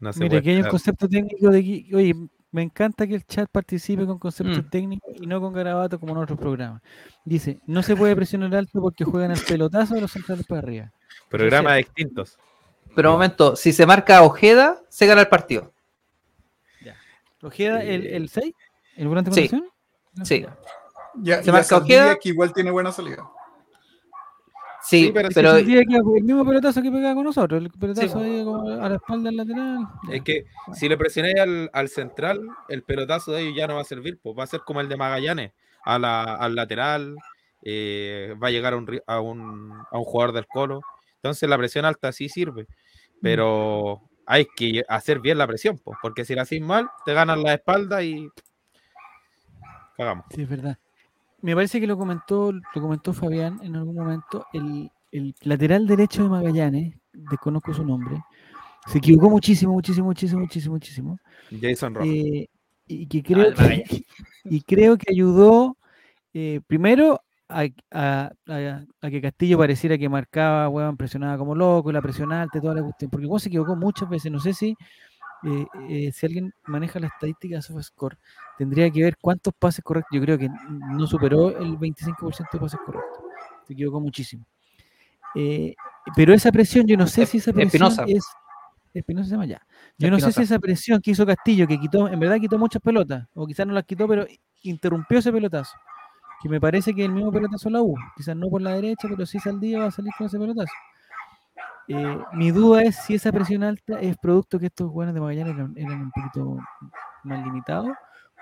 No 0.00 0.12
se 0.12 0.20
Mira, 0.20 0.38
aquí 0.38 0.50
hay 0.50 0.56
un 0.62 0.68
concepto 0.68 1.08
técnico 1.08 1.48
de 1.50 1.62
que, 1.62 1.86
oye, 1.94 2.14
me 2.50 2.62
encanta 2.62 3.06
que 3.06 3.14
el 3.14 3.24
chat 3.24 3.48
participe 3.50 4.04
con 4.04 4.18
conceptos 4.18 4.58
Mm. 4.58 4.68
técnicos 4.68 5.14
y 5.20 5.26
no 5.26 5.40
con 5.40 5.52
garabatos 5.52 6.00
como 6.00 6.12
en 6.12 6.18
otros 6.18 6.38
programas. 6.38 6.82
Dice, 7.24 7.60
no 7.66 7.82
se 7.84 7.94
puede 7.94 8.16
presionar 8.16 8.54
alto 8.56 8.80
porque 8.80 9.04
juegan 9.04 9.30
el 9.30 9.40
pelotazo 9.40 9.94
de 9.94 10.00
los 10.00 10.10
centrales 10.10 10.44
para 10.46 10.60
arriba. 10.60 10.92
Programas 11.28 11.76
distintos. 11.78 12.36
Pero 12.96 13.10
un 13.10 13.14
momento, 13.14 13.54
si 13.56 13.72
se 13.72 13.86
marca 13.86 14.22
Ojeda, 14.22 14.80
se 14.88 15.06
gana 15.06 15.20
el 15.20 15.28
partido. 15.28 15.72
¿Ojeda 17.42 17.82
el, 17.82 18.06
el 18.06 18.28
6? 18.28 18.54
¿El 18.96 19.08
volante 19.08 19.30
de 19.30 19.48
Sí. 19.48 19.62
Sí. 20.22 20.46
Ya, 21.16 21.42
¿Se 21.42 21.50
marca 21.52 21.76
Ojeda? 21.78 22.16
que 22.16 22.28
igual 22.30 22.52
tiene 22.52 22.70
buena 22.70 22.92
salida. 22.92 23.28
Sí, 24.82 25.06
Sí, 25.06 25.10
pero 25.14 25.28
pero, 25.34 25.56
El 25.56 25.70
el 25.70 26.24
mismo 26.24 26.44
pelotazo 26.44 26.82
que 26.82 26.90
pegaba 26.90 27.14
con 27.14 27.24
nosotros, 27.24 27.62
el 27.62 27.70
pelotazo 27.70 28.18
Sí. 28.20 28.24
ahí 28.24 28.44
como 28.44 28.68
a 28.68 28.88
la 28.88 28.96
espalda 28.96 29.24
del 29.30 29.36
lateral. 29.38 29.78
Es 30.10 30.22
que 30.22 30.44
si 30.74 30.88
le 30.90 30.98
presioné 30.98 31.40
al, 31.40 31.70
al 31.72 31.88
central, 31.88 32.46
el 32.68 32.82
pelotazo 32.82 33.32
de 33.32 33.42
ellos 33.42 33.54
ya 33.56 33.66
no 33.66 33.76
va 33.76 33.80
a 33.80 33.84
servir, 33.84 34.18
pues 34.22 34.36
va 34.38 34.44
a 34.44 34.46
ser 34.46 34.60
como 34.60 34.82
el 34.82 34.88
de 34.90 34.96
Magallanes, 34.98 35.52
a 35.84 35.98
la- 35.98 36.34
al 36.36 36.54
lateral, 36.54 37.16
eh, 37.62 38.34
va 38.42 38.48
a 38.48 38.50
llegar 38.50 38.74
a 38.74 38.76
un, 38.76 39.00
a, 39.06 39.20
un, 39.20 39.72
a 39.90 39.98
un 39.98 40.04
jugador 40.04 40.34
del 40.34 40.46
colo. 40.46 40.80
Entonces 41.16 41.48
la 41.48 41.56
presión 41.56 41.86
alta 41.86 42.12
sí 42.12 42.28
sirve, 42.28 42.66
pero 43.22 44.02
hay 44.26 44.46
que 44.54 44.82
hacer 44.86 45.20
bien 45.20 45.38
la 45.38 45.46
presión, 45.46 45.78
pues, 45.82 45.96
porque 46.02 46.26
si 46.26 46.34
la 46.34 46.42
haces 46.42 46.60
mal, 46.60 46.90
te 47.06 47.14
ganan 47.14 47.42
la 47.42 47.54
espalda 47.54 48.02
y 48.02 48.28
cagamos. 49.96 50.24
Sí, 50.34 50.42
es 50.42 50.48
verdad. 50.48 50.76
Me 51.42 51.54
parece 51.54 51.80
que 51.80 51.86
lo 51.86 51.96
comentó, 51.98 52.52
lo 52.52 52.62
comentó 52.80 53.12
Fabián 53.12 53.58
en 53.62 53.76
algún 53.76 53.94
momento. 53.94 54.46
El, 54.52 54.90
el 55.12 55.34
lateral 55.42 55.86
derecho 55.86 56.22
de 56.22 56.28
Magallanes, 56.30 56.94
desconozco 57.12 57.74
su 57.74 57.84
nombre, 57.84 58.22
se 58.86 58.98
equivocó 58.98 59.30
muchísimo, 59.30 59.72
muchísimo, 59.72 60.06
muchísimo, 60.06 60.40
muchísimo, 60.40 60.74
muchísimo. 60.74 61.18
Jason 61.60 61.94
Rojas. 61.94 62.08
Eh, 62.08 62.48
y 62.86 63.06
que 63.06 63.22
creo 63.22 63.46
el 63.46 63.54
que, 63.54 64.04
y 64.44 64.60
creo 64.62 64.96
que 64.98 65.10
ayudó 65.10 65.76
eh, 66.32 66.60
primero 66.66 67.20
a, 67.48 67.64
a- 67.90 68.30
a- 68.48 68.84
a 69.00 69.10
que 69.10 69.20
Castillo 69.22 69.58
pareciera 69.58 69.96
que 69.98 70.08
marcaba, 70.08 70.68
weón, 70.68 70.96
presionaba 70.96 71.38
como 71.38 71.54
loco, 71.54 71.92
la 71.92 72.02
presión 72.02 72.32
alta 72.32 72.60
toda 72.60 72.74
la 72.74 72.82
cuestión, 72.82 73.10
porque 73.10 73.26
Juan 73.26 73.40
se 73.40 73.48
equivocó 73.48 73.76
muchas 73.76 74.08
veces, 74.08 74.32
no 74.32 74.40
sé 74.40 74.52
si 74.54 74.74
eh, 75.46 75.66
eh, 75.90 76.10
si 76.12 76.24
alguien 76.26 76.52
maneja 76.64 76.98
la 76.98 77.08
estadística 77.08 77.56
de 77.56 77.62
SofaScore, 77.62 78.16
tendría 78.58 78.90
que 78.90 79.02
ver 79.02 79.16
cuántos 79.20 79.52
pases 79.58 79.82
correctos, 79.82 80.10
yo 80.12 80.22
creo 80.22 80.38
que 80.38 80.48
no 80.48 81.06
superó 81.06 81.56
el 81.56 81.78
25% 81.78 82.52
de 82.52 82.58
pases 82.58 82.80
correctos, 82.84 83.24
se 83.66 83.72
equivocó 83.72 84.00
muchísimo. 84.00 84.44
Eh, 85.34 85.74
pero 86.14 86.32
esa 86.32 86.52
presión, 86.52 86.86
yo 86.86 86.96
no 86.96 87.06
sé 87.06 87.26
si 87.26 87.38
esa 87.38 87.52
presión 87.52 87.82
Espinosa. 87.82 88.04
es... 88.06 88.24
Espinosa 88.92 89.28
se 89.28 89.34
llama 89.34 89.46
ya. 89.46 89.60
Yo 89.98 90.08
no 90.08 90.20
sé 90.20 90.30
si 90.30 90.42
esa 90.42 90.58
presión 90.60 91.00
que 91.00 91.10
hizo 91.10 91.26
Castillo, 91.26 91.66
que 91.66 91.80
quitó, 91.80 92.08
en 92.08 92.20
verdad 92.20 92.36
quitó 92.38 92.58
muchas 92.58 92.80
pelotas, 92.80 93.26
o 93.34 93.44
quizás 93.44 93.66
no 93.66 93.72
las 93.72 93.84
quitó, 93.84 94.06
pero 94.06 94.24
interrumpió 94.62 95.18
ese 95.18 95.32
pelotazo. 95.32 95.76
Que 96.40 96.48
me 96.48 96.60
parece 96.60 96.94
que 96.94 97.04
el 97.04 97.10
mismo 97.10 97.32
pelotazo 97.32 97.70
la 97.70 97.82
U, 97.82 97.96
quizás 98.16 98.36
no 98.36 98.48
por 98.48 98.62
la 98.62 98.74
derecha, 98.74 99.08
pero 99.08 99.26
sí 99.26 99.40
Saldía 99.40 99.80
va 99.80 99.86
a 99.86 99.90
salir 99.90 100.12
con 100.16 100.28
ese 100.28 100.38
pelotazo. 100.38 100.72
Eh, 101.88 102.18
mi 102.32 102.50
duda 102.50 102.82
es 102.82 102.96
si 102.96 103.14
esa 103.14 103.30
presión 103.32 103.62
alta 103.62 104.00
es 104.00 104.16
producto 104.16 104.58
que 104.58 104.66
estos 104.66 104.90
jugadores 104.90 105.14
de 105.14 105.20
Magallanes 105.20 105.54
eran, 105.54 105.74
eran 105.76 106.00
un 106.02 106.10
poquito 106.10 106.58
más 107.24 107.44
limitados, 107.44 107.90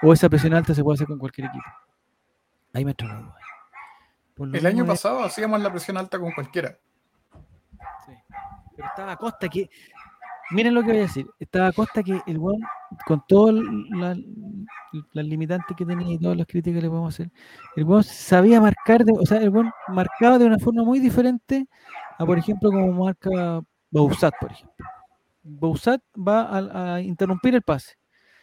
o 0.02 0.12
esa 0.12 0.28
presión 0.28 0.54
alta 0.54 0.74
se 0.74 0.82
puede 0.82 0.94
hacer 0.96 1.06
con 1.06 1.18
cualquier 1.18 1.48
equipo. 1.48 1.64
Ahí 2.74 2.84
me 2.84 2.94
duda. 2.94 3.34
El 4.52 4.66
año 4.66 4.84
de- 4.84 4.88
pasado 4.88 5.22
hacíamos 5.22 5.60
la 5.60 5.70
presión 5.70 5.96
alta 5.96 6.18
con 6.18 6.32
cualquiera. 6.32 6.76
Sí. 8.06 8.12
Pero 8.76 8.88
estaba 8.88 9.16
Costa 9.16 9.48
que. 9.48 9.68
Miren 10.50 10.74
lo 10.74 10.80
que 10.82 10.88
voy 10.88 10.98
a 10.98 11.02
decir. 11.02 11.26
Estaba 11.38 11.72
Costa 11.72 12.02
que 12.02 12.20
el 12.26 12.38
weón, 12.38 12.60
con 13.06 13.22
todas 13.26 13.54
la- 13.90 14.16
las 15.12 15.24
limitantes 15.24 15.74
que 15.76 15.86
tenía 15.86 16.14
y 16.14 16.18
todas 16.18 16.36
las 16.36 16.46
críticas 16.46 16.76
que 16.78 16.82
le 16.82 16.88
podemos 16.88 17.14
hacer, 17.14 17.30
el 17.76 17.84
weón 17.84 18.02
sabía 18.04 18.60
marcar, 18.60 19.04
de, 19.04 19.12
o 19.12 19.24
sea, 19.24 19.38
el 19.38 19.48
weón 19.50 19.70
marcaba 19.88 20.38
de 20.38 20.44
una 20.46 20.58
forma 20.58 20.82
muy 20.82 20.98
diferente 20.98 21.66
a, 22.18 22.26
por 22.26 22.36
ejemplo, 22.38 22.70
como 22.70 22.92
marca 23.04 23.60
Bausat, 23.90 24.34
por 24.40 24.52
ejemplo. 24.52 24.86
Bausat 25.42 26.00
va 26.16 26.42
a, 26.42 26.94
a 26.94 27.00
interrumpir 27.00 27.54
el 27.54 27.62
pase. 27.62 27.94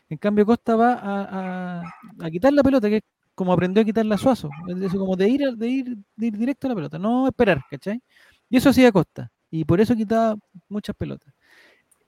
En 0.09 0.17
cambio, 0.17 0.45
Costa 0.45 0.75
va 0.75 0.93
a, 0.93 1.81
a- 1.81 1.83
a 2.21 2.29
quitar 2.31 2.53
la 2.53 2.63
pelota, 2.63 2.89
que 2.89 2.97
es 2.97 3.03
como 3.35 3.53
aprendió 3.53 3.81
a 3.81 3.85
quitarla 3.85 4.15
a 4.15 4.17
Suazo. 4.17 4.49
Es 4.67 4.79
decir, 4.79 4.99
como 4.99 5.15
de 5.15 5.29
ir, 5.29 5.41
de 5.55 5.67
ir, 5.67 5.97
de 6.15 6.27
ir 6.27 6.37
directo 6.37 6.67
a 6.67 6.69
la 6.69 6.75
pelota, 6.75 6.99
no 6.99 7.27
esperar, 7.27 7.61
¿cachai? 7.69 8.01
Y 8.49 8.57
eso 8.57 8.69
hacía 8.69 8.91
Costa. 8.91 9.31
Y 9.51 9.65
por 9.65 9.79
eso 9.81 9.95
quitaba 9.95 10.35
muchas 10.67 10.95
pelotas. 10.95 11.33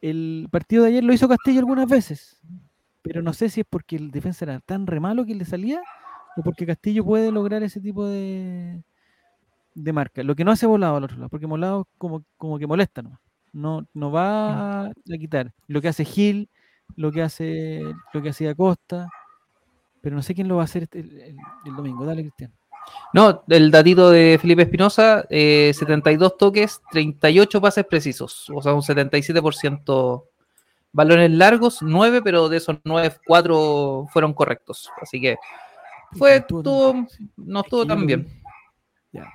El 0.01 0.47
partido 0.51 0.83
de 0.83 0.89
ayer 0.89 1.03
lo 1.03 1.13
hizo 1.13 1.27
Castillo 1.29 1.59
algunas 1.59 1.87
veces. 1.89 2.39
Pero 3.03 3.21
no 3.23 3.33
sé 3.33 3.49
si 3.49 3.61
es 3.61 3.67
porque 3.69 3.95
el 3.97 4.11
defensa 4.11 4.45
era 4.45 4.59
tan 4.61 4.87
re 4.87 4.99
malo 4.99 5.25
que 5.25 5.35
le 5.35 5.45
salía 5.45 5.81
o 6.37 6.43
porque 6.43 6.65
Castillo 6.67 7.05
puede 7.05 7.31
lograr 7.31 7.63
ese 7.63 7.81
tipo 7.81 8.07
de, 8.07 8.83
de 9.75 9.93
marca. 9.93 10.23
Lo 10.23 10.35
que 10.35 10.43
no 10.43 10.51
hace 10.51 10.65
volado 10.67 10.97
al 10.97 11.03
otro 11.05 11.17
lado, 11.17 11.29
porque 11.29 11.45
volado 11.45 11.87
como, 11.97 12.23
como 12.37 12.59
que 12.59 12.67
molesta 12.67 13.01
nomás. 13.01 13.19
No, 13.53 13.85
no 13.93 14.11
va 14.11 14.83
a, 14.85 14.87
a 14.87 15.17
quitar. 15.19 15.53
Lo 15.67 15.81
que 15.81 15.89
hace 15.89 16.05
Gil, 16.05 16.49
lo 16.95 17.11
que 17.11 17.21
hace 17.21 17.81
lo 18.13 18.21
que 18.21 18.29
hacía 18.29 18.55
Costa. 18.55 19.09
Pero 20.01 20.15
no 20.15 20.21
sé 20.21 20.33
quién 20.33 20.47
lo 20.47 20.55
va 20.57 20.63
a 20.63 20.65
hacer 20.65 20.83
este- 20.83 20.99
el, 20.99 21.19
el- 21.21 21.37
el 21.65 21.75
domingo. 21.75 22.05
Dale, 22.05 22.23
Cristian. 22.23 22.51
No, 23.13 23.43
el 23.47 23.69
datito 23.69 24.09
de 24.09 24.37
Felipe 24.41 24.63
Espinosa, 24.63 25.25
eh, 25.29 25.71
72 25.75 26.37
toques, 26.37 26.81
38 26.91 27.61
pases 27.61 27.85
precisos, 27.85 28.49
o 28.49 28.61
sea, 28.61 28.73
un 28.73 28.81
77%. 28.81 30.25
Balones 30.93 31.31
largos, 31.31 31.81
9, 31.81 32.21
pero 32.21 32.49
de 32.49 32.57
esos 32.57 32.77
9, 32.83 33.15
4 33.25 34.07
fueron 34.11 34.33
correctos. 34.33 34.89
Así 35.01 35.21
que 35.21 35.37
fue, 36.17 36.37
Estuvo 36.37 36.93
no 37.37 37.59
Es 37.59 37.65
estuvo 37.65 37.85
tan 37.85 38.05
bien. 38.05 38.27
Ya. 39.13 39.31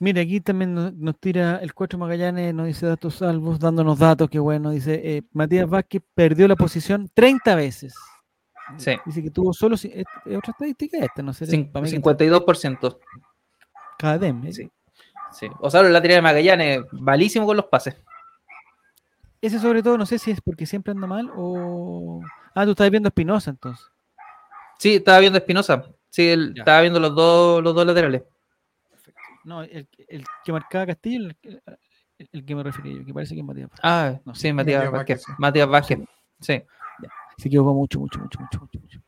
Mira, 0.00 0.22
aquí 0.22 0.40
también 0.40 0.74
nos, 0.74 0.92
nos 0.94 1.18
tira 1.20 1.58
el 1.58 1.72
4 1.72 1.98
Magallanes, 1.98 2.52
nos 2.52 2.66
dice 2.66 2.86
datos 2.86 3.14
salvos, 3.16 3.60
dándonos 3.60 3.98
datos, 3.98 4.28
que 4.28 4.38
bueno, 4.40 4.70
dice 4.70 5.00
eh, 5.04 5.22
Matías 5.32 5.68
Vázquez 5.68 6.02
perdió 6.14 6.48
la 6.48 6.56
posición 6.56 7.08
30 7.14 7.54
veces. 7.54 7.94
Sí, 8.76 8.96
Dice 9.06 9.22
que 9.22 9.30
tuvo 9.30 9.52
solo, 9.54 9.76
otra 9.76 10.50
estadística 10.52 10.98
esta, 10.98 11.22
no 11.22 11.32
sé, 11.32 11.46
cin- 11.46 11.70
para 11.72 11.84
mí 11.84 11.90
que 11.90 11.96
52%. 12.02 12.98
cada 13.98 14.18
dem, 14.18 14.44
eh. 14.46 14.52
Sí. 14.52 14.70
Sí. 15.32 15.46
O 15.60 15.70
sea, 15.70 15.82
la 15.84 16.02
tirada 16.02 16.16
de 16.16 16.22
Magallanes, 16.22 16.80
malísimo 16.92 17.46
con 17.46 17.56
los 17.56 17.66
pases. 17.66 17.96
Ese 19.40 19.58
sobre 19.60 19.82
todo, 19.82 19.96
no 19.96 20.04
sé 20.06 20.18
si 20.18 20.32
es 20.32 20.40
porque 20.40 20.66
siempre 20.66 20.90
anda 20.90 21.06
mal 21.06 21.30
o... 21.36 22.20
Ah, 22.54 22.64
tú 22.64 22.72
estás 22.72 22.90
viendo 22.90 23.08
Espinosa 23.08 23.50
entonces. 23.50 23.86
Sí, 24.78 24.96
estaba 24.96 25.20
viendo 25.20 25.38
Espinosa. 25.38 25.84
Sí, 26.10 26.28
él 26.28 26.54
estaba 26.56 26.80
viendo 26.80 26.98
los 26.98 27.14
dos, 27.14 27.62
los 27.62 27.74
dos 27.74 27.86
laterales. 27.86 28.22
No, 29.48 29.62
el, 29.62 29.88
el 30.08 30.24
que 30.44 30.52
marcaba 30.52 30.86
Castillo, 30.86 31.28
el, 31.28 31.36
el- 32.18 32.28
el 32.32 32.44
que 32.44 32.54
me 32.54 32.62
refería 32.64 32.94
yo, 32.98 33.04
que 33.04 33.14
parece 33.14 33.34
que 33.34 33.40
es 33.40 33.46
Matías 33.46 33.70
Vázquez. 33.70 33.80
Ah, 33.90 34.20
No, 34.24 34.34
sí, 34.34 34.52
Matías 34.52 34.80
Matías 34.84 34.92
Vázquez. 34.92 35.24
Matías 35.38 35.68
Vázquez. 35.68 35.98
Sí. 36.40 36.62
Se 37.38 37.48
equivocó 37.48 37.72
mucho, 37.74 38.00
mucho, 38.00 38.18
mucho, 38.18 38.40
mucho, 38.40 38.60
mucho, 38.60 38.80
mucho. 38.80 39.00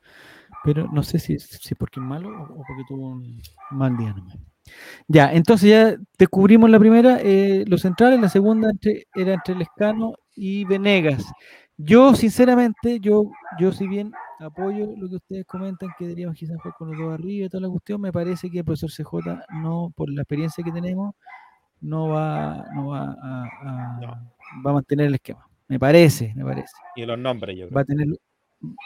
Pero 0.62 0.88
no 0.93 1.03
sé 1.03 1.18
si, 1.18 1.38
si 1.38 1.57
es 1.72 1.78
porque 1.78 1.99
es 2.01 2.07
malo 2.07 2.28
o, 2.28 2.43
o 2.43 2.64
porque 2.66 2.82
tuvo 2.88 3.09
un 3.09 3.41
mal 3.72 3.97
día 3.97 4.12
nomás. 4.12 4.36
Ya, 5.09 5.32
entonces 5.32 5.68
ya 5.70 5.97
descubrimos 6.16 6.70
la 6.70 6.78
primera, 6.78 7.18
eh, 7.20 7.64
los 7.66 7.80
centrales, 7.82 8.20
la 8.20 8.28
segunda 8.28 8.70
entre- 8.70 9.07
era 9.14 9.34
entre 9.34 9.57
Lescano 9.57 10.14
y 10.36 10.64
Venegas. 10.64 11.24
Yo, 11.85 12.14
sinceramente, 12.14 13.01
yo, 13.01 13.24
yo 13.59 13.72
si 13.72 13.87
bien 13.87 14.12
apoyo 14.39 14.87
lo 14.97 15.09
que 15.09 15.16
ustedes 15.16 15.47
comentan, 15.47 15.91
que 15.99 16.05
deberíamos 16.05 16.37
quizás 16.37 16.57
jugar 16.61 16.74
con 16.78 16.89
los 16.91 16.99
dos 16.99 17.14
arriba 17.14 17.47
y 17.47 17.49
toda 17.49 17.62
la 17.62 17.68
cuestión, 17.68 18.01
me 18.01 18.12
parece 18.12 18.51
que 18.51 18.59
el 18.59 18.64
profesor 18.64 18.91
CJ, 18.91 19.45
no, 19.62 19.93
por 19.97 20.11
la 20.11 20.22
experiencia 20.22 20.62
que 20.64 20.72
tenemos, 20.72 21.14
no 21.81 22.09
va, 22.09 22.64
no 22.74 22.89
va 22.89 23.16
a, 23.22 23.45
a- 23.45 23.99
No. 24.01 24.09
va 24.64 24.70
a 24.70 24.74
mantener 24.74 25.07
el 25.07 25.14
esquema. 25.14 25.47
Me 25.68 25.78
parece, 25.78 26.33
me 26.35 26.45
parece 26.45 26.72
Y 26.97 27.07
los 27.07 27.18
nombres, 27.18 27.57
yo 27.57 27.66
creo. 27.68 27.76
va 27.76 27.83
a 27.83 27.85
tener 27.85 28.09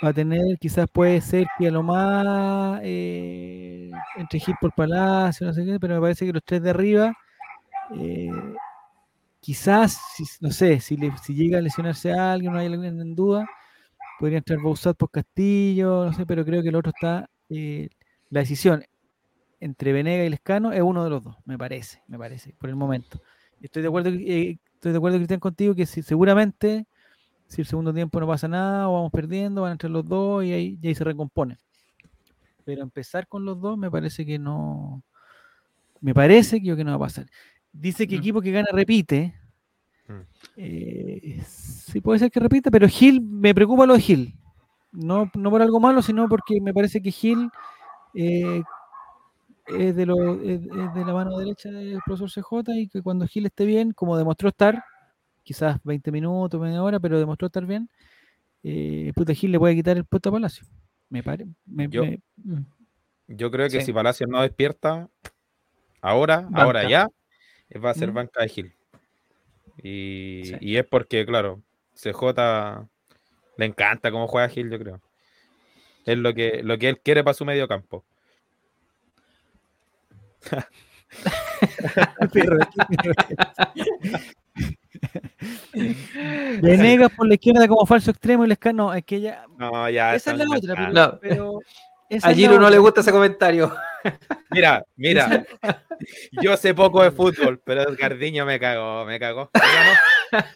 va 0.04 0.10
a 0.10 0.12
tener, 0.12 0.56
quizás 0.60 0.86
puede 0.92 1.20
ser 1.20 1.46
que 1.58 1.66
a 1.66 1.70
lo 1.72 1.82
más 1.82 2.78
eh, 2.84 3.90
entre 4.16 4.38
Gil 4.38 4.54
por 4.60 4.72
Palacio, 4.72 5.46
no 5.48 5.52
sé 5.52 5.64
qué, 5.64 5.80
pero 5.80 5.96
me 5.96 6.00
parece 6.00 6.24
que 6.24 6.32
los 6.32 6.44
tres 6.44 6.62
de 6.62 6.70
arriba, 6.70 7.12
eh, 7.96 8.30
quizás, 9.44 9.98
no 10.40 10.50
sé, 10.50 10.80
si, 10.80 10.96
le- 10.96 11.16
si 11.18 11.34
llega 11.34 11.58
a 11.58 11.62
lesionarse 11.62 12.12
a 12.12 12.32
alguien, 12.32 12.52
no 12.52 12.58
hay 12.58 12.66
alguien 12.66 13.00
en 13.00 13.14
duda, 13.14 13.46
podría 14.20 14.38
entrar 14.38 14.60
Bouzat 14.60 14.96
por 14.96 15.10
Castillo, 15.10 16.06
no 16.06 16.12
sé, 16.14 16.26
pero 16.26 16.44
creo 16.44 16.62
que 16.62 16.70
el 16.70 16.76
otro 16.76 16.92
está, 16.94 17.30
eh, 17.50 17.88
la 18.30 18.40
decisión 18.40 18.84
entre 19.60 19.92
Venega 19.92 20.24
y 20.24 20.30
Lescano 20.30 20.72
es 20.72 20.82
uno 20.82 21.04
de 21.04 21.10
los 21.10 21.24
dos, 21.24 21.36
me 21.46 21.58
parece, 21.58 22.02
me 22.08 22.18
parece, 22.18 22.54
por 22.58 22.70
el 22.70 22.76
momento. 22.76 23.20
Estoy 23.62 23.82
de 23.82 23.88
acuerdo, 23.88 24.10
eh, 24.10 24.58
estoy 24.74 24.92
de 24.92 24.98
acuerdo, 24.98 25.18
Cristian, 25.18 25.40
contigo 25.40 25.74
que 25.74 25.86
si, 25.86 26.02
seguramente 26.02 26.86
si 27.48 27.62
el 27.62 27.66
segundo 27.68 27.94
tiempo 27.94 28.20
no 28.20 28.26
pasa 28.28 28.48
nada 28.48 28.88
o 28.88 28.94
vamos 28.94 29.12
perdiendo, 29.12 29.62
van 29.62 29.70
a 29.70 29.72
entrar 29.74 29.90
los 29.92 30.06
dos 30.06 30.44
y 30.44 30.52
ahí, 30.52 30.78
y 30.82 30.88
ahí 30.88 30.94
se 30.96 31.04
recompone. 31.04 31.58
Pero 32.64 32.82
empezar 32.82 33.26
con 33.28 33.44
los 33.44 33.60
dos 33.60 33.76
me 33.76 33.90
parece 33.90 34.24
que 34.24 34.38
no. 34.38 35.02
Me 36.00 36.14
parece 36.14 36.60
que, 36.60 36.66
yo 36.66 36.76
que 36.76 36.84
no 36.84 36.90
va 36.92 36.96
a 36.96 37.08
pasar. 37.08 37.26
Dice 37.76 38.06
que 38.06 38.16
Mm. 38.16 38.18
equipo 38.20 38.40
que 38.40 38.52
gana 38.52 38.68
repite. 38.72 39.34
Mm. 40.08 40.12
Eh, 40.56 41.42
sí 41.46 42.00
puede 42.00 42.18
ser 42.20 42.30
que 42.30 42.38
repita, 42.40 42.70
pero 42.70 42.88
Gil, 42.88 43.20
me 43.20 43.54
preocupa 43.54 43.84
lo 43.84 43.94
de 43.94 44.00
Gil. 44.00 44.34
No, 44.92 45.28
no 45.34 45.50
por 45.50 45.60
algo 45.60 45.80
malo, 45.80 46.00
sino 46.02 46.28
porque 46.28 46.60
me 46.60 46.72
parece 46.72 47.02
que 47.02 47.10
Gil 47.10 47.50
eh, 48.14 48.62
es, 49.66 49.96
de 49.96 50.06
lo, 50.06 50.40
es, 50.40 50.60
es 50.62 50.94
de 50.94 51.04
la 51.04 51.12
mano 51.12 51.36
derecha 51.36 51.68
del 51.70 51.98
profesor 52.06 52.30
CJ 52.30 52.72
y 52.76 52.88
que 52.88 53.02
cuando 53.02 53.26
Gil 53.26 53.46
esté 53.46 53.64
bien, 53.66 53.90
como 53.92 54.16
demostró 54.16 54.48
estar, 54.50 54.84
quizás 55.42 55.78
20 55.82 56.12
minutos, 56.12 56.60
media 56.60 56.80
hora, 56.82 57.00
pero 57.00 57.18
demostró 57.18 57.46
estar 57.46 57.66
bien, 57.66 57.90
eh, 58.62 59.10
puta 59.16 59.34
Gil 59.34 59.50
le 59.50 59.58
puede 59.58 59.74
quitar 59.74 59.96
el 59.96 60.04
puesto 60.04 60.28
a 60.28 60.32
Palacio. 60.32 60.64
Me 61.10 61.22
parece. 61.24 61.50
Yo- 61.90 62.04
Yo 63.26 63.50
creo 63.50 63.68
que 63.68 63.80
Sí. 63.80 63.86
si 63.86 63.92
Palacios 63.92 64.28
no 64.30 64.42
despierta, 64.42 65.08
ahora, 66.02 66.42
Banca. 66.42 66.62
ahora 66.62 66.88
ya, 66.88 67.08
va 67.84 67.90
a 67.90 67.94
ser 67.94 68.10
Mm. 68.10 68.14
banca 68.14 68.42
de 68.42 68.48
Gil. 68.48 68.72
Y, 69.82 70.42
Sí. 70.44 70.56
y 70.60 70.76
es 70.76 70.86
porque, 70.86 71.26
claro, 71.26 71.60
CJ 71.94 72.88
le 73.56 73.66
encanta 73.66 74.10
cómo 74.10 74.28
juega 74.28 74.48
Gil, 74.48 74.70
yo 74.70 74.78
creo. 74.78 75.00
Es 76.06 76.18
lo 76.18 76.34
que, 76.34 76.62
lo 76.62 76.78
que 76.78 76.88
él 76.90 76.98
quiere 77.00 77.24
para 77.24 77.34
su 77.34 77.44
medio 77.44 77.66
campo. 77.68 78.04
Venegas 86.62 87.12
por 87.16 87.26
la 87.26 87.34
izquierda 87.34 87.68
como 87.68 87.86
falso 87.86 88.10
extremo 88.10 88.44
y 88.44 88.48
Lescano, 88.48 88.86
no, 88.88 88.94
es 88.94 89.04
que 89.04 89.20
ya. 89.20 89.46
No, 89.58 89.88
ya. 89.90 90.14
Esa 90.14 90.32
es 90.32 90.38
la 90.38 90.44
otra, 90.56 90.74
pero. 90.76 90.92
No. 90.92 91.18
pero 91.20 91.58
esa 92.16 92.28
A 92.28 92.34
Giro 92.34 92.58
no 92.58 92.68
le 92.70 92.78
gusta 92.78 93.00
ese 93.00 93.12
comentario. 93.12 93.74
Mira, 94.50 94.84
mira. 94.96 95.46
Yo 96.42 96.56
sé 96.58 96.74
poco 96.74 97.02
de 97.02 97.10
fútbol, 97.10 97.60
pero 97.64 97.82
Edgardiño 97.88 98.44
me 98.44 98.60
cagó, 98.60 99.04
me 99.06 99.18
cagó. 99.18 99.50
¿Ya 99.54 100.44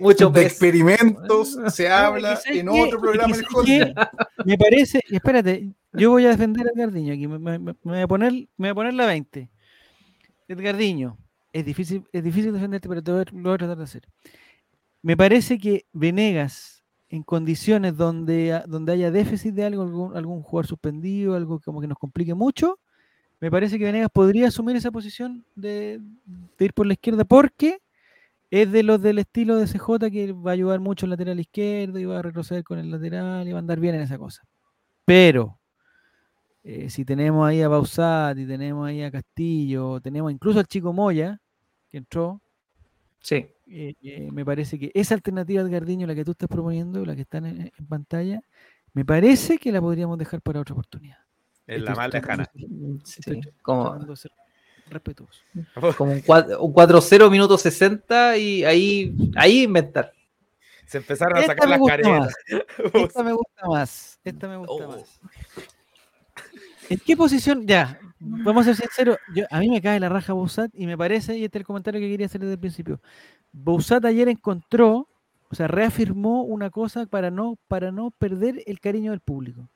Mucho 0.00 0.28
De 0.30 0.40
pez. 0.40 0.52
experimentos 0.52 1.58
se 1.68 1.88
habla 1.90 2.40
en 2.46 2.68
otro 2.70 2.98
programa 3.00 3.36
del. 3.36 3.94
Me 4.46 4.56
parece, 4.56 5.00
espérate, 5.10 5.68
yo 5.92 6.10
voy 6.10 6.24
a 6.24 6.30
defender 6.30 6.66
a 6.66 6.70
Edgardiño 6.70 7.12
aquí, 7.12 7.26
me, 7.28 7.38
me- 7.38 7.58
me 7.58 7.74
voy 7.82 8.00
a 8.00 8.06
poner, 8.08 8.32
me 8.32 8.48
voy 8.56 8.68
a 8.70 8.74
poner 8.74 8.94
la 8.94 9.06
20. 9.06 9.50
Edgardiño, 10.48 11.18
es 11.52 11.64
difícil, 11.66 12.04
es 12.12 12.24
difícil 12.24 12.52
defenderte, 12.52 12.88
pero 12.88 13.02
te 13.02 13.12
voy 13.12 13.20
a- 13.20 13.24
lo 13.32 13.42
voy 13.42 13.54
a 13.54 13.58
tratar 13.58 13.76
de 13.76 13.84
hacer. 13.84 14.08
Me 15.02 15.16
parece 15.16 15.58
que 15.58 15.84
Venegas, 15.92 16.81
en 17.12 17.22
condiciones 17.22 17.94
donde, 17.94 18.62
donde 18.66 18.92
haya 18.92 19.10
déficit 19.10 19.54
de 19.54 19.64
algo, 19.64 19.82
algún, 19.82 20.16
algún 20.16 20.42
jugador 20.42 20.66
suspendido, 20.66 21.34
algo 21.34 21.60
como 21.60 21.82
que 21.82 21.86
nos 21.86 21.98
complique 21.98 22.32
mucho, 22.32 22.78
me 23.38 23.50
parece 23.50 23.78
que 23.78 23.84
Venegas 23.84 24.08
podría 24.10 24.48
asumir 24.48 24.76
esa 24.76 24.90
posición 24.90 25.44
de, 25.54 26.00
de 26.56 26.64
ir 26.64 26.72
por 26.72 26.86
la 26.86 26.94
izquierda 26.94 27.24
porque 27.24 27.80
es 28.50 28.72
de 28.72 28.82
los 28.82 29.02
del 29.02 29.18
estilo 29.18 29.58
de 29.58 29.66
CJ 29.66 30.10
que 30.10 30.32
va 30.32 30.52
a 30.52 30.54
ayudar 30.54 30.80
mucho 30.80 31.04
el 31.04 31.10
lateral 31.10 31.38
izquierdo 31.38 31.98
y 31.98 32.06
va 32.06 32.18
a 32.18 32.22
retroceder 32.22 32.64
con 32.64 32.78
el 32.78 32.90
lateral 32.90 33.46
y 33.46 33.52
va 33.52 33.58
a 33.58 33.60
andar 33.60 33.78
bien 33.78 33.94
en 33.94 34.00
esa 34.00 34.16
cosa. 34.16 34.42
Pero 35.04 35.58
eh, 36.64 36.88
si 36.88 37.04
tenemos 37.04 37.46
ahí 37.46 37.60
a 37.60 37.68
Bausat 37.68 38.38
y 38.38 38.46
tenemos 38.46 38.86
ahí 38.88 39.02
a 39.02 39.10
Castillo, 39.10 40.00
tenemos 40.00 40.32
incluso 40.32 40.60
al 40.60 40.66
chico 40.66 40.94
Moya 40.94 41.38
que 41.90 41.98
entró, 41.98 42.40
Sí. 43.20 43.46
Eh, 43.72 43.94
eh, 44.02 44.28
me 44.30 44.44
parece 44.44 44.78
que 44.78 44.90
esa 44.94 45.14
alternativa 45.14 45.64
de 45.64 45.70
Gardiño, 45.70 46.06
la 46.06 46.14
que 46.14 46.24
tú 46.24 46.32
estás 46.32 46.48
proponiendo, 46.48 47.04
la 47.04 47.14
que 47.14 47.22
está 47.22 47.38
en, 47.38 47.72
en 47.76 47.86
pantalla, 47.86 48.42
me 48.92 49.04
parece 49.04 49.58
que 49.58 49.72
la 49.72 49.80
podríamos 49.80 50.18
dejar 50.18 50.42
para 50.42 50.60
otra 50.60 50.74
oportunidad. 50.74 51.18
Es 51.66 51.80
la 51.80 51.94
más 51.94 52.12
lejana. 52.12 52.50
Sí, 53.04 53.22
como, 53.62 53.98
respetuoso. 54.88 55.40
como 55.96 56.12
un 56.12 56.20
4 56.20 56.62
un 56.62 56.74
4-0 56.74 57.30
minuto 57.30 57.56
60 57.56 58.36
y 58.36 58.64
ahí, 58.64 59.14
ahí 59.36 59.62
inventar. 59.62 60.12
Se 60.86 60.98
empezaron 60.98 61.38
a 61.38 61.42
sacar 61.42 61.68
las 61.68 61.80
caretas. 61.86 62.34
Esta 62.92 63.22
me 63.22 63.32
gusta 63.32 63.66
más. 63.66 64.20
Esta 64.24 64.48
me 64.48 64.56
gusta 64.58 64.84
Oh. 64.84 64.88
más. 64.88 65.20
¿En 66.90 66.98
qué 66.98 67.16
posición? 67.16 67.66
Ya, 67.66 67.98
vamos 68.18 68.66
a 68.66 68.74
ser 68.74 68.88
sinceros. 68.88 69.16
Yo, 69.34 69.44
a 69.50 69.60
mí 69.60 69.70
me 69.70 69.80
cae 69.80 69.98
la 69.98 70.10
raja 70.10 70.34
Bousat 70.34 70.70
y 70.74 70.86
me 70.86 70.98
parece, 70.98 71.38
y 71.38 71.44
este 71.44 71.58
es 71.58 71.60
el 71.60 71.66
comentario 71.66 72.00
que 72.00 72.10
quería 72.10 72.26
hacer 72.26 72.40
desde 72.40 72.54
el 72.54 72.60
principio. 72.60 73.00
Bousat 73.52 74.04
ayer 74.04 74.28
encontró, 74.28 75.08
o 75.50 75.54
sea, 75.54 75.68
reafirmó 75.68 76.42
una 76.42 76.70
cosa 76.70 77.06
para 77.06 77.30
no, 77.30 77.58
para 77.68 77.92
no 77.92 78.10
perder 78.10 78.62
el 78.66 78.80
cariño 78.80 79.10
del 79.10 79.20
público. 79.20 79.68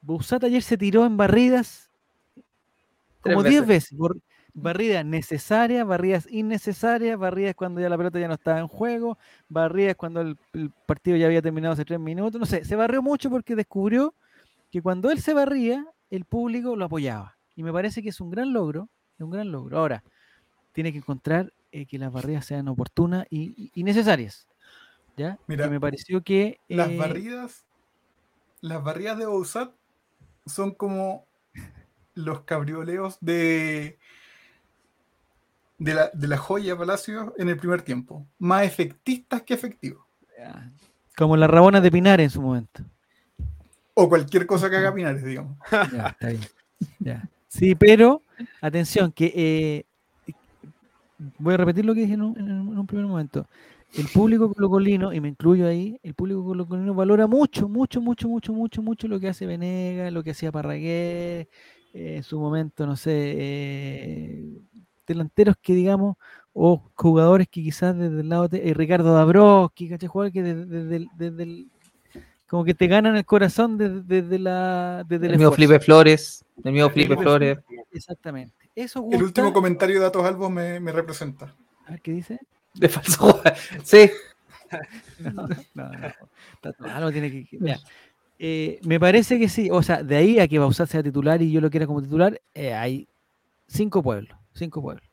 Bousat 0.00 0.44
ayer 0.44 0.62
se 0.62 0.76
tiró 0.76 1.04
en 1.04 1.16
barridas 1.16 1.90
como 3.20 3.42
10 3.42 3.66
veces. 3.66 3.98
barridas 4.52 5.04
necesarias, 5.04 5.86
barridas 5.86 6.26
innecesarias, 6.30 7.18
barridas 7.18 7.54
cuando 7.54 7.80
ya 7.80 7.88
la 7.88 7.96
pelota 7.96 8.18
ya 8.18 8.26
no 8.26 8.34
estaba 8.34 8.58
en 8.58 8.66
juego, 8.66 9.16
barridas 9.48 9.94
cuando 9.94 10.22
el, 10.22 10.36
el 10.54 10.70
partido 10.86 11.16
ya 11.16 11.26
había 11.26 11.42
terminado 11.42 11.74
hace 11.74 11.84
tres 11.84 12.00
minutos. 12.00 12.40
No 12.40 12.46
sé, 12.46 12.64
se 12.64 12.74
barrió 12.74 13.00
mucho 13.02 13.30
porque 13.30 13.54
descubrió 13.54 14.14
que 14.70 14.82
cuando 14.82 15.10
él 15.10 15.20
se 15.20 15.34
barría, 15.34 15.86
el 16.10 16.24
público 16.24 16.74
lo 16.74 16.86
apoyaba. 16.86 17.36
Y 17.54 17.62
me 17.62 17.72
parece 17.72 18.02
que 18.02 18.08
es 18.08 18.20
un 18.20 18.30
gran 18.30 18.52
logro, 18.52 18.88
es 19.16 19.20
un 19.20 19.30
gran 19.30 19.52
logro. 19.52 19.78
Ahora, 19.78 20.02
tiene 20.72 20.90
que 20.90 20.98
encontrar 20.98 21.52
eh, 21.72 21.86
que 21.86 21.98
las 21.98 22.12
barridas 22.12 22.46
sean 22.46 22.68
oportunas 22.68 23.26
y, 23.30 23.70
necesarias. 23.76 24.46
¿Ya? 25.16 25.38
Mira, 25.46 25.64
que 25.64 25.70
me 25.70 25.80
pareció 25.80 26.22
que... 26.22 26.60
Las 26.68 26.90
eh, 26.90 26.96
barridas, 26.96 27.64
las 28.60 28.82
barridas 28.82 29.18
de 29.18 29.26
Bouzat 29.26 29.72
son 30.46 30.72
como 30.72 31.26
los 32.14 32.42
cabrioleos 32.42 33.18
de, 33.20 33.98
de, 35.78 35.94
la, 35.94 36.10
de 36.12 36.28
la 36.28 36.38
joya 36.38 36.76
Palacio 36.76 37.34
en 37.38 37.48
el 37.48 37.56
primer 37.56 37.82
tiempo. 37.82 38.26
Más 38.38 38.64
efectistas 38.64 39.42
que 39.42 39.54
efectivos. 39.54 40.04
Como 41.16 41.36
las 41.36 41.50
rabonas 41.50 41.82
de 41.82 41.90
Pinar 41.90 42.20
en 42.20 42.30
su 42.30 42.40
momento. 42.40 42.82
O 43.94 44.08
cualquier 44.08 44.46
cosa 44.46 44.70
que 44.70 44.76
haga 44.76 44.94
Pinares, 44.94 45.24
digamos. 45.24 45.58
Ya, 45.70 46.08
está 46.08 46.28
bien. 46.28 46.42
Ya. 46.98 47.28
Sí, 47.48 47.74
pero 47.74 48.22
atención, 48.60 49.12
que 49.12 49.32
eh, 49.36 49.84
voy 51.38 51.54
a 51.54 51.56
repetir 51.56 51.84
lo 51.84 51.94
que 51.94 52.02
dije 52.02 52.14
en 52.14 52.22
un, 52.22 52.86
primer 52.86 53.06
momento. 53.06 53.46
El 53.94 54.06
público 54.08 54.52
colocolino, 54.52 55.12
y 55.12 55.20
me 55.20 55.28
incluyo 55.28 55.66
ahí, 55.66 55.98
el 56.02 56.14
público 56.14 56.44
colocolino 56.44 56.94
valora 56.94 57.26
mucho, 57.26 57.68
mucho, 57.68 58.00
mucho, 58.00 58.28
mucho, 58.28 58.52
mucho, 58.52 58.82
mucho 58.82 59.08
lo 59.08 59.20
que 59.20 59.28
hace 59.28 59.46
Venegas, 59.46 60.12
lo 60.12 60.22
que 60.22 60.30
hacía 60.30 60.50
Parragué, 60.50 61.48
eh, 61.92 62.16
en 62.16 62.22
su 62.22 62.40
momento, 62.40 62.86
no 62.86 62.96
sé, 62.96 63.12
eh, 63.36 64.46
delanteros 65.06 65.56
que 65.60 65.74
digamos, 65.74 66.16
o 66.54 66.90
jugadores 66.94 67.48
que 67.48 67.62
quizás 67.62 67.96
desde 67.96 68.20
el 68.20 68.28
lado 68.28 68.48
de 68.48 68.70
eh, 68.70 68.74
Ricardo 68.74 69.12
Dabrowski, 69.12 69.88
¿cachai? 69.90 70.08
Jugadores 70.08 70.32
que 70.32 70.42
desde, 70.42 70.66
desde 70.66 71.06
desde 71.16 71.42
el- 71.42 71.70
como 72.52 72.64
que 72.66 72.74
te 72.74 72.86
ganan 72.86 73.16
el 73.16 73.24
corazón 73.24 73.78
desde, 73.78 74.02
desde 74.02 74.38
la 74.38 75.06
desde 75.08 75.28
El 75.28 75.38
mío. 75.38 75.50
Felipe 75.52 75.80
Flores. 75.80 76.44
El 76.62 76.72
mío 76.72 76.90
Felipe 76.90 77.16
Flores. 77.16 77.58
Exactamente. 77.90 78.52
Eso 78.76 79.08
El 79.10 79.22
último 79.22 79.54
comentario 79.54 79.94
de 79.94 80.02
Datos 80.02 80.22
Albos 80.22 80.50
me, 80.50 80.78
me 80.78 80.92
representa. 80.92 81.56
A 81.86 81.92
ver, 81.92 82.02
¿qué 82.02 82.12
dice? 82.12 82.40
De 82.74 82.90
falso. 82.90 83.42
Sí. 83.84 84.10
No, 85.18 85.48
no, 85.74 85.88
no. 85.88 86.12
Tato, 86.60 86.84
Algo 86.84 87.10
tiene 87.10 87.30
que. 87.30 87.46
ya. 87.58 87.78
Eh, 88.38 88.80
me 88.84 89.00
parece 89.00 89.38
que 89.38 89.48
sí. 89.48 89.70
O 89.70 89.82
sea, 89.82 90.02
de 90.02 90.16
ahí 90.16 90.38
a 90.38 90.46
que 90.46 90.58
Bausat 90.58 90.90
sea 90.90 91.02
titular 91.02 91.40
y 91.40 91.52
yo 91.52 91.60
lo 91.62 91.70
quiera 91.70 91.86
como 91.86 92.02
titular, 92.02 92.38
eh, 92.52 92.74
hay 92.74 93.08
cinco 93.66 94.02
pueblos. 94.02 94.36
Cinco 94.52 94.82
pueblos. 94.82 95.08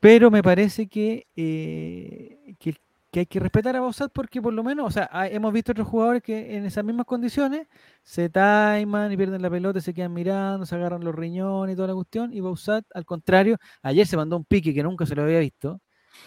Pero 0.00 0.30
me 0.30 0.42
parece 0.42 0.86
que, 0.86 1.26
eh, 1.36 2.54
que, 2.58 2.76
que 3.16 3.20
hay 3.20 3.26
que 3.26 3.40
respetar 3.40 3.74
a 3.74 3.80
Bausat 3.80 4.12
porque 4.12 4.42
por 4.42 4.52
lo 4.52 4.62
menos, 4.62 4.88
o 4.88 4.90
sea, 4.90 5.08
hay- 5.10 5.34
hemos 5.34 5.50
visto 5.50 5.72
otros 5.72 5.88
jugadores 5.88 6.22
que 6.22 6.54
en 6.54 6.66
esas 6.66 6.84
mismas 6.84 7.06
condiciones 7.06 7.66
se 8.02 8.28
taiman 8.28 9.10
y 9.10 9.16
pierden 9.16 9.40
la 9.40 9.48
pelota, 9.48 9.80
se 9.80 9.94
quedan 9.94 10.12
mirando, 10.12 10.66
se 10.66 10.74
agarran 10.74 11.02
los 11.02 11.14
riñones 11.14 11.72
y 11.72 11.76
toda 11.76 11.88
la 11.88 11.94
cuestión. 11.94 12.30
Y 12.34 12.40
Bausat, 12.40 12.84
al 12.92 13.06
contrario, 13.06 13.56
ayer 13.80 14.06
se 14.06 14.18
mandó 14.18 14.36
un 14.36 14.44
pique 14.44 14.74
que 14.74 14.82
nunca 14.82 15.06
se 15.06 15.14
lo 15.14 15.22
había 15.22 15.38
visto. 15.38 15.80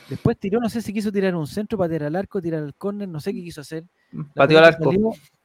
Después 0.10 0.40
tiró, 0.40 0.60
no 0.60 0.68
sé 0.68 0.82
si 0.82 0.92
quiso 0.92 1.12
tirar 1.12 1.36
un 1.36 1.46
centro 1.46 1.78
para 1.78 1.92
tirar 1.92 2.08
al 2.08 2.16
arco, 2.16 2.42
tirar 2.42 2.64
al 2.64 2.74
córner, 2.74 3.08
no 3.08 3.20
sé 3.20 3.34
qué 3.36 3.44
quiso 3.44 3.62
hacer. 3.62 3.84
La 4.12 4.24
Pateó 4.34 4.58
al 4.58 4.64
arco. 4.66 4.90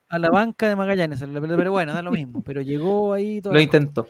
A 0.09 0.19
la 0.19 0.31
banca 0.31 0.67
de 0.67 0.77
Magallanes, 0.77 1.19
salió 1.19 1.35
la 1.35 1.41
pelota, 1.43 1.59
pero 1.59 1.73
bueno, 1.73 1.93
da 1.93 2.01
lo 2.01 2.11
mismo. 2.11 2.43
Pero 2.43 2.63
llegó 2.63 3.13
ahí 3.13 3.43
todo. 3.43 3.53
Lo 3.53 3.61
intentó. 3.61 4.09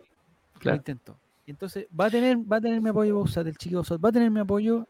Lo 0.70 0.76
intentó. 0.76 1.18
Entonces 1.48 1.88
va 1.98 2.06
a 2.06 2.10
tener, 2.10 2.36
va 2.36 2.58
a 2.58 2.60
tener 2.60 2.80
mi 2.80 2.90
apoyo 2.90 3.16
Bausat, 3.16 3.44
el 3.48 3.56
chico 3.56 3.74
Bausat, 3.78 3.98
va 4.04 4.10
a 4.10 4.12
tener 4.12 4.30
mi 4.30 4.38
apoyo, 4.38 4.86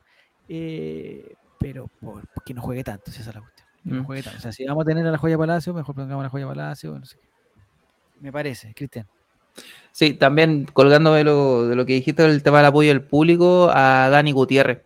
eh, 0.47 1.33
pero 1.65 1.89
por, 2.01 2.23
que 2.45 2.53
no 2.53 2.61
juegue 2.61 2.85
tanto, 2.85 3.11
si 3.11 3.23
esa 3.23 3.31
es 3.31 3.36
la 3.36 3.41
cuestión. 3.41 3.66
No 3.85 4.03
Mm. 4.03 4.05
juegue 4.05 4.23
tanto. 4.23 4.39
O 4.39 4.43
sea, 4.43 4.53
si 4.53 4.66
vamos 4.66 4.82
a 4.82 4.85
tener 4.85 5.07
a 5.07 5.11
la 5.11 5.16
joya 5.16 5.39
Palacio, 5.39 5.73
mejor 5.73 5.95
pongamos 5.95 6.20
a 6.20 6.24
la 6.24 6.28
joya 6.28 6.47
Palacio, 6.47 6.99
no 6.99 7.07
sé 7.07 7.16
qué. 7.19 7.28
Me 8.20 8.31
parece, 8.31 8.74
Cristian. 8.74 9.07
Sí, 9.93 10.12
también 10.12 10.66
colgándome 10.70 11.24
lo, 11.24 11.66
de 11.69 11.74
lo 11.77 11.86
que 11.86 11.95
dijiste 11.95 12.23
del 12.23 12.43
tema 12.43 12.59
del 12.59 12.66
apoyo 12.66 12.89
del 12.91 13.01
público, 13.03 13.70
a 13.73 14.11
Dani 14.11 14.32
Gutiérrez. 14.32 14.82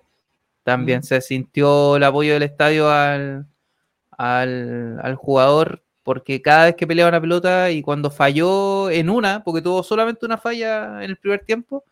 También 0.63 1.01
Mm. 1.01 1.03
se 1.03 1.21
sintió 1.21 1.97
el 1.97 2.05
apoyo 2.05 2.35
del 2.35 2.43
estadio 2.45 2.89
al, 2.91 3.47
al, 4.13 5.01
al 5.03 5.15
jugador, 5.17 5.83
porque 6.05 6.41
cada 6.43 6.67
vez 6.67 6.77
que 6.77 6.87
peleaba 6.87 7.09
una 7.09 7.21
pelota 7.21 7.71
y 7.73 7.83
cuando 7.83 8.09
falló 8.11 8.89
en 8.91 9.11
una, 9.11 9.43
porque 9.43 9.63
tuvo 9.63 9.83
solamente 9.83 10.25
una 10.27 10.39
falla 10.39 11.03
en 11.03 11.11
el 11.11 11.17
primer 11.17 11.41
tiempo, 11.45 11.83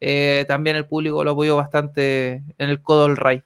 eh, 0.00 0.44
también 0.46 0.76
el 0.76 0.86
público 0.86 1.24
lo 1.24 1.32
apoyó 1.32 1.56
bastante 1.56 2.44
en 2.58 2.70
el 2.70 2.80
codo 2.80 3.12
Ray 3.14 3.42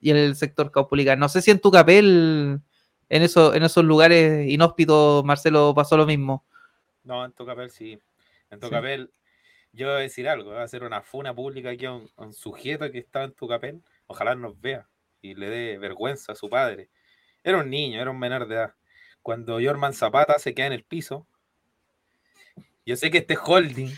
y 0.00 0.10
en 0.10 0.16
el 0.16 0.36
sector 0.36 0.70
Caupolicán. 0.70 1.18
No 1.18 1.28
sé 1.28 1.42
si 1.42 1.50
en 1.50 1.60
tu 1.60 1.70
capel, 1.70 2.60
en, 3.08 3.22
eso, 3.22 3.54
en 3.54 3.62
esos 3.62 3.84
lugares 3.84 4.48
inhóspitos, 4.48 5.24
Marcelo, 5.24 5.74
pasó 5.74 5.96
lo 5.96 6.06
mismo. 6.06 6.44
No, 7.04 7.24
en 7.24 7.32
Tocapel 7.32 7.70
sí. 7.70 7.92
En 8.50 8.58
Sí. 8.58 8.60
Tocapel, 8.60 9.10
yo 9.72 9.86
voy 9.88 9.96
a 9.96 10.00
decir 10.00 10.28
algo, 10.28 10.50
voy 10.50 10.58
a 10.58 10.64
hacer 10.64 10.82
una 10.82 11.02
funa 11.02 11.34
pública 11.34 11.70
aquí 11.70 11.86
a 11.86 11.92
un, 11.92 12.10
a 12.16 12.22
un 12.22 12.32
sujeto 12.32 12.90
que 12.90 12.98
estaba 12.98 13.24
en 13.24 13.32
Tocapel. 13.32 13.82
Ojalá 14.06 14.34
nos 14.34 14.60
vea 14.60 14.86
y 15.22 15.34
le 15.34 15.48
dé 15.48 15.78
vergüenza 15.78 16.32
a 16.32 16.34
su 16.34 16.48
padre. 16.48 16.88
Era 17.42 17.58
un 17.58 17.70
niño, 17.70 18.00
era 18.00 18.10
un 18.10 18.18
menor 18.18 18.46
de 18.48 18.54
edad. 18.56 18.74
Cuando 19.22 19.58
Jorman 19.62 19.92
Zapata 19.92 20.38
se 20.38 20.54
queda 20.54 20.66
en 20.66 20.72
el 20.72 20.84
piso, 20.84 21.26
yo 22.86 22.96
sé 22.96 23.10
que 23.10 23.18
este 23.18 23.36
holding 23.36 23.92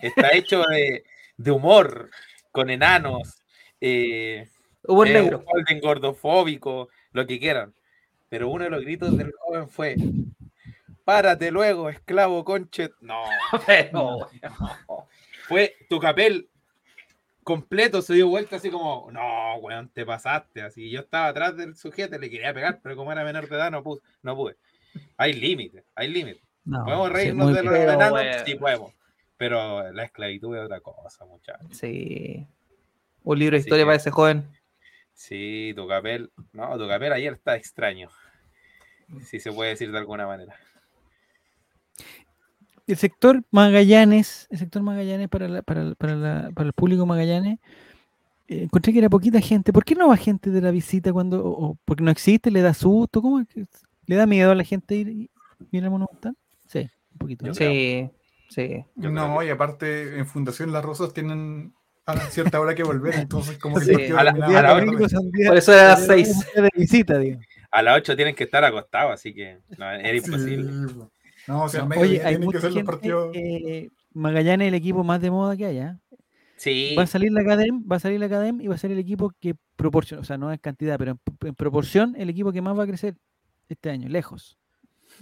está 0.00 0.34
hecho 0.34 0.62
de, 0.62 1.04
de 1.36 1.50
humor, 1.50 2.10
con 2.50 2.70
enanos, 2.70 3.42
eh, 3.80 4.48
Humor 4.86 5.06
es 5.08 5.12
negro. 5.14 5.38
un 5.38 5.44
holding 5.46 5.80
gordofóbico, 5.80 6.88
lo 7.12 7.26
que 7.26 7.38
quieran. 7.38 7.74
Pero 8.28 8.48
uno 8.48 8.64
de 8.64 8.70
los 8.70 8.82
gritos 8.82 9.16
del 9.16 9.32
joven 9.38 9.68
fue: 9.68 9.96
Párate 11.04 11.50
luego, 11.50 11.88
esclavo 11.88 12.44
conchet. 12.44 12.92
No, 13.00 13.22
Pero, 13.66 14.28
fue 15.46 15.76
tu 15.88 15.98
capel 16.00 16.48
completo, 17.42 18.00
se 18.02 18.14
dio 18.14 18.28
vuelta 18.28 18.56
así 18.56 18.70
como: 18.70 19.08
No, 19.12 19.56
weón, 19.56 19.88
te 19.90 20.04
pasaste. 20.06 20.62
Así 20.62 20.90
yo 20.90 21.00
estaba 21.00 21.28
atrás 21.28 21.56
del 21.56 21.76
sujeto, 21.76 22.18
le 22.18 22.30
quería 22.30 22.52
pegar, 22.54 22.80
pero 22.82 22.96
como 22.96 23.12
era 23.12 23.24
menor 23.24 23.48
de 23.48 23.56
edad, 23.56 23.70
no 23.70 23.82
pude. 23.82 24.00
No 24.22 24.34
pude. 24.34 24.56
Hay 25.16 25.32
límites, 25.34 25.84
hay 25.94 26.08
límites. 26.08 26.42
No, 26.64 26.84
¿Podemos 26.84 27.08
sí, 27.08 27.14
reírnos 27.14 27.54
de 27.54 27.62
los 27.62 27.74
enanos? 27.74 28.20
Sí, 28.46 28.54
podemos. 28.54 28.92
Pero 29.36 29.92
la 29.92 30.04
esclavitud 30.04 30.56
es 30.56 30.64
otra 30.64 30.80
cosa, 30.80 31.24
muchachos. 31.26 31.66
Sí. 31.76 32.46
Un 33.22 33.38
libro 33.38 33.56
de 33.56 33.60
historia 33.60 33.82
que- 33.82 33.86
para 33.86 33.96
ese 33.96 34.10
joven. 34.10 34.48
Sí, 35.14 35.72
tu 35.76 35.86
capel. 35.88 36.30
No, 36.52 36.76
tu 36.76 36.86
capel 36.88 37.12
ayer 37.12 37.32
está 37.32 37.56
extraño. 37.56 38.08
Si 39.24 39.38
se 39.40 39.52
puede 39.52 39.70
decir 39.70 39.90
de 39.92 39.98
alguna 39.98 40.26
manera. 40.26 40.54
el 42.86 42.96
sector 42.98 43.42
Magallanes, 43.50 44.46
el 44.50 44.58
sector 44.58 44.82
Magallanes 44.82 45.28
para, 45.28 45.48
la- 45.48 45.62
para, 45.62 45.82
el- 45.82 45.96
para, 45.96 46.16
la- 46.16 46.50
para 46.54 46.66
el 46.66 46.72
público 46.74 47.06
Magallanes, 47.06 47.58
eh, 48.48 48.64
encontré 48.64 48.92
que 48.92 48.98
era 48.98 49.08
poquita 49.08 49.40
gente. 49.40 49.72
¿Por 49.72 49.84
qué 49.84 49.94
no 49.94 50.08
va 50.08 50.16
gente 50.18 50.50
de 50.50 50.60
la 50.60 50.70
visita 50.70 51.12
cuando, 51.12 51.42
o, 51.44 51.70
o 51.70 51.78
porque 51.86 52.02
no 52.02 52.10
existe, 52.10 52.50
le 52.50 52.60
da 52.60 52.74
susto? 52.74 53.22
¿Cómo 53.22 53.40
es 53.40 53.48
que 53.48 53.64
le 54.06 54.16
da 54.16 54.26
miedo 54.26 54.50
a 54.50 54.54
la 54.54 54.64
gente 54.64 54.96
ir, 54.96 55.30
ir 55.70 55.84
al 55.84 55.90
Monumental? 55.90 56.36
Sí, 56.66 56.80
un 57.12 57.18
poquito. 57.18 57.46
Yo 57.46 57.52
¿no? 57.52 57.56
creo. 57.56 57.70
Sí, 57.70 58.10
sí. 58.50 58.84
Yo 58.96 59.10
no, 59.10 59.42
y 59.42 59.48
aparte 59.48 60.18
en 60.18 60.26
Fundación 60.26 60.70
Las 60.72 60.84
Rosas 60.84 61.14
tienen 61.14 61.72
a 62.06 62.16
cierta 62.30 62.60
hora 62.60 62.74
que 62.74 62.82
volver, 62.82 63.14
entonces 63.14 63.58
como 63.58 63.76
que 63.78 63.84
Sí, 63.86 63.90
el 63.92 63.96
partido 63.96 64.18
a 64.18 64.24
la- 64.24 64.30
a 64.30 64.34
la 64.34 64.46
tarde. 64.62 64.90
hora- 64.90 65.08
Son 65.08 65.30
días- 65.30 65.48
Por 65.48 65.56
eso 65.58 65.72
era 65.72 65.82
a 65.82 65.88
las 65.90 65.98
son 66.00 66.08
seis. 66.08 66.28
días 66.28 66.54
de 66.54 66.70
visita, 66.76 67.18
digo. 67.18 67.40
A 67.70 67.82
las 67.82 67.96
8 67.96 68.14
tienen 68.14 68.34
que 68.34 68.44
estar 68.44 68.62
acostados, 68.64 69.12
así 69.12 69.34
que 69.34 69.58
no, 69.78 69.90
era 69.90 70.14
imposible. 70.16 70.70
po. 70.94 71.10
No, 71.48 71.64
o 71.64 71.68
sea, 71.68 71.84
No, 71.84 71.96
Oye, 72.00 72.16
hay 72.22 72.36
tienen 72.36 72.40
que 72.40 72.44
mucha 72.46 72.60
ser 72.60 72.70
los 72.70 72.76
gente, 72.76 72.92
partidos. 72.92 73.30
eh, 73.34 73.90
Magallanes 74.12 74.66
es 74.66 74.68
el 74.68 74.74
equipo 74.74 75.02
más 75.02 75.20
de 75.20 75.30
moda 75.30 75.56
que 75.56 75.66
hay, 75.66 75.78
¿ah? 75.80 75.98
Sí, 76.56 76.94
Va 76.96 77.02
a 77.02 77.06
salir 77.06 77.32
la 77.32 77.40
Academ, 77.40 77.82
va 77.90 77.96
a 77.96 78.00
salir 78.00 78.20
la 78.20 78.26
Academ 78.26 78.60
y 78.60 78.68
va 78.68 78.76
a 78.76 78.78
ser 78.78 78.92
el 78.92 78.98
equipo 78.98 79.32
que 79.40 79.54
proporciona, 79.76 80.20
o 80.20 80.24
sea, 80.24 80.38
no 80.38 80.52
en 80.52 80.58
cantidad, 80.58 80.96
pero 80.98 81.10
en, 81.12 81.20
en 81.48 81.54
proporción, 81.54 82.14
el 82.16 82.30
equipo 82.30 82.52
que 82.52 82.62
más 82.62 82.78
va 82.78 82.84
a 82.84 82.86
crecer 82.86 83.16
este 83.68 83.90
año, 83.90 84.08
lejos. 84.08 84.56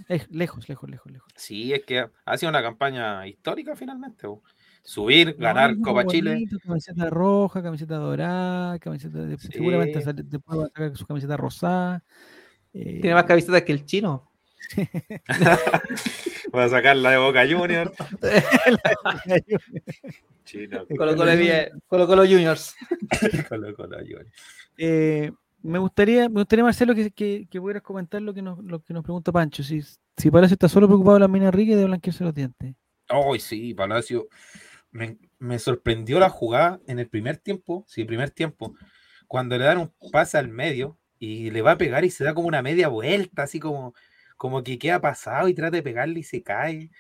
Lej- 0.09 0.29
Lejos, 0.31 0.69
lejos, 0.69 0.89
lejos, 0.91 1.11
lejos. 1.13 1.33
sí, 1.37 1.73
es 1.73 1.85
que 1.85 2.07
ha 2.25 2.37
sido 2.39 2.51
una 2.51 2.63
campaña 2.63 3.27
histórica 3.27 3.75
finalmente. 3.77 4.27
bo. 4.27 4.43
Subir, 4.85 5.37
No, 5.39 5.45
ganar 5.45 5.71
equipo 5.71 5.91
Copa 5.91 6.07
Chile. 6.07 6.45
Camiseta 6.67 7.09
roja, 7.11 7.63
camiseta 7.63 7.95
dorada, 7.97 8.79
camiseta 8.81 9.19
de, 9.21 9.39
seguramente 9.39 10.01
Sí. 10.03 10.11
después 10.25 10.59
va 10.59 10.65
a 10.65 10.69
sacar 10.69 10.97
su 10.97 11.07
camiseta 11.07 11.37
rosada. 11.37 12.03
eh, 12.75 12.99
Tiene 13.01 13.15
más 13.15 13.25
camisetas 13.25 13.63
que 13.63 13.73
el 13.73 13.85
chino. 13.85 14.29
Voy 16.53 16.63
a 16.63 16.69
sacar 16.69 16.97
la 16.97 17.11
de 17.13 17.19
Boca 17.19 17.45
Junior. 17.49 17.93
Chino, 20.45 20.87
Colo 20.97 21.17
Colo, 21.17 21.37
bien- 21.37 21.69
Colo 21.87 22.07
Colo 22.07 22.23
Juniors. 22.23 22.75
Colo 23.49 23.75
Colo 23.75 23.99
Junior. 23.99 24.27
Eh, 24.77 25.31
me 25.63 25.79
gustaría, 25.79 26.29
me 26.29 26.41
gustaría 26.41 26.65
Marcelo 26.65 26.95
que, 26.95 27.11
que, 27.13 27.47
que 27.49 27.61
pudieras 27.61 27.83
comentar 27.83 28.21
lo 28.21 28.35
que 28.35 28.43
nos, 28.43 28.59
lo 28.65 28.81
que 28.83 28.93
nos 28.93 29.05
pregunta 29.05 29.31
Pancho. 29.31 29.63
Si, 29.63 29.81
si 30.17 30.31
Palacio 30.31 30.55
está 30.55 30.69
solo 30.69 30.89
preocupado 30.89 31.15
de 31.15 31.21
la 31.21 31.29
mina 31.29 31.51
rica 31.51 31.73
y 31.73 31.77
de 31.77 31.85
blanquearse 31.85 32.25
los 32.25 32.35
dientes. 32.35 32.75
Ay, 33.09 33.39
sí, 33.41 33.75
Palacio. 33.75 34.27
Me, 34.93 35.19
me 35.39 35.59
sorprendió 35.59 36.21
la 36.21 36.29
jugada 36.31 36.81
en 36.87 36.99
el 36.99 37.09
primer 37.09 37.39
tiempo. 37.39 37.85
Sí, 37.89 38.05
primer 38.05 38.31
tiempo. 38.31 38.75
Cuando 39.27 39.59
le 39.59 39.65
dan 39.65 39.79
un 39.79 39.93
pase 40.13 40.39
al 40.39 40.49
medio 40.49 40.99
y 41.19 41.51
le 41.51 41.63
va 41.63 41.73
a 41.73 41.79
pegar 41.79 42.05
y 42.05 42.11
se 42.11 42.25
da 42.25 42.35
como 42.35 42.49
una 42.49 42.63
media 42.63 42.89
vuelta, 42.89 43.43
así 43.45 43.59
como, 43.61 43.95
como 44.37 44.63
que 44.63 44.79
queda 44.79 45.01
pasado 45.01 45.49
y 45.49 45.55
trata 45.55 45.77
de 45.77 45.83
pegarle 45.83 46.21
y 46.21 46.25
se 46.25 46.43
cae. 46.43 46.91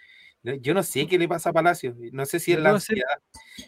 Yo- 0.43 0.75
no 0.75 0.83
sé 0.83 1.07
qué 1.07 1.19
le 1.19 1.29
pasa 1.29 1.51
a 1.51 1.53
Palacio. 1.53 1.95
No 2.13 2.27
sé 2.27 2.41
si 2.41 2.53
es 2.53 2.59
la 2.59 2.71
ansiedad. 2.77 3.19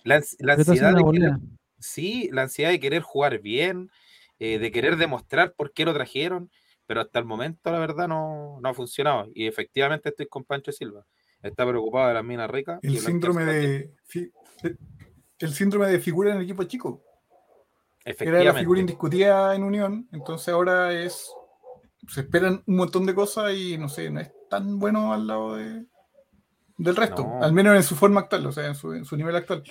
La, 0.04 0.16
la 0.40 0.54
ansiedad 0.72 0.92
de 0.96 1.02
querer- 1.20 1.30
sí, 1.78 2.28
la 2.32 2.42
ansiedad 2.42 2.70
de 2.70 2.80
querer 2.80 3.02
jugar 3.02 3.40
bien, 3.40 3.90
eh, 4.38 4.58
de 4.58 4.72
querer 4.72 4.96
demostrar 4.96 5.54
por 5.54 5.72
qué 5.72 5.84
lo 5.84 5.94
trajeron, 5.94 6.50
pero 6.86 7.00
hasta 7.02 7.18
el 7.20 7.24
momento 7.26 7.70
la 7.72 7.78
verdad 7.78 8.08
no, 8.08 8.58
no 8.62 8.68
ha 8.68 8.74
funcionado. 8.74 9.28
Y 9.34 9.46
efectivamente 9.46 10.08
estoy 10.10 10.26
con 10.26 10.44
Pancho 10.44 10.72
Silva. 10.72 11.06
Está 11.44 11.66
preocupado 11.66 12.08
de 12.08 12.14
las 12.14 12.24
minas 12.24 12.50
ricas. 12.50 12.80
El 12.82 12.98
síndrome 12.98 13.44
de 13.44 13.90
fi- 14.04 14.32
el 15.38 15.52
síndrome 15.54 15.86
de 15.88 16.00
figura 16.00 16.30
en 16.30 16.38
el 16.38 16.44
equipo 16.44 16.64
chico. 16.64 17.02
Era 18.04 18.42
la 18.44 18.54
figura 18.54 18.80
indiscutida 18.80 19.54
en 19.54 19.62
Unión, 19.62 20.08
entonces 20.12 20.48
ahora 20.48 20.92
es 20.92 21.30
se 22.08 22.20
esperan 22.20 22.62
un 22.66 22.76
montón 22.76 23.06
de 23.06 23.14
cosas 23.14 23.52
y 23.54 23.78
no 23.78 23.88
sé, 23.88 24.10
no 24.10 24.20
es 24.20 24.30
tan 24.50 24.78
bueno 24.78 25.14
al 25.14 25.26
lado 25.26 25.56
de, 25.56 25.86
del 26.76 26.96
resto, 26.96 27.22
No. 27.24 27.42
al 27.42 27.52
menos 27.54 27.74
en 27.76 27.82
su 27.82 27.96
forma 27.96 28.20
actual, 28.20 28.46
o 28.46 28.52
sea, 28.52 28.66
en 28.66 28.74
su, 28.74 28.92
en 28.92 29.06
su 29.06 29.16
nivel 29.16 29.34
actual. 29.36 29.62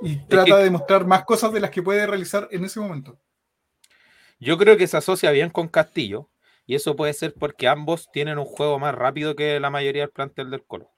Y 0.00 0.16
trata 0.26 0.44
que- 0.58 0.62
de 0.64 0.70
mostrar 0.70 1.06
más 1.06 1.24
cosas 1.24 1.52
de 1.52 1.58
las 1.60 1.70
que 1.70 1.82
puede 1.82 2.06
realizar 2.06 2.46
en 2.52 2.64
ese 2.64 2.78
momento. 2.78 3.18
Yo 4.38 4.56
creo 4.58 4.76
que 4.76 4.86
se 4.86 4.96
asocia 4.96 5.30
bien 5.32 5.50
con 5.50 5.66
Castillo. 5.68 6.28
Y 6.64 6.76
eso 6.76 6.94
puede 6.94 7.12
ser 7.12 7.34
porque 7.34 7.66
ambos 7.66 8.08
tienen 8.12 8.38
un 8.38 8.44
juego 8.44 8.78
más 8.78 8.94
rápido 8.94 9.34
que 9.34 9.58
la 9.58 9.68
mayoría 9.70 10.02
del 10.02 10.10
plantel 10.12 10.48
del 10.48 10.62
Colo. 10.64 10.91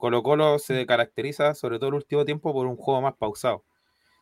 Colo 0.00 0.22
Colo 0.22 0.58
se 0.58 0.86
caracteriza, 0.86 1.54
sobre 1.54 1.78
todo 1.78 1.90
el 1.90 1.94
último 1.96 2.24
tiempo, 2.24 2.54
por 2.54 2.66
un 2.66 2.76
juego 2.76 3.02
más 3.02 3.14
pausado. 3.16 3.64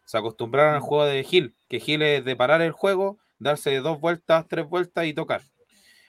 Se 0.04 0.18
acostumbraron 0.18 0.74
al 0.74 0.80
juego 0.80 1.04
de 1.04 1.22
Gil, 1.22 1.54
que 1.68 1.78
Gil 1.78 2.02
es 2.02 2.24
de 2.24 2.34
parar 2.34 2.60
el 2.62 2.72
juego, 2.72 3.18
darse 3.38 3.76
dos 3.76 4.00
vueltas, 4.00 4.46
tres 4.48 4.68
vueltas 4.68 5.06
y 5.06 5.14
tocar. 5.14 5.42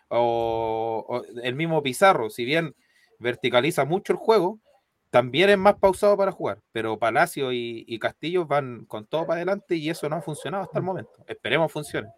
O, 0.07 1.05
o 1.07 1.23
el 1.43 1.53
mismo 1.53 1.83
Pizarro, 1.83 2.31
si 2.31 2.45
bien 2.45 2.75
verticaliza 3.19 3.85
mucho 3.85 4.11
el 4.11 4.17
juego, 4.17 4.59
también 5.11 5.51
es 5.51 5.57
más 5.59 5.75
pausado 5.75 6.17
para 6.17 6.31
jugar. 6.31 6.63
Pero 6.71 6.97
Palacio 6.97 7.51
y, 7.53 7.85
y 7.87 7.99
Castillo 7.99 8.47
van 8.47 8.85
con 8.85 9.05
todo 9.05 9.27
para 9.27 9.37
adelante 9.37 9.75
y 9.75 9.91
eso 9.91 10.09
no 10.09 10.15
ha 10.15 10.21
funcionado 10.23 10.63
hasta 10.63 10.79
el 10.79 10.85
momento. 10.85 11.23
Esperemos 11.27 11.71
funcione. 11.71 12.09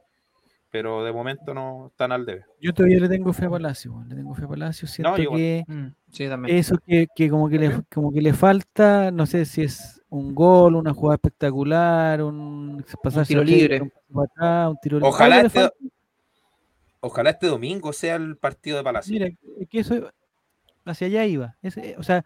Pero 0.72 1.04
de 1.04 1.12
momento 1.12 1.54
no 1.54 1.88
están 1.88 2.14
al 2.14 2.26
debe. 2.26 2.46
Yo 2.62 2.74
todavía 2.74 3.00
le 3.00 3.10
tengo 3.10 3.34
fe 3.34 3.46
a 3.46 3.50
Palacio. 3.50 4.04
Le 4.08 4.16
tengo 4.16 4.34
fe 4.34 4.46
a 4.46 4.48
Palacio. 4.48 4.88
Siento 4.88 5.18
yo 5.18 5.32
que 5.32 5.64
Mm, 5.68 5.88
Sí, 6.10 6.28
también. 6.30 6.58
eso 6.58 6.78
que, 6.86 7.08
que 7.14 7.30
como 7.30 7.50
que 7.50 7.60
le 7.60 7.82
como 7.94 8.12
que 8.12 8.22
le 8.22 8.34
falta, 8.34 9.12
no 9.12 9.26
sé 9.26 9.44
si 9.46 9.64
es 9.64 10.02
un 10.10 10.34
gol, 10.34 10.76
una 10.76 10.94
jugada 10.94 11.16
espectacular, 11.16 12.24
un 12.24 12.84
pasarse 13.04 13.34
tiro 13.34 13.44
libre. 13.44 13.82
un 13.82 13.92
un 14.14 14.78
tiro 14.82 14.98
libre. 14.98 15.10
Ojalá 15.10 15.42
le 15.42 15.48
este-. 15.48 15.70
Ojalá 17.02 17.32
este 17.32 17.48
domingo 17.48 17.92
sea 17.94 18.16
el 18.16 18.38
partido 18.38 18.78
de 18.78 18.84
Palacio. 18.84 19.12
Mira, 19.14 19.28
es 19.60 19.68
que 19.68 19.80
eso 19.80 20.10
hacia 20.86 21.08
allá 21.08 21.26
iba. 21.26 21.56
Es, 21.62 21.78
o 21.98 22.04
sea, 22.04 22.24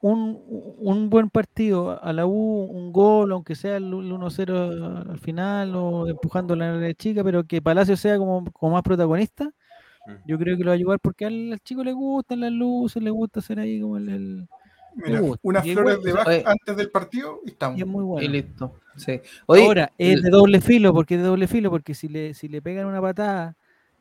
un, 0.00 0.40
un 0.78 1.10
buen 1.10 1.30
partido 1.30 2.02
a 2.02 2.12
la 2.12 2.26
U, 2.26 2.64
un 2.70 2.92
gol, 2.92 3.32
aunque 3.32 3.54
sea 3.54 3.76
el 3.76 3.92
1-0 3.92 5.10
al 5.10 5.18
final 5.18 5.74
o 5.76 6.08
empujando 6.08 6.54
la 6.56 6.92
chica, 6.94 7.22
pero 7.24 7.44
que 7.44 7.62
Palacio 7.62 7.96
sea 7.96 8.18
como, 8.18 8.44
como 8.52 8.72
más 8.72 8.82
protagonista. 8.82 9.50
Yo 10.24 10.38
creo 10.38 10.56
que 10.56 10.62
lo 10.62 10.68
va 10.70 10.74
a 10.74 10.76
ayudar 10.76 11.00
porque 11.00 11.26
al, 11.26 11.52
al 11.52 11.60
chico 11.60 11.82
le 11.82 11.92
gustan 11.92 12.40
las 12.40 12.52
luces, 12.52 13.02
le 13.02 13.10
gusta 13.10 13.40
hacer 13.40 13.58
ahí 13.58 13.80
como 13.80 13.96
el. 13.96 14.08
el- 14.08 14.48
Mira, 14.94 15.20
unas 15.42 15.66
Y 15.66 15.74
flores 15.74 15.96
bueno, 15.98 16.04
de 16.06 16.12
Bach 16.14 16.26
oye. 16.28 16.42
antes 16.46 16.76
del 16.76 16.90
partido 16.90 17.40
y 17.44 17.50
estamos. 17.50 17.76
y 17.78 17.82
es 17.82 17.86
muy 17.86 18.02
Y 18.02 18.06
bueno. 18.06 18.28
listo. 18.30 18.72
Sí. 18.96 19.20
Oye, 19.46 19.62
Ahora, 19.64 19.92
es 19.98 20.14
el- 20.14 20.22
de 20.22 20.30
doble 20.30 20.60
filo, 20.62 20.94
porque 20.94 21.16
es 21.16 21.20
de 21.20 21.26
doble 21.26 21.46
filo, 21.48 21.70
porque 21.70 21.92
si 21.94 22.08
le, 22.08 22.32
si 22.32 22.48
le 22.48 22.62
pegan 22.62 22.86
una 22.86 23.02
patada, 23.02 23.56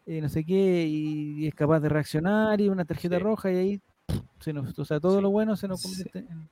eh, 0.05 0.21
no 0.21 0.29
sé 0.29 0.45
qué, 0.45 0.85
y, 0.87 1.43
y 1.43 1.47
es 1.47 1.53
capaz 1.55 1.79
de 1.81 1.89
reaccionar, 1.89 2.61
y 2.61 2.69
una 2.69 2.85
tarjeta 2.85 3.17
Sí. 3.17 3.23
roja, 3.23 3.51
y 3.51 3.55
ahí 3.57 3.81
se 4.39 4.53
nos, 4.53 4.77
o 4.77 4.85
sea, 4.85 4.99
todo 4.99 5.17
Sí. 5.17 5.21
lo 5.21 5.29
bueno 5.29 5.55
se 5.55 5.67
nos 5.67 5.81
Sí. 5.81 5.87
convierte 5.87 6.19
en. 6.19 6.49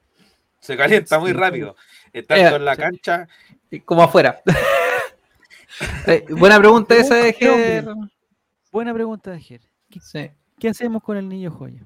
Se 0.60 0.78
calienta 0.78 1.20
muy 1.20 1.34
rápido. 1.34 1.76
Eh, 2.14 2.24
Tanto 2.24 2.56
en 2.56 2.66
la 2.66 2.76
sí. 2.76 2.82
cancha. 2.82 3.28
como 3.86 4.04
afuera. 4.04 4.42
Eh, 6.06 6.24
buena 6.30 6.60
pregunta 6.60 6.96
esa 6.96 7.16
de 7.16 7.34
Ger. 7.34 7.86
Buena 8.72 8.94
pregunta 8.94 9.32
de 9.32 9.40
Ger. 9.40 9.62
¿Qué, 9.90 10.00
Sí. 10.00 10.30
qué 10.60 10.70
hacemos 10.70 11.02
con 11.02 11.18
el 11.18 11.28
niño 11.28 11.50
joya? 11.50 11.80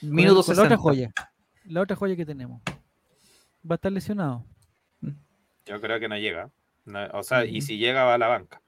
Con 0.00 0.10
Minuto 0.12 0.44
con 0.44 0.54
la 0.56 0.62
otra 0.62 0.76
60. 0.76 0.82
joya. 0.82 1.12
La 1.64 1.80
otra 1.80 1.96
joya 1.96 2.14
que 2.14 2.24
tenemos. 2.24 2.62
Va 3.68 3.70
a 3.70 3.74
estar 3.74 3.90
lesionado. 3.90 4.44
Yo 5.64 5.80
creo 5.80 5.98
que 5.98 6.08
no 6.08 6.16
llega. 6.16 6.48
No, 6.84 7.00
o 7.12 7.24
sea, 7.24 7.44
y 7.44 7.58
Ujú. 7.58 7.66
si 7.66 7.76
llega, 7.78 8.04
va 8.04 8.14
a 8.14 8.18
la 8.18 8.28
banca. 8.28 8.60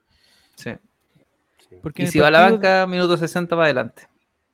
Sí. 0.56 0.72
Sí. 1.68 1.76
Porque 1.80 2.02
Y 2.02 2.06
si 2.08 2.18
va 2.18 2.26
a 2.26 2.30
la 2.32 2.40
banca, 2.40 2.88
minuto 2.88 3.16
60 3.16 3.54
para 3.54 3.66
adelante. 3.66 4.07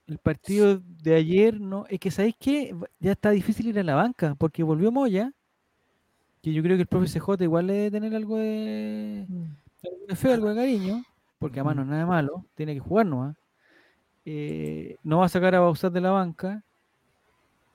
El 0.06 0.18
partido 0.18 0.80
de 1.02 1.14
ayer, 1.14 1.58
no, 1.60 1.86
es 1.88 1.98
que 1.98 2.10
sabéis 2.10 2.36
que 2.38 2.74
ya 3.00 3.12
está 3.12 3.30
difícil 3.30 3.68
ir 3.68 3.78
a 3.78 3.82
la 3.82 3.94
banca, 3.94 4.34
porque 4.34 4.62
volvió 4.62 4.92
Moya, 4.92 5.32
que 6.42 6.52
yo 6.52 6.62
creo 6.62 6.76
que 6.76 6.82
el 6.82 6.88
profe 6.88 7.06
CJ 7.08 7.42
igual 7.44 7.66
le 7.68 7.72
debe 7.72 7.90
tener 7.90 8.14
algo 8.14 8.36
de, 8.36 9.26
algo 9.82 10.06
de 10.06 10.16
fe, 10.16 10.32
algo 10.34 10.48
de 10.50 10.56
cariño, 10.56 11.02
porque 11.38 11.60
además 11.60 11.76
no 11.76 11.82
es 11.82 11.88
nada 11.88 12.00
de 12.00 12.06
malo, 12.06 12.44
tiene 12.54 12.74
que 12.74 12.80
jugar 12.80 13.06
nomás. 13.06 13.34
Eh, 14.26 14.96
no 15.02 15.18
va 15.20 15.26
a 15.26 15.28
sacar 15.30 15.54
a 15.54 15.60
Bausat 15.60 15.92
de 15.92 16.00
la 16.02 16.10
banca. 16.10 16.62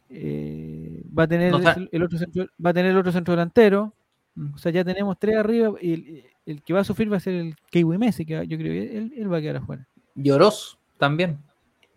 eh, 0.10 1.04
va 1.18 1.24
a 1.24 1.28
tener 1.28 1.52
No 1.52 1.58
el, 1.60 1.90
el 1.92 2.04
otro 2.04 2.18
centro, 2.18 2.46
va 2.64 2.70
a 2.70 2.74
tener 2.74 2.92
el 2.92 2.98
otro 2.98 3.12
centro 3.12 3.32
delantero. 3.34 3.94
Mm. 4.36 4.54
O 4.54 4.58
sea, 4.58 4.72
ya 4.72 4.84
tenemos 4.84 5.18
tres 5.20 5.36
arriba 5.36 5.74
y 5.82 5.94
el, 5.94 6.24
el 6.46 6.62
que 6.64 6.74
va 6.74 6.82
a 6.82 6.84
sufrir 6.84 7.12
va 7.12 7.18
a 7.18 7.22
ser 7.22 7.34
el 7.36 7.56
Kiwi 7.72 7.98
Messi, 7.98 8.26
que 8.26 8.36
va- 8.38 8.44
yo 8.44 8.58
creo 8.58 8.72
que 8.72 8.98
él, 8.98 9.14
él 9.16 9.32
va 9.34 9.38
a 9.38 9.42
quedar 9.42 9.58
afuera. 9.58 9.88
Lloros 10.16 10.78
también. 10.98 11.40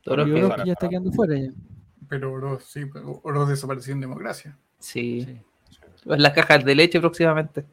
Oroz 0.06 0.26
que- 0.26 0.32
creo 0.32 0.50
que 0.56 0.66
ya 0.66 0.72
está 0.72 0.88
quedando 0.88 1.12
fuera 1.12 1.38
ya. 1.38 1.50
Pero 2.08 2.32
Oroz, 2.32 2.64
sí, 2.64 2.82
Oroz 3.22 3.48
desapareció 3.48 3.92
en 3.94 4.00
democracia. 4.00 4.56
Sí. 4.78 5.22
Sí. 5.24 5.40
En 6.06 6.22
las 6.22 6.32
cajas 6.32 6.64
de 6.64 6.74
leche 6.74 6.98
próximamente. 7.00 7.64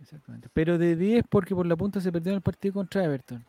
Exactamente. 0.00 0.48
Pero 0.52 0.78
de 0.78 0.94
10 0.94 1.24
porque 1.28 1.54
por 1.54 1.66
la 1.66 1.74
punta 1.76 2.00
se 2.00 2.12
perdió 2.12 2.32
en 2.32 2.36
el 2.36 2.42
partido 2.42 2.74
contra 2.74 3.04
Everton. 3.04 3.44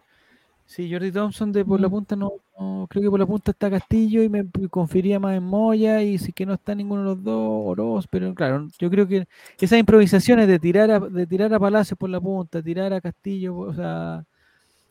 Sí, 0.65 0.91
Jordi 0.91 1.11
Thompson 1.13 1.51
de 1.53 1.63
por 1.63 1.79
la 1.79 1.87
punta 1.89 2.15
no, 2.15 2.31
no- 2.59 2.87
creo 2.89 3.03
que 3.03 3.09
por 3.09 3.19
la 3.19 3.25
punta 3.25 3.51
está 3.51 3.69
Castillo 3.69 4.21
y 4.23 4.27
me 4.29 4.45
confiría 4.69 5.17
más 5.19 5.35
en 5.37 5.43
Moya 5.43 6.01
y 6.01 6.17
si 6.17 6.33
que 6.33 6.45
no 6.45 6.53
está 6.53 6.75
ninguno 6.75 7.01
de 7.01 7.07
los 7.07 7.23
dos, 7.23 7.61
Oroz, 7.67 8.07
pero 8.07 8.33
claro, 8.35 8.67
yo 8.77 8.89
creo 8.89 9.07
que 9.07 9.27
esas 9.59 9.79
improvisaciones 9.79 10.47
de 10.47 10.59
tirar 10.59 10.91
a, 10.91 10.99
de 10.99 11.25
tirar 11.25 11.53
a 11.53 11.59
Palacios 11.59 11.97
por 11.97 12.09
la 12.09 12.19
punta, 12.19 12.61
tirar 12.61 12.91
a 12.93 12.99
Castillo, 12.99 13.55
o 13.57 13.73
sea, 13.73 14.25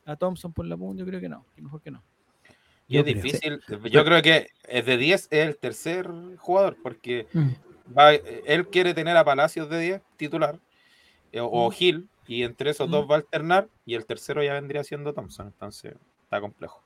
a 0.06 0.16
Thompson 0.16 0.52
por 0.52 0.64
la 0.66 0.76
punta, 0.78 1.00
yo 1.00 1.06
creo 1.06 1.20
que 1.20 1.28
no, 1.28 1.44
que 1.54 1.60
mejor 1.62 1.80
que 1.82 1.90
no. 1.90 2.02
Y 2.88 2.94
Yo 2.94 3.00
es 3.00 3.04
creo. 3.04 3.22
difícil. 3.22 3.60
Yo 3.90 4.04
creo 4.04 4.22
que 4.22 4.48
es 4.68 4.86
de 4.86 4.96
10 4.96 5.28
es 5.30 5.46
el 5.48 5.56
tercer 5.58 6.08
jugador, 6.38 6.76
porque 6.82 7.26
Mm. 7.32 7.48
va- 7.98 8.14
él 8.14 8.68
quiere 8.68 8.94
tener 8.94 9.16
a 9.16 9.24
Palacios 9.24 9.68
de 9.68 9.80
10 9.80 10.02
titular, 10.16 10.58
eh, 11.32 11.40
o 11.40 11.68
Mm. 11.68 11.72
Gil, 11.72 12.08
y 12.28 12.42
entre 12.44 12.70
esos 12.70 12.88
Mm. 12.88 12.92
dos 12.92 13.10
va 13.10 13.14
a 13.14 13.18
alternar, 13.18 13.68
y 13.84 13.94
el 13.94 14.06
tercero 14.06 14.42
ya 14.42 14.54
vendría 14.54 14.84
siendo 14.84 15.12
Thompson. 15.12 15.48
Entonces, 15.48 15.94
está 16.24 16.40
complejo. 16.40 16.82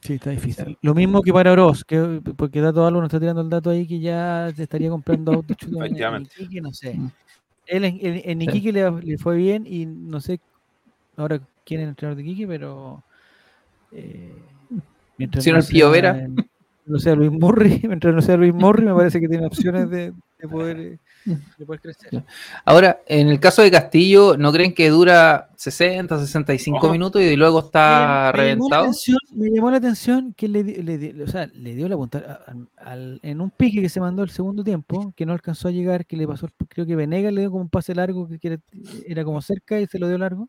Sí, 0.00 0.14
está 0.14 0.30
difícil. 0.30 0.76
Lo 0.82 0.94
mismo 0.94 1.22
que 1.22 1.32
para 1.32 1.52
Oroz, 1.52 1.82
que, 1.84 2.20
porque 2.36 2.60
Dato 2.60 2.86
Albo 2.86 3.00
nos 3.00 3.08
está 3.08 3.18
tirando 3.18 3.40
el 3.40 3.48
dato 3.50 3.70
ahí 3.70 3.86
que 3.86 3.98
ya 3.98 4.52
se 4.54 4.62
estaría 4.64 4.88
comprando 4.90 5.32
autos 5.32 5.56
en- 5.62 5.74
en 5.76 5.82
Efectivamente. 5.84 6.30
Iquique, 6.38 6.60
no 6.60 6.72
sé. 6.72 6.94
Mm. 6.94 7.10
Él 7.66 7.84
en, 7.84 7.98
en, 8.00 8.40
en 8.42 8.52
Sí. 8.52 8.72
Le, 8.72 8.90
le 9.02 9.18
fue 9.18 9.36
bien 9.36 9.64
y 9.66 9.86
no 9.86 10.20
sé 10.20 10.38
ahora 11.16 11.40
quién 11.64 11.80
es 11.80 11.84
el 11.84 11.88
entrenador 11.90 12.16
de 12.16 12.22
Iquique, 12.22 12.46
pero 12.46 13.02
eh, 13.90 14.32
mientras 15.18 15.44
Si 15.44 15.50
no 15.52 15.58
el 15.58 15.64
Pío 15.64 15.92
sea 15.92 16.12
Vera. 16.12 16.28
no 16.86 16.98
sea 16.98 17.14
Luis 17.16 17.32
Morri, 17.32 17.80
mientras 17.84 18.14
no 18.14 18.22
sea 18.22 18.36
Luis 18.36 18.54
Morri, 18.54 18.84
me 18.86 18.94
parece 18.94 19.20
que 19.20 19.28
tiene 19.28 19.46
opciones 19.46 19.90
de, 19.90 20.12
de 20.38 20.48
poder, 20.48 20.78
eh, 20.78 20.98
de 21.58 21.66
poder 21.66 21.80
crecer. 21.80 22.22
Ahora, 22.64 23.00
en 23.06 23.28
el 23.28 23.40
caso 23.40 23.62
de 23.62 23.70
Castillo, 23.72 24.36
¿no 24.36 24.52
creen 24.52 24.72
que 24.72 24.88
dura 24.90 25.50
60, 25.56 26.18
65 26.20 26.76
Ojo. 26.78 26.92
minutos 26.92 27.22
y 27.22 27.34
luego 27.34 27.58
está 27.60 27.80
Me- 27.80 27.88
me 27.88 27.98
llamó 28.06 28.22
la 28.22 28.32
reventado? 28.32 28.82
atención- 28.84 29.18
Me 29.32 29.50
llamó 29.50 29.70
la 29.72 29.76
atención 29.78 30.34
que 30.36 30.46
le, 30.48 30.62
le 30.62 31.24
o 31.24 31.26
sea, 31.26 31.46
le 31.52 31.74
dio 31.74 31.88
la 31.88 31.96
punta 31.96 32.18
a- 32.46 32.50
a- 32.52 32.90
al- 32.92 33.18
en 33.24 33.40
un 33.40 33.50
pique 33.50 33.80
que 33.82 33.88
se 33.88 33.98
mandó 34.00 34.22
el 34.22 34.30
segundo 34.30 34.62
tiempo, 34.62 35.12
que 35.16 35.26
no 35.26 35.32
alcanzó 35.32 35.66
a 35.66 35.72
llegar, 35.72 36.06
que 36.06 36.16
le 36.16 36.28
pasó, 36.28 36.46
el- 36.46 36.52
creo 36.68 36.86
que 36.86 36.94
Venegas 36.94 37.32
le 37.32 37.40
dio 37.40 37.50
como 37.50 37.62
un 37.62 37.68
pase 37.70 37.94
largo 37.94 38.28
que 38.40 38.60
era 39.08 39.24
como 39.24 39.40
cerca 39.42 39.80
y 39.80 39.86
se 39.88 39.98
lo 39.98 40.06
dio 40.06 40.18
largo. 40.18 40.48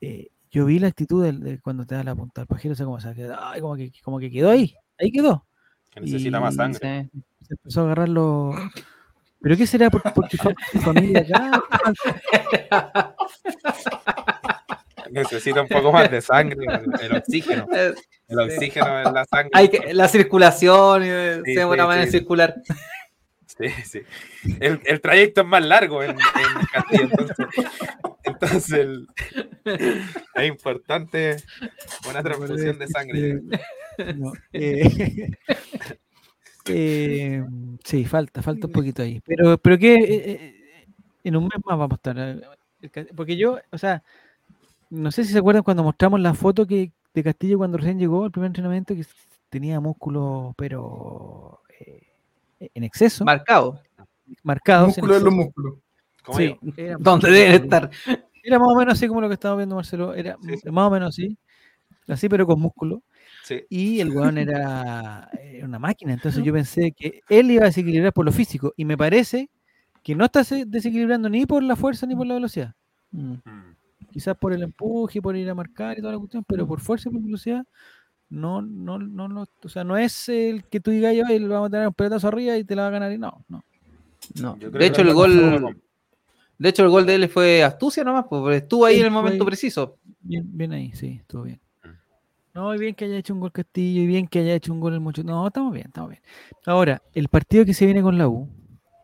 Eh, 0.00 0.28
yo 0.50 0.64
vi 0.66 0.78
la 0.78 0.88
actitud 0.88 1.24
de, 1.24 1.60
cuando 1.60 1.86
te 1.86 1.94
da 1.94 2.02
la 2.04 2.14
punta 2.14 2.40
al 2.42 2.46
pajero, 2.46 2.72
o 2.72 2.76
sea, 2.76 2.86
como, 2.86 3.00
se 3.00 3.14
quedó- 3.14 3.36
ay, 3.40 3.60
como, 3.60 3.76
que, 3.76 3.92
como 4.02 4.18
que 4.18 4.30
quedó 4.30 4.50
ahí, 4.50 4.74
ahí 4.98 5.10
quedó. 5.12 5.46
Que 5.90 6.00
necesita 6.00 6.40
más 6.40 6.54
sangre. 6.54 7.08
Se 7.46 7.54
empezó 7.54 7.80
a 7.80 7.84
agarrar 7.84 8.08
los... 8.08 8.54
¿Pero 9.42 9.56
qué 9.56 9.66
será? 9.66 9.90
¿Por- 9.90 10.02
¿Porque 10.12 10.36
fa- 10.36 10.52
tu 10.72 10.78
familia 10.80 11.20
acá? 11.20 11.62
Necesita 15.10 15.62
un 15.62 15.68
poco 15.68 15.90
más 15.92 16.10
de 16.10 16.20
sangre, 16.20 16.58
el, 17.00 17.16
oxígeno. 17.16 17.66
El 18.28 18.38
oxígeno 18.38 19.00
en 19.00 19.12
la 19.12 19.24
sangre. 19.24 19.50
Hay 19.54 19.68
que, 19.68 19.92
la 19.92 20.06
circulación, 20.06 21.02
eh, 21.04 21.40
Sí, 21.44 21.54
se 21.54 21.58
demora 21.60 21.82
sí, 21.82 21.88
más 21.88 21.96
en 21.98 22.04
sí. 22.04 22.10
circular. 22.18 22.54
Sí, 23.46 23.68
sí. 23.84 24.02
El, 24.60 24.80
el 24.84 25.00
trayecto 25.00 25.40
es 25.40 25.46
más 25.48 25.64
largo 25.64 26.00
en, 26.04 26.10
en 26.12 26.16
Castillo, 26.72 27.02
entonces, 27.10 27.36
entonces 28.40 28.72
el- 28.72 29.06
es 30.34 30.48
importante 30.48 31.36
una 32.08 32.22
transfusión 32.22 32.78
de 32.78 32.86
sangre. 32.88 33.40
No, 34.16 34.32
eh, 34.52 35.30
eh, 36.66 37.44
sí, 37.84 38.04
falta, 38.04 38.42
falta 38.42 38.66
un 38.66 38.72
poquito 38.72 39.02
ahí. 39.02 39.20
Pero, 39.26 39.58
pero 39.58 39.78
que 39.78 39.94
eh, 39.94 40.54
en 41.24 41.36
un 41.36 41.44
mes 41.44 41.52
más 41.64 41.78
vamos 41.78 41.92
a 41.92 41.94
estar. 41.96 42.58
Porque 43.14 43.36
yo, 43.36 43.58
o 43.70 43.78
sea, 43.78 44.02
no 44.90 45.10
sé 45.10 45.24
si 45.24 45.32
se 45.32 45.38
acuerdan 45.38 45.62
cuando 45.62 45.82
mostramos 45.82 46.20
la 46.20 46.34
foto 46.34 46.66
que 46.66 46.90
de 47.12 47.22
Castillo 47.22 47.58
cuando 47.58 47.76
recién 47.78 47.98
llegó 47.98 48.24
al 48.24 48.30
primer 48.30 48.48
entrenamiento, 48.48 48.94
que 48.94 49.04
tenía 49.48 49.80
músculos, 49.80 50.54
pero 50.56 51.60
eh, 51.78 52.70
en 52.74 52.84
exceso, 52.84 53.24
Marcado. 53.24 53.82
marcados. 54.42 54.96
en 54.96 55.04
Músculo 55.04 55.14
de 55.18 55.24
los 55.24 55.34
músculos. 55.34 55.74
Sí, 56.36 56.56
era 56.76 56.96
Donde 56.98 57.28
músculo, 57.28 57.32
deben 57.32 57.62
músculo. 57.62 57.64
estar. 57.64 57.90
Era 58.42 58.58
más 58.58 58.68
o 58.68 58.76
menos 58.76 58.94
así 58.94 59.06
como 59.08 59.20
lo 59.20 59.28
que 59.28 59.34
estamos 59.34 59.58
viendo 59.58 59.76
Marcelo, 59.76 60.14
era 60.14 60.36
Sí, 60.42 60.56
sí. 60.62 60.70
más 60.70 60.86
o 60.88 60.90
menos 60.90 61.08
así, 61.10 61.36
así 62.08 62.28
pero 62.28 62.46
con 62.46 62.60
músculo. 62.60 63.02
Sí. 63.44 63.62
Y 63.68 64.00
el 64.00 64.10
weón 64.10 64.38
era, 64.38 65.28
era 65.42 65.66
una 65.66 65.78
máquina, 65.78 66.12
entonces 66.12 66.42
yo 66.44 66.52
pensé 66.54 66.92
que 66.92 67.20
él 67.28 67.50
iba 67.50 67.64
a 67.64 67.66
desequilibrar 67.66 68.12
por 68.12 68.24
lo 68.24 68.32
físico 68.32 68.72
y 68.76 68.84
me 68.84 68.96
parece 68.96 69.50
que 70.02 70.14
no 70.14 70.24
está 70.24 70.44
se- 70.44 70.64
desequilibrando 70.66 71.28
ni 71.28 71.46
por 71.46 71.62
la 71.62 71.76
fuerza 71.76 72.06
ni 72.06 72.14
por 72.16 72.26
la 72.26 72.34
velocidad. 72.34 72.74
Mm. 73.12 73.32
Mm. 73.44 73.76
Quizás 74.12 74.36
por 74.36 74.52
el 74.52 74.62
empuje, 74.62 75.20
por 75.22 75.36
ir 75.36 75.48
a 75.50 75.54
marcar 75.54 75.98
y 75.98 76.00
toda 76.00 76.12
la 76.14 76.18
cuestión, 76.18 76.44
pero 76.46 76.66
por 76.66 76.80
fuerza 76.80 77.08
y 77.08 77.12
por 77.12 77.22
velocidad 77.22 77.64
no, 78.28 78.62
no, 78.62 78.98
no, 78.98 79.28
no, 79.28 79.44
o 79.64 79.68
sea, 79.68 79.82
no 79.84 79.96
es 79.98 80.28
el 80.28 80.64
que 80.64 80.78
tú 80.80 80.90
digas 80.92 81.14
yo, 81.16 81.24
él 81.28 81.48
vamos 81.48 81.66
a 81.66 81.70
tener 81.70 81.88
un 81.88 81.94
pelotazo 81.94 82.28
arriba 82.28 82.56
y 82.56 82.64
te 82.64 82.76
la 82.76 82.82
va 82.82 82.88
a 82.88 82.92
ganar 82.92 83.12
y 83.12 83.18
no, 83.18 83.44
no. 83.48 83.64
No. 84.40 84.54
De 84.54 84.86
hecho, 84.86 85.02
el 85.02 85.12
gol, 85.12 85.76
de 86.62 86.68
hecho, 86.68 86.82
el 86.84 86.90
gol 86.90 87.06
de 87.06 87.14
él 87.16 87.28
fue 87.28 87.62
astucia 87.64 88.04
nomás, 88.04 88.26
porque 88.28 88.58
estuvo 88.58 88.84
ahí 88.84 88.94
Sí, 88.96 89.00
en 89.00 89.06
el 89.06 89.12
momento 89.12 89.38
fue- 89.44 89.50
preciso. 89.50 89.98
Bien, 90.20 90.44
bien 90.46 90.72
ahí, 90.72 90.92
sí, 90.92 91.16
estuvo 91.20 91.42
bien. 91.44 91.60
Mm. 91.82 91.88
No, 92.54 92.74
y 92.74 92.78
bien 92.78 92.94
que 92.94 93.06
haya 93.06 93.16
hecho 93.16 93.32
un 93.34 93.40
gol 93.40 93.50
Castillo, 93.52 94.02
y 94.02 94.06
bien 94.06 94.26
que 94.28 94.40
haya 94.40 94.54
hecho 94.54 94.72
un 94.72 94.80
gol 94.80 94.92
el 94.94 95.00
mucho. 95.00 95.22
No, 95.24 95.46
estamos 95.46 95.72
bien, 95.72 95.86
estamos 95.86 96.10
bien. 96.10 96.22
Ahora, 96.66 97.02
el 97.14 97.28
partido 97.28 97.64
que 97.64 97.74
se 97.74 97.84
viene 97.86 98.02
con 98.02 98.18
la 98.18 98.28
U, 98.28 98.48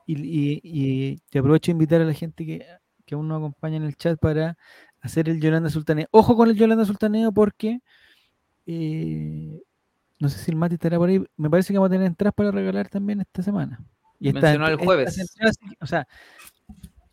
y, 0.07 0.15
y- 0.21 0.61
y 0.63 1.17
te 1.31 1.39
aprovecho 1.41 1.67
de 1.71 1.73
invitar 1.73 2.01
a 2.01 2.05
la 2.05 2.13
gente 2.15 2.45
que, 2.47 2.65
que 3.05 3.15
aún 3.15 3.27
nos 3.29 3.39
acompaña 3.39 3.77
en 3.77 3.85
el 3.85 3.97
chat 3.97 4.19
para 4.21 4.57
hacer 5.01 5.29
el 5.29 5.41
Yolanda 5.41 5.71
Sultaneo. 5.71 6.07
Ojo 6.11 6.37
con 6.37 6.49
el 6.51 6.57
Yolanda 6.57 6.85
Sultaneo 6.85 7.33
porque 7.33 7.81
eh, 8.67 9.61
no 10.19 10.29
sé 10.29 10.39
si 10.39 10.51
el 10.51 10.57
Mati 10.57 10.75
estará 10.75 10.99
por 10.99 11.09
ahí. 11.09 11.23
Me 11.37 11.49
parece 11.51 11.73
que 11.73 11.79
vamos 11.79 11.89
a 11.91 11.93
tener 11.93 12.07
entradas 12.07 12.35
para 12.35 12.51
regalar 12.51 12.89
también 12.89 13.21
esta 13.21 13.43
semana. 13.43 13.81
Y 14.19 14.33
Mencionó 14.33 14.67
el 14.69 14.77
jueves. 14.77 15.19
o 15.81 15.87
sea, 15.87 16.07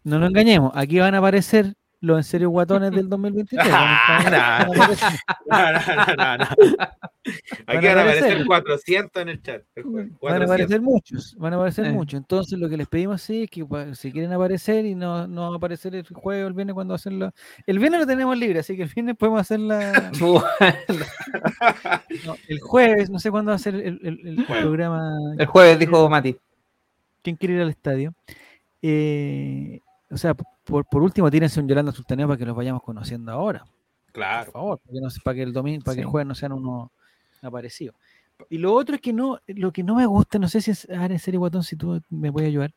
no 0.04 0.20
nos 0.20 0.30
engañemos, 0.30 0.72
aquí 0.76 1.00
van 1.00 1.16
a 1.16 1.20
aparecer 1.20 1.74
los 2.02 2.18
en 2.18 2.24
serio 2.26 2.50
guatones 2.50 2.92
del 2.92 3.08
2023. 3.10 3.66
van 3.66 3.74
a- 4.34 4.58
Ah, 4.58 4.66
no. 4.66 4.74
aparecer. 4.74 6.18
No, 6.18 6.38
no, 6.38 6.46
Aquí 7.68 7.86
van 7.88 7.98
a 7.98 8.02
aparecer. 8.02 8.24
aparecer 8.24 8.46
400 8.46 9.22
en 9.22 9.30
el 9.30 9.42
chat. 9.42 9.62
Van 9.78 10.10
a 10.12 10.18
400. 10.20 10.44
aparecer 10.44 10.82
muchos, 10.82 11.36
van 11.38 11.54
a 11.54 11.56
aparecer 11.56 11.86
Eh. 11.86 11.92
muchos. 11.94 12.18
Entonces 12.18 12.60
lo 12.60 12.68
que 12.68 12.76
les 12.76 12.88
pedimos 12.90 13.22
sí 13.22 13.44
es 13.44 13.50
que 13.50 13.66
si 13.96 14.12
quieren 14.12 14.34
aparecer 14.34 14.86
y 14.86 14.96
no, 14.96 15.26
no 15.28 15.48
va 15.48 15.54
a 15.54 15.58
aparecer 15.58 15.96
el 15.96 16.06
jueves 16.06 16.44
o 16.44 16.48
el 16.50 16.54
viernes 16.54 16.74
cuando 16.74 16.94
hacen 16.94 17.20
la... 17.20 17.34
El 17.66 17.80
viernes 17.80 18.02
lo 18.02 18.06
tenemos 18.08 18.38
libre, 18.38 18.60
así 18.60 18.76
que 18.76 18.84
el 18.84 18.90
viernes 18.94 19.16
podemos 19.16 19.40
hacer 19.40 19.62
la... 19.62 20.12
no, 20.20 20.44
el 22.50 22.60
jueves, 22.60 23.10
no 23.10 23.20
sé 23.20 23.32
cuándo 23.32 23.52
va 23.52 23.56
a 23.56 23.60
ser 23.60 23.76
el, 23.76 24.00
el- 24.04 24.28
el 24.40 24.46
programa. 24.46 25.10
El 25.38 25.46
jueves 25.46 25.80
dijo 25.80 26.10
Mati. 26.10 26.36
¿Quién 27.22 27.38
quiere 27.38 27.56
ir 27.56 27.62
al 27.62 27.70
estadio? 27.70 28.14
Eh, 28.82 29.80
o 30.14 30.18
sea, 30.18 30.34
por, 30.36 30.86
por 30.86 31.02
último, 31.02 31.30
tírense 31.32 31.60
un 31.60 31.68
Yolanda 31.68 31.92
Sultaneo 31.92 32.28
para 32.28 32.38
que 32.38 32.46
los 32.46 32.56
vayamos 32.56 32.82
conociendo 32.84 33.32
ahora. 33.32 33.60
Por 33.66 34.14
Claro. 34.14 34.52
favor, 34.52 34.80
para 34.80 34.94
que, 34.94 35.02
no, 35.02 35.10
se- 35.10 35.22
para 35.22 35.36
que 35.36 35.44
el 35.44 35.54
domingo, 35.54 35.84
para 35.84 35.96
que 35.96 36.02
el 36.02 36.08
jueves 36.08 36.28
no 36.28 36.36
sean 36.36 36.52
unos 36.54 36.90
aparecidos. 37.42 37.96
Y 38.50 38.58
lo 38.58 38.74
otro 38.74 38.96
es 38.96 39.02
que 39.02 39.14
no, 39.14 39.40
lo 39.48 39.72
que 39.72 39.84
no 39.84 39.96
me 39.96 40.06
gusta, 40.06 40.38
no 40.40 40.48
sé 40.48 40.62
si 40.62 40.72
es, 40.72 40.88
ah, 40.90 41.06
en 41.06 41.20
serio, 41.20 41.40
Guatón, 41.40 41.64
si 41.64 41.76
tú 41.76 42.02
me 42.10 42.32
puedes 42.32 42.48
ayudar. 42.50 42.74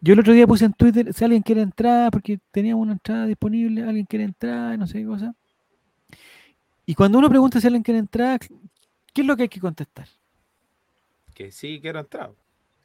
Yo 0.00 0.12
el 0.12 0.20
otro 0.20 0.32
día 0.32 0.46
puse 0.46 0.64
en 0.66 0.72
Twitter 0.74 1.12
si 1.12 1.24
alguien 1.24 1.42
quiere 1.42 1.62
entrar, 1.62 2.10
porque 2.10 2.38
teníamos 2.50 2.82
una 2.82 2.92
entrada 2.92 3.26
disponible, 3.26 3.82
alguien 3.82 4.06
quiere 4.06 4.24
entrar, 4.24 4.78
no 4.78 4.86
sé 4.86 4.98
qué 5.00 5.06
cosa. 5.06 5.34
Y 6.84 6.94
cuando 6.94 7.18
uno 7.18 7.28
pregunta 7.28 7.60
si 7.60 7.66
alguien 7.66 7.82
quiere 7.82 7.98
entrar, 7.98 8.38
¿qué 9.12 9.20
es 9.22 9.26
lo 9.26 9.36
que 9.36 9.42
hay 9.44 9.48
que 9.48 9.60
contestar? 9.60 10.06
Que 11.34 11.50
sí 11.50 11.78
quiero 11.80 12.00
entrar. 12.00 12.32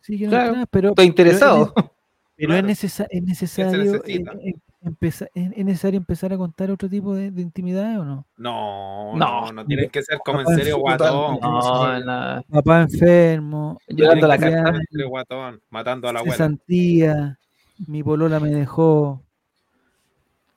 Sí, 0.02 0.18
quiero 0.18 0.32
Claro, 0.32 0.48
entrar, 0.50 0.68
pero, 0.70 0.90
Estoy 0.90 1.06
interesado. 1.06 1.74
pero 1.74 1.94
es, 2.46 2.48
Claro. 2.48 2.68
necesa- 2.68 3.08
es 3.10 3.24
necesario 3.24 3.84
necesita. 3.94 4.32
eh, 4.34 4.50
eh, 4.50 4.54
empeza- 4.84 5.28
es, 5.34 5.52
es 5.56 5.66
necesario 5.66 5.98
empezar 5.98 6.34
a 6.34 6.38
contar 6.38 6.72
otro 6.72 6.90
tipo 6.90 7.14
de, 7.16 7.32
de 7.32 7.42
intimidad 7.42 8.00
o 8.00 8.06
no? 8.06 8.26
No, 8.38 9.16
No. 9.16 9.46
no, 9.46 9.52
no 9.54 9.66
tienen 9.66 9.90
que 9.90 10.02
ser 10.02 10.20
como 10.26 10.42
en 10.42 10.48
serio 10.48 10.78
guatón. 10.80 11.40
No, 11.42 12.00
no. 12.00 12.44
Papá 12.50 12.82
enfermo, 12.82 13.78
Llorando 13.88 14.28
la 14.28 14.38
serio 14.38 15.10
guatón, 15.10 15.62
matando 15.70 16.08
a 16.10 16.14
la 16.14 16.20
abuela. 16.20 16.36
cesantía, 16.36 17.38
mi 17.88 18.02
polola 18.04 18.40
me 18.40 18.50
dejó, 18.50 19.22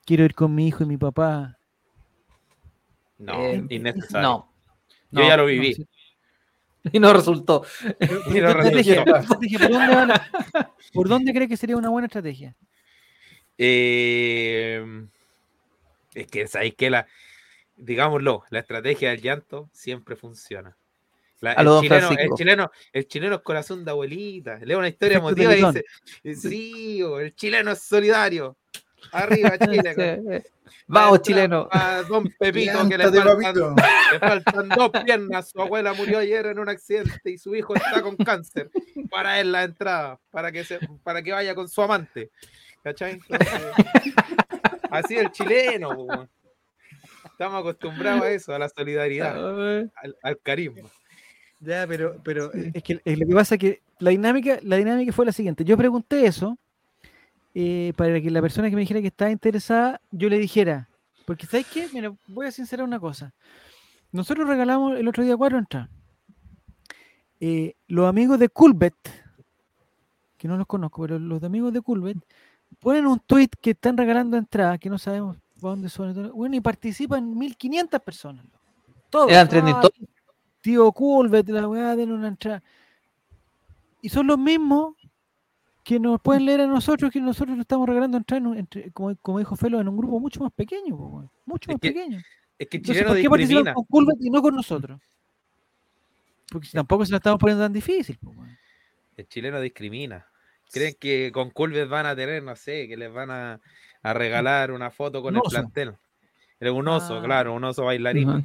quiero 0.05 0.23
ir 0.23 0.33
con 0.35 0.53
mi 0.55 0.67
hijo 0.67 0.83
y 0.83 0.87
mi 0.87 0.97
papá. 0.97 1.57
No, 3.17 3.33
Eh, 3.41 3.63
innecesario. 3.69 4.21
No. 4.21 4.49
Yo 5.11 5.21
ya 5.21 5.37
lo 5.37 5.43
No, 5.43 5.47
viví. 5.47 5.85
Y 6.93 6.99
no 6.99 7.13
resultó. 7.13 7.65
Y 7.99 8.39
no 8.39 8.49
Estrategia, 8.49 9.03
resultó. 9.03 9.17
estrategia, 9.17 9.59
¿por, 9.59 9.69
dónde 9.71 9.95
va 9.95 10.05
la- 10.05 10.73
¿Por 10.93 11.07
dónde 11.09 11.33
cree 11.33 11.47
que 11.47 11.57
sería 11.57 11.77
una 11.77 11.89
buena 11.89 12.05
estrategia? 12.07 12.55
Eh, 13.57 14.83
es 16.13 16.27
que 16.27 16.47
sabéis 16.47 16.75
que 16.75 16.89
la, 16.89 17.07
digámoslo, 17.75 18.43
la 18.49 18.59
estrategia 18.59 19.09
del 19.09 19.21
llanto 19.21 19.69
siempre 19.73 20.15
funciona. 20.15 20.75
La- 21.41 21.53
el, 21.53 21.67
chileno, 21.81 22.09
el, 22.11 22.29
chileno, 22.35 22.71
el 22.93 23.07
chileno 23.07 23.35
es 23.35 23.41
corazón 23.41 23.83
de 23.83 23.91
abuelita. 23.91 24.57
Lee 24.59 24.75
una 24.75 24.87
historia 24.87 25.17
emotiva 25.17 25.55
y 25.55 25.63
dice: 25.65 25.85
Sí, 26.49 27.03
o 27.03 27.19
el 27.19 27.35
chileno 27.35 27.71
es 27.71 27.81
solidario. 27.81 28.57
Arriba, 29.11 29.57
Chile. 29.59 30.41
Sí. 30.43 30.51
Vamos, 30.87 31.21
chileno. 31.21 31.67
A 31.71 32.03
don 32.07 32.31
Pepito 32.37 32.87
que 32.87 32.97
le 32.97 33.11
faltan, 33.11 33.75
le 34.11 34.19
faltan 34.19 34.69
dos 34.69 34.91
piernas. 35.03 35.49
Su 35.49 35.61
abuela 35.61 35.93
murió 35.93 36.19
ayer 36.19 36.45
en 36.45 36.59
un 36.59 36.69
accidente 36.69 37.31
y 37.31 37.37
su 37.37 37.55
hijo 37.55 37.75
está 37.75 38.01
con 38.01 38.15
cáncer. 38.17 38.69
Para 39.09 39.39
él 39.39 39.51
la 39.51 39.63
entrada, 39.63 40.19
para 40.31 40.51
que, 40.51 40.63
se, 40.63 40.79
para 41.03 41.21
que 41.21 41.31
vaya 41.31 41.55
con 41.55 41.67
su 41.67 41.81
amante. 41.81 42.29
¿Cachai? 42.83 43.13
Entonces, 43.13 43.73
así 44.91 45.17
el 45.17 45.31
chileno. 45.31 46.29
Estamos 47.25 47.59
acostumbrados 47.59 48.23
a 48.23 48.31
eso, 48.31 48.53
a 48.53 48.59
la 48.59 48.69
solidaridad, 48.69 49.35
al, 49.95 50.15
al 50.21 50.39
carisma. 50.41 50.89
Ya, 51.59 51.87
pero, 51.87 52.21
pero 52.23 52.51
es 52.53 52.83
que 52.83 53.01
lo 53.03 53.27
que 53.27 53.33
pasa 53.33 53.55
es 53.55 53.59
que 53.59 53.81
la 53.99 54.11
dinámica, 54.11 54.59
la 54.61 54.75
dinámica 54.75 55.11
fue 55.11 55.25
la 55.25 55.31
siguiente. 55.31 55.65
Yo 55.65 55.77
pregunté 55.77 56.27
eso 56.27 56.59
eh, 57.57 57.93
para 57.95 58.19
que 58.19 58.29
la 58.29 58.41
persona 58.41 58.69
que 58.69 58.75
me 58.75 58.81
dijera 58.81 58.99
que 58.99 59.07
estaba 59.07 59.31
interesada, 59.31 60.01
yo 60.11 60.27
le 60.27 60.37
dijera, 60.37 60.89
porque 61.25 61.45
¿sabes 61.45 61.65
qué? 61.67 61.87
Mira, 61.93 62.13
voy 62.27 62.47
a 62.47 62.51
sincerar 62.51 62.85
una 62.85 62.99
cosa. 62.99 63.33
Nosotros 64.11 64.45
regalamos 64.45 64.99
el 64.99 65.07
otro 65.07 65.23
día 65.23 65.37
cuatro 65.37 65.57
entradas. 65.57 65.89
Eh, 67.39 67.75
los 67.87 68.09
amigos 68.09 68.39
de 68.39 68.49
Culbet, 68.49 68.95
que 70.37 70.49
no 70.49 70.57
los 70.57 70.67
conozco, 70.67 71.01
pero 71.03 71.17
los 71.17 71.41
amigos 71.43 71.71
de 71.71 71.79
Culbet, 71.79 72.17
ponen 72.79 73.07
un 73.07 73.19
tweet 73.19 73.49
que 73.61 73.71
están 73.71 73.95
regalando 73.95 74.35
entradas, 74.35 74.77
que 74.77 74.89
no 74.89 74.99
sabemos 74.99 75.37
para 75.61 75.71
dónde 75.71 75.87
son. 75.87 76.31
Bueno, 76.33 76.57
y 76.57 76.59
participan 76.59 77.37
1500 77.37 78.01
personas. 78.01 78.45
Todos. 79.09 79.31
Eran 79.31 79.47
trending 79.47 79.75
Ah, 79.75 79.87
tío 80.59 80.91
Culbet, 80.91 81.47
la 81.47 81.69
weá, 81.69 81.95
den 81.95 82.11
una 82.11 82.27
entrada. 82.27 82.61
Y 84.01 84.09
son 84.09 84.27
los 84.27 84.37
mismos 84.37 84.95
que 85.85 85.99
nos 85.99 86.19
pueden 86.19 86.45
leer 86.45 86.61
a 86.61 86.67
nosotros, 86.67 87.11
que 87.11 87.21
nosotros 87.21 87.55
le 87.55 87.61
estamos 87.61 87.87
regalando 87.87 88.17
entradas, 88.17 88.41
en 88.41 88.47
un- 88.47 88.57
entre- 88.57 88.91
como, 88.91 89.15
como 89.17 89.37
dijo 89.39 89.55
Felo, 89.55 89.79
en 89.79 89.87
un 89.87 89.95
grupo 89.95 90.19
mucho 90.19 90.39
más 90.41 90.51
pequeño, 90.51 90.97
po, 90.97 91.31
mucho 91.45 91.69
Es 91.69 91.75
más 91.75 91.79
que 91.81 91.89
pequeño. 91.91 92.17
Es 92.57 92.67
que 92.67 92.77
el 92.77 92.81
Entonces, 92.81 93.03
chileno 93.03 93.09
¿por 93.13 93.21
qué 93.21 93.29
participan 93.29 93.73
con 93.75 93.83
Culbet 93.85 94.15
y 94.19 94.29
no 94.31 94.41
con 94.41 94.55
nosotros? 94.55 94.99
Porque 96.51 96.67
si 96.67 96.73
tampoco 96.73 97.05
se 97.05 97.11
lo 97.11 97.17
estamos 97.17 97.39
poniendo 97.39 97.63
tan 97.63 97.73
difícil. 97.73 98.17
po. 98.17 98.33
El 99.17 99.27
chileno 99.27 99.59
discrimina. 99.61 100.25
Creen 100.71 100.95
que 100.99 101.31
con 101.31 101.51
Culver 101.51 101.87
van 101.87 102.05
a 102.07 102.15
tener, 102.15 102.41
no 102.43 102.55
sé, 102.55 102.87
que 102.87 102.97
les 102.97 103.13
van 103.13 103.29
a, 103.31 103.59
a 104.01 104.13
regalar 104.13 104.71
una 104.71 104.89
foto 104.91 105.21
con 105.21 105.33
Un 105.35 105.37
el 105.37 105.41
oso. 105.45 105.49
plantel. 105.51 105.93
Era 106.59 106.71
un 106.73 106.87
oso, 106.87 107.19
Ah. 107.19 107.23
claro, 107.23 107.53
un 107.53 107.63
oso 107.63 107.85
bailarín. 107.85 108.43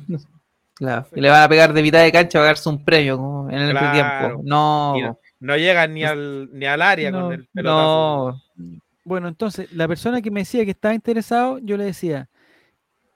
Claro. 0.74 1.06
Y 1.14 1.20
le 1.20 1.30
van 1.30 1.42
a 1.42 1.48
pegar 1.48 1.72
de 1.72 1.82
mitad 1.82 2.02
de 2.02 2.12
cancha 2.12 2.38
a 2.38 2.42
pagarse 2.42 2.68
un 2.68 2.84
premio 2.84 3.16
como 3.16 3.50
en 3.50 3.58
el 3.58 3.70
Claro. 3.70 4.26
tiempo. 4.28 4.42
No, 4.44 4.94
Y 4.96 5.02
No 5.40 5.56
llegan 5.56 5.94
ni 5.94 6.04
al, 6.04 6.48
ni 6.52 6.66
al 6.66 6.82
área 6.82 7.10
No, 7.10 7.22
con 7.22 7.32
el 7.32 7.46
pelotazo. 7.48 8.40
no. 8.56 8.78
Bueno, 9.04 9.28
entonces, 9.28 9.72
la 9.72 9.88
persona 9.88 10.20
que 10.22 10.30
me 10.30 10.40
decía 10.40 10.64
que 10.64 10.70
estaba 10.72 10.94
interesado, 10.94 11.58
yo 11.58 11.76
le 11.76 11.84
decía, 11.84 12.28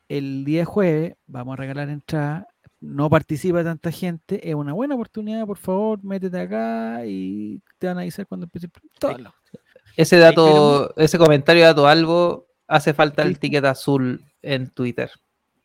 el 0.09 0.45
día 0.45 0.65
jueves 0.65 1.15
vamos 1.27 1.53
a 1.53 1.57
regalar 1.57 1.89
entradas, 1.91 2.47
no 2.81 3.09
participa 3.11 3.63
tanta 3.63 3.91
gente, 3.93 4.49
es 4.49 4.55
una 4.55 4.73
buena 4.73 4.95
oportunidad, 4.95 5.47
por 5.47 5.59
favor, 5.59 6.03
métete 6.03 6.41
acá 6.41 7.05
y 7.07 7.61
te 7.79 7.87
van 7.87 7.99
a 7.99 8.01
avisar 8.01 8.27
cuando 8.27 8.45
empiece. 8.45 8.69
todo 8.99 9.17
Ese 9.97 10.17
dato, 10.19 10.95
ese 10.97 11.19
comentario 11.19 11.63
de 11.63 11.69
dato 11.69 11.87
algo, 11.87 12.47
hace 12.67 12.93
falta 12.95 13.23
el 13.23 13.35
Sí. 13.35 13.41
ticket 13.41 13.65
azul 13.65 14.25
en 14.43 14.71
Twitter. 14.71 15.11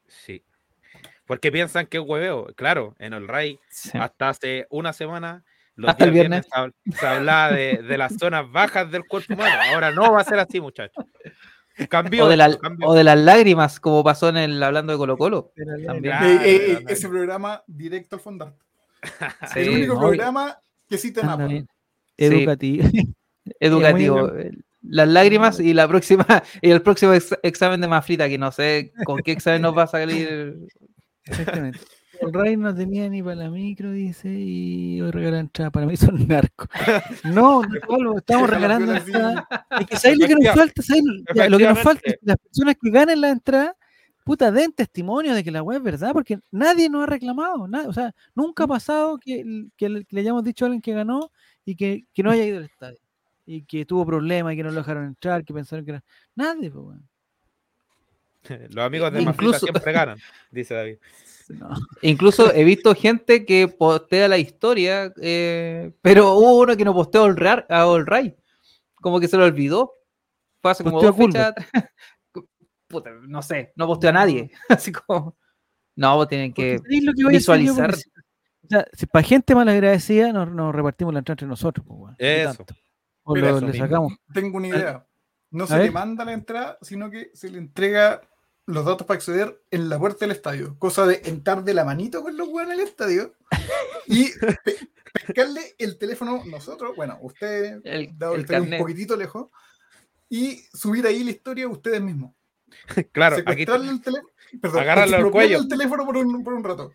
Sí. 0.07 0.43
Porque 1.25 1.51
piensan 1.51 1.87
que 1.87 1.97
es 1.97 2.03
hueveo. 2.05 2.47
Claro, 2.55 2.95
en 2.99 3.13
el 3.13 3.27
Sí. 3.69 3.97
hasta 3.97 4.29
hace 4.29 4.67
una 4.69 4.93
semana, 4.93 5.43
los 5.79 5.89
Hasta 5.89 6.05
el 6.05 6.11
viernes 6.11 6.45
se 6.45 6.59
hab- 6.59 6.73
se 6.99 7.07
hablaba 7.07 7.51
de, 7.51 7.77
de 7.77 7.97
las 7.97 8.13
zonas 8.17 8.51
bajas 8.51 8.91
del 8.91 9.05
cuerpo 9.07 9.33
humano. 9.33 9.55
Ahora 9.73 9.91
no 9.91 10.11
va 10.11 10.21
a 10.21 10.23
ser 10.25 10.39
así, 10.39 10.59
muchachos. 10.59 11.05
Cambió. 11.89 12.25
O 12.25 12.27
de, 12.29 12.35
la- 12.37 12.57
cambió. 12.57 12.87
o 12.89 12.93
de 12.93 13.03
las 13.05 13.17
lágrimas, 13.17 13.79
como 13.79 14.03
pasó 14.03 14.27
en 14.29 14.37
el 14.37 14.61
hablando 14.61 14.91
de 14.91 14.97
Colo 14.99 15.17
Colo. 15.17 15.53
También. 15.85 16.13
Eh, 16.15 16.39
eh, 16.43 16.71
eh, 16.73 16.83
ese 16.89 17.07
programa 17.07 17.63
directo 17.67 18.17
al 18.17 18.21
fondar. 18.21 18.53
Sí, 19.53 19.59
el 19.61 19.69
único 19.69 19.93
no, 19.93 19.99
programa 20.01 20.59
que 20.89 20.97
sí 20.97 21.13
te 21.13 21.21
bien. 21.47 21.67
Sí. 22.17 22.25
Educativo. 22.25 22.89
educativo. 23.61 24.31
Las 24.81 25.07
lágrimas 25.07 25.59
y 25.59 25.73
la 25.73 25.87
próxima 25.87 26.25
y 26.61 26.69
el 26.69 26.81
próximo 26.81 27.13
ex- 27.13 27.37
examen 27.43 27.79
de 27.79 27.87
Mafrita, 27.87 28.27
que 28.27 28.37
no 28.37 28.51
sé 28.51 28.91
con 29.05 29.19
qué 29.21 29.31
examen 29.31 29.61
nos 29.61 29.77
va 29.77 29.83
a 29.83 29.87
salir. 29.87 30.57
Exactamente. 31.23 31.79
El 32.21 32.33
Ray 32.33 32.57
no 32.57 32.73
tenía 32.75 33.09
ni 33.09 33.23
para 33.23 33.35
la 33.35 33.49
micro, 33.49 33.91
dice, 33.91 34.29
y 34.29 34.99
hoy 35.01 35.11
regalan 35.11 35.41
entrada. 35.41 35.71
Para 35.71 35.85
mí 35.85 35.95
son 35.97 36.27
narcos. 36.27 36.67
No, 37.23 37.61
estamos 38.17 38.49
regalando 38.49 38.93
entradas. 38.93 39.45
Es 39.79 39.87
que 39.87 39.95
¿sabes 39.97 40.17
lo 40.19 40.27
que 40.27 40.35
nos 40.35 40.55
falta? 40.55 40.81
¿Sabes? 40.81 41.03
Ya, 41.33 41.49
lo 41.49 41.57
que 41.57 41.65
nos 41.65 41.79
falta 41.79 42.01
es 42.05 42.13
que 42.13 42.19
las 42.23 42.37
personas 42.37 42.75
que 42.81 42.89
ganen 42.89 43.21
la 43.21 43.29
entrada, 43.29 43.75
puta, 44.23 44.51
den 44.51 44.71
testimonio 44.73 45.33
de 45.33 45.43
que 45.43 45.51
la 45.51 45.63
web 45.63 45.77
es 45.77 45.83
verdad, 45.83 46.11
porque 46.13 46.39
nadie 46.51 46.89
nos 46.89 47.03
ha 47.03 47.05
reclamado. 47.07 47.67
nada, 47.67 47.87
o 47.87 47.93
sea, 47.93 48.13
nunca 48.35 48.65
ha 48.65 48.67
pasado 48.67 49.17
que, 49.17 49.67
que 49.77 49.89
le, 49.89 50.05
que 50.05 50.15
le 50.15 50.21
hayamos 50.21 50.43
dicho 50.43 50.65
a 50.65 50.67
alguien 50.67 50.81
que 50.81 50.93
ganó 50.93 51.31
y 51.65 51.75
que, 51.75 52.05
que 52.13 52.23
no 52.23 52.31
haya 52.31 52.45
ido 52.45 52.57
al 52.57 52.65
estadio. 52.65 52.99
Y 53.45 53.63
que 53.63 53.85
tuvo 53.85 54.05
problemas 54.05 54.53
y 54.53 54.57
que 54.57 54.63
no 54.63 54.69
lo 54.69 54.75
dejaron 54.75 55.05
entrar, 55.05 55.43
que 55.43 55.53
pensaron 55.53 55.83
que 55.85 55.91
era. 55.91 56.03
Nadie, 56.35 56.69
pues. 56.69 56.97
Los 58.75 58.85
amigos 58.85 59.11
de 59.11 59.21
Incluso- 59.21 59.51
Mafrita 59.51 59.59
siempre 59.59 59.93
ganan, 59.93 60.17
dice 60.51 60.73
David. 60.75 60.97
No. 61.49 61.69
Incluso 62.03 62.53
he 62.53 62.63
visto 62.63 62.93
gente 62.93 63.45
que 63.45 63.67
postea 63.67 64.27
la 64.27 64.37
historia, 64.37 65.11
eh, 65.21 65.91
pero 66.01 66.33
hubo 66.35 66.59
uno 66.59 66.77
que 66.77 66.85
no 66.85 66.93
posteó 66.93 67.25
a 67.25 67.85
All 67.87 68.05
Ray. 68.05 68.35
Como 69.01 69.19
que 69.19 69.27
se 69.27 69.35
lo 69.37 69.45
olvidó. 69.45 69.93
Fue 70.61 70.71
hace 70.71 70.83
como 70.83 71.01
dos 71.01 71.15
fechas. 71.15 71.53
Puta, 72.87 73.11
no 73.27 73.41
sé, 73.41 73.71
no 73.75 73.87
posteó 73.87 74.09
a 74.09 74.13
nadie. 74.13 74.51
Así 74.69 74.91
como. 74.91 75.37
No, 75.95 76.27
tienen 76.27 76.53
que 76.53 76.77
¿sabéis 76.77 77.03
lo 77.03 77.13
que 77.13 77.27
visualizar. 77.27 77.93
O 77.93 78.67
sea, 78.69 78.85
si 78.93 79.05
para 79.05 79.23
gente 79.25 79.55
malagradecida 79.55 80.31
nos, 80.31 80.49
nos 80.51 80.73
repartimos 80.73 81.13
la 81.13 81.19
entrada 81.19 81.33
entre 81.33 81.47
nosotros. 81.47 81.85
pues, 81.85 81.99
weón. 81.99 82.15
¿Qué 82.17 82.43
Eso. 82.43 82.65
O 83.23 83.35
lo- 83.35 83.47
eso 83.47 83.59
le 83.61 83.67
mismo. 83.67 83.85
sacamos. 83.85 84.13
Tengo 84.33 84.57
una 84.57 84.67
idea. 84.67 85.05
No 85.51 85.63
A 85.63 85.67
se 85.67 85.77
le 85.79 85.91
manda 85.91 86.23
la 86.25 86.33
entrada, 86.33 86.77
sino 86.81 87.09
que 87.09 87.31
se 87.33 87.49
le 87.49 87.57
entrega 87.57 88.21
los 88.69 88.85
datos 88.85 89.05
para 89.07 89.17
acceder 89.17 89.61
en 89.71 89.89
la 89.89 89.97
puerta 89.99 90.19
del 90.25 90.31
estadio. 90.31 90.77
Cosa 90.79 91.05
de 91.05 91.21
entrar 91.25 91.63
de 91.63 91.73
la 91.73 91.83
manito 91.85 92.21
con 92.23 92.35
los 92.37 92.47
weones 92.49 92.77
al 92.77 92.83
estadio 92.85 93.33
y 94.07 94.29
pe- 94.63 94.77
pescarle 95.13 95.61
el 95.77 95.97
teléfono 95.97 96.43
nosotros, 96.45 96.95
bueno, 96.95 97.17
usted, 97.21 97.79
El- 97.83 98.17
dado 98.17 98.33
que 98.33 98.39
el 98.39 98.45
está 98.45 98.61
un 98.61 98.77
poquitito 98.77 99.15
lejos, 99.17 99.47
y 100.29 100.57
subir 100.73 101.05
ahí 101.07 101.23
la 101.23 101.31
historia 101.31 101.67
ustedes 101.67 102.01
mismos. 102.01 102.33
Claro, 103.11 103.37
aquí 103.37 103.61
Secuestrarle 103.65 103.91
el 103.91 104.01
teléfono. 104.01 104.29
Agárralo 104.79 105.17
al 105.17 105.31
cuello. 105.31 105.57
el 105.59 105.67
teléfono 105.67 106.05
por 106.05 106.17
un, 106.17 106.43
por 106.43 106.53
un 106.53 106.63
rato. 106.63 106.91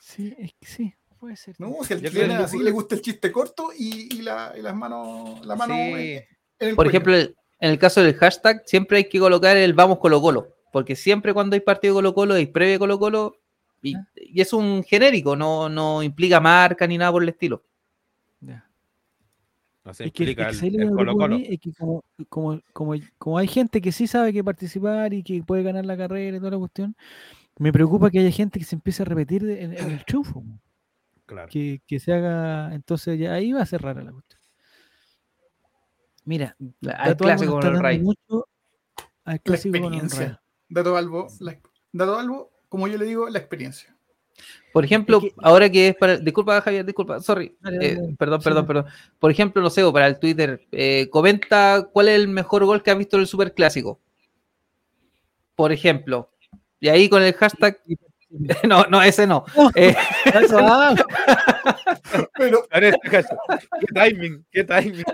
Sí, 0.00 0.34
es 0.38 0.52
que 0.60 0.66
sí, 0.66 0.94
puede 1.18 1.36
ser. 1.36 1.54
No, 1.58 1.72
si 1.84 1.94
al 1.94 2.02
chileno 2.02 2.36
que- 2.38 2.42
así 2.44 2.58
le 2.58 2.70
gusta 2.72 2.94
el 2.96 3.02
chiste 3.02 3.30
corto 3.32 3.70
y, 3.76 4.16
y 4.16 4.22
la, 4.22 4.52
y 4.56 4.62
las 4.62 4.74
manos, 4.74 5.44
la 5.46 5.54
mano 5.56 5.74
Sí. 5.74 5.80
en, 5.80 5.96
en 5.98 6.68
el 6.70 6.74
Por 6.76 6.86
cuello. 6.86 6.90
ejemplo, 6.90 7.14
en 7.16 7.70
el 7.70 7.78
caso 7.78 8.02
del 8.02 8.14
hashtag, 8.16 8.62
siempre 8.66 8.98
hay 8.98 9.08
que 9.08 9.18
colocar 9.18 9.56
el 9.56 9.72
vamos 9.74 9.98
Colo 9.98 10.20
Colo, 10.20 10.55
porque 10.76 10.94
siempre 10.94 11.32
cuando 11.32 11.54
hay 11.54 11.60
partido 11.60 11.94
Colo 11.94 12.12
Colo 12.12 12.34
hay 12.34 12.44
previo 12.44 12.78
Colo 12.78 12.98
Colo 12.98 13.38
y, 13.80 13.94
y 14.14 14.42
es 14.42 14.52
un 14.52 14.84
genérico, 14.84 15.34
no, 15.34 15.70
no 15.70 16.02
implica 16.02 16.38
marca 16.38 16.86
ni 16.86 16.98
nada 16.98 17.12
por 17.12 17.22
el 17.22 17.30
estilo. 17.30 17.62
Ya. 18.42 18.68
no 19.86 19.94
se 19.94 20.04
Es 20.04 20.12
que, 20.12 20.24
es 20.24 20.36
que 20.36 20.42
el, 20.42 20.54
¿sabes 20.54 20.72
lo 20.74 20.78
el 20.82 20.84
que 20.84 20.84
me 20.84 20.90
Colo 20.90 20.96
preocupa 21.16 21.24
a 21.24 21.28
Colo. 21.28 21.38
mí? 21.38 21.46
Es 21.48 21.60
que 21.60 21.72
como, 21.72 22.04
como, 22.28 22.60
como, 22.74 22.94
como 23.16 23.38
hay 23.38 23.48
gente 23.48 23.80
que 23.80 23.90
sí 23.90 24.06
sabe 24.06 24.34
que 24.34 24.44
participar 24.44 25.14
y 25.14 25.22
que 25.22 25.42
puede 25.42 25.62
ganar 25.62 25.86
la 25.86 25.96
carrera 25.96 26.36
y 26.36 26.40
toda 26.40 26.50
la 26.50 26.58
cuestión, 26.58 26.94
me 27.58 27.72
preocupa 27.72 28.10
que 28.10 28.18
haya 28.18 28.30
gente 28.30 28.58
que 28.58 28.66
se 28.66 28.74
empiece 28.74 29.00
a 29.02 29.06
repetir 29.06 29.42
de- 29.46 29.62
en, 29.64 29.72
en 29.78 29.90
el 29.92 30.04
triunfo. 30.04 30.44
Claro. 31.24 31.48
Que, 31.50 31.80
que 31.86 31.98
se 32.00 32.12
haga, 32.12 32.74
entonces 32.74 33.18
ya 33.18 33.32
ahí 33.32 33.50
va 33.52 33.62
a 33.62 33.66
ser 33.66 33.80
rara 33.80 34.02
la 34.04 34.12
cuestión. 34.12 34.42
Mira, 36.26 36.54
Hay 36.98 37.14
clásico 37.14 37.52
con 37.52 37.62
está 37.64 37.74
el 37.74 37.80
Ray. 37.82 37.98
mucho 38.00 38.46
clásico 39.42 39.80
con 39.80 39.94
el. 39.94 40.10
Ray. 40.10 40.36
Dato 40.68 40.96
Albo, 40.96 41.28
la- 41.40 41.58
Dato 41.92 42.18
Albo, 42.18 42.50
como 42.68 42.88
yo 42.88 42.98
le 42.98 43.04
digo, 43.04 43.28
la 43.28 43.38
experiencia. 43.38 43.94
Por 44.72 44.84
ejemplo, 44.84 45.20
que- 45.20 45.32
ahora 45.42 45.70
que 45.70 45.88
es 45.88 45.96
para. 45.96 46.18
Disculpa, 46.18 46.60
Javier, 46.60 46.84
disculpa, 46.84 47.20
sorry. 47.20 47.56
Eh, 47.80 47.96
perdón, 48.18 48.40
Sí, 48.40 48.44
perdón, 48.44 48.66
perdón. 48.66 48.84
Por 49.18 49.30
ejemplo, 49.30 49.62
no 49.62 49.70
sé, 49.70 49.82
o 49.82 49.92
para 49.92 50.06
el 50.06 50.18
Twitter, 50.18 50.66
eh, 50.72 51.08
comenta 51.10 51.88
cuál 51.92 52.08
es 52.08 52.16
el 52.16 52.28
mejor 52.28 52.64
gol 52.66 52.82
que 52.82 52.90
has 52.90 52.98
visto 52.98 53.16
en 53.16 53.22
el 53.22 53.26
Superclásico. 53.26 53.98
Por 55.54 55.72
ejemplo. 55.72 56.30
Y 56.80 56.88
ahí 56.88 57.08
con 57.08 57.22
el 57.22 57.32
hashtag. 57.34 57.78
No, 58.68 58.84
no, 58.90 59.00
ese 59.02 59.24
no. 59.26 59.44
Eh, 59.76 59.94
Dato 60.34 60.58
Albo. 60.58 61.04
Pero 62.36 62.66
En 62.72 62.84
este 62.84 63.08
caso, 63.08 63.38
qué 63.80 63.86
timing, 63.94 64.44
qué 64.50 64.64
timing. 64.64 65.04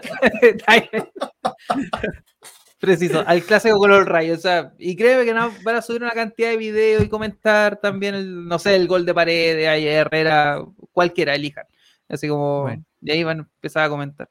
Preciso, 2.83 3.23
al 3.29 3.45
clásico 3.45 3.79
color 3.79 4.09
rayo. 4.09 4.35
O 4.35 4.39
sea, 4.39 4.75
y 4.77 4.97
créeme 4.97 5.25
que 5.25 5.33
no 5.33 5.53
van 5.63 5.77
a 5.77 5.83
subir 5.83 6.03
una 6.03 6.11
cantidad 6.11 6.51
de 6.51 6.57
videos 6.57 7.05
y 7.05 7.09
comentar 7.09 7.77
también 7.81 8.17
el, 8.17 8.45
no 8.45 8.59
sé, 8.59 8.75
el 8.75 8.89
gol 8.89 9.07
de 9.07 9.15
pared, 9.15 9.65
ahí 9.69 9.87
Herrera, 9.87 10.61
cualquiera, 10.91 11.37
elijan. 11.37 11.65
Así 12.09 12.27
como, 12.27 12.63
Bueno. 12.63 12.85
y 13.01 13.13
ahí 13.13 13.23
van 13.23 13.39
a 13.39 13.43
empezar 13.43 13.85
a 13.85 13.89
comentar. 13.89 14.29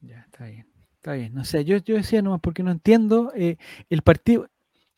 Ya, 0.00 0.24
está 0.28 0.46
bien. 0.46 0.66
Está 0.96 1.12
bien. 1.12 1.32
No 1.32 1.44
sé, 1.44 1.64
yo, 1.64 1.76
yo 1.76 1.94
decía 1.94 2.22
nomás 2.22 2.40
porque 2.40 2.64
no 2.64 2.72
entiendo 2.72 3.32
eh, 3.36 3.56
el 3.88 4.02
partido. 4.02 4.48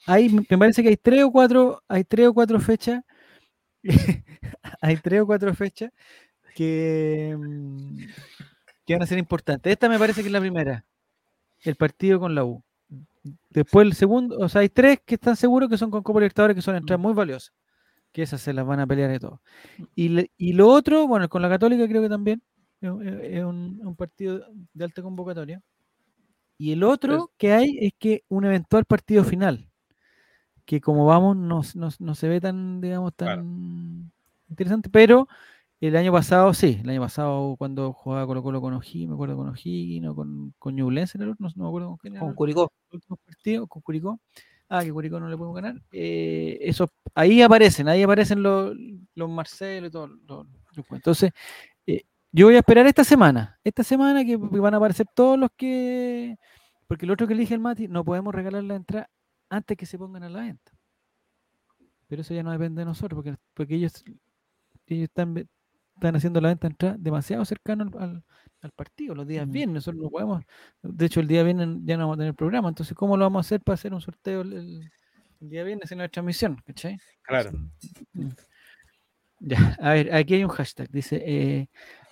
Hay, 0.07 0.31
me 0.31 0.57
parece 0.57 0.83
que 0.83 0.89
hay 0.89 0.97
tres 0.97 1.25
o 1.25 1.31
cuatro, 1.31 1.83
hay 1.89 2.05
tres 2.05 2.29
o 2.29 2.33
cuatro 2.33 2.59
fechas. 2.59 3.03
hay 4.81 4.97
tres 4.97 5.21
o 5.21 5.27
cuatro 5.27 5.55
fechas 5.55 5.91
que, 6.55 7.37
mm, 7.39 7.99
que 8.87 8.95
van 8.95 9.03
a 9.03 9.07
ser 9.07 9.19
importantes. 9.19 9.71
Esta 9.71 9.91
me 9.91 9.99
parece 9.99 10.23
que 10.23 10.29
es 10.29 10.33
la 10.33 10.41
primera. 10.41 10.87
El 11.63 11.77
partido 11.77 12.19
con 12.21 12.35
la 12.35 12.45
U. 12.45 12.63
Después 13.51 13.87
el 13.87 13.95
segundo, 13.95 14.39
o 14.39 14.49
sea, 14.49 14.63
hay 14.63 14.69
tres 14.71 15.01
que 15.05 15.17
están 15.17 15.37
seguros 15.37 15.69
que 15.69 15.77
son 15.77 15.91
con 15.91 16.03
Copa 16.03 16.21
Libertadores 16.21 16.55
que 16.57 16.63
son 16.63 16.77
entradas 16.77 17.01
muy 17.01 17.13
valiosas. 17.13 17.53
Que 18.13 18.23
esas 18.23 18.41
se 18.41 18.53
las 18.53 18.67
van 18.67 18.81
a 18.81 18.87
pelear 18.87 19.11
de 19.11 19.21
todo. 19.21 19.41
Y, 19.95 20.09
le- 20.09 20.31
y 20.37 20.53
lo 20.55 20.69
otro, 20.69 21.07
bueno, 21.07 21.29
con 21.29 21.43
la 21.43 21.49
Católica 21.49 21.87
creo 21.87 22.03
que 22.03 22.09
también. 22.09 22.43
Es 22.81 23.45
un- 23.45 23.79
un, 23.85 23.95
partido 23.95 24.43
de 24.73 24.85
alta 24.85 25.03
convocatoria. 25.03 25.61
Y 26.57 26.73
el 26.73 26.83
otro 26.83 27.31
que 27.37 27.53
hay 27.53 27.77
es 27.81 27.93
que 27.99 28.25
un 28.29 28.45
eventual 28.47 28.85
partido 28.87 29.23
final, 29.23 29.69
que 30.65 30.81
como 30.81 31.05
vamos 31.07 31.37
no, 31.37 31.61
no 31.75 31.89
no 31.99 32.15
se 32.15 32.29
ve 32.29 32.41
tan, 32.41 32.81
digamos, 32.81 33.15
tan 33.15 33.27
Claro. 33.27 33.43
interesante, 34.49 34.89
pero 34.91 35.29
el 35.89 35.97
año 35.97 36.13
pasado 36.13 36.53
sí, 36.53 36.79
el 36.83 36.91
año 36.91 37.01
pasado 37.01 37.57
cuando 37.57 37.93
jugaba 37.93 38.27
Colo 38.27 38.43
Colo 38.43 38.61
con 38.61 38.75
O'Higgins, 38.75 39.09
me 39.09 39.15
acuerdo 39.15 39.37
con 39.37 39.49
O'Higgins 39.49 40.07
o 40.09 40.15
con, 40.15 40.55
con 40.59 40.77
Ñublense, 40.77 41.19
no, 41.19 41.27
no 41.39 41.51
me 41.57 41.67
acuerdo 41.67 41.89
con 41.89 41.97
quién 41.99 42.17
Con 42.19 42.35
Curicó. 42.35 42.71
partido, 43.25 43.67
con 43.67 43.81
Curicó. 43.83 44.21
Ah, 44.69 44.85
que 44.85 44.93
Curicó 44.93 45.19
no 45.19 45.29
le 45.29 45.37
podemos 45.37 45.57
ganar. 45.57 45.83
eh, 45.91 46.59
eso, 46.61 46.89
ahí 47.15 47.43
aparecen, 47.43 47.89
ahí 47.89 48.03
aparecen 48.03 48.43
los, 48.43 48.77
los 49.15 49.29
Marcelo 49.31 49.87
y 49.89 49.91
todo. 49.91 50.11
Entonces, 50.91 51.33
eh, 51.87 52.05
yo 52.31 52.47
voy 52.47 52.55
a 52.55 52.59
esperar 52.61 52.87
esta 52.87 53.03
semana. 53.03 53.59
Esta 53.65 53.83
semana 53.83 54.25
que 54.25 54.37
van 54.37 54.75
a 54.75 54.77
aparecer 54.77 55.07
todos 55.15 55.39
los 55.39 55.51
que. 55.57 56.37
Porque 56.87 57.05
el 57.07 57.11
otro 57.11 57.27
que 57.27 57.33
elige 57.35 57.55
el 57.55 57.61
Mati, 57.61 57.89
no 57.89 58.05
podemos 58.05 58.33
regalar 58.35 58.63
la 58.65 58.77
entrada 58.77 59.11
antes 59.49 59.77
que 59.77 59.87
se 59.87 59.99
pongan 59.99 60.23
a 60.25 60.29
la 60.29 60.41
venta. 60.43 60.73
Pero 62.07 62.23
eso 62.23 62.35
ya 62.35 62.43
no 62.43 62.53
depende 62.53 62.81
de 62.81 62.85
nosotros, 62.87 63.17
porque, 63.17 63.37
porque 63.55 63.75
ellos, 63.77 64.05
ellos 64.87 65.05
están, 65.05 65.49
están 66.01 66.17
haciendo 66.17 66.41
la 66.41 66.49
venta 66.49 66.67
de 66.67 66.73
entrada 66.73 66.97
demasiado 66.99 67.45
cercano 67.45 67.85
al, 67.85 68.03
al- 68.03 68.25
al 68.63 68.71
partido, 68.73 69.15
los 69.15 69.27
días 69.27 69.45
Ujú. 69.45 69.53
viernes. 69.53 69.75
Nosotros 69.77 70.03
no 70.03 70.11
podemos. 70.11 70.43
De 70.83 71.07
hecho, 71.07 71.21
el 71.21 71.29
día 71.29 71.43
viernes 71.43 71.69
ya 71.85 71.97
no 71.97 72.05
vamos 72.05 72.17
a 72.17 72.19
tener 72.19 72.35
programa. 72.35 72.69
Entonces, 72.69 72.95
¿cómo 72.97 73.17
lo 73.17 73.25
vamos 73.25 73.39
a 73.39 73.47
hacer 73.47 73.61
para 73.63 73.75
hacer 73.75 73.95
un 73.95 74.01
sorteo 74.01 74.41
el, 74.43 74.53
el- 74.53 74.91
el 75.41 75.49
día 75.49 75.65
viernes 75.65 75.91
en 75.93 75.99
la 75.99 76.09
transmisión? 76.09 76.57
¿Cachai? 76.67 76.99
Claro. 77.23 77.53
Ya, 79.41 79.77
a 79.81 79.93
ver, 79.95 80.15
aquí 80.15 80.35
hay 80.35 80.45
un 80.45 80.51
hashtag, 80.51 80.91
dice 80.91 81.23
eh, 81.25 81.69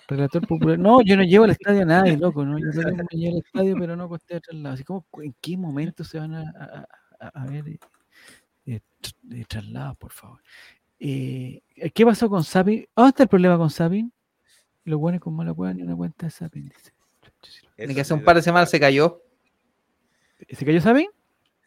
relator 0.07 0.47
popular. 0.47 0.79
No, 0.79 1.01
yo 1.03 1.15
no 1.15 1.23
llevo 1.23 1.43
al 1.45 1.51
estadio 1.51 1.83
a 1.83 1.85
nadie, 1.85 2.17
loco, 2.17 2.43
¿no? 2.43 2.57
Yo 2.57 2.65
que 2.71 3.17
llevar 3.17 3.33
al 3.35 3.37
estadio, 3.45 3.75
pero 3.77 3.95
no 3.95 4.09
costé 4.09 4.35
de 4.35 4.41
traslado. 4.41 4.73
Así 4.73 4.83
como, 4.83 5.05
¿en 5.21 5.35
qué 5.39 5.55
momento 5.57 6.03
se 6.03 6.17
van 6.17 6.33
a, 6.33 6.41
a- 6.41 6.87
a- 7.19 7.27
a 7.43 7.45
ver 7.45 7.67
eh, 7.69 7.79
eh, 8.65 8.79
eh, 9.31 9.45
traslados, 9.47 9.95
por 9.97 10.11
favor? 10.11 10.41
Eh, 10.99 11.61
¿Qué 11.93 12.05
pasó 12.05 12.29
con 12.29 12.43
Sapin? 12.43 12.85
¿Dónde 12.95 13.09
está 13.09 13.23
el 13.23 13.29
problema 13.29 13.57
con 13.57 13.69
Sapin? 13.69 14.11
Los 14.85 14.99
buenos 14.99 15.21
con 15.21 15.35
mala 15.35 15.53
cueva 15.53 15.73
ni 15.73 15.81
una 15.81 15.95
cuenta 15.95 16.25
de 16.25 16.31
Sapin, 16.31 16.67
dice. 16.69 16.91
Ni 17.77 17.95
que 17.95 18.01
hace 18.01 18.13
un 18.13 18.23
par 18.23 18.35
de 18.35 18.41
semanas 18.41 18.69
se 18.69 18.79
cayó. 18.79 19.21
¿Se 20.49 20.65
cayó 20.65 20.81
Sapin? 20.81 21.07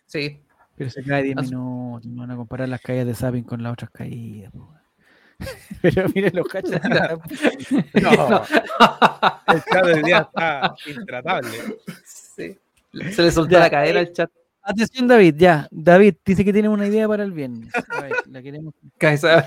Sí. 0.06 0.40
Pero 0.76 0.90
se 0.90 1.02
cae 1.02 1.22
10 1.22 1.36
Hace- 1.38 1.50
minutos, 1.54 2.06
no 2.06 2.20
van 2.22 2.30
a 2.32 2.36
comparar 2.36 2.68
las 2.68 2.80
caídas 2.80 3.06
de 3.06 3.14
Sapin 3.14 3.44
con 3.44 3.62
las 3.62 3.72
otras 3.72 3.90
caídas. 3.90 4.52
Pero 5.82 6.08
miren 6.14 6.34
los 6.36 6.46
hashtags. 6.48 6.82
No, 7.94 8.42
el 9.54 9.62
chat 9.64 9.86
del 9.86 10.02
día 10.02 10.18
está 10.20 10.74
intratable. 10.86 11.50
Sí. 12.04 12.58
Se 13.12 13.22
le 13.22 13.30
soltó 13.30 13.52
Ya, 13.52 13.60
la 13.60 13.70
cadera 13.70 14.00
eh, 14.00 14.06
al 14.06 14.12
chat. 14.12 14.30
Atención, 14.62 15.08
David, 15.08 15.34
ya. 15.38 15.68
David 15.70 16.14
dice 16.24 16.44
que 16.44 16.52
tiene 16.52 16.68
una 16.68 16.86
idea 16.86 17.08
para 17.08 17.24
el 17.24 17.32
viernes. 17.32 17.70
A 17.88 18.00
ver, 18.02 18.12
la 18.30 18.42
queremos. 18.42 18.74
Cabeza 18.98 19.46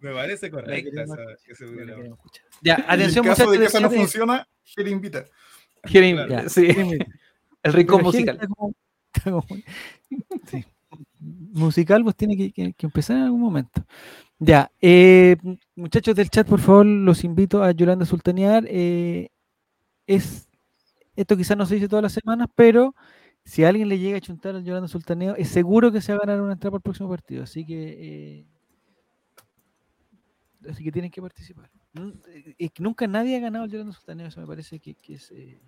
Me 0.00 0.12
parece 0.12 0.50
correcta 0.50 1.02
esa. 1.02 1.16
Ya, 2.62 2.84
atención, 2.88 3.24
en 3.26 3.30
caso 3.30 3.44
muchachos. 3.44 3.52
de 3.52 3.58
que 3.58 3.64
eso 3.66 3.80
no 3.80 3.90
funciona, 3.90 4.48
Jere 4.64 4.90
invita. 4.90 5.24
Jeremy, 5.84 6.28
Ya, 6.28 6.48
sí, 6.48 6.66
Jeremy, 6.66 6.98
el 7.62 7.72
rincón 7.72 8.02
musical. 8.02 8.36
está 8.36 8.48
como- 8.48 8.74
está 9.14 9.30
como- 9.30 9.46
sí. 10.50 10.64
Musical, 11.20 12.02
pues 12.04 12.16
tiene 12.16 12.36
que, 12.36 12.52
que- 12.52 12.72
que 12.72 12.86
empezar 12.86 13.16
en 13.16 13.24
algún 13.24 13.40
momento. 13.40 13.84
Ya, 14.38 14.70
eh, 14.80 15.36
muchachos 15.74 16.14
del 16.16 16.28
chat, 16.30 16.46
por 16.48 16.60
favor, 16.60 16.86
los 16.86 17.24
invito 17.24 17.62
a 17.62 17.70
Yolanda 17.72 18.04
Sultanear. 18.06 18.64
eh, 18.68 19.28
es, 20.06 20.45
esto 21.16 21.36
quizás 21.36 21.56
no 21.56 21.66
se 21.66 21.74
dice 21.74 21.88
todas 21.88 22.02
las 22.02 22.12
semanas, 22.12 22.48
pero 22.54 22.94
si 23.44 23.64
a 23.64 23.68
alguien 23.68 23.88
le 23.88 23.98
llega 23.98 24.18
a 24.18 24.20
chuntar 24.20 24.54
al 24.54 24.64
Yolanda 24.64 24.88
Sultaneo, 24.88 25.34
es 25.36 25.48
seguro 25.48 25.90
que 25.90 26.00
se 26.00 26.12
va 26.12 26.18
a 26.18 26.26
ganar 26.26 26.40
una 26.40 26.52
entrada 26.52 26.72
para 26.72 26.78
el 26.78 26.82
próximo 26.82 27.08
partido. 27.08 27.44
Así 27.44 27.64
que, 27.64 28.40
eh, 28.40 28.46
así 30.70 30.84
que 30.84 30.92
tienen 30.92 31.10
que 31.10 31.22
participar. 31.22 31.70
Eh, 31.94 32.54
es 32.58 32.70
que 32.72 32.82
nunca 32.82 33.06
nadie 33.06 33.36
ha 33.36 33.40
ganado 33.40 33.64
el 33.64 33.70
Yolanda 33.70 33.92
Sultaneo, 33.92 34.26
eso 34.26 34.40
me 34.40 34.46
parece 34.46 34.78
que, 34.78 34.94
que 34.94 35.14
es 35.14 35.30
eh, 35.30 35.60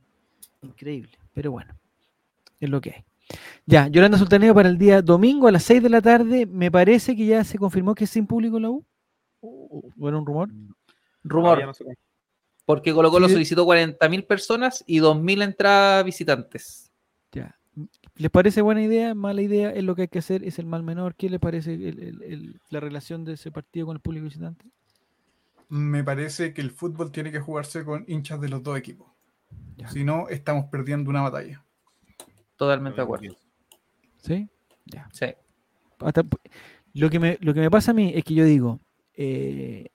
increíble. 0.62 1.19
Pero 1.33 1.53
bueno, 1.53 1.79
es 2.61 2.69
lo 2.69 2.81
que 2.81 2.91
hay. 2.91 3.05
Ya, 3.65 3.87
Yolanda 3.89 4.19
Sultaneo 4.19 4.55
para 4.55 4.69
el 4.69 4.79
día 4.79 5.01
domingo 5.03 5.47
a 5.47 5.53
las 5.53 5.62
6 5.65 5.83
de 5.83 5.91
la 5.91 6.03
tarde. 6.03 6.47
Me 6.47 6.70
parece 6.70 7.15
que 7.15 7.27
ya 7.27 7.45
se 7.45 7.59
confirmó 7.59 7.95
que 7.95 8.05
es 8.05 8.11
sin 8.11 8.27
público 8.27 8.57
en 8.57 8.62
la 8.62 8.70
U. 8.70 8.85
¿O 9.41 10.09
era 10.09 10.19
un 10.19 10.27
rumor? 10.27 10.51
Rumor. 11.23 11.65
No. 11.65 11.73
Porque 12.69 12.93
Colo 12.93 13.11
Colo 13.11 13.28
Sí. 13.28 13.32
solicitó 13.32 13.65
40.000 13.65 14.27
personas 14.27 14.85
y 14.86 14.99
2.000 14.99 15.40
entradas 15.40 16.05
visitantes. 16.05 16.93
Ya. 17.32 17.59
¿Les 18.16 18.31
parece 18.31 18.61
buena 18.61 18.82
idea? 18.82 19.15
¿Mala 19.15 19.40
idea? 19.40 19.70
¿Es 19.73 19.82
lo 19.85 19.95
que 19.95 20.03
hay 20.03 20.09
que 20.09 20.19
hacer? 20.19 20.45
¿Es 20.45 20.59
el 20.59 20.66
mal 20.66 20.82
menor? 20.82 21.15
¿Qué 21.15 21.31
le 21.31 21.39
parece 21.39 21.73
el- 21.73 21.99
el- 21.99 22.23
el- 22.23 22.61
la 22.69 22.81
relación 22.81 23.24
de 23.24 23.32
ese 23.32 23.51
partido 23.51 23.86
con 23.86 23.97
el 23.97 24.03
público 24.03 24.27
visitante? 24.27 24.66
Me 25.70 26.05
parece 26.05 26.53
que 26.53 26.61
el 26.61 26.70
fútbol 26.70 27.11
tiene 27.11 27.32
que 27.32 27.40
jugarse 27.40 27.86
con 27.86 28.05
hinchas 28.07 28.39
de 28.39 28.51
los 28.51 28.62
dos 28.62 28.77
equipos. 28.77 29.09
Ya. 29.78 29.89
Si 29.89 30.05
no, 30.05 30.28
estamos 30.28 30.66
perdiendo 30.66 31.09
una 31.09 31.23
batalla. 31.23 31.65
Totalmente 32.57 32.97
de 32.97 33.03
acuerdo. 33.03 33.35
¿Sí? 34.19 34.47
Ya. 34.85 35.09
Sí. 35.15 35.24
Hasta- 36.01 36.23
lo, 36.93 37.09
que 37.09 37.19
me, 37.19 37.39
lo 37.40 37.55
que 37.55 37.61
me 37.61 37.70
pasa 37.70 37.93
a 37.93 37.95
mí 37.95 38.12
es 38.15 38.24
que 38.24 38.35
yo 38.35 38.45
digo, 38.45 38.78
eh, 39.15 39.89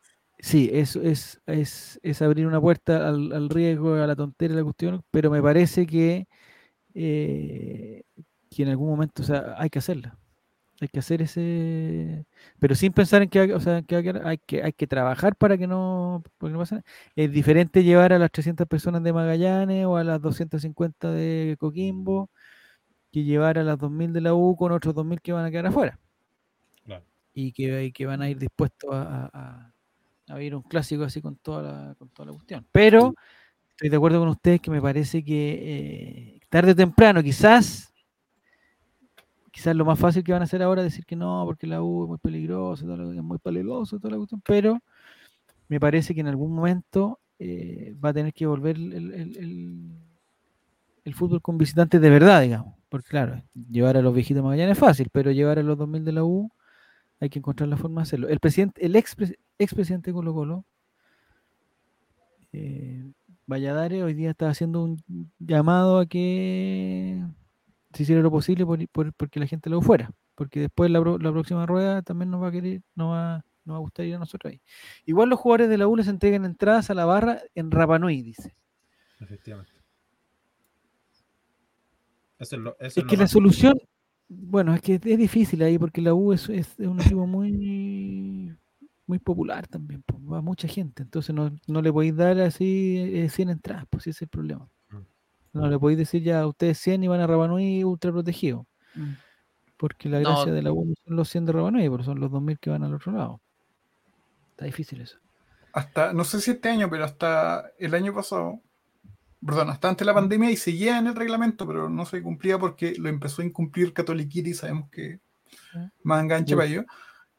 sí, 0.43 0.69
es, 0.73 0.95
es, 0.97 1.41
es, 1.47 1.99
es 2.03 2.21
abrir 2.21 2.45
una 2.47 2.59
puerta 2.61 3.07
al, 3.07 3.31
al 3.31 3.49
riesgo, 3.49 3.95
a 3.95 4.07
la 4.07 4.15
tontería, 4.15 4.55
a 4.55 4.59
la 4.59 4.63
cuestión, 4.65 5.03
pero 5.09 5.31
me 5.31 5.41
parece 5.41 5.87
que, 5.87 6.27
eh, 6.93 8.03
que 8.49 8.63
en 8.63 8.69
algún 8.69 8.89
momento 8.89 9.23
o 9.23 9.25
sea, 9.25 9.55
hay 9.57 9.69
que 9.69 9.79
hacerla. 9.79 10.17
Hay 10.81 10.89
que 10.89 10.99
hacer 10.99 11.21
ese. 11.21 12.25
Pero 12.59 12.75
sin 12.75 12.91
pensar 12.93 13.21
en 13.21 13.29
que, 13.29 13.53
o 13.53 13.59
sea, 13.61 13.83
que 13.83 13.95
hay, 13.95 14.37
que 14.39 14.63
hay 14.63 14.73
que 14.73 14.87
trabajar 14.87 15.35
para 15.37 15.57
que 15.57 15.67
no, 15.67 16.23
para 16.37 16.49
que 16.49 16.53
no 16.53 16.59
pase 16.59 16.75
nada. 16.75 16.85
Es 17.15 17.31
diferente 17.31 17.83
llevar 17.83 18.13
a 18.13 18.19
las 18.19 18.31
300 18.31 18.67
personas 18.67 19.03
de 19.03 19.13
Magallanes 19.13 19.85
o 19.85 19.97
a 19.97 20.03
las 20.03 20.21
250 20.21 21.11
de 21.11 21.55
Coquimbo 21.59 22.29
que 23.11 23.23
llevar 23.23 23.59
a 23.59 23.63
las 23.63 23.77
2000 23.79 24.13
de 24.13 24.21
la 24.21 24.33
U 24.35 24.55
con 24.57 24.71
otros 24.73 24.95
2000 24.95 25.21
que 25.21 25.33
van 25.33 25.45
a 25.45 25.51
quedar 25.51 25.67
afuera. 25.67 25.99
Claro. 26.85 27.05
Y 27.33 27.53
que, 27.53 27.85
y 27.85 27.91
que 27.93 28.05
van 28.05 28.21
a 28.21 28.29
ir 28.29 28.39
dispuestos 28.39 28.89
a, 28.93 29.29
a, 29.33 29.72
a- 30.27 30.35
un 30.35 30.61
clásico 30.63 31.03
así 31.03 31.21
con 31.21 31.35
toda 31.37 31.61
la, 31.61 31.95
con 31.95 32.09
toda 32.09 32.27
la 32.27 32.33
cuestión. 32.33 32.65
Pero 32.71 33.13
estoy 33.71 33.89
de 33.89 33.95
acuerdo 33.97 34.19
con 34.19 34.29
ustedes 34.29 34.61
que 34.61 34.71
me 34.71 34.81
parece 34.81 35.23
que 35.23 35.59
eh, 36.35 36.39
tarde 36.49 36.71
o 36.71 36.75
temprano, 36.75 37.21
quizás, 37.23 37.93
quizás 39.51 39.75
lo 39.75 39.85
más 39.85 39.99
fácil 39.99 40.23
que 40.23 40.31
van 40.31 40.41
a 40.41 40.45
hacer 40.45 40.61
ahora 40.63 40.81
es 40.81 40.91
decir 40.91 41.05
que 41.05 41.15
no, 41.15 41.43
porque 41.45 41.67
la 41.67 41.81
U 41.83 42.03
es 42.03 42.09
muy 42.09 42.17
peligrosa, 42.17 42.83
es 42.85 43.23
muy 43.23 43.37
peligroso, 43.37 43.99
toda 43.99 44.11
la 44.11 44.17
cuestión, 44.17 44.41
pero 44.45 44.79
me 45.67 45.79
parece 45.79 46.13
que 46.13 46.21
en 46.21 46.27
algún 46.27 46.53
momento 46.53 47.19
eh, 47.39 47.95
va 48.03 48.09
a 48.09 48.13
tener 48.13 48.33
que 48.33 48.45
volver 48.45 48.75
el, 48.77 48.93
el- 48.93 49.37
el- 49.37 49.91
el 51.05 51.15
fútbol 51.15 51.41
con 51.41 51.57
visitantes 51.57 51.99
de 51.99 52.09
verdad, 52.09 52.41
digamos. 52.41 52.75
Porque 52.87 53.09
claro, 53.09 53.41
llevar 53.69 53.97
a 53.97 54.01
los 54.01 54.13
viejitos 54.13 54.41
Magallanes 54.43 54.73
es 54.77 54.79
fácil, 54.79 55.09
pero 55.11 55.31
llevar 55.31 55.59
a 55.59 55.63
los 55.63 55.77
2000 55.77 56.05
de 56.05 56.11
la 56.13 56.23
U 56.23 56.49
hay 57.23 57.29
que 57.29 57.39
encontrar 57.39 57.69
la 57.69 57.77
forma 57.77 58.01
de 58.01 58.03
hacerlo. 58.03 58.27
El 58.27 58.39
presidente, 58.41 58.85
el 58.85 58.95
ex, 58.97 59.15
expresidente 59.57 60.09
de 60.11 60.13
Colo 60.13 60.33
Colo, 60.33 60.65
eh, 62.51 63.11
Valladares, 63.47 64.03
hoy 64.03 64.13
día 64.13 64.31
está 64.31 64.49
haciendo 64.49 64.83
un 64.83 65.01
llamado 65.39 65.99
a 65.99 66.05
que 66.05 67.23
se 67.93 68.03
hiciera 68.03 68.21
lo 68.21 68.29
posible 68.29 68.65
por, 68.65 68.85
por- 68.89 69.13
porque 69.13 69.39
la 69.39 69.47
gente 69.47 69.69
lo 69.69 69.81
fuera. 69.81 70.11
Porque 70.35 70.59
después 70.61 70.91
la, 70.91 71.01
próxima 71.01 71.65
rueda 71.65 72.01
también 72.01 72.29
nos 72.29 72.41
va 72.41 72.47
a 72.49 72.51
querer, 72.51 72.81
nos 72.95 73.11
va, 73.13 73.45
nos 73.63 73.73
va 73.75 73.77
a 73.77 73.81
gustar 73.81 74.05
ir 74.05 74.15
a 74.15 74.19
nosotros 74.19 74.51
ahí. 74.51 74.61
Igual 75.05 75.29
los 75.29 75.39
jugadores 75.39 75.69
de 75.69 75.77
la 75.77 75.87
U 75.87 75.95
les 75.95 76.07
entregan 76.09 76.43
entradas 76.43 76.89
a 76.89 76.93
la 76.93 77.05
barra 77.05 77.41
en 77.55 77.71
Rapanui, 77.71 78.21
dice. 78.21 78.53
Efectivamente. 79.21 79.71
Eso 82.39 82.55
es 82.57 82.61
lo, 82.61 82.71
eso 82.79 82.85
Es 82.87 82.97
es 82.97 83.03
que 83.05 83.15
la 83.15 83.27
solución, 83.27 83.79
bueno, 84.29 84.73
es 84.73 84.81
que 84.81 84.95
es 84.95 85.17
difícil 85.17 85.61
ahí 85.63 85.77
porque 85.77 86.01
la 86.01 86.13
U 86.13 86.33
es, 86.33 86.49
es 86.49 86.75
un 86.79 86.99
equipo 87.01 87.27
muy 87.27 88.55
muy 89.05 89.19
popular 89.19 89.67
también, 89.67 90.01
pues, 90.05 90.21
va 90.21 90.41
mucha 90.41 90.67
gente, 90.67 91.03
entonces 91.03 91.35
no, 91.35 91.51
no 91.67 91.81
le 91.81 91.91
podéis 91.91 92.15
dar 92.15 92.39
así 92.39 92.97
eh, 92.97 93.29
100 93.29 93.49
entradas, 93.49 93.85
pues 93.89 94.03
ese 94.03 94.11
es 94.11 94.21
el 94.23 94.27
problema. 94.29 94.69
Mm. 94.89 94.97
No 95.59 95.67
le 95.67 95.77
podéis 95.77 95.99
decir 95.99 96.23
ya 96.23 96.39
a 96.41 96.47
ustedes 96.47 96.77
100 96.79 97.03
y 97.03 97.07
van 97.09 97.19
a 97.19 97.27
Rabanui 97.27 97.83
ultra 97.83 98.11
protegido, 98.13 98.65
porque 99.77 100.07
la 100.07 100.21
No. 100.21 100.29
gracia 100.29 100.53
de 100.53 100.61
la 100.61 100.71
U 100.71 100.85
no 100.85 100.93
son 101.05 101.15
los 101.17 101.29
100 101.29 101.45
de 101.45 101.51
Rabanui, 101.51 101.89
pero 101.89 102.03
son 102.03 102.19
los 102.19 102.31
2000 102.31 102.59
que 102.59 102.69
van 102.69 102.83
al 102.83 102.93
otro 102.93 103.11
lado. 103.11 103.41
Está 104.51 104.65
difícil 104.65 105.01
eso. 105.01 105.17
Hasta, 105.73 106.13
no 106.13 106.23
sé 106.23 106.39
si 106.39 106.51
este 106.51 106.69
año, 106.69 106.89
pero 106.89 107.03
hasta 107.03 107.71
el 107.79 107.93
año 107.95 108.13
pasado, 108.13 108.61
perdón, 109.45 109.69
hasta 109.69 109.89
antes 109.89 110.05
de 110.05 110.11
la 110.11 110.13
pandemia 110.13 110.51
y 110.51 110.57
seguía 110.57 110.97
en 110.97 111.07
el 111.07 111.15
reglamento, 111.15 111.65
pero 111.67 111.89
no 111.89 112.05
se 112.05 112.21
cumplía 112.21 112.57
porque 112.59 112.93
lo 112.97 113.09
empezó 113.09 113.41
a 113.41 113.45
incumplir 113.45 113.93
Catoliquiri, 113.93 114.53
sabemos 114.53 114.89
que 114.89 115.19
más 116.03 116.23
enganche 116.23 116.55
para 116.55 116.67
ello. 116.67 116.85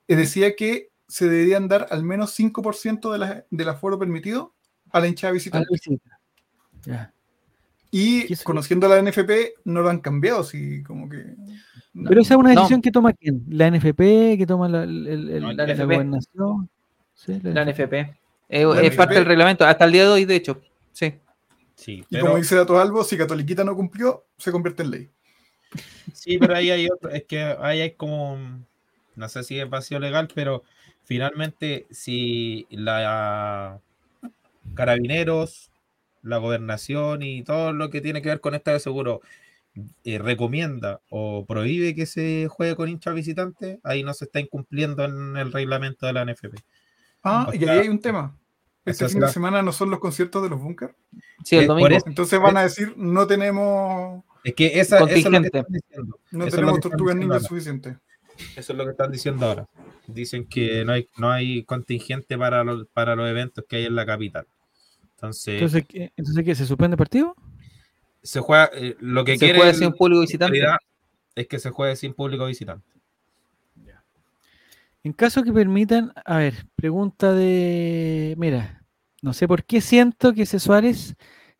Eh, 0.08 0.16
decía 0.16 0.54
que 0.56 0.90
se 1.08 1.28
deberían 1.28 1.68
dar 1.68 1.86
al 1.90 2.02
menos 2.04 2.30
5% 2.32 3.12
de 3.12 3.18
la- 3.18 3.44
del 3.50 3.68
aforo 3.68 3.98
permitido 3.98 4.54
a 4.90 5.00
la 5.00 5.06
hinchada 5.08 5.32
visitante. 5.32 5.68
visita. 5.70 6.18
Ya. 6.84 7.12
Y 7.90 8.26
¿Qué 8.26 8.32
es- 8.34 8.42
conociendo 8.42 8.88
la 8.88 8.98
NFP, 8.98 9.54
no 9.64 9.80
lo 9.82 9.88
han 9.90 10.00
cambiado, 10.00 10.40
así 10.40 10.82
como 10.82 11.08
que. 11.08 11.34
Pero 12.06 12.20
esa 12.20 12.34
es 12.34 12.38
una 12.40 12.52
No. 12.52 12.60
decisión 12.62 12.82
que 12.82 12.90
toma 12.90 13.12
quién? 13.12 13.44
La 13.48 13.68
NFP, 13.68 14.36
que 14.36 14.46
toma 14.46 14.68
la, 14.68 14.82
el- 14.82 15.06
el- 15.06 15.30
el- 15.30 15.42
No, 15.42 15.52
la 15.52 15.66
la 15.66 15.72
NFP. 15.74 15.84
gobernación. 15.84 16.68
Sí, 17.14 17.38
La 17.42 17.62
NFP. 17.62 18.00
Es, 18.48 18.66
La 18.66 18.82
es 18.82 18.96
parte 18.96 19.14
del 19.14 19.24
reglamento, 19.26 19.64
hasta 19.64 19.84
el 19.84 19.92
día 19.92 20.02
de 20.02 20.08
hoy, 20.08 20.24
de 20.24 20.34
hecho. 20.36 20.60
Sí. 20.92 21.14
Sí, 21.76 22.04
Y 22.08 22.18
como 22.18 22.36
dice 22.36 22.56
Dato 22.56 22.78
Albo, 22.78 23.04
si 23.04 23.16
Catoliquita 23.16 23.64
no 23.64 23.74
cumplió, 23.76 24.26
se 24.38 24.52
convierte 24.52 24.82
en 24.84 24.90
ley. 24.90 25.10
sí, 26.12 26.38
pero 26.38 26.54
ahí 26.54 26.70
hay 26.70 26.88
otro, 26.88 27.10
es 27.10 27.24
que 27.24 27.42
ahí 27.60 27.80
hay 27.80 27.92
como, 27.92 28.38
no 29.16 29.28
sé 29.28 29.42
si 29.44 29.58
es 29.58 29.68
vacío 29.68 29.98
legal, 29.98 30.28
pero 30.34 30.62
finalmente 31.04 31.86
si 31.90 32.66
la 32.70 33.80
carabineros, 34.74 35.70
la 36.22 36.38
gobernación 36.38 37.22
y 37.22 37.42
todo 37.44 37.72
lo 37.72 37.90
que 37.90 38.00
tiene 38.00 38.22
que 38.22 38.30
ver 38.30 38.40
con 38.40 38.54
estado 38.54 38.76
de 38.76 38.80
seguro 38.80 39.20
eh, 40.04 40.18
recomienda 40.18 41.02
o 41.10 41.44
prohíbe 41.46 41.94
que 41.94 42.06
se 42.06 42.48
juegue 42.48 42.76
con 42.76 42.88
hinchas 42.88 43.14
visitantes, 43.14 43.78
ahí 43.84 44.02
no 44.04 44.14
se 44.14 44.26
está 44.26 44.40
incumpliendo 44.40 45.04
en 45.04 45.36
el 45.36 45.52
reglamento 45.52 46.06
de 46.06 46.12
la 46.14 46.24
NFP. 46.24 46.56
Ah, 47.22 47.48
O 47.48 47.54
y 47.54 47.58
sea, 47.58 47.72
ahí 47.72 47.78
hay 47.80 47.88
un 47.88 48.00
tema. 48.00 48.38
Este 48.84 49.08
fin 49.08 49.20
de 49.20 49.28
semana 49.28 49.62
no 49.62 49.72
son 49.72 49.90
los 49.90 49.98
conciertos 49.98 50.42
de 50.42 50.50
los 50.50 50.60
bunkers. 50.60 50.94
Sí, 51.44 51.56
el 51.56 51.64
Eh, 51.64 51.66
domingo. 51.66 51.88
Entonces 52.06 52.38
van 52.40 52.56
a 52.56 52.62
decir, 52.62 52.92
no 52.96 53.26
tenemos, 53.26 54.22
Es 54.44 54.54
que 54.54 54.78
esa, 54.78 54.96
eso 54.96 54.96
es 54.96 55.00
lo 55.00 55.06
que 55.06 55.12
Contingente. 55.22 55.58
están 55.58 55.72
diciendo. 55.72 56.18
no 56.30 56.38
Eso 56.38 56.46
es 56.46 56.52
lo 56.52 56.56
tenemos 56.56 56.72
que 56.74 56.78
están 56.78 56.90
tortugas 56.98 57.16
ahora. 57.24 57.40
suficiente. 57.40 57.96
Eso 58.56 58.72
es 58.72 58.78
lo 58.78 58.84
que 58.84 58.90
están 58.90 59.12
diciendo 59.12 59.46
ahora. 59.46 59.66
Dicen 60.06 60.46
que 60.46 60.84
no 60.84 60.92
hay, 60.92 61.08
no 61.16 61.30
hay 61.30 61.64
contingente 61.64 62.36
para 62.36 62.62
los, 62.64 62.86
para 62.88 63.14
los 63.16 63.28
eventos 63.30 63.64
que 63.68 63.76
hay 63.76 63.84
en 63.86 63.94
la 63.94 64.04
capital. 64.04 64.46
Entonces, 65.14 65.54
Entonces, 65.54 65.84
¿qué, 65.88 66.12
entonces 66.16 66.44
¿qué? 66.44 66.54
¿Se 66.54 66.66
suspende 66.66 66.94
el 66.94 66.98
partido? 66.98 67.34
se 68.22 68.40
juega, 68.40 68.70
eh, 68.74 68.96
lo 69.00 69.22
que 69.24 69.32
Se 69.34 69.38
quiere 69.38 69.58
juega 69.58 69.70
el- 69.72 69.76
sin 69.76 69.92
público 69.92 70.20
visitante. 70.22 70.52
realidad 70.58 70.78
es 71.34 71.46
que 71.46 71.58
se 71.58 71.70
juegue 71.70 71.94
sin 71.96 72.14
público 72.14 72.46
visitante. 72.46 72.86
En 75.04 75.12
caso 75.12 75.42
que 75.42 75.52
permitan, 75.52 76.12
a 76.24 76.38
ver, 76.38 76.66
pregunta 76.74 77.32
de, 77.34 78.34
mira, 78.38 78.82
no 79.20 79.34
sé 79.34 79.46
por 79.46 79.62
qué 79.64 79.82
siento 79.82 80.32
que 80.32 80.42
ese 80.42 80.58
Suárez, 80.58 81.14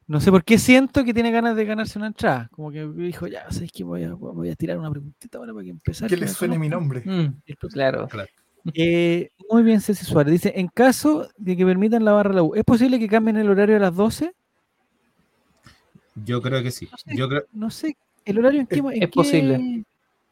no 0.06 0.18
sé 0.20 0.30
por 0.30 0.44
qué 0.44 0.58
siento 0.58 1.04
que 1.04 1.12
tiene 1.12 1.30
ganas 1.30 1.54
de 1.54 1.66
ganarse 1.66 1.98
una 1.98 2.06
entrada. 2.06 2.48
Como 2.52 2.70
que 2.70 2.86
dijo, 2.86 3.26
ya, 3.26 3.44
sabes 3.50 3.70
que 3.70 3.84
voy 3.84 4.02
a, 4.04 4.14
voy 4.14 4.48
a 4.48 4.54
tirar 4.56 4.78
una 4.78 4.90
preguntita 4.90 5.36
ahora 5.38 5.52
para 5.52 5.64
que 5.64 5.70
empezar. 5.70 6.08
Que 6.08 6.14
que 6.16 6.20
le 6.20 6.26
me 6.26 6.32
suene 6.32 6.58
mi 6.58 6.70
conozcan". 6.70 7.04
nombre. 7.04 7.26
Mm, 7.28 7.68
claro. 7.70 8.08
Eh, 8.72 9.28
muy 9.50 9.62
bien, 9.62 9.82
Ceci 9.82 10.06
Suárez. 10.06 10.32
Dice, 10.32 10.54
en 10.56 10.68
caso 10.68 11.28
de 11.36 11.54
que 11.54 11.66
permitan 11.66 12.02
la 12.02 12.12
barra 12.12 12.32
la 12.32 12.42
U, 12.42 12.54
¿es 12.54 12.64
posible 12.64 12.98
que 12.98 13.08
cambien 13.08 13.36
el 13.36 13.50
horario 13.50 13.76
a 13.76 13.80
las 13.80 13.94
12? 13.94 14.32
Yo 16.24 16.40
creo 16.40 16.62
que 16.62 16.70
sí. 16.70 16.88
No 16.90 16.96
sé. 16.96 17.16
Yo 17.16 17.28
creo, 17.28 17.42
No 17.52 17.70
sé, 17.70 17.96
¿el 18.24 18.38
horario 18.38 18.60
en 18.60 18.66
qué? 18.66 18.76
Es- 18.76 18.80
en 18.84 18.92
es 18.92 19.00
qué 19.00 19.08
posible. 19.08 19.84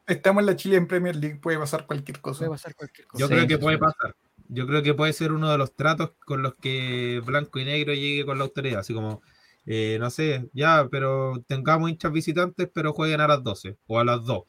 Estamos 0.07 0.41
en 0.41 0.45
la 0.47 0.55
Chile 0.55 0.75
en 0.77 0.87
Premier 0.87 1.15
League, 1.15 1.37
puede 1.41 1.57
pasar 1.57 1.85
cualquier 1.85 2.19
cosa. 2.19 2.39
Puede 2.39 2.51
pasar 2.51 2.75
cualquier 2.75 3.07
cosa. 3.07 3.21
yo 3.21 3.27
Sí, 3.27 3.33
creo 3.33 3.47
que 3.47 3.55
sí, 3.55 3.61
puede 3.61 3.77
sí. 3.77 3.81
pasar. 3.81 4.15
Yo 4.49 4.67
creo 4.67 4.83
que 4.83 4.93
puede 4.93 5.13
ser 5.13 5.31
uno 5.31 5.49
de 5.49 5.57
los 5.57 5.73
tratos 5.73 6.11
con 6.25 6.41
los 6.43 6.55
que 6.55 7.21
Blanco 7.25 7.59
y 7.59 7.65
Negro 7.65 7.93
llegue 7.93 8.25
con 8.25 8.37
la 8.37 8.43
autoridad. 8.43 8.81
Así 8.81 8.93
como, 8.93 9.21
eh, 9.65 9.97
no 9.99 10.09
sé, 10.09 10.49
ya, 10.53 10.87
pero 10.91 11.41
tengamos 11.47 11.89
hinchas 11.89 12.11
visitantes, 12.11 12.69
pero 12.73 12.93
jueguen 12.93 13.21
a 13.21 13.27
las 13.27 13.43
12 13.43 13.77
o 13.87 13.99
a 13.99 14.03
las 14.05 14.23
2. 14.25 14.43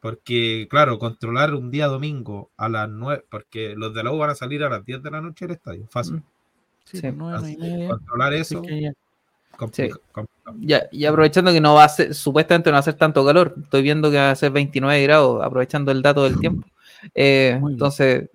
Porque, 0.00 0.68
claro, 0.70 0.98
controlar 1.00 1.54
un 1.54 1.70
día 1.72 1.88
domingo 1.88 2.52
a 2.56 2.68
las 2.68 2.88
9, 2.88 3.24
porque 3.28 3.74
los 3.76 3.92
de 3.92 4.04
la 4.04 4.12
U 4.12 4.18
van 4.18 4.30
a 4.30 4.34
salir 4.36 4.62
a 4.62 4.68
las 4.70 4.84
10 4.84 5.02
de 5.02 5.10
la 5.10 5.20
noche 5.20 5.46
del 5.46 5.56
estadio. 5.56 5.88
Fácil. 5.90 6.16
Mm. 6.16 6.22
Sí, 6.84 6.98
Sí. 6.98 7.12
pues. 7.12 7.88
Controlar 7.88 8.32
eso, 8.34 8.62
que 8.62 8.92
complicado. 9.58 10.00
Ya, 10.60 10.88
y 10.90 11.04
aprovechando 11.04 11.52
que 11.52 11.60
no 11.60 11.74
va 11.74 11.84
a 11.84 11.88
ser, 11.88 12.14
supuestamente 12.14 12.70
no 12.70 12.74
va 12.74 12.80
a 12.80 12.82
ser 12.82 12.94
tanto 12.94 13.24
calor, 13.26 13.54
estoy 13.62 13.82
viendo 13.82 14.10
que 14.10 14.16
va 14.16 14.30
a 14.30 14.36
ser 14.36 14.50
29 14.52 15.02
grados, 15.02 15.44
aprovechando 15.44 15.90
el 15.92 16.00
dato 16.00 16.24
del 16.24 16.38
tiempo. 16.40 16.66
Eh, 17.14 17.60
entonces, 17.62 18.30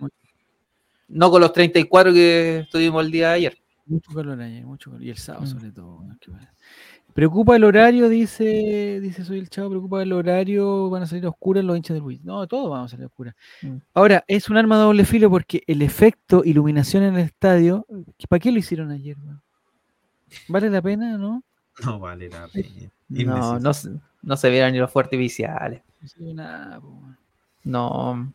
no 1.07 1.31
con 1.31 1.41
los 1.41 1.53
34 1.53 2.13
que 2.13 2.67
tuvimos 2.71 3.03
el 3.03 3.11
día 3.11 3.29
de 3.29 3.33
ayer. 3.33 3.57
Mucho 3.85 4.13
calor 4.13 4.39
ayer, 4.41 4.65
mucho 4.65 4.91
calor. 4.91 5.03
Y 5.03 5.09
el 5.09 5.17
sábado 5.17 5.45
Mm. 5.45 5.47
sobre 5.47 5.71
todo. 5.71 6.03
Preocupa 7.13 7.55
el 7.55 7.63
horario, 7.63 8.09
dice, 8.09 8.99
dice 8.99 9.23
Soy 9.23 9.37
el 9.37 9.47
Chavo, 9.49 9.69
preocupa 9.69 10.01
el 10.01 10.11
horario, 10.13 10.89
van 10.89 11.03
a 11.03 11.05
salir 11.05 11.27
oscuras 11.27 11.63
los 11.63 11.77
hinchas 11.77 11.93
del 11.93 12.03
Wii. 12.03 12.21
No, 12.23 12.47
todos 12.47 12.71
vamos 12.71 12.87
a 12.87 12.91
salir 12.91 13.05
oscuras. 13.05 13.35
Mm. 13.61 13.77
Ahora, 13.93 14.23
es 14.27 14.49
un 14.49 14.57
arma 14.57 14.77
de 14.77 14.83
doble 14.83 15.05
filo 15.05 15.29
porque 15.29 15.61
el 15.67 15.83
efecto 15.83 16.41
iluminación 16.43 17.03
en 17.03 17.15
el 17.15 17.25
estadio, 17.25 17.85
¿para 18.29 18.39
qué 18.39 18.51
lo 18.51 18.57
hicieron 18.57 18.89
ayer? 18.91 19.15
¿Vale 20.47 20.69
la 20.69 20.81
pena, 20.81 21.17
no? 21.17 21.43
No 21.83 21.99
vale 21.99 22.29
la 22.29 22.47
pena. 22.47 22.89
No, 23.09 23.59
no, 23.59 23.73
se- 23.73 23.91
no 24.21 24.37
se 24.37 24.49
vieron 24.49 24.71
ni 24.73 24.79
los 24.79 24.91
fuertes 24.91 25.17
artificiales. 25.17 25.81
No 26.01 26.07
se 26.07 26.23
ve 26.23 26.33
nada. 26.33 26.79
No. 27.63 28.31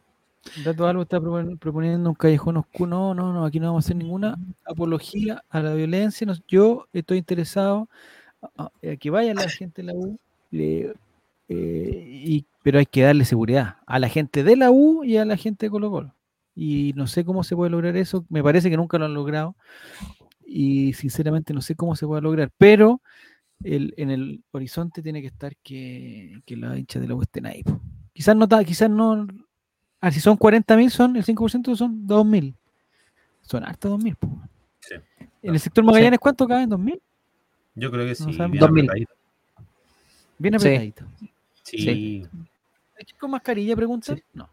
Dato 0.65 0.87
Albo 0.87 1.03
está 1.03 1.21
propon- 1.21 1.59
proponiendo 1.59 2.09
un 2.11 2.15
callejón 2.15 2.57
oscuro. 2.57 2.89
No, 2.89 3.15
no, 3.15 3.33
no, 3.33 3.45
aquí 3.45 3.61
no 3.61 3.67
vamos 3.67 3.85
a 3.85 3.87
hacer 3.87 3.97
ninguna 3.97 4.37
apología 4.67 5.43
a 5.51 5.61
la 5.61 5.75
violencia. 5.75 6.27
no- 6.27 6.35
yo 6.49 6.87
estoy 6.93 7.19
interesado 7.19 7.89
a, 8.57 8.65
a 8.65 8.97
que 8.99 9.11
vaya 9.11 9.35
la 9.35 9.49
gente 9.49 9.83
de 9.83 9.87
la 9.93 9.95
U, 9.95 10.19
le- 10.51 10.95
eh, 11.51 12.05
y, 12.25 12.45
pero 12.63 12.79
hay 12.79 12.87
que 12.87 13.03
darle 13.03 13.25
seguridad 13.25 13.77
a 13.87 13.99
la 13.99 14.09
gente 14.09 14.43
de 14.45 14.57
la 14.57 14.71
U 14.71 15.03
y 15.05 15.17
a 15.17 15.25
la 15.25 15.37
gente 15.37 15.67
de 15.67 15.71
Colo 15.71 15.91
Colo. 15.91 16.15
Y 16.55 16.93
no 16.97 17.07
sé 17.07 17.25
cómo 17.25 17.45
se 17.45 17.55
puede 17.55 17.71
lograr 17.71 17.97
eso. 17.97 18.25
Me 18.29 18.43
parece 18.43 18.69
que 18.71 18.77
nunca 18.77 18.99
lo 18.99 19.05
han 19.05 19.15
logrado. 19.15 19.55
Y 20.51 20.95
sinceramente 20.95 21.53
no 21.53 21.61
sé 21.61 21.75
cómo 21.75 21.95
se 21.95 22.07
puede 22.07 22.23
lograr. 22.23 22.51
Pero 22.57 23.03
el- 23.63 23.93
en 23.99 24.11
el 24.11 24.43
horizonte 24.53 25.03
tiene 25.03 25.21
que 25.21 25.27
estar 25.27 25.55
que, 25.59 26.41
que 26.47 26.57
la 26.57 26.79
hincha 26.79 26.99
de 26.99 27.07
la 27.09 27.15
U 27.15 27.21
estén 27.23 27.45
ahí. 27.47 27.63
Quizás 28.15 28.35
no, 28.35 28.49
quizás 28.65 28.89
no. 28.89 29.27
Ah, 30.01 30.11
si 30.11 30.21
son 30.21 30.37
40.000 30.39 30.91
son, 30.91 31.17
el 31.17 31.25
5% 31.25 31.77
son 31.77 32.07
2.000. 32.07 32.55
Son 33.43 33.63
hartos 33.65 33.91
2.000. 34.01 34.17
po. 34.17 34.29
Sí. 34.81 34.95
En 35.43 35.55
el 35.55 35.61
sector 35.61 35.85
Magallanes, 35.85 36.19
¿cuánto 36.19 36.47
caben? 36.49 36.71
¿2.000? 36.71 36.99
Yo 37.75 37.91
creo 37.91 38.07
que 38.07 38.15
sí. 38.15 38.25
No 38.25 38.49
bien 38.49 38.59
2000. 38.61 38.85
apretadito. 38.85 39.13
Bien 40.39 40.59
Sí. 40.61 40.67
apretadito. 40.67 41.05
Sí. 41.63 42.27
¿Hay 42.99 43.05
que 43.05 43.13
ir 43.13 43.19
con 43.21 43.31
mascarilla, 43.33 43.77
pregunta? 43.77 44.15
Sí. 44.17 44.23
No. 44.33 44.49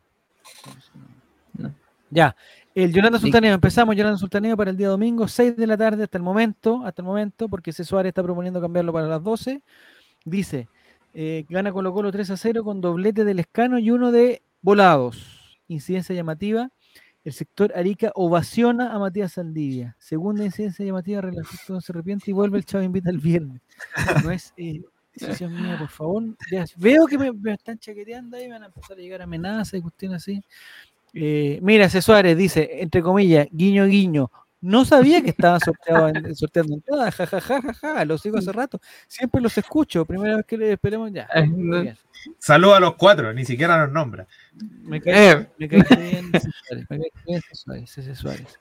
No. 1.58 1.74
Ya. 2.10 2.36
El 2.76 2.92
Yolanda. 2.92 3.20
Sultaneo, 3.20 3.54
empezamos 3.54 3.96
Yolanda 3.96 4.18
Sultaneo 4.18 4.58
para 4.58 4.70
el 4.70 4.76
día 4.76 4.90
domingo, 4.90 5.30
6 5.30 5.56
de 5.56 5.66
la 5.66 5.78
tarde 5.78 6.04
hasta 6.04 6.18
el 6.18 6.24
momento, 6.24 6.84
hasta 6.86 7.02
el 7.02 7.06
momento, 7.06 7.48
porque 7.48 7.72
C. 7.72 7.86
Suárez 7.86 8.10
está 8.10 8.22
proponiendo 8.22 8.60
cambiarlo 8.60 8.92
para 8.92 9.08
las 9.08 9.24
12. 9.24 9.62
Dice, 10.26 10.68
eh, 11.14 11.46
gana 11.48 11.72
Colo 11.72 11.94
Colo 11.94 12.12
3 12.12 12.32
a 12.32 12.38
0 12.38 12.66
con 12.66 12.82
doblete 12.82 13.24
del 13.24 13.40
escano 13.40 13.80
y 13.80 13.92
uno 13.92 14.12
de 14.12 14.42
volados. 14.62 15.58
Incidencia 15.70 16.14
llamativa. 16.14 16.70
El 17.24 17.32
sector 17.32 17.72
Arica 17.78 18.12
ovaciona 18.14 18.94
a 18.94 19.00
Matías 19.00 19.32
Saldivia. 19.32 19.96
Segunda 19.98 20.44
incidencia 20.44 20.86
llamativa, 20.86 21.22
relación 21.22 21.82
se 21.82 21.92
arrepiente 21.94 22.30
y 22.30 22.34
vuelve 22.34 22.58
el 22.58 22.66
chavo 22.66 22.84
invita 22.84 23.10
el 23.10 23.20
viernes. 23.20 23.62
No 24.22 24.32
es 24.32 24.54
eh, 24.58 24.82
decisión 25.14 25.56
mía, 25.56 25.78
por 25.80 25.88
favor. 25.88 26.24
Ya, 26.52 26.66
veo 26.76 27.08
que 27.08 27.18
me, 27.18 27.32
me 27.32 27.54
están 27.54 27.80
chaqueteando 27.80 28.36
ahí, 28.36 28.50
van 28.50 28.64
a 28.64 28.66
empezar 28.66 28.98
a 28.98 29.00
llegar 29.00 29.22
amenazas 29.22 29.76
y 29.76 29.82
cuestiones 29.82 30.18
así. 30.18 30.44
Eh, 31.16 31.60
mira, 31.62 31.90
C. 31.90 32.02
Suárez 32.02 32.38
dice, 32.38 32.70
entre 32.82 33.02
comillas, 33.02 33.48
guiño, 33.52 33.86
guiño. 33.86 34.30
No 34.62 34.84
sabía 34.84 35.22
que 35.22 35.30
estaban 35.30 35.60
sorteado 35.60 36.10
en- 36.10 36.36
sorteando 36.36 36.74
entradas, 36.74 37.14
ja, 37.16 37.26
ja, 37.28 37.40
ja, 37.42 37.62
ja, 37.62 37.74
ja, 37.74 38.06
lo 38.06 38.18
sigo 38.18 38.38
hace 38.40 38.52
rato. 38.52 38.80
Siempre 39.08 39.40
los 39.42 39.56
escucho, 39.58 40.06
primera 40.06 40.38
vez 40.38 40.46
que 40.46 40.58
le 40.58 40.72
esperemos 40.74 41.12
ya. 41.12 41.28
Saludos 42.40 42.78
a 42.78 42.80
los 42.80 42.96
cuatro, 42.96 43.32
ni 43.34 43.46
siquiera 43.46 43.78
nos 43.86 43.92
nombra. 43.94 44.26
Me 44.84 45.00
cae, 45.02 45.32
Eh, 45.32 45.48
me 45.60 45.68
cae 45.70 45.84
bien. 45.98 46.32
Suárez, 46.32 46.86
me 46.90 46.98
cae 47.00 47.12
bien. 47.28 47.42
Suárez. 47.54 48.18
Suárez. 48.18 48.60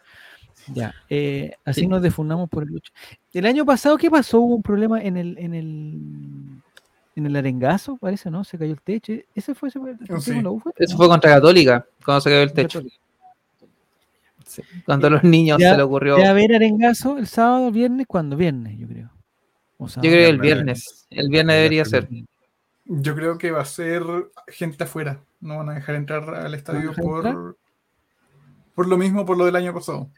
Ya, 0.69 0.95
eh, 1.11 1.53
así 1.65 1.83
Sí. 1.83 1.87
nos 1.87 2.03
defunamos 2.03 2.49
por 2.51 2.63
el 2.63 2.75
8. 2.75 2.93
El 3.33 3.47
año 3.47 3.65
pasado, 3.67 3.97
¿qué 3.99 4.11
pasó? 4.11 4.41
Hubo 4.41 4.57
un 4.57 4.63
problema 4.63 5.03
en 5.03 5.17
el, 5.17 5.39
en 5.39 5.55
el, 5.55 5.99
en 7.17 7.27
el 7.27 7.37
arengazo, 7.37 7.97
parece, 7.97 8.31
¿no? 8.31 8.43
Se 8.45 8.59
cayó 8.59 8.73
el 8.73 8.81
techo. 8.81 9.13
¿Ese 9.35 9.55
fue 9.55 9.69
ese 9.69 9.79
fue 9.81 9.91
el 9.93 9.99
Sí. 9.99 10.07
partido 10.07 10.35
con 10.37 10.45
la 10.45 10.51
U, 10.51 10.61
fue? 10.61 10.73
eso 10.79 10.97
fue 10.97 11.09
contra 11.09 11.31
Católica, 11.35 11.87
cuando 12.05 12.21
se 12.21 12.31
cayó 12.31 12.43
el 12.43 12.53
techo. 12.53 12.83
Cuando 14.85 15.07
a 15.07 15.11
los 15.11 15.25
niños 15.25 15.59
Ya- 15.59 15.71
se 15.73 15.77
le 15.79 15.83
ocurrió. 15.83 16.19
Ya 16.19 16.33
ver 16.33 16.55
arengazo 16.55 17.19
el 17.19 17.27
sábado, 17.27 17.71
viernes, 17.71 18.07
¿cuándo? 18.07 18.37
Viernes, 18.37 18.79
yo 18.79 18.87
creo. 18.87 19.11
O 19.79 19.89
Yo 19.89 20.01
creo 20.01 20.13
que 20.13 20.29
el 20.29 20.39
viernes. 20.39 21.07
El 21.11 21.29
viernes 21.29 21.57
debería 21.57 21.85
ser. 21.85 22.09
Yo 22.85 23.15
creo 23.15 23.39
que 23.39 23.51
va 23.51 23.63
a 23.63 23.65
ser 23.65 24.03
gente 24.49 24.85
afuera. 24.85 25.21
No 25.41 25.59
van 25.59 25.71
a 25.71 25.75
dejar 25.75 25.95
entrar 25.97 26.29
al 26.35 26.55
estadio 26.55 26.91
entrar? 26.91 27.05
por, 27.35 27.57
por 28.75 28.87
lo 28.89 28.97
mismo, 28.97 29.25
por 29.27 29.37
lo 29.39 29.47
del 29.47 29.57
año 29.57 29.73
pasado. 29.75 30.09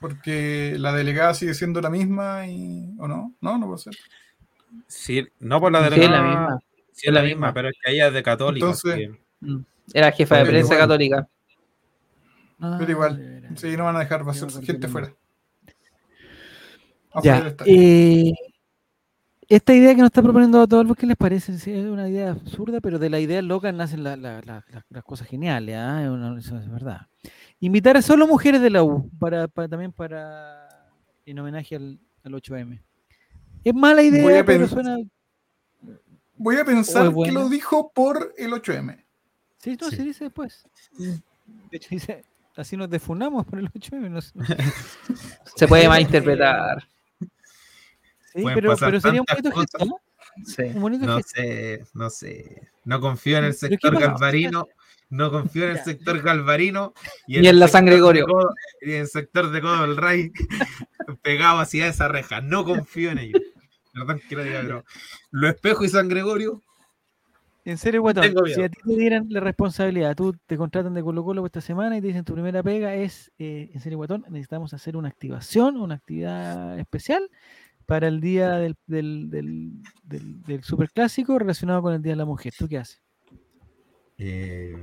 Porque 0.00 0.76
la 0.78 0.92
delegada 0.92 1.34
sigue 1.34 1.54
siendo 1.54 1.80
la 1.80 1.90
misma 1.90 2.46
y. 2.46 2.94
¿O 2.98 3.08
no? 3.08 3.32
No, 3.40 3.58
no 3.58 3.66
puede 3.66 3.78
ser. 3.78 3.96
Sí, 4.86 5.26
no 5.40 5.60
por 5.60 5.72
la 5.72 5.80
Sí, 5.80 5.84
es 5.86 5.90
delegada. 5.92 6.22
la 6.22 6.28
misma. 6.28 6.60
Sí, 6.92 7.06
es 7.08 7.12
la 7.14 7.22
misma, 7.22 7.54
pero 7.54 7.68
es 7.68 7.76
que 7.82 7.92
ella 7.92 8.08
es 8.08 8.14
de 8.14 8.22
católica. 8.22 8.66
Entonces- 8.66 8.94
que- 8.96 9.20
Mm. 9.40 9.64
Era 9.94 10.12
jefa 10.12 10.36
de 10.38 10.44
prensa 10.46 10.74
igual. 10.74 10.78
católica. 10.88 11.28
Ah, 12.60 12.76
Pero 12.78 12.90
igual, 12.90 13.16
de 13.16 13.28
veras. 13.40 13.60
Sí, 13.60 13.76
no 13.76 13.84
van 13.84 13.96
a 13.96 14.00
dejar, 14.00 14.20
acordé 14.22 14.66
gente 14.66 14.88
del 14.88 15.14
Ya, 17.22 17.54
eh, 17.66 18.32
esta 19.48 19.74
idea 19.74 19.90
que 19.94 20.00
nos 20.00 20.06
está 20.08 20.22
proponiendo 20.22 20.60
Adolfo, 20.60 20.94
¿qué 20.94 21.06
les 21.06 21.16
parece? 21.16 21.56
Sí, 21.58 21.72
es 21.72 21.86
una 21.86 22.08
idea 22.08 22.32
absurda, 22.32 22.80
pero 22.80 22.98
de 22.98 23.08
la 23.10 23.18
idea 23.20 23.40
loca 23.42 23.72
nacen 23.72 24.02
la- 24.04 24.16
la- 24.16 24.42
la- 24.44 24.64
la- 24.68 24.86
las 24.90 25.04
cosas 25.04 25.26
geniales, 25.28 25.76
¿ah? 25.76 26.02
Es 26.02 26.08
una- 26.10 26.38
eso 26.38 26.58
es 26.58 26.68
verdad. 26.70 27.06
Invitar 27.60 27.96
a 27.96 28.02
solo 28.02 28.26
mujeres 28.26 28.60
de 28.60 28.70
la 28.70 28.82
U, 28.82 29.10
para, 29.18 29.48
para- 29.48 29.68
también 29.68 29.92
para 29.92 30.68
en 31.24 31.38
homenaje 31.38 31.76
al, 31.76 31.98
al 32.24 32.34
8M. 32.34 32.82
Es 33.64 33.74
mala 33.74 34.02
idea, 34.02 34.22
Voy 34.22 34.34
a 34.34 34.44
pero 34.44 34.66
suena... 34.68 34.96
Voy 36.36 36.56
a 36.56 36.64
pensar 36.64 37.12
que 37.24 37.32
lo 37.32 37.48
dijo 37.48 37.90
por 37.92 38.32
el 38.38 38.52
8M. 38.52 39.04
Sí, 39.58 39.76
no, 39.80 39.90
Sí. 39.90 39.96
se 39.96 40.02
dice 40.04 40.24
después. 40.24 40.64
De 40.96 41.20
hecho, 41.76 41.88
dice, 41.90 42.24
así 42.56 42.76
nos 42.76 42.88
defunamos 42.88 43.44
por 43.44 43.58
el 43.58 43.68
8M. 43.72 44.08
No 44.08 44.20
sé. 44.20 44.32
Se 45.56 45.66
puede 45.66 45.88
malinterpretar. 45.88 46.86
Sí, 48.34 48.44
pero, 48.54 48.76
sería 48.76 49.20
un 49.22 49.26
bonito 49.26 49.50
gesto. 49.58 49.84
¿no? 49.86 50.00
Sí. 50.44 50.62
Un 50.74 50.80
bonito 50.82 51.06
No 51.06 51.16
gesto. 51.16 51.32
sé, 51.34 51.84
no 51.94 52.10
sé. 52.10 52.68
No 52.84 53.00
confío 53.00 53.38
en 53.38 53.44
el 53.46 53.56
¿Pero 53.58 53.70
qué 53.70 53.74
sector 53.74 53.98
galvarino. 53.98 54.68
No 55.08 55.30
confío 55.32 55.64
en 55.64 55.70
el 55.70 55.78
sector 55.82 56.20
galvarino. 56.22 56.92
Ni 57.26 57.48
en 57.48 57.58
la 57.58 57.66
San 57.66 57.86
Gregorio. 57.86 58.26
Codo- 58.26 58.54
Y 58.82 58.92
en 58.92 59.00
el 59.00 59.08
sector 59.08 59.50
de 59.50 59.60
Codo 59.60 59.82
del 59.82 59.96
Rey, 59.96 60.30
pegado 61.22 61.58
hacia 61.58 61.88
esa 61.88 62.06
reja. 62.06 62.40
No 62.42 62.64
confío 62.64 63.10
en 63.10 63.18
ellos. 63.18 63.42
Perdón 63.98 64.20
que 64.28 64.36
lo 64.36 64.44
diga, 64.44 64.60
pero 64.62 64.84
lo 65.30 65.48
espejo 65.48 65.84
y 65.84 65.88
San 65.88 66.08
Gregorio. 66.08 66.62
En 67.64 67.76
serio, 67.76 68.00
Guatón, 68.00 68.24
si 68.46 68.62
a 68.62 68.68
ti 68.70 68.78
te 68.82 68.96
dieran 68.96 69.26
la 69.28 69.40
responsabilidad, 69.40 70.16
tú 70.16 70.34
te 70.46 70.56
contratan 70.56 70.94
de 70.94 71.02
Colo 71.02 71.22
Colo 71.22 71.44
esta 71.44 71.60
semana 71.60 71.98
y 71.98 72.00
te 72.00 72.06
dicen 72.06 72.24
tu 72.24 72.32
primera 72.32 72.62
pega 72.62 72.94
es, 72.94 73.30
eh, 73.38 73.70
en 73.74 73.80
serio, 73.80 73.98
Guatón, 73.98 74.24
necesitamos 74.30 74.72
hacer 74.72 74.96
una 74.96 75.08
activación, 75.08 75.76
una 75.76 75.96
actividad 75.96 76.78
especial 76.78 77.28
para 77.84 78.08
el 78.08 78.22
día 78.22 78.52
del, 78.52 78.74
del, 78.86 79.28
del, 79.28 79.72
del, 80.02 80.42
del 80.44 80.64
superclásico 80.64 81.38
relacionado 81.38 81.82
con 81.82 81.92
el 81.92 82.00
Día 82.02 82.12
de 82.12 82.16
la 82.16 82.24
Mujer. 82.24 82.54
¿Tú 82.56 82.68
qué 82.68 82.78
haces? 82.78 83.02
Eh, 84.16 84.74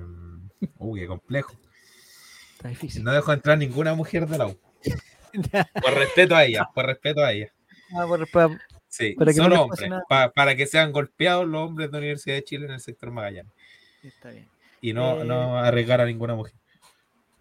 uy, 0.78 1.00
qué 1.00 1.08
complejo. 1.08 1.54
Está 2.54 2.70
difícil. 2.70 3.04
No 3.04 3.12
dejo 3.14 3.34
entrar 3.34 3.58
ninguna 3.58 3.96
mujer 3.96 4.28
de 4.28 4.38
la 4.38 4.48
U. 4.48 4.58
Por 5.82 5.94
respeto 5.94 6.36
a 6.36 6.46
ella, 6.46 6.70
por 6.74 6.86
respeto 6.86 7.22
a 7.22 7.34
ella. 7.34 7.52
Ah, 7.94 8.06
por- 8.08 8.30
pa- 8.32 8.58
Sí, 8.98 9.14
Para 9.14 9.34
que 9.34 9.40
no 9.40 9.50
pase 9.50 9.86
hombres. 9.86 10.04
pa- 10.08 10.32
para 10.32 10.56
que 10.56 10.66
sean 10.68 10.94
golpeados 10.94 11.46
los 11.46 11.62
hombres 11.68 11.90
de 11.90 11.92
la 11.94 11.98
Universidad 11.98 12.36
de 12.36 12.44
Chile 12.46 12.66
en 12.66 12.72
el 12.72 12.80
sector 12.80 13.12
Magallanes. 13.12 13.52
está 14.02 14.30
bien. 14.32 14.48
Y 14.80 14.94
no, 14.94 15.22
Eh, 15.22 15.26
no 15.26 15.58
arriesgar 15.58 16.00
a 16.00 16.06
ninguna 16.06 16.34
mujer. 16.36 16.54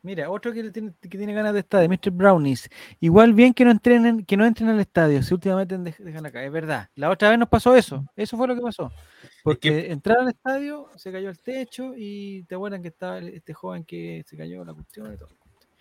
Mira, 0.03 0.29
otro 0.31 0.53
que, 0.53 0.71
tiene, 0.71 0.93
que 1.01 1.17
tiene 1.17 1.33
ganas 1.33 1.55
de 1.55 1.61
estadio, 1.61 1.89
Mr. 1.89 2.11
Brownies. 2.11 2.69
Igual 3.01 3.33
bien 3.35 3.55
que 3.55 3.65
no 3.65 3.71
entrenen, 3.71 4.25
que 4.25 4.37
no 4.37 4.45
entren 4.45 4.69
al 4.69 4.81
estadio, 4.81 5.23
si 5.23 5.33
últimamente 5.33 5.79
dej- 5.79 5.97
dejan 5.99 6.27
acá, 6.27 6.45
es 6.45 6.51
verdad. 6.53 6.89
La 6.97 7.09
otra 7.09 7.31
vez 7.31 7.39
nos 7.39 7.49
pasó 7.49 7.75
eso, 7.77 8.05
eso 8.17 8.37
fue 8.37 8.49
lo 8.49 8.55
que 8.57 8.61
pasó. 8.61 8.93
Porque 9.43 9.91
entrar 9.93 10.19
al 10.19 10.29
estadio, 10.29 10.91
se 10.97 11.11
cayó 11.13 11.31
el 11.31 11.39
techo 11.39 11.95
y 11.97 12.43
te 12.45 12.55
acuerdan 12.57 12.83
que 12.83 12.89
estaba 12.89 13.19
este 13.21 13.55
joven 13.55 13.85
que 13.85 14.23
se 14.27 14.37
cayó 14.37 14.65
la 14.65 14.75
cuestión 14.75 15.15
y 15.15 15.17
todo. 15.17 15.29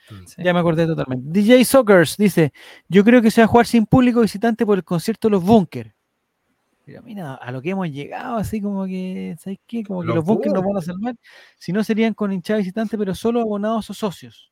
Sí. 0.09 0.43
Ya 0.43 0.53
me 0.53 0.59
acordé 0.59 0.85
totalmente. 0.85 1.25
DJ 1.29 1.63
Sockers 1.65 2.17
dice, 2.17 2.51
yo 2.89 3.03
creo 3.03 3.21
que 3.21 3.31
se 3.31 3.41
va 3.41 3.45
a 3.45 3.47
jugar 3.47 3.65
sin 3.65 3.85
público 3.85 4.21
visitante 4.21 4.65
por 4.65 4.77
el 4.77 4.83
concierto 4.83 5.27
de 5.27 5.31
los 5.31 5.43
Bunker. 5.43 5.93
Pero 6.85 7.01
mira, 7.01 7.35
a 7.35 7.51
lo 7.51 7.61
que 7.61 7.69
hemos 7.69 7.89
llegado, 7.89 8.35
así 8.35 8.59
como 8.61 8.85
que, 8.85 9.35
¿sabes 9.39 9.59
qué? 9.65 9.83
Como 9.85 10.01
que 10.01 10.07
Los 10.07 10.15
los 10.17 10.25
Bunker 10.25 10.51
nos 10.51 10.61
van 10.61 10.71
a 10.71 10.73
Bunkers. 10.73 10.85
salvar. 10.87 11.15
Si 11.57 11.71
no 11.71 11.83
serían 11.83 12.13
con 12.13 12.33
hinchada 12.33 12.57
visitante, 12.59 12.97
pero 12.97 13.15
solo 13.15 13.39
abonados 13.39 13.89
o 13.89 13.93
socios. 13.93 14.51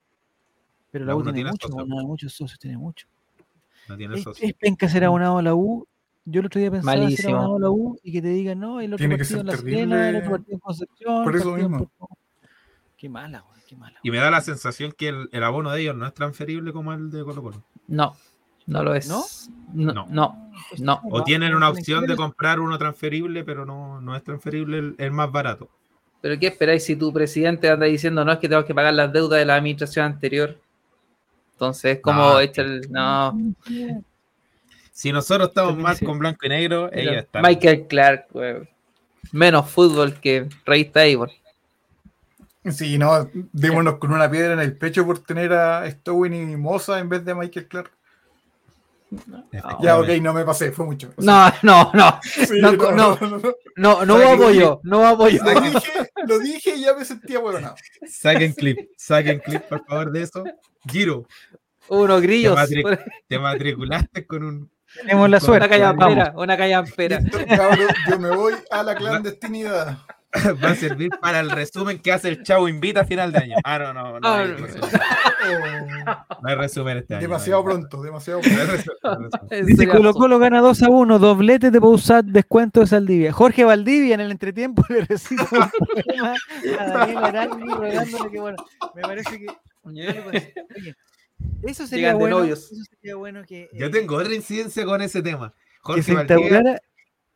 Pero 0.91 1.03
la 1.05 1.09
La 1.11 1.15
U 1.17 1.23
tiene 1.23 1.35
tiene 1.35 1.49
muchos, 1.51 1.61
socios. 1.69 1.79
abonados, 1.79 2.05
muchos 2.07 2.33
socios, 2.33 2.59
tiene 2.59 2.77
mucho. 2.77 3.07
No 3.89 3.97
tiene 3.97 4.15
Es, 4.15 4.23
socio. 4.23 4.47
es 4.47 4.53
penca 4.53 4.87
ser 4.87 5.03
abonado 5.03 5.39
a 5.39 5.41
la 5.41 5.53
U. 5.55 5.85
Yo 6.23 6.39
el 6.39 6.45
otro 6.45 6.61
día 6.61 6.71
pensaba 6.71 6.93
ser 6.93 7.03
Malísimo. 7.03 7.35
abonado 7.35 7.55
a 7.57 7.59
la 7.59 7.69
U 7.71 7.99
y 8.03 8.11
que 8.13 8.21
te 8.21 8.29
digan, 8.29 8.59
no, 8.59 8.79
el 8.79 8.93
otro 8.93 8.97
Tiene 9.05 9.15
que 9.17 9.23
partido 9.23 9.41
en 9.41 9.47
La 9.47 9.51
ser 9.53 9.61
Serena, 9.61 10.09
el 10.09 10.15
otro 10.17 10.29
partido 10.31 10.53
en 10.53 10.59
Concepción. 10.59 11.23
por 11.25 11.35
eso 11.35 11.51
mismo. 11.57 11.91
Qué 12.95 13.09
mala, 13.09 13.39
güey, 13.41 13.60
qué 13.71 13.77
mala. 13.77 13.97
Y 14.03 14.11
me 14.11 14.17
da 14.17 14.29
la 14.29 14.41
sensación 14.41 14.91
que 14.91 15.07
el, 15.07 15.29
el 15.31 15.43
abono 15.43 15.71
de 15.71 15.81
ellos 15.81 15.95
no 15.95 16.05
es 16.05 16.13
transferible 16.13 16.73
como 16.73 16.91
el 16.93 17.09
de 17.09 17.23
Colo 17.23 17.41
Colo. 17.41 17.63
No, 17.87 18.15
no 18.67 18.83
lo 18.83 18.93
es. 18.93 19.07
¿No? 19.07 19.23
No, 19.73 19.93
No. 19.93 20.05
no, 20.09 20.51
no. 20.77 21.01
O 21.09 21.23
tienen 21.23 21.55
una 21.55 21.69
opción 21.69 22.05
de 22.05 22.15
comprar 22.17 22.59
uno 22.59 22.77
transferible, 22.77 23.45
pero 23.45 23.65
no, 23.65 24.01
no 24.01 24.15
es 24.15 24.23
transferible 24.23 24.77
el, 24.79 24.95
el 24.97 25.11
más 25.11 25.31
barato. 25.31 25.69
Pero 26.19 26.37
¿qué 26.37 26.47
esperáis 26.47 26.83
si 26.83 26.95
tu 26.97 27.11
presidente 27.13 27.69
anda 27.69 27.85
diciendo 27.85 28.23
no 28.25 28.33
es 28.33 28.39
que 28.39 28.49
tengo 28.49 28.65
que 28.65 28.75
pagar 28.75 28.93
las 28.93 29.11
deudas 29.11 29.39
de 29.39 29.45
la 29.45 29.55
administración 29.55 30.05
anterior? 30.05 30.59
Entonces, 31.53 31.99
como 32.01 32.21
No, 32.21 32.39
echa 32.39 32.61
el. 32.63 32.91
No, 32.91 33.37
Si 34.91 35.11
nosotros 35.11 35.47
estamos 35.49 35.77
mal 35.77 35.97
con 36.03 36.19
blanco 36.19 36.45
y 36.45 36.49
negro, 36.49 36.91
ellos 36.91 37.15
están. 37.15 37.41
Michael 37.43 37.87
Clark, 37.87 38.27
weón. 38.33 38.67
Menos 39.31 39.69
fútbol 39.69 40.15
que 40.15 40.49
revista 40.65 41.01
Avon. 41.03 41.29
Sí, 42.69 42.97
no, 42.97 43.27
démonos 43.51 43.95
con 43.97 44.13
una 44.13 44.29
piedra 44.29 44.53
en 44.53 44.59
el 44.59 44.77
pecho 44.77 45.05
por 45.05 45.19
tener 45.19 45.51
a 45.53 45.89
Stowin 45.89 46.33
y 46.33 46.45
Mimosa 46.45 46.99
en 46.99 47.09
vez 47.09 47.25
de 47.25 47.33
Michael 47.33 47.67
Clark. 47.67 47.91
Ya, 49.81 49.97
ok, 49.99 50.07
no 50.21 50.33
me 50.33 50.45
pasé, 50.45 50.71
fue 50.71 50.85
mucho. 50.85 51.11
No, 51.17 51.51
no, 51.63 51.91
no. 51.93 52.19
Sí, 52.23 52.61
no, 52.61 52.71
no, 52.71 53.17
no, 53.19 53.37
no. 53.39 53.41
No, 53.75 54.05
no 54.05 54.15
apoyo, 54.15 54.79
no 54.83 55.05
apoyo. 55.07 55.43
Lo 55.43 55.59
dije, 55.59 55.91
lo 56.27 56.39
dije 56.39 56.75
y 56.75 56.81
ya 56.81 56.93
me 56.93 57.03
sentía 57.03 57.39
huevonado. 57.39 57.75
Saquen 58.07 58.53
clip, 58.53 58.77
saquen 58.95 59.39
clip, 59.39 59.63
por 59.63 59.83
favor, 59.85 60.11
de 60.11 60.21
eso. 60.21 60.43
Giro, 60.87 61.25
Unos 61.89 62.21
grillos. 62.21 62.55
Te 62.69 62.75
matri- 62.83 63.03
te 63.27 63.39
matriculaste 63.39 64.25
con 64.25 64.43
un. 64.43 64.71
Tenemos 64.95 65.29
la 65.29 65.39
suerte. 65.39 65.65
Una 65.67 65.69
callampera, 65.69 66.33
una 66.35 66.57
callampera. 66.57 67.19
Yo 68.09 68.19
me 68.19 68.29
voy 68.35 68.53
a 68.69 68.83
la 68.83 68.95
clandestinidad. 68.95 69.97
Va 70.63 70.69
a 70.71 70.75
servir 70.75 71.09
para 71.21 71.41
el 71.41 71.49
resumen 71.49 71.99
que 71.99 72.11
hace 72.11 72.29
el 72.29 72.43
Chavo 72.43 72.69
Invita 72.69 73.01
a 73.01 73.05
final 73.05 73.31
de 73.33 73.39
año. 73.39 73.55
Ah, 73.65 73.77
no, 73.79 73.93
no, 73.93 74.19
no. 74.19 74.27
Hay 74.33 74.47
no. 74.47 74.55
resumen. 74.55 74.89
No 76.41 76.49
hay 76.49 76.55
resumen 76.55 76.97
este 76.99 77.15
año. 77.15 77.21
demasiado 77.21 77.61
no 77.61 77.65
pronto, 77.65 78.01
demasiado 78.01 78.39
pronto. 78.41 79.39
Dice 79.65 79.87
Colo 79.87 80.13
Colo 80.13 80.39
gana 80.39 80.61
2 80.61 80.83
a 80.83 80.89
1, 80.89 81.19
doblete 81.19 81.69
de 81.69 81.81
Pausat, 81.81 82.25
descuento 82.25 82.79
de 82.79 82.87
Saldivia. 82.87 83.33
Jorge 83.33 83.65
Valdivia 83.65 84.15
en 84.15 84.21
el 84.21 84.31
entretiempo 84.31 84.83
le 84.89 85.05
poema 85.05 86.35
a 86.79 86.87
Daniel 86.87 87.17
Arangui 87.17 87.73
rogándole 87.73 88.31
que 88.31 88.39
bueno, 88.39 88.57
me 88.95 89.01
parece 89.01 89.37
que 89.39 89.47
Oye, 89.83 90.53
eso 91.63 91.87
sería 91.87 92.13
bueno, 92.13 92.43
eso 92.43 92.75
sería 92.91 93.15
bueno 93.15 93.43
que, 93.43 93.69
Yo 93.73 93.87
eh, 93.87 93.89
tengo 93.89 94.15
otra 94.15 94.33
incidencia 94.33 94.85
con 94.85 95.01
ese 95.01 95.21
tema. 95.21 95.53
que 95.53 95.57
Jorge 95.81 96.03
se 96.03 96.13
Valdivia, 96.13 96.81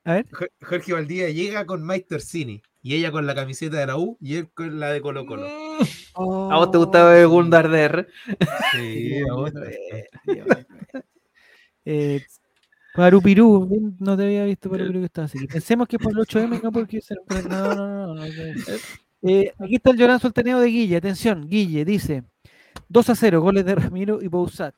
a 0.04 0.14
ver, 0.14 0.26
Jo- 0.32 0.46
Jorge 0.62 0.94
Valdivia 0.94 1.30
llega 1.30 1.66
con 1.66 1.86
Mike 1.86 2.06
Torsini 2.10 2.62
y 2.88 2.94
ella 2.94 3.12
con 3.12 3.26
la 3.26 3.34
camiseta 3.34 3.78
de 3.80 3.88
la 3.88 3.98
U 3.98 4.16
y 4.22 4.36
él 4.36 4.50
con 4.54 4.80
la 4.80 4.92
de 4.92 5.02
Colo 5.02 5.26
Colo. 5.26 5.48
¿A 5.48 6.58
vos 6.58 6.70
te 6.70 6.78
gustaba 6.78 7.18
el 7.20 7.28
Gundar 7.28 7.68
DR? 7.68 8.06
Sí, 8.74 9.18
a 9.28 9.34
vos. 9.34 9.52
eh, 11.84 12.22
Parupirú, 12.94 13.96
no 14.00 14.16
te 14.16 14.24
había 14.26 14.46
visto 14.46 14.70
Parupirú 14.70 15.00
que 15.00 15.06
estaba 15.06 15.26
así. 15.26 15.48
Pensemos 15.48 15.88
que 15.88 15.98
por 15.98 16.12
el 16.12 16.20
8M, 16.20 16.62
no 16.62 16.72
porque 16.72 17.02
se- 17.02 17.16
no, 17.28 17.42
no, 17.42 17.76
no, 17.76 18.14
no, 18.14 18.16
no, 18.16 18.24
Eh, 19.24 19.52
aquí 19.58 19.76
está 19.78 19.90
el 19.90 19.98
Llorán 19.98 20.20
Soltaneo 20.20 20.60
de 20.60 20.68
Guille. 20.68 20.98
Atención, 20.98 21.50
Guille 21.50 21.84
dice 21.86 22.24
2 22.88 23.10
a 23.10 23.16
0, 23.16 23.42
goles 23.42 23.66
de 23.66 23.74
Ramiro 23.74 24.22
y 24.22 24.28
Bouzat. 24.28 24.76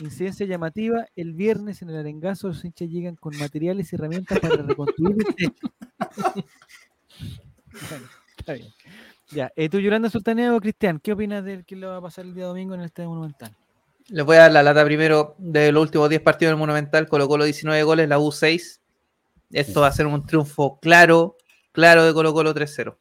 Incidencia 0.00 0.44
llamativa, 0.46 1.06
el 1.14 1.34
viernes 1.34 1.82
en 1.82 1.90
el 1.90 1.96
arengazo 1.98 2.48
los 2.48 2.64
hinchas 2.64 2.88
llegan 2.90 3.14
con 3.14 3.36
materiales 3.38 3.92
y 3.92 3.94
herramientas 3.96 4.40
para 4.40 4.56
reconstruir 4.62 5.16
el 5.20 5.34
techo. 5.36 5.68
Bueno, 7.90 8.06
está 8.36 8.52
bien. 8.54 8.68
Ya, 9.30 9.52
eh, 9.56 9.68
tú 9.68 9.78
Yolanda 9.78 10.08
Sultaneo, 10.08 10.58
Cristian, 10.60 10.98
¿qué 11.00 11.12
opinas 11.12 11.44
del 11.44 11.64
que 11.64 11.76
le 11.76 11.86
va 11.86 11.98
a 11.98 12.00
pasar 12.00 12.24
el 12.24 12.34
día 12.34 12.46
domingo 12.46 12.74
en 12.74 12.80
el 12.80 12.86
Estadio 12.86 13.10
Monumental? 13.10 13.54
Les 14.08 14.24
voy 14.24 14.36
a 14.36 14.40
dar 14.40 14.52
la 14.52 14.62
lata 14.62 14.84
primero 14.84 15.34
de 15.36 15.70
los 15.70 15.82
últimos 15.82 16.08
10 16.08 16.22
partidos 16.22 16.52
del 16.52 16.58
Monumental. 16.58 17.06
Colo 17.08 17.28
Colo 17.28 17.44
19 17.44 17.82
goles, 17.82 18.08
la 18.08 18.18
U 18.18 18.32
6. 18.32 18.80
Esto 19.50 19.82
va 19.82 19.88
a 19.88 19.92
ser 19.92 20.06
un 20.06 20.24
triunfo 20.24 20.78
claro, 20.80 21.36
claro 21.72 22.04
de 22.04 22.14
Colo 22.14 22.32
Colo 22.32 22.54
3-0. 22.54 22.96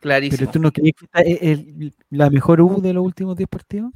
Clarísimo. 0.00 0.38
¿Pero 0.38 0.50
tú 0.50 0.58
no 0.58 0.72
crees 0.72 0.94
que 0.96 1.04
esta 1.04 1.20
es 1.20 1.42
el- 1.42 1.94
la 2.10 2.30
mejor 2.30 2.60
U 2.60 2.80
de 2.80 2.92
los 2.92 3.04
últimos 3.04 3.36
10 3.36 3.48
partidos? 3.48 3.92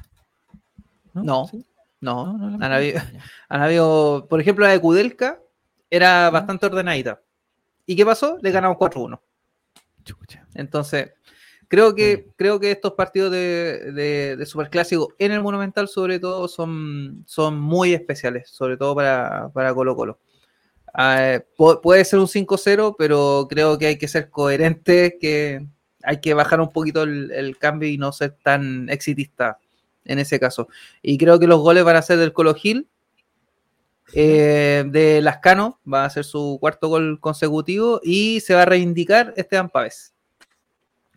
No, 1.15 1.49
¿Sí? 1.49 1.65
no. 2.01 2.37
No, 2.39 2.59
no 2.59 2.65
habido, 2.65 3.01
han 3.49 3.63
habido- 3.63 4.27
por 4.29 4.41
ejemplo, 4.41 4.65
la 4.67 4.73
de 4.73 4.81
Kudelka 4.81 5.41
era 5.91 6.31
bastante 6.31 6.67
ordenadita. 6.67 7.21
¿Y 7.87 7.97
qué 7.97 8.05
pasó? 8.05 8.39
Le 8.43 8.51
ganamos 8.51 8.77
4-1. 8.79 9.21
Chucha. 10.05 10.47
Entonces, 10.55 11.13
creo 11.69 11.95
que, 11.95 12.29
creo 12.37 12.61
que 12.61 12.71
estos 12.71 12.93
partidos 12.93 13.33
de, 13.33 13.93
de, 13.93 14.37
de 14.37 14.47
Superclásico 14.47 15.15
en 15.19 15.33
el 15.33 15.43
Monumental, 15.43 15.89
sobre 15.89 16.19
todo, 16.19 16.49
son, 16.49 17.25
son 17.27 17.59
muy 17.59 17.95
especiales, 17.95 18.51
sobre 18.51 18.77
todo 18.77 18.95
para, 18.95 19.51
para 19.53 19.75
Colo 19.75 19.97
Colo. 19.97 20.19
Ah, 20.93 21.41
pu- 21.57 21.81
puede 21.81 22.05
ser 22.05 22.21
un 22.21 22.29
5-0, 22.29 22.95
pero 22.97 23.47
creo 23.51 23.79
que 23.79 23.87
hay 23.87 23.99
que 23.99 24.09
ser 24.09 24.31
coherente, 24.31 25.19
que 25.21 25.67
hay 26.05 26.21
que 26.21 26.35
bajar 26.35 26.61
un 26.61 26.71
poquito 26.71 27.03
el, 27.03 27.31
el 27.33 27.59
cambio 27.59 27.89
y 27.89 27.99
no 27.99 28.13
ser 28.13 28.37
tan 28.43 28.89
exitista 28.91 29.59
en 30.05 30.19
ese 30.19 30.39
caso. 30.39 30.69
Y 31.03 31.17
creo 31.19 31.39
que 31.41 31.47
los 31.47 31.61
goles 31.61 31.83
van 31.83 31.97
a 31.97 32.03
ser 32.03 32.19
del 32.19 32.33
Colo 32.33 32.55
Gil, 32.55 32.89
eh, 34.15 34.85
de 34.87 35.21
Lascano, 35.21 35.81
va 35.91 36.05
a 36.05 36.11
ser 36.11 36.25
su 36.25 36.59
cuarto 36.61 36.89
gol 36.89 37.19
consecutivo 37.21 38.01
y 38.03 38.41
se 38.41 38.55
va 38.55 38.63
a 38.63 38.67
reivindicar 38.67 39.35
Esteban 39.37 39.69
Pávez. 39.69 40.15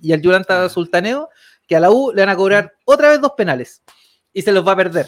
Y 0.01 0.11
el 0.13 0.21
Yulanta 0.21 0.67
Sultaneo, 0.69 1.29
que 1.67 1.75
a 1.75 1.79
la 1.79 1.91
U 1.91 2.11
le 2.13 2.21
van 2.21 2.29
a 2.29 2.35
cobrar 2.35 2.73
otra 2.85 3.09
vez 3.09 3.21
dos 3.21 3.31
penales 3.37 3.81
y 4.33 4.41
se 4.41 4.51
los 4.51 4.65
va 4.67 4.71
a 4.73 4.75
perder. 4.77 5.07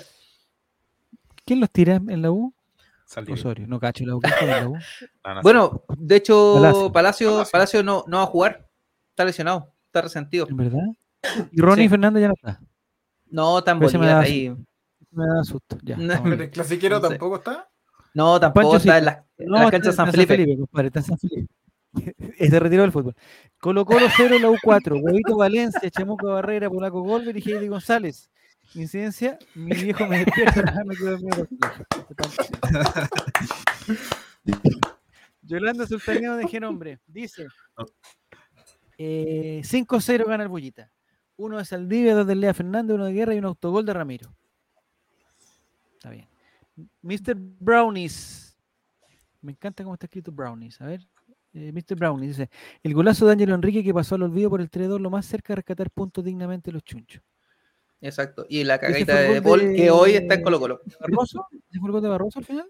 ¿Quién 1.46 1.60
los 1.60 1.70
tira 1.72 1.96
en 1.96 2.22
la 2.22 2.32
U? 2.32 2.54
Saldivia. 3.06 3.40
Osorio. 3.40 3.66
No 3.68 3.80
cacho 3.80 4.06
la 4.06 4.16
U. 4.16 4.20
¿Quién 4.20 4.34
juega 4.38 4.58
en 4.60 4.64
la 4.64 4.70
U? 4.70 4.74
No, 4.74 4.80
no 5.34 5.36
sé. 5.36 5.42
Bueno, 5.44 5.84
de 5.98 6.16
hecho, 6.16 6.54
Palacio. 6.56 6.92
Palacio, 6.92 7.44
Palacio, 7.52 7.84
no, 7.84 8.04
no 8.08 8.18
va 8.18 8.24
a 8.24 8.28
jugar, 8.28 8.68
está 9.10 9.26
lesionado, 9.26 9.74
está 9.88 10.02
resentido. 10.02 10.48
¿En 10.48 10.58
verdad? 10.58 10.84
Y 11.52 11.60
Ronnie 11.60 11.86
Sí. 11.86 11.90
Fernández 11.90 12.22
ya 12.22 12.28
no 12.28 12.34
está. 12.36 12.62
No, 13.32 13.64
tan 13.64 13.82
Ese 13.84 13.98
me 13.98 14.06
da 14.08 14.20
ahí. 14.22 14.56
Me 15.12 15.26
da 15.28 15.44
susto. 15.44 15.78
Ya. 15.84 15.96
No. 15.98 16.14
el 16.34 16.50
clasiquero 16.52 16.98
No 17.00 17.02
sé. 17.04 17.10
tampoco 17.10 17.38
está. 17.38 17.68
No, 18.14 18.40
tampoco 18.40 18.72
Pancho 18.72 18.80
sí. 18.84 18.90
está 18.90 19.24
en 19.38 19.48
No, 19.50 19.58
está- 19.58 19.72
canchas 19.72 19.84
de 19.84 19.90
está 19.92 20.04
San 20.06 20.12
Felipe. 20.12 20.58
compadre, 20.58 20.88
está 20.88 21.00
en 21.00 21.06
San 21.06 21.18
Felipe. 21.18 21.48
Eh, 22.38 22.50
Se 22.50 22.60
retiró 22.60 22.84
del 22.84 22.92
fútbol. 22.92 23.16
Colo 23.60 23.84
Colo 23.84 24.06
0, 24.16 24.38
la 24.40 24.50
U4. 24.50 25.02
Huevito 25.02 25.36
Valencia, 25.36 25.90
Chamuco 25.90 26.28
Barrera, 26.28 26.70
Polaco 26.70 27.02
Golver 27.02 27.36
y 27.36 27.42
Heidi 27.42 27.68
González. 27.68 28.30
Incidencia, 28.76 29.40
mi 29.56 29.72
viejo 29.72 30.06
me 30.06 30.20
despierta. 30.24 30.84
me 30.86 30.96
quedo. 30.96 31.18
Yolanda 35.42 35.88
Sultaneo 35.88 36.36
de 36.36 36.48
Genombre 36.48 37.00
dice: 37.08 37.48
eh, 38.98 39.62
5-0 39.64 40.26
gana 40.28 40.44
el 40.44 40.50
Bullita. 40.50 40.92
Uno 41.38 41.58
de 41.58 41.66
Saldivia, 41.66 42.14
dos 42.16 42.28
de 42.28 42.36
Lea 42.36 42.54
Fernández, 42.54 42.94
uno 42.96 43.06
de 43.06 43.14
Guerra 43.14 43.34
y 43.34 43.40
un 43.40 43.46
autogol 43.46 43.86
de 43.86 43.94
Ramiro. 43.94 44.36
Mr. 47.02 47.36
Brownies. 47.36 48.58
Me 49.42 49.52
encanta 49.54 49.84
cómo 49.84 49.94
está 49.96 50.06
escrito 50.06 50.32
Brownies. 50.32 50.80
A 50.82 50.86
ver. 50.86 51.02
eh, 51.54 51.72
Mr. 51.74 51.96
Brownies 51.96 52.38
dice: 52.38 52.50
El 52.84 52.94
golazo 52.94 53.26
de 53.26 53.34
Ángelo 53.34 53.56
Enrique 53.56 53.84
que 53.84 53.94
pasó 53.94 54.16
al 54.16 54.24
olvido 54.24 54.50
por 54.50 54.62
el 54.62 54.70
3-2, 54.70 55.00
lo 55.00 55.10
más 55.10 55.26
cerca 55.26 55.54
de 55.54 55.58
rescatar 55.58 55.90
puntos 55.92 56.24
dignamente 56.24 56.72
los 56.72 56.84
chunchos. 56.84 57.22
Exacto. 58.02 58.46
Y 58.48 58.64
la 58.64 58.80
cagadita 58.80 59.20
de 59.20 59.40
gol 59.40 59.44
Paul, 59.44 59.60
de- 59.60 59.76
que 59.76 59.92
hoy 59.92 60.12
está 60.12 60.36
en 60.36 60.42
Colo 60.44 60.60
Colo. 60.60 60.82
¿Barroso? 61.00 61.48
¿Ese 61.70 61.80
fue 61.80 61.88
el 61.90 61.92
gol 61.94 62.02
de 62.02 62.10
Barroso 62.10 62.40
al 62.40 62.46
final? 62.46 62.70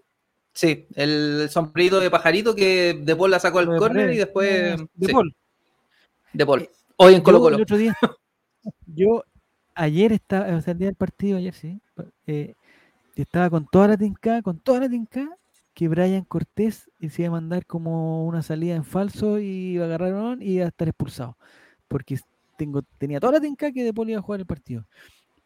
Sí, 0.52 0.88
el 0.96 1.48
sombrerito 1.50 2.00
de 2.00 2.10
pajarito 2.10 2.56
que 2.56 3.00
De 3.04 3.14
Paul 3.14 3.30
la 3.30 3.38
sacó 3.38 3.60
al 3.60 3.68
de 3.70 3.78
córner 3.78 4.12
y 4.12 4.16
después. 4.16 4.76
De 4.94 5.06
sí, 5.06 5.12
Paul. 5.12 5.36
de 6.32 6.46
Paul. 6.46 6.68
Hoy 6.96 7.14
en 7.14 7.22
Colo 7.22 7.56
Yo, 7.58 7.64
yo 8.86 9.24
ayer 9.74 10.12
estaba, 10.12 10.54
o 10.56 10.60
sea, 10.60 10.72
el 10.72 10.78
día 10.78 10.88
del 10.88 10.96
partido, 10.96 11.38
ayer 11.38 11.54
sí, 11.54 11.80
eh, 12.26 12.54
estaba 13.16 13.50
con 13.50 13.66
toda 13.66 13.88
la 13.88 13.96
tinca, 13.96 14.42
con 14.42 14.58
toda 14.60 14.80
la 14.80 14.88
tinca, 14.88 15.28
que 15.74 15.88
Brian 15.88 16.24
Cortés 16.24 16.90
se 17.00 17.22
iba 17.22 17.28
a 17.28 17.40
mandar 17.40 17.66
como 17.66 18.26
una 18.26 18.42
salida 18.42 18.74
en 18.74 18.84
falso 18.84 19.38
y 19.38 19.72
iba 19.74 19.84
a 19.84 19.86
agarrar 19.86 20.14
un 20.14 20.20
balón 20.20 20.42
y 20.42 20.52
iba 20.56 20.64
a 20.64 20.68
estar 20.68 20.88
expulsado. 20.88 21.36
Porque 21.88 22.18
tengo, 22.56 22.82
tenía 22.98 23.20
toda 23.20 23.34
la 23.34 23.40
tinca 23.40 23.72
que 23.72 23.84
De 23.84 23.94
Paul 23.94 24.10
iba 24.10 24.18
a 24.18 24.22
jugar 24.22 24.40
el 24.40 24.46
partido. 24.46 24.86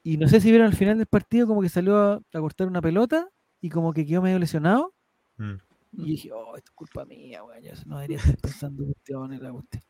Y 0.02 0.16
no 0.16 0.28
sé 0.28 0.40
si 0.40 0.50
vieron 0.50 0.66
al 0.66 0.76
final 0.76 0.98
del 0.98 1.06
partido 1.06 1.46
como 1.46 1.62
que 1.62 1.68
salió 1.68 1.96
a, 1.96 2.14
a 2.14 2.40
cortar 2.40 2.66
una 2.66 2.82
pelota 2.82 3.28
y 3.60 3.70
como 3.70 3.92
que 3.92 4.04
quedó 4.04 4.20
medio 4.20 4.38
lesionado. 4.38 4.92
Mm. 5.38 5.54
Y 5.96 6.04
dije, 6.04 6.32
oh, 6.32 6.56
esto 6.56 6.70
es 6.70 6.74
culpa 6.74 7.04
mía, 7.04 7.42
weón. 7.44 7.62
Yo 7.62 7.70
no 7.86 7.96
debería 7.96 8.18
estar 8.18 8.36
pensando 8.36 8.84
cuestiones, 8.84 9.40
la 9.40 9.52
cuestión. 9.52 9.82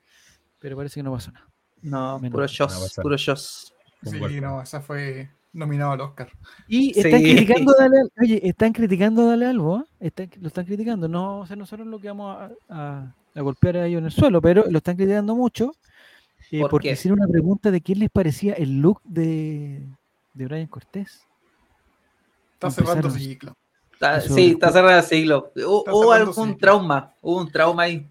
Pero 0.58 0.76
parece 0.76 1.00
que 1.00 1.02
no 1.02 1.12
pasó 1.12 1.32
nada. 1.32 1.48
No, 1.82 2.18
Menos. 2.18 2.34
puro 2.34 2.46
shows, 2.46 2.94
puro 3.02 3.16
shows. 3.16 3.74
Sí, 4.02 4.40
no, 4.40 4.62
esa 4.62 4.80
fue 4.80 5.30
nominado 5.54 5.92
al 5.92 6.00
Oscar. 6.02 6.30
Y 6.68 6.92
Sí. 6.92 7.00
están 7.00 7.22
criticando 7.22 7.72
a 7.72 7.82
Dale 7.82 8.00
Al- 8.00 8.12
Oye, 8.22 8.40
están 8.48 8.72
criticando 8.72 9.22
a 9.22 9.26
Dale 9.30 9.46
Albo, 9.46 9.76
¿ah? 9.76 9.84
Están- 10.00 10.30
lo 10.40 10.48
están 10.48 10.64
criticando. 10.66 11.08
No 11.08 11.40
o 11.40 11.46
sea, 11.46 11.56
nosotros 11.56 11.86
lo 11.88 11.98
que 11.98 12.08
vamos 12.08 12.36
a, 12.36 12.50
a- 12.68 13.14
a 13.34 13.40
golpear 13.40 13.76
a 13.78 13.86
ellos 13.86 14.00
en 14.00 14.04
el 14.06 14.12
suelo, 14.12 14.42
pero 14.42 14.64
lo 14.68 14.78
están 14.78 14.96
criticando 14.96 15.34
mucho 15.34 15.72
eh, 16.50 16.60
¿Por 16.60 16.70
porque 16.70 16.88
qué? 16.88 16.92
hicieron 16.94 17.18
una 17.20 17.28
pregunta 17.28 17.70
de 17.70 17.80
qué 17.80 17.94
les 17.96 18.10
parecía 18.10 18.52
el 18.54 18.80
look 18.80 19.00
de, 19.04 19.80
de 20.34 20.44
Brian 20.44 20.66
Cortés. 20.66 21.22
Está 22.54 22.70
cerrando 22.70 23.10
ciclo. 23.10 23.56
Está- 23.92 24.20
sí, 24.20 24.46
es- 24.48 24.52
está 24.52 24.70
cerrado 24.72 24.98
el 24.98 25.04
siglo. 25.04 25.52
Hubo, 25.56 26.12
algún 26.12 26.58
trauma, 26.58 27.14
hubo 27.22 27.40
un 27.40 27.50
trauma 27.50 27.84
ahí. 27.84 28.06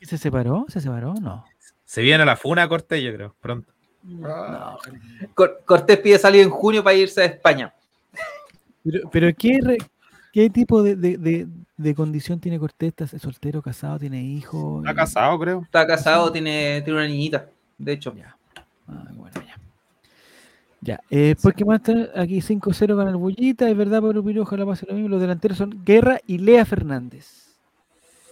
¿Se 0.00 0.16
separó? 0.16 0.64
¿Se 0.68 0.80
separó? 0.80 1.14
No. 1.14 1.44
Se 1.84 2.00
viene 2.02 2.24
la 2.24 2.36
funa 2.36 2.68
corte, 2.68 3.02
yo 3.02 3.12
creo, 3.12 3.34
pronto. 3.40 3.72
Ah, 4.24 4.76
Cor- 5.34 5.62
Cortés 5.64 5.98
pide 5.98 6.18
salir 6.18 6.42
en 6.42 6.50
junio 6.50 6.82
para 6.84 6.94
irse 6.96 7.22
a 7.22 7.24
España. 7.24 7.72
Pero, 8.84 9.08
pero 9.10 9.28
¿qué, 9.36 9.58
re- 9.62 9.78
qué 10.32 10.50
tipo 10.50 10.82
de, 10.82 10.94
de- 10.96 11.16
de- 11.16 11.46
de 11.76 11.94
condición 11.94 12.38
tiene 12.38 12.58
Cortés? 12.58 12.88
¿Está 12.96 13.18
soltero, 13.18 13.62
casado, 13.62 13.98
tiene 13.98 14.22
hijos? 14.22 14.82
Está 14.84 14.94
casado, 14.94 15.38
creo. 15.38 15.62
Está 15.62 15.86
casado, 15.86 16.30
tiene, 16.30 16.82
tiene 16.82 16.98
una 16.98 17.08
niñita. 17.08 17.46
de 17.78 17.92
hecho. 17.92 18.14
Ya. 18.14 18.36
Ah, 18.86 19.04
bueno, 19.14 19.32
ya. 19.46 19.56
Ya, 20.82 21.00
eh, 21.08 21.28
después 21.34 21.54
que 21.54 21.64
más 21.64 21.80
está 21.80 22.20
aquí 22.20 22.42
5-0 22.42 22.94
con 22.94 23.08
el 23.08 23.16
Bullita, 23.16 23.66
es 23.70 23.74
verdad, 23.76 24.02
Pablo 24.02 24.22
Piro, 24.22 24.42
ojalá 24.42 24.66
pase 24.66 24.84
lo 24.86 24.92
mismo. 24.92 25.08
Los 25.08 25.20
delanteros 25.22 25.56
son 25.56 25.82
Guerra 25.82 26.20
y 26.26 26.36
Lea 26.36 26.66
Fernández. 26.66 27.56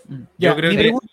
Mm. 0.07 0.15
Ya, 0.37 0.51
Yo 0.51 0.57
creo 0.57 0.71
mi 0.71 0.77
que- 0.77 0.83
pregunta, 0.83 1.07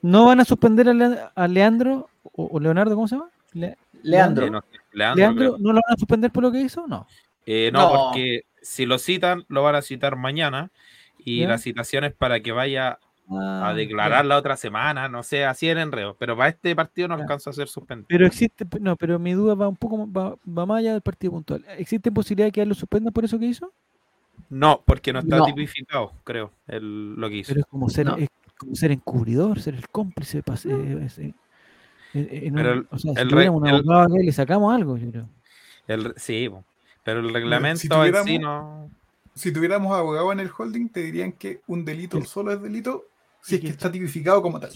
¿no 0.00 0.24
van 0.26 0.40
a 0.40 0.44
suspender 0.46 0.88
a, 0.88 0.94
Le- 0.94 1.18
a 1.34 1.48
Leandro 1.48 2.08
o, 2.22 2.46
o 2.46 2.58
Leonardo, 2.60 2.94
cómo 2.94 3.06
se 3.08 3.16
llama? 3.16 3.28
Le- 3.54 3.76
Leandro. 4.02 4.46
Eh, 4.46 4.50
no 4.50 4.64
Leandro, 4.92 5.16
¿Leandro 5.16 5.52
creo. 5.54 5.58
no 5.58 5.72
lo 5.72 5.80
van 5.86 5.94
a 5.94 5.96
suspender 5.96 6.30
por 6.30 6.42
lo 6.42 6.52
que 6.52 6.60
hizo? 6.60 6.86
No. 6.86 7.06
Eh, 7.46 7.70
no, 7.72 7.80
No. 7.80 7.92
porque 8.04 8.44
si 8.60 8.86
lo 8.86 8.98
citan, 8.98 9.44
lo 9.48 9.62
van 9.62 9.74
a 9.76 9.82
citar 9.82 10.16
mañana. 10.16 10.70
Y 11.24 11.40
Ya. 11.40 11.48
la 11.48 11.58
citación 11.58 12.04
es 12.04 12.12
para 12.14 12.40
que 12.40 12.52
vaya 12.52 12.98
Ah, 13.30 13.68
a 13.68 13.74
declarar 13.74 14.26
la 14.26 14.36
otra 14.36 14.56
semana, 14.56 15.08
no 15.08 15.22
sé, 15.22 15.44
así 15.44 15.68
en 15.68 15.78
enredo. 15.78 16.16
Pero 16.18 16.36
para 16.36 16.50
este 16.50 16.74
partido 16.74 17.06
no 17.08 17.16
Ya. 17.16 17.22
alcanza 17.22 17.50
a 17.50 17.52
ser 17.52 17.68
suspendido. 17.68 18.08
Pero 18.08 18.26
existe, 18.26 18.66
no, 18.80 18.96
pero 18.96 19.18
mi 19.18 19.32
duda 19.32 19.54
va 19.54 19.68
un 19.68 19.76
poco 19.76 20.06
va, 20.12 20.34
va 20.46 20.66
más 20.66 20.78
allá 20.80 20.92
del 20.92 21.00
partido 21.00 21.32
puntual. 21.32 21.64
¿Existe 21.78 22.10
posibilidad 22.10 22.48
de 22.48 22.52
que 22.52 22.66
lo 22.66 22.74
suspendan 22.74 23.12
por 23.12 23.24
eso 23.24 23.38
que 23.38 23.46
hizo? 23.46 23.72
No, 24.50 24.82
porque 24.84 25.12
no 25.12 25.20
está 25.20 25.36
No. 25.38 25.44
tipificado, 25.46 26.12
creo, 26.24 26.50
el, 26.66 27.14
lo 27.14 27.28
que 27.30 27.36
hizo. 27.36 27.48
Pero 27.50 27.60
es 27.60 27.66
como 27.66 27.88
ser, 27.88 28.06
No. 28.06 28.16
es 28.16 28.28
como 28.58 28.74
ser 28.74 28.90
encubridor, 28.90 29.60
ser 29.60 29.74
el 29.76 29.88
cómplice. 29.88 30.42
pas- 30.42 30.66
eh, 30.68 31.04
es- 31.06 31.18
en 32.14 32.54
Pero 32.54 32.72
un- 32.72 32.78
el- 32.78 32.86
o 32.90 32.98
sea, 32.98 33.12
si 33.14 33.20
el 33.20 33.28
tuviéramos 33.28 33.60
un 33.62 33.68
el- 33.68 33.74
abogado 33.76 34.00
acá 34.02 34.14
y 34.22 34.26
le 34.26 34.32
sacamos 34.32 34.74
algo, 34.74 34.96
yo 34.98 35.10
creo. 35.10 35.28
El- 35.88 36.14
sí, 36.16 36.50
pero 37.04 37.20
el 37.20 37.32
reglamento 37.32 37.80
si 37.80 37.86
en 37.86 37.92
sí 37.92 37.96
tuviéramos- 37.98 38.40
no. 38.40 38.90
Si 39.34 39.50
tuviéramos 39.52 39.96
abogado 39.96 40.30
en 40.32 40.40
el 40.40 40.50
holding, 40.56 40.88
te 40.90 41.00
dirían 41.00 41.32
que 41.32 41.60
un 41.66 41.84
delito 41.84 42.18
El- 42.18 42.26
solo 42.26 42.52
es 42.52 42.60
delito 42.60 43.04
si 43.40 43.54
¿Y 43.54 43.58
es 43.58 43.64
que 43.64 43.68
está 43.70 43.90
tipificado 43.90 44.40
como 44.42 44.60
tal. 44.60 44.70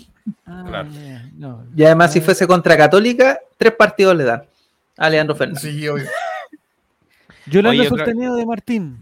Ah, 0.46 0.64
Claro. 0.66 0.88
no. 1.36 1.64
Y 1.76 1.84
además, 1.84 2.12
si 2.12 2.20
fuese 2.20 2.46
contra 2.46 2.76
Católica, 2.76 3.38
tres 3.58 3.74
partidos 3.74 4.16
le 4.16 4.24
dan 4.24 4.42
a 4.96 5.10
Leandro 5.10 5.36
Fernández. 5.36 5.62
Sí, 5.62 5.86
obvio. 5.88 6.04
Yolanda 7.46 7.80
Oye, 7.82 7.88
otra- 7.88 8.04
Sultaneo 8.06 8.34
de 8.34 8.46
Martín 8.46 8.98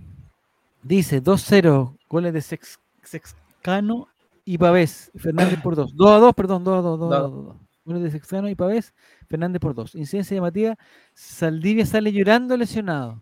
dice 0.82 1.20
2-0, 1.20 1.96
goles 2.10 2.32
de 2.34 2.42
Sex, 2.42 2.78
Sexcano 3.02 4.08
y 4.44 4.58
Pavés. 4.58 5.10
Fernández 5.16 5.60
por 5.62 5.76
2. 5.76 5.94
2 5.96 6.10
a 6.10 6.18
2, 6.18 6.34
perdón, 6.34 6.64
2 6.64 6.78
a 6.78 6.82
2. 6.82 6.98
2 7.00 7.14
a 7.14 7.18
Dos. 7.20 7.32
2, 7.32 7.44
2. 7.46 7.56
Goles 7.84 8.02
de 8.02 8.10
Sexcano 8.10 8.48
y 8.48 8.54
Pavés. 8.54 8.94
Fernández 9.28 9.60
por 9.60 9.74
2. 9.74 9.94
Incidencia 9.94 10.34
llamativa. 10.34 10.76
Saldivia 11.12 11.86
sale 11.86 12.12
llorando 12.12 12.56
lesionado. 12.56 13.20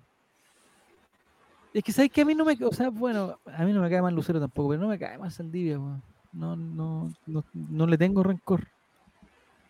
Es 1.75 1.83
que 1.83 1.93
sabes 1.93 2.11
que 2.11 2.21
a 2.21 2.25
mí 2.25 2.35
no 2.35 2.45
me. 2.45 2.57
O 2.65 2.73
sea, 2.73 2.91
bueno, 2.91 3.39
a 3.47 3.65
mí 3.65 3.73
no 3.73 3.81
me 3.81 3.89
cae 3.91 4.03
mal 4.03 4.15
Lucero 4.15 4.39
tampoco, 4.39 4.71
pero 4.71 4.83
no 4.83 4.89
me 4.89 4.99
cae 4.99 5.19
mal 5.19 5.31
Saldivia. 5.33 5.79
No, 5.79 6.57
no, 6.57 7.13
no, 7.27 7.45
no 7.55 7.87
le 7.87 7.99
tengo 7.99 8.23
rencor. 8.23 8.67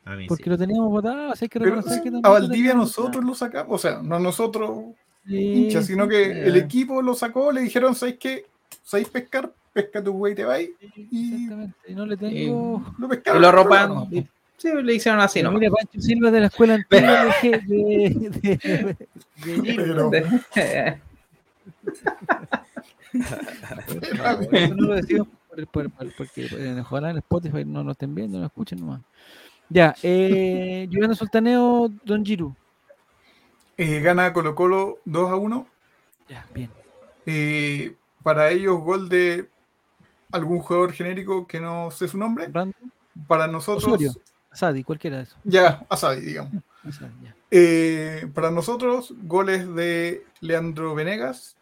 A 0.04 0.16
mí 0.16 0.26
Porque 0.26 0.44
sí. 0.44 0.50
lo 0.50 0.58
teníamos 0.58 0.90
votado, 0.90 1.30
así 1.32 1.44
hay 1.44 1.48
que 1.48 1.60
Pero 1.60 1.76
reconocer 1.76 2.02
que 2.02 2.08
a 2.08 2.12
también 2.12 2.22
lo 2.22 2.30
Valdivia 2.32 2.74
nosotros 2.74 3.24
lo 3.24 3.34
sacamos, 3.36 3.72
o 3.72 3.78
sea, 3.78 4.02
no 4.02 4.18
nosotros 4.18 4.94
Sí, 5.24 5.36
hinchas, 5.36 5.86
sino 5.86 6.04
sí, 6.04 6.10
que 6.10 6.24
sí, 6.24 6.40
el 6.40 6.56
equipo 6.56 7.00
lo 7.00 7.14
sacó, 7.14 7.52
le 7.52 7.60
dijeron, 7.60 7.94
¿sabes 7.94 8.18
qué? 8.18 8.46
¿Sabéis 8.82 9.08
pescar? 9.08 9.52
Pesca 9.72 10.02
tu 10.02 10.12
güey, 10.12 10.34
te 10.34 10.44
vais. 10.44 10.70
Y 10.96 11.34
Exactamente. 11.44 11.76
Y 11.86 11.94
no 11.94 12.04
le 12.06 12.16
tengo. 12.16 12.94
lo 12.98 13.06
Y 13.06 13.10
pescaron. 13.10 13.42
lo 13.42 13.68
pero 13.68 14.28
sí, 14.62 14.82
le 14.82 14.94
hicieron 14.94 15.20
así 15.20 15.42
nomás. 15.42 15.60
mira, 15.60 15.72
Pancho 15.72 16.00
Silva 16.00 16.30
de 16.30 16.40
la 16.40 16.46
escuela 16.46 16.74
antigua 16.90 17.34
de, 17.42 17.50
de, 17.50 18.30
de, 18.30 18.56
de, 19.44 19.52
de 19.52 19.72
Gino. 19.72 20.10
Pero- 20.10 20.28
Eso 24.52 24.74
no 24.74 24.86
lo 24.88 24.94
decimos 24.94 25.28
por, 25.48 25.66
por- 25.68 25.90
por- 25.90 26.16
porque 26.16 26.46
eh, 26.50 26.78
ojalá 26.80 27.10
en 27.10 27.18
Spotify 27.18 27.64
no 27.64 27.84
nos 27.84 27.92
estén 27.92 28.14
viendo, 28.14 28.38
no 28.38 28.46
escuchen 28.46 28.80
nomás. 28.80 29.00
Ya, 29.68 29.94
eh, 30.02 30.86
Yolanda 30.90 31.14
Sultaneo, 31.16 31.90
Don 32.04 32.24
Giru. 32.24 32.54
Eh, 33.76 34.00
gana 34.00 34.32
Colo 34.32 34.54
Colo 34.54 34.98
2 35.04 35.30
a 35.30 35.36
1. 35.36 35.66
Ya, 36.28 36.46
bien. 36.54 36.70
Eh, 37.26 37.94
para 38.22 38.50
ellos, 38.50 38.80
gol 38.80 39.08
de 39.08 39.48
algún 40.30 40.58
jugador 40.60 40.92
genérico 40.92 41.46
que 41.46 41.60
no 41.60 41.90
sé 41.90 42.06
su 42.08 42.18
nombre. 42.18 42.48
Random, 42.52 42.72
Para 43.26 43.46
nosotros, 43.46 43.84
Osorio. 43.86 44.12
Sadi, 44.52 44.84
cualquiera 44.84 45.18
de 45.18 45.22
esos. 45.24 45.38
ya, 45.44 45.84
Asadi, 45.88 46.20
digamos. 46.20 46.52
Asadi, 46.86 47.12
ya. 47.24 47.34
Eh, 47.50 48.28
para 48.34 48.50
nosotros, 48.50 49.14
goles 49.22 49.74
de 49.74 50.24
Leandro 50.40 50.94
Venegas 50.94 51.56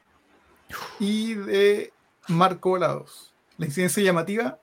y 0.98 1.34
de 1.34 1.92
Marco 2.28 2.70
Volados. 2.70 3.32
La 3.58 3.66
incidencia 3.66 4.02
llamativa, 4.02 4.58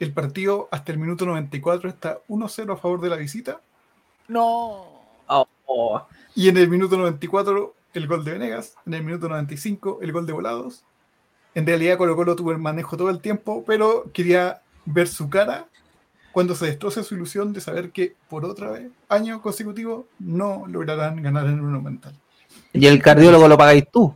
el 0.00 0.12
partido 0.12 0.68
hasta 0.70 0.92
el 0.92 0.98
minuto 0.98 1.24
94 1.26 1.88
está 1.88 2.20
1-0 2.28 2.72
a 2.72 2.76
favor 2.76 3.00
de 3.00 3.08
la 3.08 3.16
visita 3.16 3.60
No. 4.28 4.98
Oh, 5.26 5.46
oh. 5.66 6.06
y 6.34 6.48
en 6.48 6.56
el 6.56 6.68
minuto 6.68 6.96
94 6.96 7.74
el 7.94 8.06
gol 8.06 8.24
de 8.24 8.32
Venegas, 8.32 8.74
en 8.86 8.94
el 8.94 9.04
minuto 9.04 9.28
95 9.28 9.98
el 10.02 10.12
gol 10.12 10.26
de 10.26 10.32
Volados. 10.32 10.84
En 11.54 11.66
realidad 11.66 11.98
Colo 11.98 12.16
Colo 12.16 12.36
tuvo 12.36 12.52
el 12.52 12.58
manejo 12.58 12.96
todo 12.96 13.10
el 13.10 13.20
tiempo, 13.20 13.64
pero 13.66 14.10
quería 14.12 14.62
ver 14.84 15.08
su 15.08 15.28
cara 15.28 15.68
cuando 16.38 16.54
se 16.54 16.66
destroce 16.66 17.02
su 17.02 17.16
ilusión 17.16 17.52
de 17.52 17.60
saber 17.60 17.90
que 17.90 18.14
por 18.28 18.44
otra 18.44 18.70
vez, 18.70 18.92
año 19.08 19.42
consecutivo, 19.42 20.06
no 20.20 20.68
lograrán 20.68 21.20
ganar 21.20 21.46
en 21.46 21.54
el 21.54 21.62
Monumental. 21.62 22.14
Y 22.72 22.86
el 22.86 23.02
cardiólogo 23.02 23.48
lo 23.48 23.58
pagáis 23.58 23.90
tú. 23.90 24.14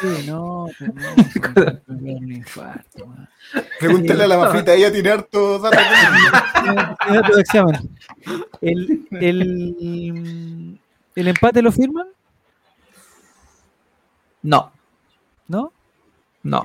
Sí, 0.00 0.26
no, 0.26 0.66
pues 0.78 0.94
no, 0.94 1.02
sí, 1.24 1.40
me 1.88 2.12
da 2.14 2.18
un 2.20 2.32
infarto, 2.32 3.06
man. 3.06 3.28
Pregúntale 3.78 4.24
a 4.24 4.28
la 4.28 4.38
mafita, 4.38 4.72
ella 4.72 4.90
tiene 4.90 5.10
harto 5.10 5.58
datos. 5.58 5.78
El, 8.62 9.06
el, 9.10 10.80
el 11.16 11.28
empate 11.28 11.60
lo 11.60 11.70
firman, 11.70 12.06
No, 14.40 14.72
¿no? 15.48 15.70
no. 16.42 16.64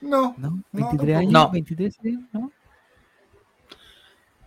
No, 0.00 0.36
¿No? 0.36 0.36
No, 0.38 0.62
23 0.70 1.16
años, 1.16 1.32
No. 1.32 1.50
23, 1.50 1.98
sí, 2.00 2.28
¿no? 2.32 2.52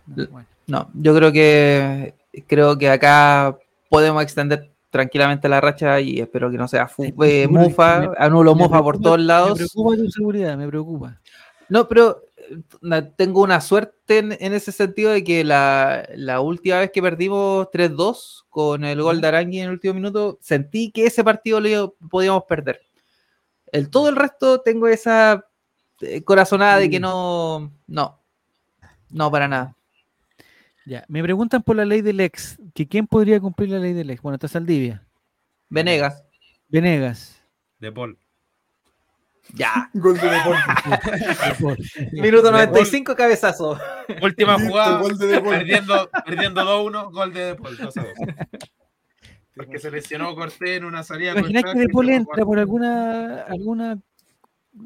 No, 0.08 0.14
L- 0.22 0.26
bueno. 0.30 0.48
No, 0.66 0.90
yo 0.94 1.14
creo 1.14 1.32
que 1.32 2.14
creo 2.46 2.76
que 2.76 2.90
acá 2.90 3.56
podemos 3.88 4.22
extender 4.22 4.70
tranquilamente 4.90 5.48
la 5.48 5.60
racha 5.60 6.00
y 6.00 6.20
espero 6.20 6.50
que 6.50 6.56
no 6.58 6.66
sea 6.68 6.90
eh, 6.98 7.46
mufa, 7.48 8.00
me- 8.00 8.08
anulo 8.18 8.54
Me 8.54 8.62
mufa 8.64 8.82
por 8.82 9.00
todos 9.00 9.18
Me 9.18 9.24
lados. 9.24 9.58
preocupa 9.58 9.96
tu 9.96 10.10
seguridad, 10.10 10.56
me 10.56 10.66
preocupa. 10.68 11.20
No, 11.68 11.86
pero 11.88 12.22
eh, 12.36 13.02
tengo 13.16 13.42
una 13.42 13.60
suerte 13.60 14.18
en, 14.18 14.32
en 14.40 14.52
ese 14.54 14.72
sentido 14.72 15.10
de 15.10 15.22
que 15.24 15.44
la, 15.44 16.06
la 16.16 16.40
última 16.40 16.78
vez 16.80 16.90
que 16.90 17.02
perdimos 17.02 17.68
3-2 17.70 18.44
con 18.48 18.84
el 18.84 19.00
gol 19.02 19.20
de 19.20 19.28
Arangui 19.28 19.58
en 19.60 19.66
el 19.66 19.72
último 19.72 19.94
minuto, 19.94 20.38
sentí 20.40 20.90
que 20.90 21.06
ese 21.06 21.22
partido 21.24 21.60
lo 21.60 21.94
podíamos 22.10 22.44
perder. 22.44 22.80
El 23.72 23.90
todo 23.90 24.08
el 24.08 24.16
resto 24.16 24.60
tengo 24.62 24.88
esa 24.88 25.44
eh, 26.00 26.22
corazonada 26.22 26.78
de 26.78 26.88
que 26.88 27.00
no, 27.00 27.70
no, 27.86 28.18
no 29.10 29.30
para 29.30 29.48
nada. 29.48 29.74
Ya, 30.88 31.04
me 31.08 31.22
preguntan 31.22 31.62
por 31.62 31.76
la 31.76 31.84
ley 31.84 32.00
del 32.00 32.18
ex, 32.20 32.58
que 32.74 32.88
quién 32.88 33.06
podría 33.06 33.38
cumplir 33.40 33.68
la 33.68 33.78
ley 33.78 33.92
del 33.92 34.08
ex. 34.08 34.22
Bueno, 34.22 34.36
está 34.36 34.48
Saldivia, 34.48 35.06
Venegas, 35.68 36.24
Venegas. 36.68 37.44
De 37.78 37.92
Paul. 37.92 38.16
ya. 39.52 39.90
gol 39.94 40.18
de 40.18 40.30
deporte. 40.30 41.82
Minuto 42.12 42.50
95, 42.50 43.14
cabezazo. 43.14 43.78
Última 44.22 44.54
Listo, 44.56 44.70
jugada. 44.70 44.98
gol 44.98 45.18
de 45.18 45.26
De 45.26 45.40
Paul. 45.42 45.50
perdiendo, 45.50 46.10
perdiendo 46.24 46.62
2-1, 46.62 47.12
gol 47.12 47.34
de 47.34 47.40
De 47.44 47.54
Paul, 47.54 47.76
2 47.76 47.96
a 47.98 48.00
2. 48.02 48.12
Porque 49.54 49.78
se 49.80 49.90
lesionó 49.90 50.34
Cortés 50.34 50.78
en 50.78 50.84
una 50.86 51.02
salida. 51.02 51.32
con 51.34 51.40
Imaginas 51.40 51.64
que 51.64 51.68
Franklin, 51.70 51.86
De 51.88 51.92
Paul 51.92 52.06
se 52.06 52.12
fue 52.12 52.14
a 52.14 52.16
entra 52.16 52.44
por 52.46 52.58
alguna 52.58 53.42
alguna 53.42 53.98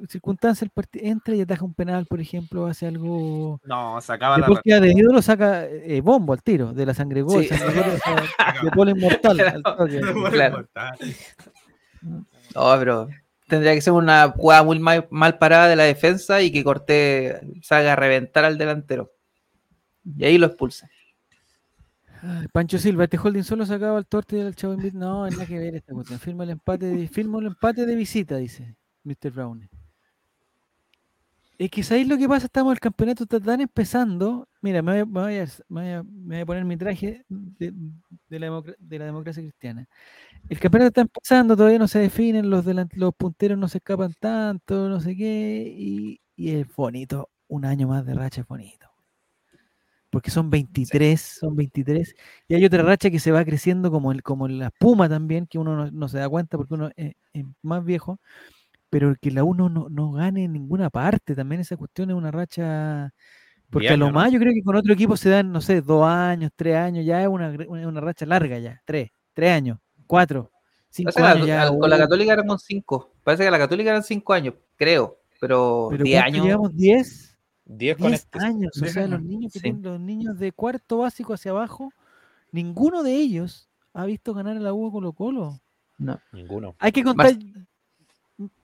circunstancia, 0.08 0.64
el 0.64 0.70
partido 0.70 1.06
entra 1.06 1.34
y 1.34 1.40
ataja 1.40 1.64
un 1.64 1.74
penal, 1.74 2.06
por 2.06 2.20
ejemplo, 2.20 2.66
hace 2.66 2.86
algo. 2.86 3.60
No, 3.64 4.00
sacaba 4.00 4.38
la 4.38 4.60
queda 4.62 4.80
de 4.80 4.92
ídolo, 4.92 5.22
saca 5.22 5.66
eh, 5.66 6.00
bombo 6.00 6.32
al 6.32 6.42
tiro, 6.42 6.72
de 6.72 6.86
la 6.86 6.94
sangre 6.94 7.22
gol. 7.22 7.42
Sí. 7.42 7.48
sangre 7.48 7.82
gol, 7.82 7.92
o 7.94 7.98
sea, 7.98 8.62
de 8.62 8.70
Paul 8.70 8.88
inmortal. 8.90 9.36
Claro. 10.30 10.56
mortal. 10.56 10.98
No, 12.54 12.78
pero 12.78 13.08
tendría 13.48 13.74
que 13.74 13.80
ser 13.80 13.92
una 13.92 14.30
jugada 14.30 14.62
muy 14.62 14.78
mal, 14.78 15.06
mal 15.10 15.38
parada 15.38 15.68
de 15.68 15.76
la 15.76 15.84
defensa 15.84 16.40
y 16.42 16.50
que 16.50 16.64
Cortés 16.64 17.40
salga 17.62 17.92
a 17.92 17.96
reventar 17.96 18.44
al 18.44 18.58
delantero. 18.58 19.12
Y 20.16 20.24
ahí 20.24 20.38
lo 20.38 20.46
expulsa. 20.46 20.88
Ay, 22.22 22.46
Pancho 22.52 22.78
Silva, 22.78 23.04
este 23.04 23.18
holding 23.18 23.42
solo 23.42 23.66
sacaba 23.66 23.98
al 23.98 24.06
torte 24.06 24.36
del 24.36 24.54
Chavo. 24.54 24.76
No, 24.94 25.24
hay 25.24 25.32
nada 25.32 25.46
que 25.46 25.58
ver 25.58 25.74
esta 25.74 25.92
cuestión. 25.92 26.20
Firma 26.20 26.44
el 26.44 26.50
empate 26.50 26.86
de, 26.86 27.08
firma 27.08 27.40
el 27.40 27.46
empate 27.46 27.84
de 27.84 27.96
visita, 27.96 28.36
dice 28.36 28.76
Mr. 29.04 29.32
Brown. 29.32 29.68
Es 31.64 31.70
que 31.70 31.82
sabéis 31.84 32.08
lo 32.08 32.18
que 32.18 32.28
pasa, 32.28 32.46
estamos 32.46 32.72
el 32.72 32.80
campeonato 32.80 33.22
está 33.24 33.38
tan 33.40 33.60
empezando. 33.60 34.48
Mira, 34.62 34.82
me 34.82 34.92
voy, 34.92 35.00
a- 35.00 35.06
me 35.06 35.20
voy 35.20 35.36
a, 35.38 35.46
me 35.68 35.80
voy 35.82 35.90
a- 35.90 36.02
me 36.02 36.34
voy 36.36 36.40
a 36.42 36.46
poner 36.46 36.64
mi 36.64 36.76
traje 36.76 37.24
de, 37.28 37.72
de 38.28 38.38
la, 38.40 38.62
de 38.78 38.98
la 38.98 39.04
democracia 39.06 39.42
cristiana. 39.42 39.86
El 40.48 40.60
campeonato 40.60 40.88
está 40.88 41.00
empezando, 41.02 41.56
todavía 41.56 41.78
no 41.80 41.88
se 41.88 42.00
definen, 42.00 42.50
los, 42.50 42.64
los 42.94 43.14
punteros 43.16 43.58
no 43.58 43.68
se 43.68 43.78
escapan 43.78 44.14
tanto, 44.20 44.88
no 44.88 45.00
sé 45.00 45.16
qué, 45.16 45.72
y, 45.76 46.20
y 46.36 46.50
es 46.56 46.66
bonito. 46.76 47.30
Un 47.48 47.64
año 47.66 47.88
más 47.88 48.06
de 48.06 48.14
racha 48.14 48.42
es 48.42 48.48
bonito. 48.48 48.88
porque 50.10 50.30
son 50.30 50.50
23, 50.50 51.20
son 51.20 51.56
23. 51.56 52.14
Y 52.48 52.54
hay 52.54 52.64
otra 52.64 52.82
racha 52.82 53.10
que 53.10 53.18
se 53.18 53.32
va 53.32 53.44
creciendo 53.44 53.90
como, 53.90 54.12
el, 54.12 54.22
como 54.22 54.46
la 54.48 54.66
espuma 54.66 55.08
también, 55.08 55.46
que 55.46 55.58
uno 55.58 55.74
no, 55.76 55.90
no 55.90 56.08
se 56.08 56.18
da 56.18 56.28
cuenta 56.28 56.58
porque 56.58 56.74
uno 56.74 56.90
es, 56.96 57.14
es 57.32 57.44
más 57.62 57.82
viejo, 57.84 58.20
pero 58.92 59.14
que 59.18 59.30
la 59.30 59.42
uno 59.42 59.70
no, 59.70 59.88
no 59.88 60.12
gane 60.12 60.44
en 60.44 60.52
ninguna 60.52 60.90
parte, 60.90 61.34
también 61.34 61.62
esa 61.62 61.78
cuestión 61.78 62.10
es 62.10 62.14
una 62.16 62.30
racha... 62.30 63.10
Porque 63.70 63.88
a 63.88 63.96
lo 63.96 64.08
¿no? 64.08 64.12
más 64.12 64.30
yo 64.30 64.38
creo 64.38 64.52
que 64.52 64.62
con 64.62 64.76
otro 64.76 64.92
equipo 64.92 65.16
se 65.16 65.30
dan, 65.30 65.50
no 65.50 65.62
sé, 65.62 65.80
dos 65.80 66.04
años, 66.06 66.50
tres 66.54 66.76
años, 66.76 67.06
ya 67.06 67.22
es 67.22 67.26
una, 67.28 67.48
una, 67.68 67.88
una 67.88 68.00
racha 68.02 68.26
larga 68.26 68.58
ya, 68.58 68.82
tres, 68.84 69.10
tres 69.32 69.50
años, 69.50 69.78
cuatro, 70.06 70.50
cinco 70.90 71.10
la- 71.16 71.30
años 71.30 71.46
ya. 71.46 71.68
con 71.70 71.88
la 71.88 71.96
Católica 71.96 72.34
eran 72.34 72.58
cinco. 72.58 73.14
Parece 73.24 73.44
que 73.44 73.50
la 73.50 73.58
Católica 73.58 73.88
eran 73.88 74.02
cinco 74.02 74.34
años, 74.34 74.56
creo. 74.76 75.16
Pero, 75.40 75.88
pero 75.90 76.04
10 76.04 76.20
¿cuánto 76.20 76.34
años. 76.36 76.46
llevamos 76.46 76.76
10, 76.76 77.38
10 77.64 77.96
con 77.96 78.08
10 78.08 78.20
este. 78.20 78.38
años, 78.44 78.72
o 78.76 78.80
Diez 78.80 78.92
sea, 78.92 79.02
los 79.06 79.12
años, 79.14 79.26
niños 79.26 79.52
que 79.54 79.58
sí. 79.58 79.62
tienen, 79.62 79.82
los 79.82 79.98
niños 80.00 80.38
de 80.38 80.52
cuarto 80.52 80.98
básico 80.98 81.32
hacia 81.32 81.52
abajo, 81.52 81.90
ninguno 82.50 83.02
de 83.02 83.14
ellos 83.14 83.70
ha 83.94 84.04
visto 84.04 84.34
ganar 84.34 84.58
a 84.58 84.60
la 84.60 84.74
U 84.74 84.86
a 84.86 84.92
Colo 84.92 85.14
Colo. 85.14 85.58
No. 85.96 86.20
Ninguno. 86.32 86.74
Hay 86.78 86.92
que 86.92 87.02
contar. 87.02 87.32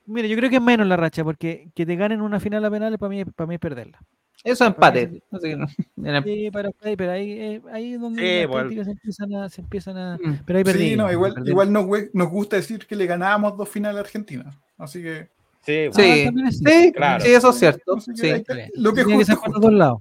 Mire, 0.09 0.29
yo 0.29 0.37
creo 0.37 0.49
que 0.51 0.57
es 0.57 0.63
menos 0.63 0.87
la 0.87 0.97
racha, 0.97 1.23
porque 1.23 1.69
que 1.75 1.85
te 1.87 1.95
ganen 1.97 2.21
una 2.23 2.41
final 2.41 2.65
a 2.65 2.71
penales 2.71 2.99
para 2.99 3.11
mí, 3.11 3.25
para 3.25 3.47
mí 3.47 3.55
es 3.55 3.61
perderla. 3.61 3.99
Eso 4.45 4.65
es 4.65 4.69
empate. 4.71 5.21
Que 5.43 5.57
no. 5.57 5.67
Sí, 6.25 6.49
pero, 6.53 6.71
ahí- 6.83 6.97
pero 6.97 7.13
ahí, 7.13 7.33
eh, 7.33 7.63
ahí 7.73 7.95
es 7.95 8.01
donde 8.01 8.23
Sí, 8.23 8.47
las 8.53 8.63
críticas 8.63 8.87
se 8.87 8.93
empiezan 8.93 9.35
a, 9.35 9.49
se 9.49 9.61
empiezan 9.61 9.97
a. 9.99 10.17
Mm. 10.17 10.39
Pero 10.47 10.59
ahí 10.59 10.65
perdí. 10.65 10.89
Sí, 10.91 10.97
no, 10.97 11.11
igual, 11.13 11.35
igual 11.45 11.73
nos, 11.73 11.87
nos 12.15 12.29
gusta 12.31 12.57
decir 12.57 12.87
que 12.87 12.97
le 12.97 13.07
ganábamos 13.07 13.57
dos 13.57 13.69
finales 13.69 13.99
a 13.99 14.01
Argentina. 14.01 14.59
Así 14.79 15.03
que, 15.03 15.29
Sí, 15.67 15.89
Sí. 15.93 16.25
también 16.25 16.47
es 16.47 16.59
Sí, 16.65 16.93
Claro. 16.95 17.23
sí, 17.25 17.31
eso 17.33 17.51
es 17.51 17.59
cierto. 17.59 17.97
así 17.97 18.13
que 18.13 18.17
Sí. 18.17 18.27
hay 18.31 18.43
que- 18.45 18.71
lo 18.77 18.95
que 18.95 19.05
Tiene 19.05 19.11
que 19.11 19.17
justo, 19.19 19.27
ser 19.27 19.35
es 19.35 19.41
para 19.41 19.53
los 19.53 19.61
dos 19.61 19.73
lados. 19.73 19.99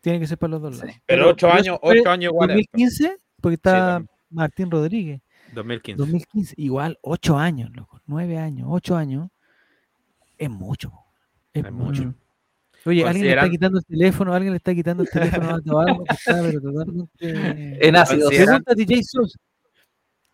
Tiene 0.00 0.20
que 0.20 0.26
ser 0.26 0.38
para 0.38 0.50
los 0.52 0.62
dos 0.62 0.78
lados. 0.78 0.94
Pero 1.06 1.28
ocho 1.30 1.48
eso 1.48 1.56
años, 1.56 1.78
ocho 1.82 2.10
años 2.10 2.32
igual. 2.32 2.50
es 2.52 2.56
esto. 2.60 2.70
2015, 2.72 3.16
porque 3.40 3.54
está. 3.56 4.04
Martín 4.30 4.70
Rodríguez. 4.70 5.20
2015. 5.54 5.98
2015, 5.98 6.54
igual, 6.58 6.98
ocho 7.02 7.38
años, 7.38 7.70
loco. 7.74 8.00
Nueve 8.06 8.38
años, 8.38 8.66
ocho 8.70 8.96
años. 8.96 9.28
Es 10.36 10.50
mucho. 10.50 10.92
Es, 11.52 11.64
Es 11.64 11.72
mucho. 11.72 12.04
mucho. 12.04 12.18
Oye, 12.86 13.04
alguien 13.04 13.26
le 13.26 13.34
está 13.34 13.48
quitando 13.48 13.78
el 13.78 13.84
teléfono, 13.84 14.34
alguien 14.34 14.52
le 14.52 14.56
está 14.58 14.74
quitando 14.74 15.02
el 15.04 15.08
teléfono 15.08 15.54
a 15.54 15.60
Tobaldo, 15.62 16.04
que 16.04 16.14
está, 16.14 16.42
pero 16.42 16.60
totalmente. 16.60 17.88
En 17.88 17.96
ácido. 17.96 18.28
Pregunta 18.28 18.74
DJ 18.74 19.02
Sos. 19.02 19.38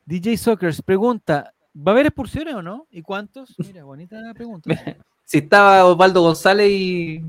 DJ 0.04 0.36
Sockers 0.36 0.82
pregunta: 0.82 1.52
¿va 1.76 1.92
a 1.92 1.94
haber 1.94 2.06
expulsiones 2.06 2.54
o 2.54 2.62
no? 2.62 2.86
¿Y 2.90 3.02
cuántos? 3.02 3.54
Mira, 3.58 3.84
bonita 3.84 4.16
pregunta. 4.34 4.68
Si 5.22 5.38
estaba 5.38 5.84
Osvaldo 5.84 6.22
González 6.22 6.68
y. 6.68 7.24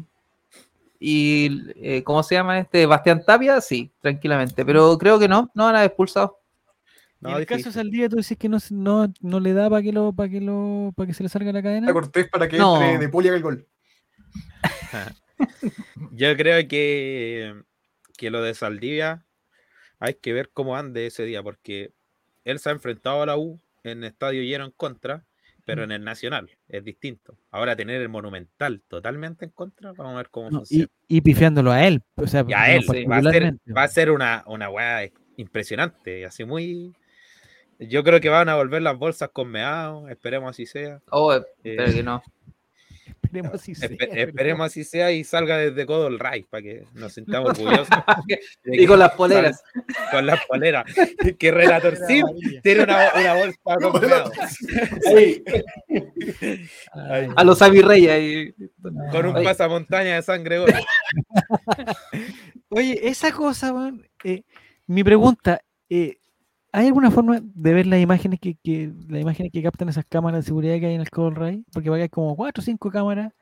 y 0.99 1.71
eh, 1.75 2.01
¿Cómo 2.03 2.23
se 2.23 2.33
llama 2.33 2.57
este? 2.57 2.87
Bastián 2.87 3.23
Tapia, 3.23 3.61
sí, 3.61 3.91
tranquilamente. 4.01 4.65
Pero 4.65 4.97
creo 4.97 5.19
que 5.19 5.27
no, 5.27 5.51
no 5.53 5.65
van 5.65 5.75
a 5.75 5.85
expulsado. 5.85 6.40
Y 7.21 7.25
No, 7.25 7.29
en 7.31 7.37
el 7.37 7.45
caso 7.45 7.57
de 7.57 7.57
difícil. 7.57 7.73
Saldía, 7.73 8.09
tú 8.09 8.15
dices 8.17 8.37
que 8.37 8.49
no, 8.49 8.57
no, 8.71 9.13
no 9.21 9.39
le 9.39 9.53
da 9.53 9.69
para 9.69 9.81
que 9.83 9.91
lo, 9.93 10.11
para 10.13 10.29
que 10.29 10.41
lo, 10.41 10.91
para 10.95 11.07
que 11.07 11.13
se 11.13 11.23
le 11.23 11.29
salga 11.29 11.51
la 11.51 11.61
cadena. 11.61 11.89
a 11.89 11.93
Cortés 11.93 12.27
para 12.29 12.47
que 12.47 12.57
No. 12.57 12.81
entre 12.81 12.97
de 12.97 13.09
poli 13.09 13.27
haga 13.27 13.37
el 13.37 13.43
gol. 13.43 13.67
Yo 16.11 16.35
creo 16.37 16.67
que, 16.67 17.55
que 18.17 18.29
lo 18.29 18.41
de 18.41 18.53
Saldivia 18.53 19.25
hay 19.99 20.15
que 20.15 20.33
ver 20.33 20.49
cómo 20.51 20.75
ande 20.77 21.05
ese 21.07 21.23
día, 21.25 21.43
porque 21.43 21.93
él 22.43 22.59
se 22.59 22.69
ha 22.69 22.71
enfrentado 22.73 23.21
a 23.21 23.25
la 23.25 23.37
U 23.37 23.61
en 23.83 24.03
estadio 24.03 24.41
lleno 24.43 24.65
en 24.65 24.71
contra, 24.71 25.25
pero 25.65 25.83
en 25.83 25.91
el 25.91 26.03
Nacional 26.03 26.49
es 26.67 26.83
distinto. 26.83 27.37
Ahora 27.51 27.75
tener 27.75 28.01
el 28.01 28.09
Monumental 28.09 28.81
totalmente 28.87 29.45
en 29.45 29.51
contra, 29.51 29.93
vamos 29.93 30.13
a 30.15 30.17
ver 30.17 30.29
cómo 30.29 30.49
No, 30.49 30.57
funciona. 30.59 30.87
y, 31.07 31.17
y 31.17 31.21
pifiándolo 31.21 31.71
a 31.71 31.85
él. 31.85 32.01
O 32.15 32.25
sea, 32.27 32.43
Y 32.47 32.53
a 32.53 32.59
no 32.59 32.65
él, 32.73 32.83
sí, 32.91 33.05
va 33.05 33.17
a 33.17 33.21
ser, 33.23 33.53
va 33.77 33.83
a 33.83 33.87
ser 33.87 34.11
una, 34.11 34.43
una 34.47 34.69
weá 34.69 35.07
impresionante, 35.37 36.25
así 36.25 36.45
muy... 36.45 36.93
Yo 37.81 38.03
creo 38.03 38.19
que 38.21 38.29
van 38.29 38.47
a 38.49 38.55
volver 38.55 38.81
las 38.81 38.97
bolsas 38.97 39.29
con 39.33 39.49
meado, 39.49 40.07
esperemos 40.09 40.51
así 40.51 40.65
sea. 40.65 41.01
Oh, 41.09 41.33
Eh, 41.33 41.41
espero 41.63 41.93
que 41.93 42.03
no. 42.03 42.23
Esperemos 43.23 43.61
si 43.61 43.75
sea, 43.75 43.89
esperemos 44.11 44.65
así 44.67 44.83
sea 44.83 45.11
y 45.11 45.23
salga 45.23 45.57
desde 45.57 45.85
Codo 45.85 46.07
el 46.07 46.19
Ray 46.19 46.43
para 46.43 46.63
que 46.63 46.83
nos 46.93 47.13
sintamos 47.13 47.51
orgullosos. 47.51 47.87
Y 48.65 48.77
que 48.79 48.87
con 48.87 48.99
las 48.99 49.13
poleras. 49.13 49.63
Con 50.11 50.25
las 50.25 50.45
poleras. 50.45 50.85
Que 51.39 51.51
Relator 51.51 51.95
Sim 52.07 52.25
tiene 52.61 52.83
una, 52.83 53.09
una 53.15 53.33
bolsa 53.35 53.57
con 53.63 54.01
meado, 54.01 54.31
Ay, 56.93 57.29
A 57.35 57.43
los 57.43 57.61
Avi 57.61 57.81
Reyes. 57.81 58.11
ahí. 58.11 58.53
con 59.11 59.25
un 59.25 59.35
Oye. 59.37 59.45
pasamontaña 59.45 60.15
de 60.15 60.21
sangre. 60.23 60.59
Oye, 62.69 62.99
esa 63.07 63.31
cosa, 63.31 63.73
weón, 63.73 64.07
eh, 64.23 64.43
mi 64.87 65.03
pregunta, 65.03 65.61
eh, 65.89 66.17
¿hay 66.71 66.87
alguna 66.87 67.11
forma 67.11 67.39
de 67.41 67.73
ver 67.73 67.85
las 67.87 67.99
imágenes 67.99 68.39
que, 68.39 68.55
que 68.55 68.91
las 69.09 69.21
imágenes 69.21 69.51
que 69.51 69.63
captan 69.63 69.89
esas 69.89 70.05
cámaras 70.07 70.43
de 70.43 70.47
seguridad 70.47 70.79
que 70.79 70.87
hay 70.87 70.95
en 70.95 71.01
el 71.01 71.09
Cold 71.09 71.37
Ray? 71.37 71.65
Porque 71.73 71.89
va 71.89 71.95
a 71.95 71.99
haber 71.99 72.09
como 72.09 72.35
cuatro 72.35 72.61
o 72.61 72.63
cinco 72.65 72.89
cámaras. 72.91 73.33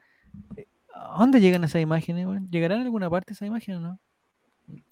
Eh, 0.56 0.68
¿A 0.94 1.20
dónde 1.20 1.40
llegan 1.40 1.64
esas 1.64 1.82
imágenes? 1.82 2.26
weón? 2.26 2.50
¿Llegarán 2.50 2.80
a 2.80 2.84
alguna 2.84 3.10
parte 3.10 3.34
esas 3.34 3.48
imágenes 3.48 3.80
o 3.80 3.82
no? 3.82 4.00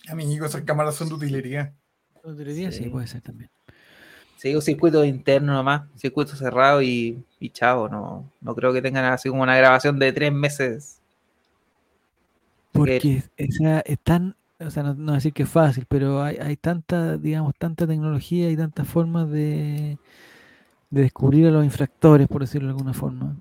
Amigo, 0.09 0.45
esas 0.45 0.61
cámaras 0.61 0.95
son 0.95 1.09
de 1.09 1.15
utilería. 1.15 1.73
Sí, 2.23 2.71
Sí. 2.71 2.89
puede 2.89 3.07
ser 3.07 3.21
también. 3.21 3.49
Sí, 4.37 4.53
un 4.53 4.61
circuito 4.61 5.03
interno 5.03 5.53
nomás, 5.53 5.83
circuito 5.95 6.35
cerrado 6.35 6.81
y, 6.81 7.23
y 7.39 7.49
chao. 7.49 7.89
No, 7.89 8.29
no 8.41 8.55
creo 8.55 8.71
que 8.71 8.81
tengan 8.81 9.05
así 9.05 9.29
como 9.29 9.41
una 9.43 9.57
grabación 9.57 9.97
de 9.97 10.13
tres 10.13 10.31
meses. 10.31 11.01
Porque 12.71 13.23
esa, 13.37 13.79
es 13.81 13.99
tan, 13.99 14.35
o 14.59 14.69
sea, 14.71 14.83
no, 14.83 14.93
no 14.95 15.13
decir 15.13 15.33
que 15.33 15.43
es 15.43 15.49
fácil, 15.49 15.85
pero 15.87 16.21
hay, 16.23 16.37
hay 16.37 16.57
tanta, 16.57 17.17
digamos, 17.17 17.53
tanta 17.57 17.85
tecnología 17.87 18.49
y 18.51 18.57
tantas 18.57 18.87
formas 18.87 19.29
de, 19.29 19.97
de 20.91 21.01
descubrir 21.01 21.47
a 21.47 21.51
los 21.51 21.65
infractores, 21.65 22.27
por 22.27 22.41
decirlo 22.41 22.69
de 22.69 22.73
alguna 22.73 22.93
forma, 22.93 23.37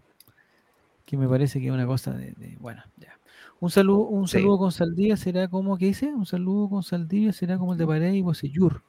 que 1.05 1.16
me 1.16 1.28
parece 1.28 1.60
que 1.60 1.66
es 1.66 1.72
una 1.72 1.86
cosa 1.86 2.12
de, 2.12 2.32
de- 2.32 2.56
bueno, 2.60 2.82
ya. 2.98 3.12
Un 3.60 3.70
saludo, 3.70 4.01
un 4.01 4.28
Sí. 4.28 4.38
saludo 4.38 4.59
con 4.59 4.72
Saldivia 4.72 5.16
será 5.16 5.48
como, 5.48 5.78
¿qué 5.78 5.86
dice? 5.86 6.06
Un 6.12 6.26
saludo 6.26 6.68
con 6.68 6.82
Saldivia 6.82 7.32
será 7.32 7.56
como 7.59 7.72
el 7.72 7.78
de 7.78 7.86
Paredes 7.86 8.14
y 8.16 8.22
Bocellur. 8.22 8.82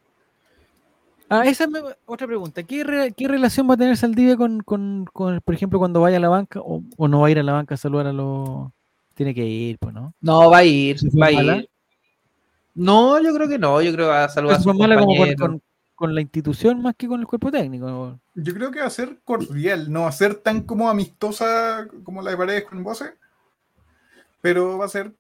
Ah, 1.30 1.44
esa 1.46 1.66
es 1.66 1.70
otra 2.06 2.26
pregunta. 2.26 2.64
¿Qué, 2.64 2.84
re- 2.86 3.12
qué 3.12 3.28
relación 3.28 3.70
va 3.70 3.74
a 3.74 3.78
tener 3.78 3.98
Saldivia 3.98 4.38
con, 4.38 4.62
con, 4.62 5.06
con, 5.12 5.42
por 5.44 5.54
ejemplo, 5.56 5.78
cuando 5.78 6.00
vaya 6.02 6.18
a 6.18 6.20
la 6.22 6.30
banca 6.30 6.62
o, 6.62 6.84
o 6.98 7.08
no 7.10 7.20
va 7.20 7.28
a 7.28 7.32
ir 7.32 7.40
a 7.40 7.44
la 7.44 7.52
banca 7.54 7.76
a 7.76 7.78
saludar 7.78 8.08
a 8.08 8.14
los... 8.14 8.70
Tiene 9.14 9.34
que 9.34 9.46
ir, 9.46 9.78
pues, 9.80 9.94
¿no? 9.94 10.14
No, 10.22 10.50
va 10.50 10.60
a 10.60 10.64
ir, 10.64 11.00
¿Se 11.00 11.10
fue 11.10 11.20
va 11.20 11.28
a 11.28 11.32
ir. 11.34 11.70
No, 12.78 13.20
yo 13.22 13.34
creo 13.34 13.48
que 13.50 13.58
no, 13.58 13.82
yo 13.82 13.92
creo 13.92 14.06
que 14.06 14.12
va 14.12 14.24
a 14.26 14.30
saludar 14.30 14.56
a 14.56 14.58
Es 14.60 14.64
sus 14.64 14.74
más 14.74 14.88
mala 14.88 15.00
como 15.00 15.16
con, 15.18 15.36
con- 15.36 15.62
con 15.96 16.14
la 16.14 16.22
institución 16.22 16.80
más 16.82 16.94
que 16.96 17.08
con 17.08 17.20
el 17.20 17.26
cuerpo 17.26 17.50
técnico. 17.52 18.20
Yo 18.36 18.54
creo 18.54 18.70
que 18.72 18.80
va 18.82 18.86
a 18.86 18.90
ser 18.92 19.18
cordial, 19.26 19.92
no 19.92 20.02
va 20.04 20.10
a 20.10 20.12
ser 20.12 20.36
tan 20.36 20.62
como 20.62 20.90
amistosa 20.90 21.88
como 22.04 22.22
la 22.22 22.30
de 22.32 22.38
Paredes 22.38 22.66
con 22.66 22.84
Bose, 22.84 23.16
pero 24.42 24.78
va 24.78 24.86
a 24.86 24.90
ser 24.90 25.12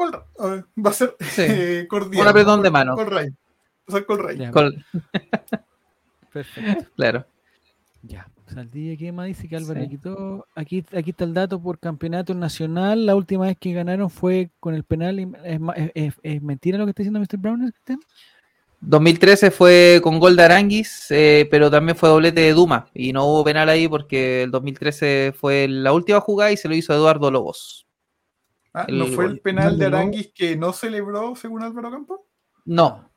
eh, 0.00 0.62
va 0.84 0.90
a 0.90 0.92
ser 0.92 1.14
Sí. 1.20 1.42
eh, 1.48 1.86
cordial. 1.88 2.22
Un 2.22 2.28
apretón 2.28 2.62
de 2.62 2.70
mano. 2.70 2.94
Col 2.96 3.06
Ray. 3.06 3.28
Va 3.28 3.34
a 3.88 3.92
ser 3.92 4.06
col 4.06 4.18
Ray. 4.18 4.38
Ya, 4.38 4.50
perfecto. 6.32 6.86
claro. 6.96 7.24
Ya. 8.02 8.26
Saldivia, 8.48 8.96
¿qué 8.96 9.12
más 9.12 9.26
dice 9.26 9.48
que 9.48 9.56
Álvaro 9.56 9.74
Sí. 9.74 9.80
le 9.80 9.88
quitó? 9.90 10.46
Aquí, 10.54 10.84
aquí 10.96 11.10
está 11.10 11.24
el 11.24 11.34
dato 11.34 11.60
por 11.60 11.78
campeonato 11.78 12.34
nacional. 12.34 13.06
La 13.06 13.14
última 13.14 13.46
vez 13.46 13.56
que 13.58 13.72
ganaron 13.72 14.10
fue 14.10 14.50
con 14.60 14.74
el 14.74 14.84
penal. 14.84 15.18
¿Es, 15.44 15.60
ma- 15.60 15.72
es- 15.74 15.92
es- 15.94 16.14
es 16.22 16.42
mentira 16.42 16.78
lo 16.78 16.84
que 16.84 16.90
está 16.90 17.02
diciendo 17.02 17.20
Mr. 17.20 17.36
Brown? 17.38 17.70
Cristian? 17.70 18.00
2013 18.80 19.50
fue 19.50 20.00
con 20.02 20.20
gol 20.20 20.36
de 20.36 20.42
Aranguis, 20.44 21.06
eh, 21.10 21.48
pero 21.50 21.68
también 21.70 21.96
fue 21.96 22.08
doblete 22.08 22.40
de 22.42 22.52
Duma. 22.52 22.88
Y 22.94 23.12
no 23.12 23.24
hubo 23.26 23.44
penal 23.44 23.68
ahí 23.68 23.88
porque 23.88 24.44
el 24.44 24.50
2013 24.52 25.32
fue 25.36 25.66
la 25.68 25.92
última 25.92 26.20
jugada 26.20 26.52
y 26.52 26.56
se 26.56 26.68
lo 26.68 26.74
hizo 26.76 26.94
Eduardo 26.94 27.30
Lobos. 27.30 27.86
Ah, 28.72 28.86
¿No 28.88 29.06
El 29.06 29.12
fue 29.14 29.24
el 29.26 29.40
penal 29.40 29.78
de. 29.78 29.86
Aranguis 29.86 30.30
que 30.32 30.56
no 30.56 30.72
celebró 30.72 31.34
según 31.34 31.62
Álvaro 31.64 31.90
Campo? 31.90 32.24
No, 32.64 33.08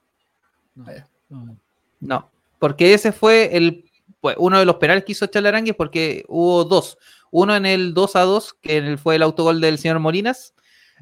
No, 0.76 0.86
ya. 0.86 1.08
no. 1.30 1.56
no. 1.99 2.30
Porque 2.58 2.94
ese 2.94 3.12
fue 3.12 3.56
el 3.56 3.86
pues, 4.22 4.35
uno 4.39 4.60
de 4.60 4.65
los 4.65 4.76
penales 4.76 5.03
que 5.03 5.11
hizo 5.11 5.26
echar 5.26 5.45
Aranguis 5.45 5.76
porque 5.76 6.23
hubo 6.27 6.64
dos. 6.64 6.98
Uno 7.31 7.56
en 7.56 7.65
el 7.65 7.93
2 7.93 8.15
a 8.15 8.22
2, 8.22 8.53
que 8.61 8.98
fue 8.98 9.15
el 9.15 9.23
autogol 9.23 9.61
del 9.61 9.77
señor 9.77 9.99
Molinas. 9.99 10.53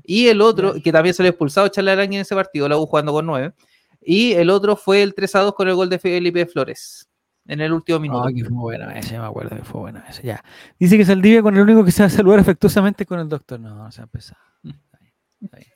Y 0.04 0.28
el 0.28 0.42
otro, 0.42 0.76
que 0.82 0.92
también 0.92 1.14
se 1.14 1.24
le 1.24 1.30
expulsado 1.30 1.68
a 1.68 1.72
Charles 1.72 1.94
Aranguis 1.94 2.18
en 2.18 2.22
ese 2.22 2.36
partido, 2.36 2.70
la 2.70 2.78
U 2.78 2.86
jugando 2.86 3.12
con 3.12 3.26
9. 3.26 3.54
Y 4.02 4.34
el 4.34 4.50
otro 4.50 4.76
fue 4.76 5.04
el 5.04 5.14
3 5.14 5.36
a 5.36 5.40
2 5.42 5.54
con 5.54 5.68
el 5.68 5.76
gol 5.76 5.90
de 5.90 6.00
Felipe 6.00 6.46
Flores 6.46 7.10
en 7.50 7.62
el 7.62 7.74
último 7.74 8.00
minuto. 8.00 8.24
Ah, 8.26 8.32
que 8.34 8.46
fue 8.46 8.58
buena 8.58 8.98
esa, 8.98 9.14
ya 9.14 9.22
me 9.22 9.28
acuerdo 9.28 9.56
que 9.56 9.64
fue 9.64 9.82
buena 9.82 10.06
esa. 10.08 10.22
Ya. 10.22 10.44
Dice 10.80 10.98
que 10.98 11.04
Saldivia 11.04 11.42
con 11.42 11.56
el 11.56 11.62
único 11.64 11.84
que 11.84 11.92
sabe 11.92 12.10
saludar 12.12 12.40
afectuosamente 12.40 13.06
con 13.06 13.20
el 13.20 13.28
doctor. 13.28 13.60
No, 13.60 13.86
o 13.86 13.92
sea, 13.92 14.06
pesado. 14.06 14.40
Está 14.64 15.00
bien, 15.00 15.14
está 15.42 15.58
bien. 15.58 15.70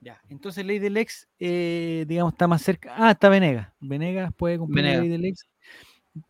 Ya, 0.00 0.20
entonces 0.28 0.64
ley 0.64 0.78
del 0.78 0.96
ex, 0.96 1.26
eh, 1.40 2.04
digamos, 2.06 2.34
está 2.34 2.46
más 2.46 2.62
cerca. 2.62 2.94
Ah, 2.96 3.10
está 3.10 3.28
Venegas. 3.28 3.72
Venegas 3.80 4.32
puede 4.36 4.56
cumplir 4.58 4.84
Venegas. 4.84 5.02
ley 5.02 5.10
del 5.10 5.24
ex. 5.24 5.44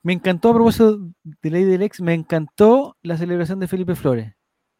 Me 0.03 0.13
encantó, 0.13 0.51
a 0.51 0.55
propósito 0.55 0.99
de 1.25 1.51
ley 1.51 1.65
del 1.65 1.83
ex, 1.83 2.01
me 2.01 2.15
encantó 2.15 2.97
la 3.03 3.17
celebración 3.17 3.61
de 3.61 3.69
Felipe 3.69 3.95
Flores. 3.95 4.33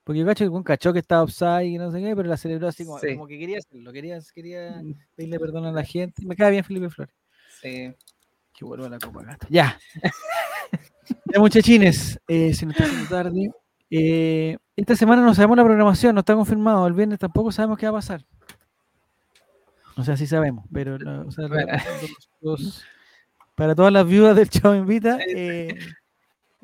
Porque 0.05 0.21
yo 0.21 0.27
cacho 0.27 0.45
que 0.45 0.51
con 0.51 0.63
cachó 0.63 0.93
que 0.93 1.01
estaba 1.01 1.23
offside 1.23 1.65
y 1.67 1.79
no 1.79 1.91
sé 1.91 2.01
qué, 2.01 2.15
pero 2.15 2.29
la 2.29 2.37
celebró 2.37 2.69
así 2.69 2.85
como, 2.85 2.99
Sí. 2.99 3.15
como 3.15 3.27
que 3.27 3.39
quería 3.39 3.59
hacerlo, 3.59 3.93
quería, 3.93 4.19
quería 4.35 4.81
pedirle 5.17 5.39
perdón 5.41 5.67
a 5.67 5.73
la 5.73 5.83
gente. 5.85 6.25
Me 6.25 6.37
cae 6.37 6.51
bien 6.53 6.65
Felipe 6.65 6.91
Flores. 6.91 7.15
Sí. 7.61 7.93
Que 8.53 8.65
vuelva 8.65 8.89
la 8.89 8.99
Copa 8.99 9.23
Gato. 9.25 9.47
Ya. 9.51 9.79
ya, 11.27 11.41
muchachines, 11.41 12.19
eh, 12.29 12.55
se 12.55 12.67
nos 12.67 12.75
está 12.77 12.85
haciendo 12.85 13.09
tarde. 13.09 13.51
Eh, 13.91 14.57
esta 14.77 14.97
semana 14.97 15.23
no 15.23 15.35
sabemos 15.35 15.57
la 15.57 15.65
programación, 15.65 16.15
no 16.15 16.21
está 16.21 16.35
confirmado. 16.35 16.87
El 16.87 16.93
viernes 16.95 17.19
tampoco 17.19 17.51
sabemos 17.53 17.79
qué 17.79 17.87
va 17.87 17.91
a 17.91 17.95
pasar. 18.01 18.25
O 19.97 20.05
sea, 20.05 20.17
sí 20.17 20.27
sabemos, 20.27 20.65
pero 20.73 20.99
no, 20.99 21.27
o 21.27 21.31
sea, 21.31 21.49
Bueno. 21.49 21.73
los- 22.03 22.31
los- 22.61 22.85
para 23.57 23.75
todas 23.75 23.93
las 23.93 24.07
viudas 24.07 24.37
del 24.37 24.49
Chavo 24.49 24.75
Invita, 24.77 25.19
eh, 25.27 25.77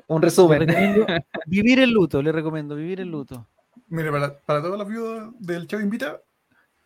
Un 0.07 0.21
resumen. 0.21 0.65
vivir 1.47 1.79
el 1.79 1.91
luto, 1.91 2.21
le 2.21 2.31
recomiendo 2.31 2.75
vivir 2.75 3.01
el 3.01 3.09
luto. 3.09 3.45
Mire, 3.87 4.11
para, 4.11 4.39
para 4.39 4.61
todas 4.61 4.77
las 4.79 4.87
viudas 4.87 5.29
del 5.39 5.67
Chavo 5.67 5.83
Invita, 5.83 6.21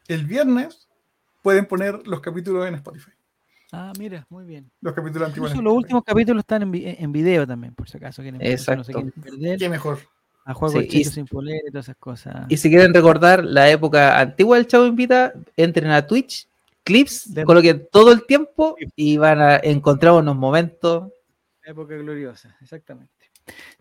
el 0.08 0.26
viernes 0.26 0.88
pueden 1.44 1.66
poner 1.66 2.08
los 2.08 2.22
capítulos 2.22 2.68
en 2.68 2.76
Spotify. 2.76 3.12
Ah, 3.74 3.92
mira, 4.00 4.26
muy 4.30 4.46
bien. 4.46 4.72
Los 4.82 4.94
capítulos 4.94 5.28
antiguos. 5.28 5.54
los 5.56 5.74
últimos 5.74 6.04
capítulos 6.06 6.40
están 6.42 6.62
en, 6.64 6.72
vi- 6.72 6.86
en 6.98 7.12
video 7.12 7.46
también, 7.46 7.76
por 7.76 7.90
si 7.90 7.98
acaso 7.98 8.22
quieren, 8.22 8.40
si 8.40 8.46
no 8.48 8.58
se 8.58 8.62
Exacto. 8.72 8.92
quieren 8.94 9.12
perder. 9.12 9.60
Qué 9.60 9.70
mejor. 9.70 10.00
A 10.46 10.54
juego 10.54 10.80
Sí, 10.80 10.88
de 10.88 10.98
y- 11.00 11.04
sin 11.04 11.26
polera 11.26 11.60
y 11.68 11.72
todas 11.72 11.86
esas 11.88 11.98
cosas. 11.98 12.46
Y 12.48 12.56
si 12.56 12.70
quieren 12.70 12.94
recordar 12.94 13.44
la 13.44 13.70
época 13.70 14.18
antigua 14.18 14.56
del 14.56 14.68
Chavo 14.68 14.86
Invita, 14.86 15.34
entren 15.58 15.92
a 15.92 16.08
Twitch, 16.08 16.48
clips, 16.88 17.34
De- 17.34 17.44
coloquen 17.44 17.88
todo 17.92 18.12
el 18.14 18.26
tiempo 18.26 18.76
y 18.96 19.18
van 19.18 19.42
a 19.42 19.58
encontrar 19.58 20.14
unos 20.14 20.36
momentos. 20.36 21.12
Época 21.64 21.96
gloriosa, 21.96 22.56
exactamente. 22.62 23.12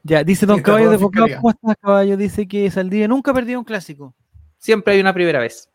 Ya, 0.03 0.25
dice 0.25 0.45
Don 0.47 0.61
Caballo 0.61 0.91
de 0.91 0.99
Focado. 0.99 1.27
¿cómo 1.37 1.51
estás, 1.51 1.77
Caballo? 1.81 2.17
Dice 2.17 2.47
que 2.49 2.69
Saldivia 2.71 3.07
nunca 3.09 3.31
ha 3.31 3.35
perdido 3.35 3.59
un 3.61 3.65
clásico. 3.65 4.15
Siempre 4.59 4.95
hay 4.95 5.01
una 5.01 5.15
primera 5.15 5.39
vez. 5.39 5.71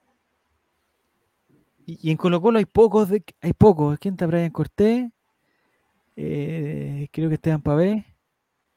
Y, 1.85 2.07
y 2.07 2.11
en 2.11 2.17
Colo 2.17 2.41
Colo 2.41 2.59
hay 2.59 2.65
pocos, 2.65 3.09
de, 3.09 3.23
hay 3.41 3.53
pocos. 3.53 3.97
¿Quién 3.99 4.13
está? 4.15 4.27
Brian 4.27 4.49
Cortés. 4.51 5.09
Eh, 6.15 7.07
creo 7.11 7.29
que 7.29 7.35
Esteban 7.35 7.61
Pavé. 7.61 8.05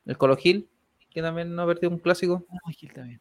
El 0.06 0.16
Colo 0.16 0.36
Gil, 0.36 0.68
que 1.10 1.20
también 1.22 1.54
no 1.54 1.62
ha 1.62 1.66
perdido 1.66 1.90
un 1.90 1.98
clásico. 1.98 2.44
No, 2.50 2.72
Gil 2.72 2.88
está 2.90 3.02
bien. 3.02 3.20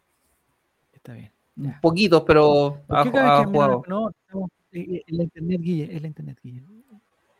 Está 0.93 1.13
bien. 1.13 1.31
Ya. 1.55 1.79
Poquitos, 1.81 2.23
pero 2.25 2.83
¿Por 2.87 2.97
ha, 2.97 3.03
jugado. 3.45 3.83
No, 3.87 4.09
estamos- 4.09 4.49
la 5.07 5.23
internet, 5.23 5.61
Guille, 5.61 5.95
es 5.95 6.01
la 6.01 6.07
internet, 6.07 6.39
Guille. 6.43 6.63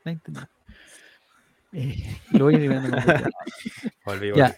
La 0.04 0.12
internet. 0.12 0.50
Eh, 1.74 2.18
lo 2.32 2.46
voy 2.46 2.56
cuidado. 2.56 2.82
Volví, 4.06 4.32
volví. 4.32 4.38
Ya. 4.38 4.56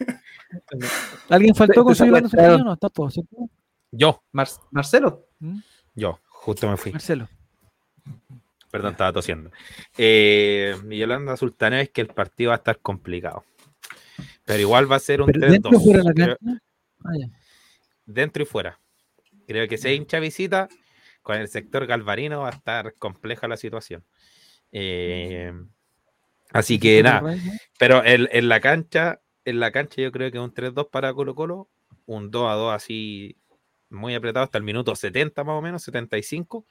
¿Alguien 1.29 1.55
faltó 1.55 1.83
con 1.83 1.95
su 1.95 2.03
secuestraron. 2.03 2.29
Sufrino? 2.29 2.65
No, 2.65 2.73
está 2.73 2.89
todo, 2.89 3.09
¿cierto? 3.09 3.49
Yo, 3.91 4.23
Mar- 4.31 4.47
Marcelo. 4.71 5.27
¿Mm? 5.39 5.59
yo, 5.95 6.19
justo 6.27 6.69
me 6.69 6.75
fui. 6.77 6.91
Marcelo. 6.91 7.29
Perdón, 8.71 8.91
estaba 8.91 9.13
tosiendo. 9.13 9.51
Eh, 9.97 10.75
mi 10.83 10.97
Yolanda 10.97 11.37
Sultaneo 11.37 11.79
es 11.79 11.89
que 11.91 12.01
el 12.01 12.07
partido 12.07 12.49
va 12.49 12.55
a 12.55 12.57
estar 12.57 12.79
complicado. 12.79 13.45
Pero 14.43 14.59
igual 14.59 14.91
va 14.91 14.97
a 14.97 14.99
ser 14.99 15.21
un 15.21 15.27
Pero 15.27 15.47
3-2. 15.47 15.51
dentro 15.51 15.71
o 15.71 15.79
fuera 15.79 15.99
de 15.99 16.03
la 16.03 16.13
Creo- 16.13 16.37
cancha. 16.37 16.61
Ah, 17.05 17.11
dentro 18.05 18.43
y 18.43 18.45
fuera. 18.45 18.77
Creo 19.47 19.67
que 19.67 19.79
hay 19.85 19.95
hincha 19.95 20.19
visita, 20.19 20.67
con 21.25 21.37
el 21.37 21.47
sector 21.47 21.87
galvarino 21.87 22.41
va 22.41 22.49
a 22.49 22.51
estar 22.51 22.93
compleja 22.99 23.47
la 23.47 23.57
situación. 23.57 24.03
Eh, 24.71 25.51
así 26.51 26.77
que 26.77 27.01
nada, 27.01 27.35
pero 27.79 28.05
en, 28.05 28.29
en 28.31 28.47
la 28.47 28.59
cancha, 28.59 29.21
en 29.43 29.59
la 29.59 29.71
cancha 29.71 30.03
yo 30.03 30.11
creo 30.11 30.31
que 30.31 30.37
un 30.37 30.53
3-2 30.53 30.87
para 30.91 31.15
Colo 31.15 31.33
Colo, 31.33 31.67
un 32.05 32.31
2-2 32.31 32.75
así 32.75 33.37
muy 33.89 34.13
apretado 34.13 34.43
hasta 34.43 34.59
el 34.59 34.63
minuto 34.63 34.95
70 34.95 35.43
más 35.43 35.57
o 35.57 35.63
menos, 35.63 35.81
75, 35.81 36.67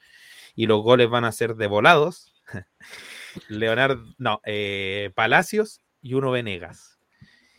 y 0.55 0.67
los 0.67 0.81
goles 0.81 1.09
van 1.09 1.25
a 1.25 1.33
ser 1.33 1.55
de 1.55 1.67
volados. 1.67 2.33
Leonardo, 3.49 4.05
no, 4.17 4.39
eh, 4.45 5.11
Palacios 5.15 5.81
y 6.01 6.13
uno 6.13 6.31
Venegas. 6.31 6.97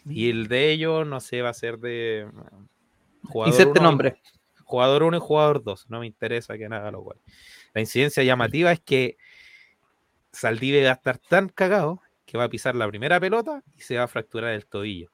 Y 0.07 0.31
el 0.31 0.49
de 0.49 0.71
ellos, 0.71 1.07
no 1.07 1.21
sé, 1.21 1.43
va 1.43 1.51
a 1.51 1.55
ser 1.55 1.79
de... 1.79 2.27
jugador 3.25 3.53
Inserte 3.53 3.81
uno 3.81 3.91
nombre. 3.91 4.23
Jugador 4.67 5.05
1 5.05 5.17
y 5.17 5.21
jugador 5.21 5.63
2. 5.63 5.89
No 5.89 6.01
me 6.01 6.07
interesa 6.07 6.59
que 6.59 6.67
haga 6.67 6.91
los 6.91 7.03
goles. 7.03 7.23
La 7.73 7.81
incidencia 7.81 8.23
llamativa 8.23 8.73
es 8.73 8.81
que 8.81 9.17
Saldivia 10.33 10.83
va 10.85 10.91
a 10.91 10.95
estar 10.95 11.19
tan 11.19 11.49
cagado 11.49 12.03
que 12.27 12.37
va 12.37 12.45
a 12.45 12.49
pisar 12.49 12.75
la 12.75 12.87
primera 12.89 13.19
pelota 13.21 13.63
y 13.77 13.81
se 13.83 13.97
va 13.97 14.05
a 14.05 14.09
fracturar 14.09 14.53
el 14.53 14.67
tobillo. 14.67 15.11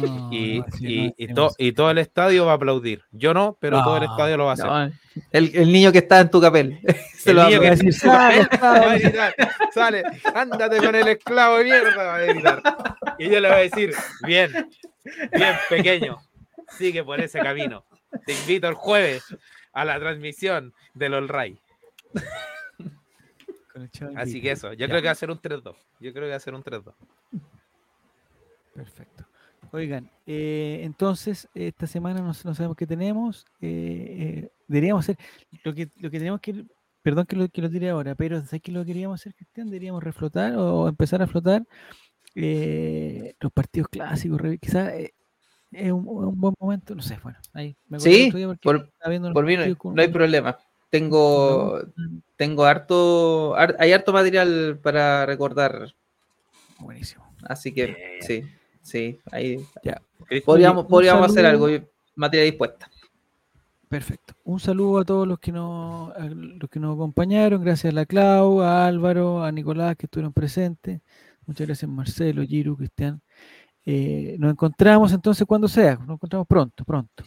No, 0.00 0.28
y, 0.32 0.58
no, 0.60 0.66
sí, 0.76 1.14
y- 1.16 1.26
no, 1.28 1.50
y 1.58 1.72
to- 1.72 1.76
todo 1.82 1.90
el 1.90 1.98
estadio 1.98 2.46
va 2.46 2.52
a 2.52 2.54
aplaudir. 2.56 3.04
Yo 3.12 3.32
no, 3.34 3.56
pero 3.60 3.82
todo 3.82 3.96
el 3.98 4.04
estadio 4.04 4.36
lo 4.36 4.44
va 4.46 4.50
a 4.52 4.54
hacer. 4.54 4.66
El, 5.30 5.50
el 5.54 5.72
niño 5.72 5.92
que 5.92 5.98
está 5.98 6.20
en 6.20 6.30
tu 6.30 6.40
capel. 6.40 6.80
Se 7.14 7.30
El 7.30 7.36
lo 7.36 7.44
niño 7.44 7.60
va 7.60 7.66
a 7.68 7.70
decir, 7.70 7.92
"Sale, 7.94 8.48
sale". 8.58 9.34
sale, 9.72 10.02
ándate 10.34 10.78
con 10.78 10.94
el 10.94 11.08
esclavo 11.08 11.58
de 11.58 11.64
mierda, 11.64 11.96
va 11.96 12.16
a 12.16 12.20
gritar. 12.20 12.62
Y 13.18 13.28
yo 13.30 13.40
le 13.40 13.48
voy 13.48 13.56
a 13.56 13.60
decir, 13.60 13.92
bien, 14.26 14.52
bien 15.32 15.54
pequeño, 15.68 16.18
sigue 16.76 17.04
por 17.04 17.20
ese 17.20 17.38
camino. 17.40 17.84
Te 18.26 18.32
invito 18.32 18.68
el 18.68 18.74
jueves 18.74 19.24
a 19.72 19.84
la 19.84 19.98
transmisión 19.98 20.72
del 20.94 21.14
All 21.14 21.28
Ray. 21.28 21.58
Así 24.16 24.40
que 24.40 24.52
eso, 24.52 24.72
yo 24.72 24.78
Ya. 24.78 24.88
creo 24.88 25.00
que 25.00 25.06
va 25.06 25.12
a 25.12 25.16
ser 25.16 25.30
un 25.30 25.38
3-2. 25.40 25.76
Yo 26.00 26.12
creo 26.12 26.24
que 26.24 26.30
va 26.30 26.36
a 26.36 26.40
ser 26.40 26.54
un 26.54 26.62
3-2. 26.62 26.94
Perfecto. 28.74 29.26
Oigan, 29.70 30.10
eh, 30.26 30.80
entonces, 30.82 31.48
esta 31.54 31.86
semana 31.86 32.20
no, 32.20 32.28
no 32.28 32.54
sabemos 32.54 32.76
qué 32.76 32.86
tenemos. 32.86 33.44
eh, 33.60 34.16
eh, 34.46 34.50
deberíamos 34.66 35.04
hacer 35.04 35.18
lo 35.64 35.74
que, 35.74 35.88
lo 35.96 36.10
que 36.10 36.18
tenemos 36.18 36.40
que. 36.40 36.64
Perdón 37.02 37.26
que 37.26 37.36
lo, 37.36 37.48
que 37.48 37.62
lo 37.62 37.90
ahora, 37.92 38.14
pero 38.14 38.42
¿sabes 38.44 38.60
qué 38.62 38.72
lo 38.72 38.80
que 38.80 38.88
queríamos 38.88 39.20
hacer, 39.20 39.34
Cristian? 39.34 39.68
Deberíamos 39.68 40.02
reflotar 40.02 40.56
o 40.56 40.88
empezar 40.88 41.22
a 41.22 41.26
flotar 41.26 41.62
los 42.34 43.52
partidos 43.52 43.88
clásicos. 43.88 44.40
Quizás 44.60 44.92
es 45.72 45.92
un, 45.92 46.06
un 46.08 46.40
buen 46.40 46.54
momento, 46.58 46.94
no 46.94 47.02
sé, 47.02 47.18
bueno, 47.22 47.38
ahí 47.52 47.76
me 47.88 48.00
Sí, 48.00 48.30
por- 48.62 48.90
Por 48.92 49.08
mí 49.08 49.18
no, 49.18 49.32
partidos 49.34 49.78
con- 49.78 49.94
no 49.94 50.02
hay 50.02 50.08
problema. 50.08 50.56
Tengo, 50.90 51.80
tengo 52.36 52.64
harto, 52.64 53.54
har- 53.56 53.76
hay 53.78 53.92
harto 53.92 54.12
material 54.12 54.78
para 54.82 55.26
recordar. 55.26 55.94
Buenísimo. 56.78 57.24
Así 57.42 57.72
que 57.72 58.18
sí, 58.22 58.42
sí, 58.82 59.18
ahí 59.30 59.56
Cristian, 60.26 60.42
podríamos, 60.46 60.84
un 60.84 60.90
podríamos 60.90 61.30
hacer 61.30 61.44
algo, 61.46 61.68
materia 62.14 62.44
dispuesta. 62.44 62.88
Perfecto. 63.88 64.34
Un 64.44 64.60
saludo 64.60 64.98
a 64.98 65.04
todos 65.04 65.26
los 65.26 65.38
que 65.38 65.50
nos, 65.50 66.14
a 66.14 66.26
los 66.28 66.68
que 66.68 66.78
nos 66.78 66.94
acompañaron. 66.94 67.62
Gracias 67.62 67.90
a 67.92 67.94
la 67.94 68.04
Clau, 68.06 68.60
a 68.60 68.86
Álvaro, 68.86 69.42
a 69.42 69.50
Nicolás 69.50 69.96
que 69.96 70.06
estuvieron 70.06 70.32
presentes. 70.32 71.00
Muchas 71.46 71.66
gracias 71.66 71.90
Marcelo, 71.90 72.42
Giru, 72.42 72.76
Cristian. 72.76 73.22
Eh, 73.90 74.36
nos 74.38 74.50
encontramos 74.50 75.14
entonces 75.14 75.46
cuando 75.46 75.66
sea. 75.66 75.96
Nos 75.96 76.16
encontramos 76.16 76.46
pronto, 76.46 76.84
pronto. 76.84 77.24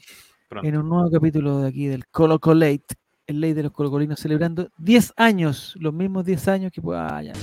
Pronto. 0.48 0.68
En 0.68 0.78
un 0.78 0.88
nuevo 0.90 1.10
capítulo 1.10 1.58
de 1.62 1.70
aquí 1.70 1.88
del 1.88 2.06
Colo 2.06 2.38
Colate, 2.38 2.86
el 3.26 3.42
ley 3.42 3.54
de 3.54 3.64
los 3.64 3.72
colocolinos 3.72 4.20
celebrando 4.20 4.70
10 4.78 5.14
años, 5.18 5.76
los 5.80 5.92
mismos 5.92 6.24
10 6.24 6.48
años 6.50 6.72
que 6.72 6.80
pues, 6.80 7.00
ah, 7.02 7.24
ya. 7.24 7.34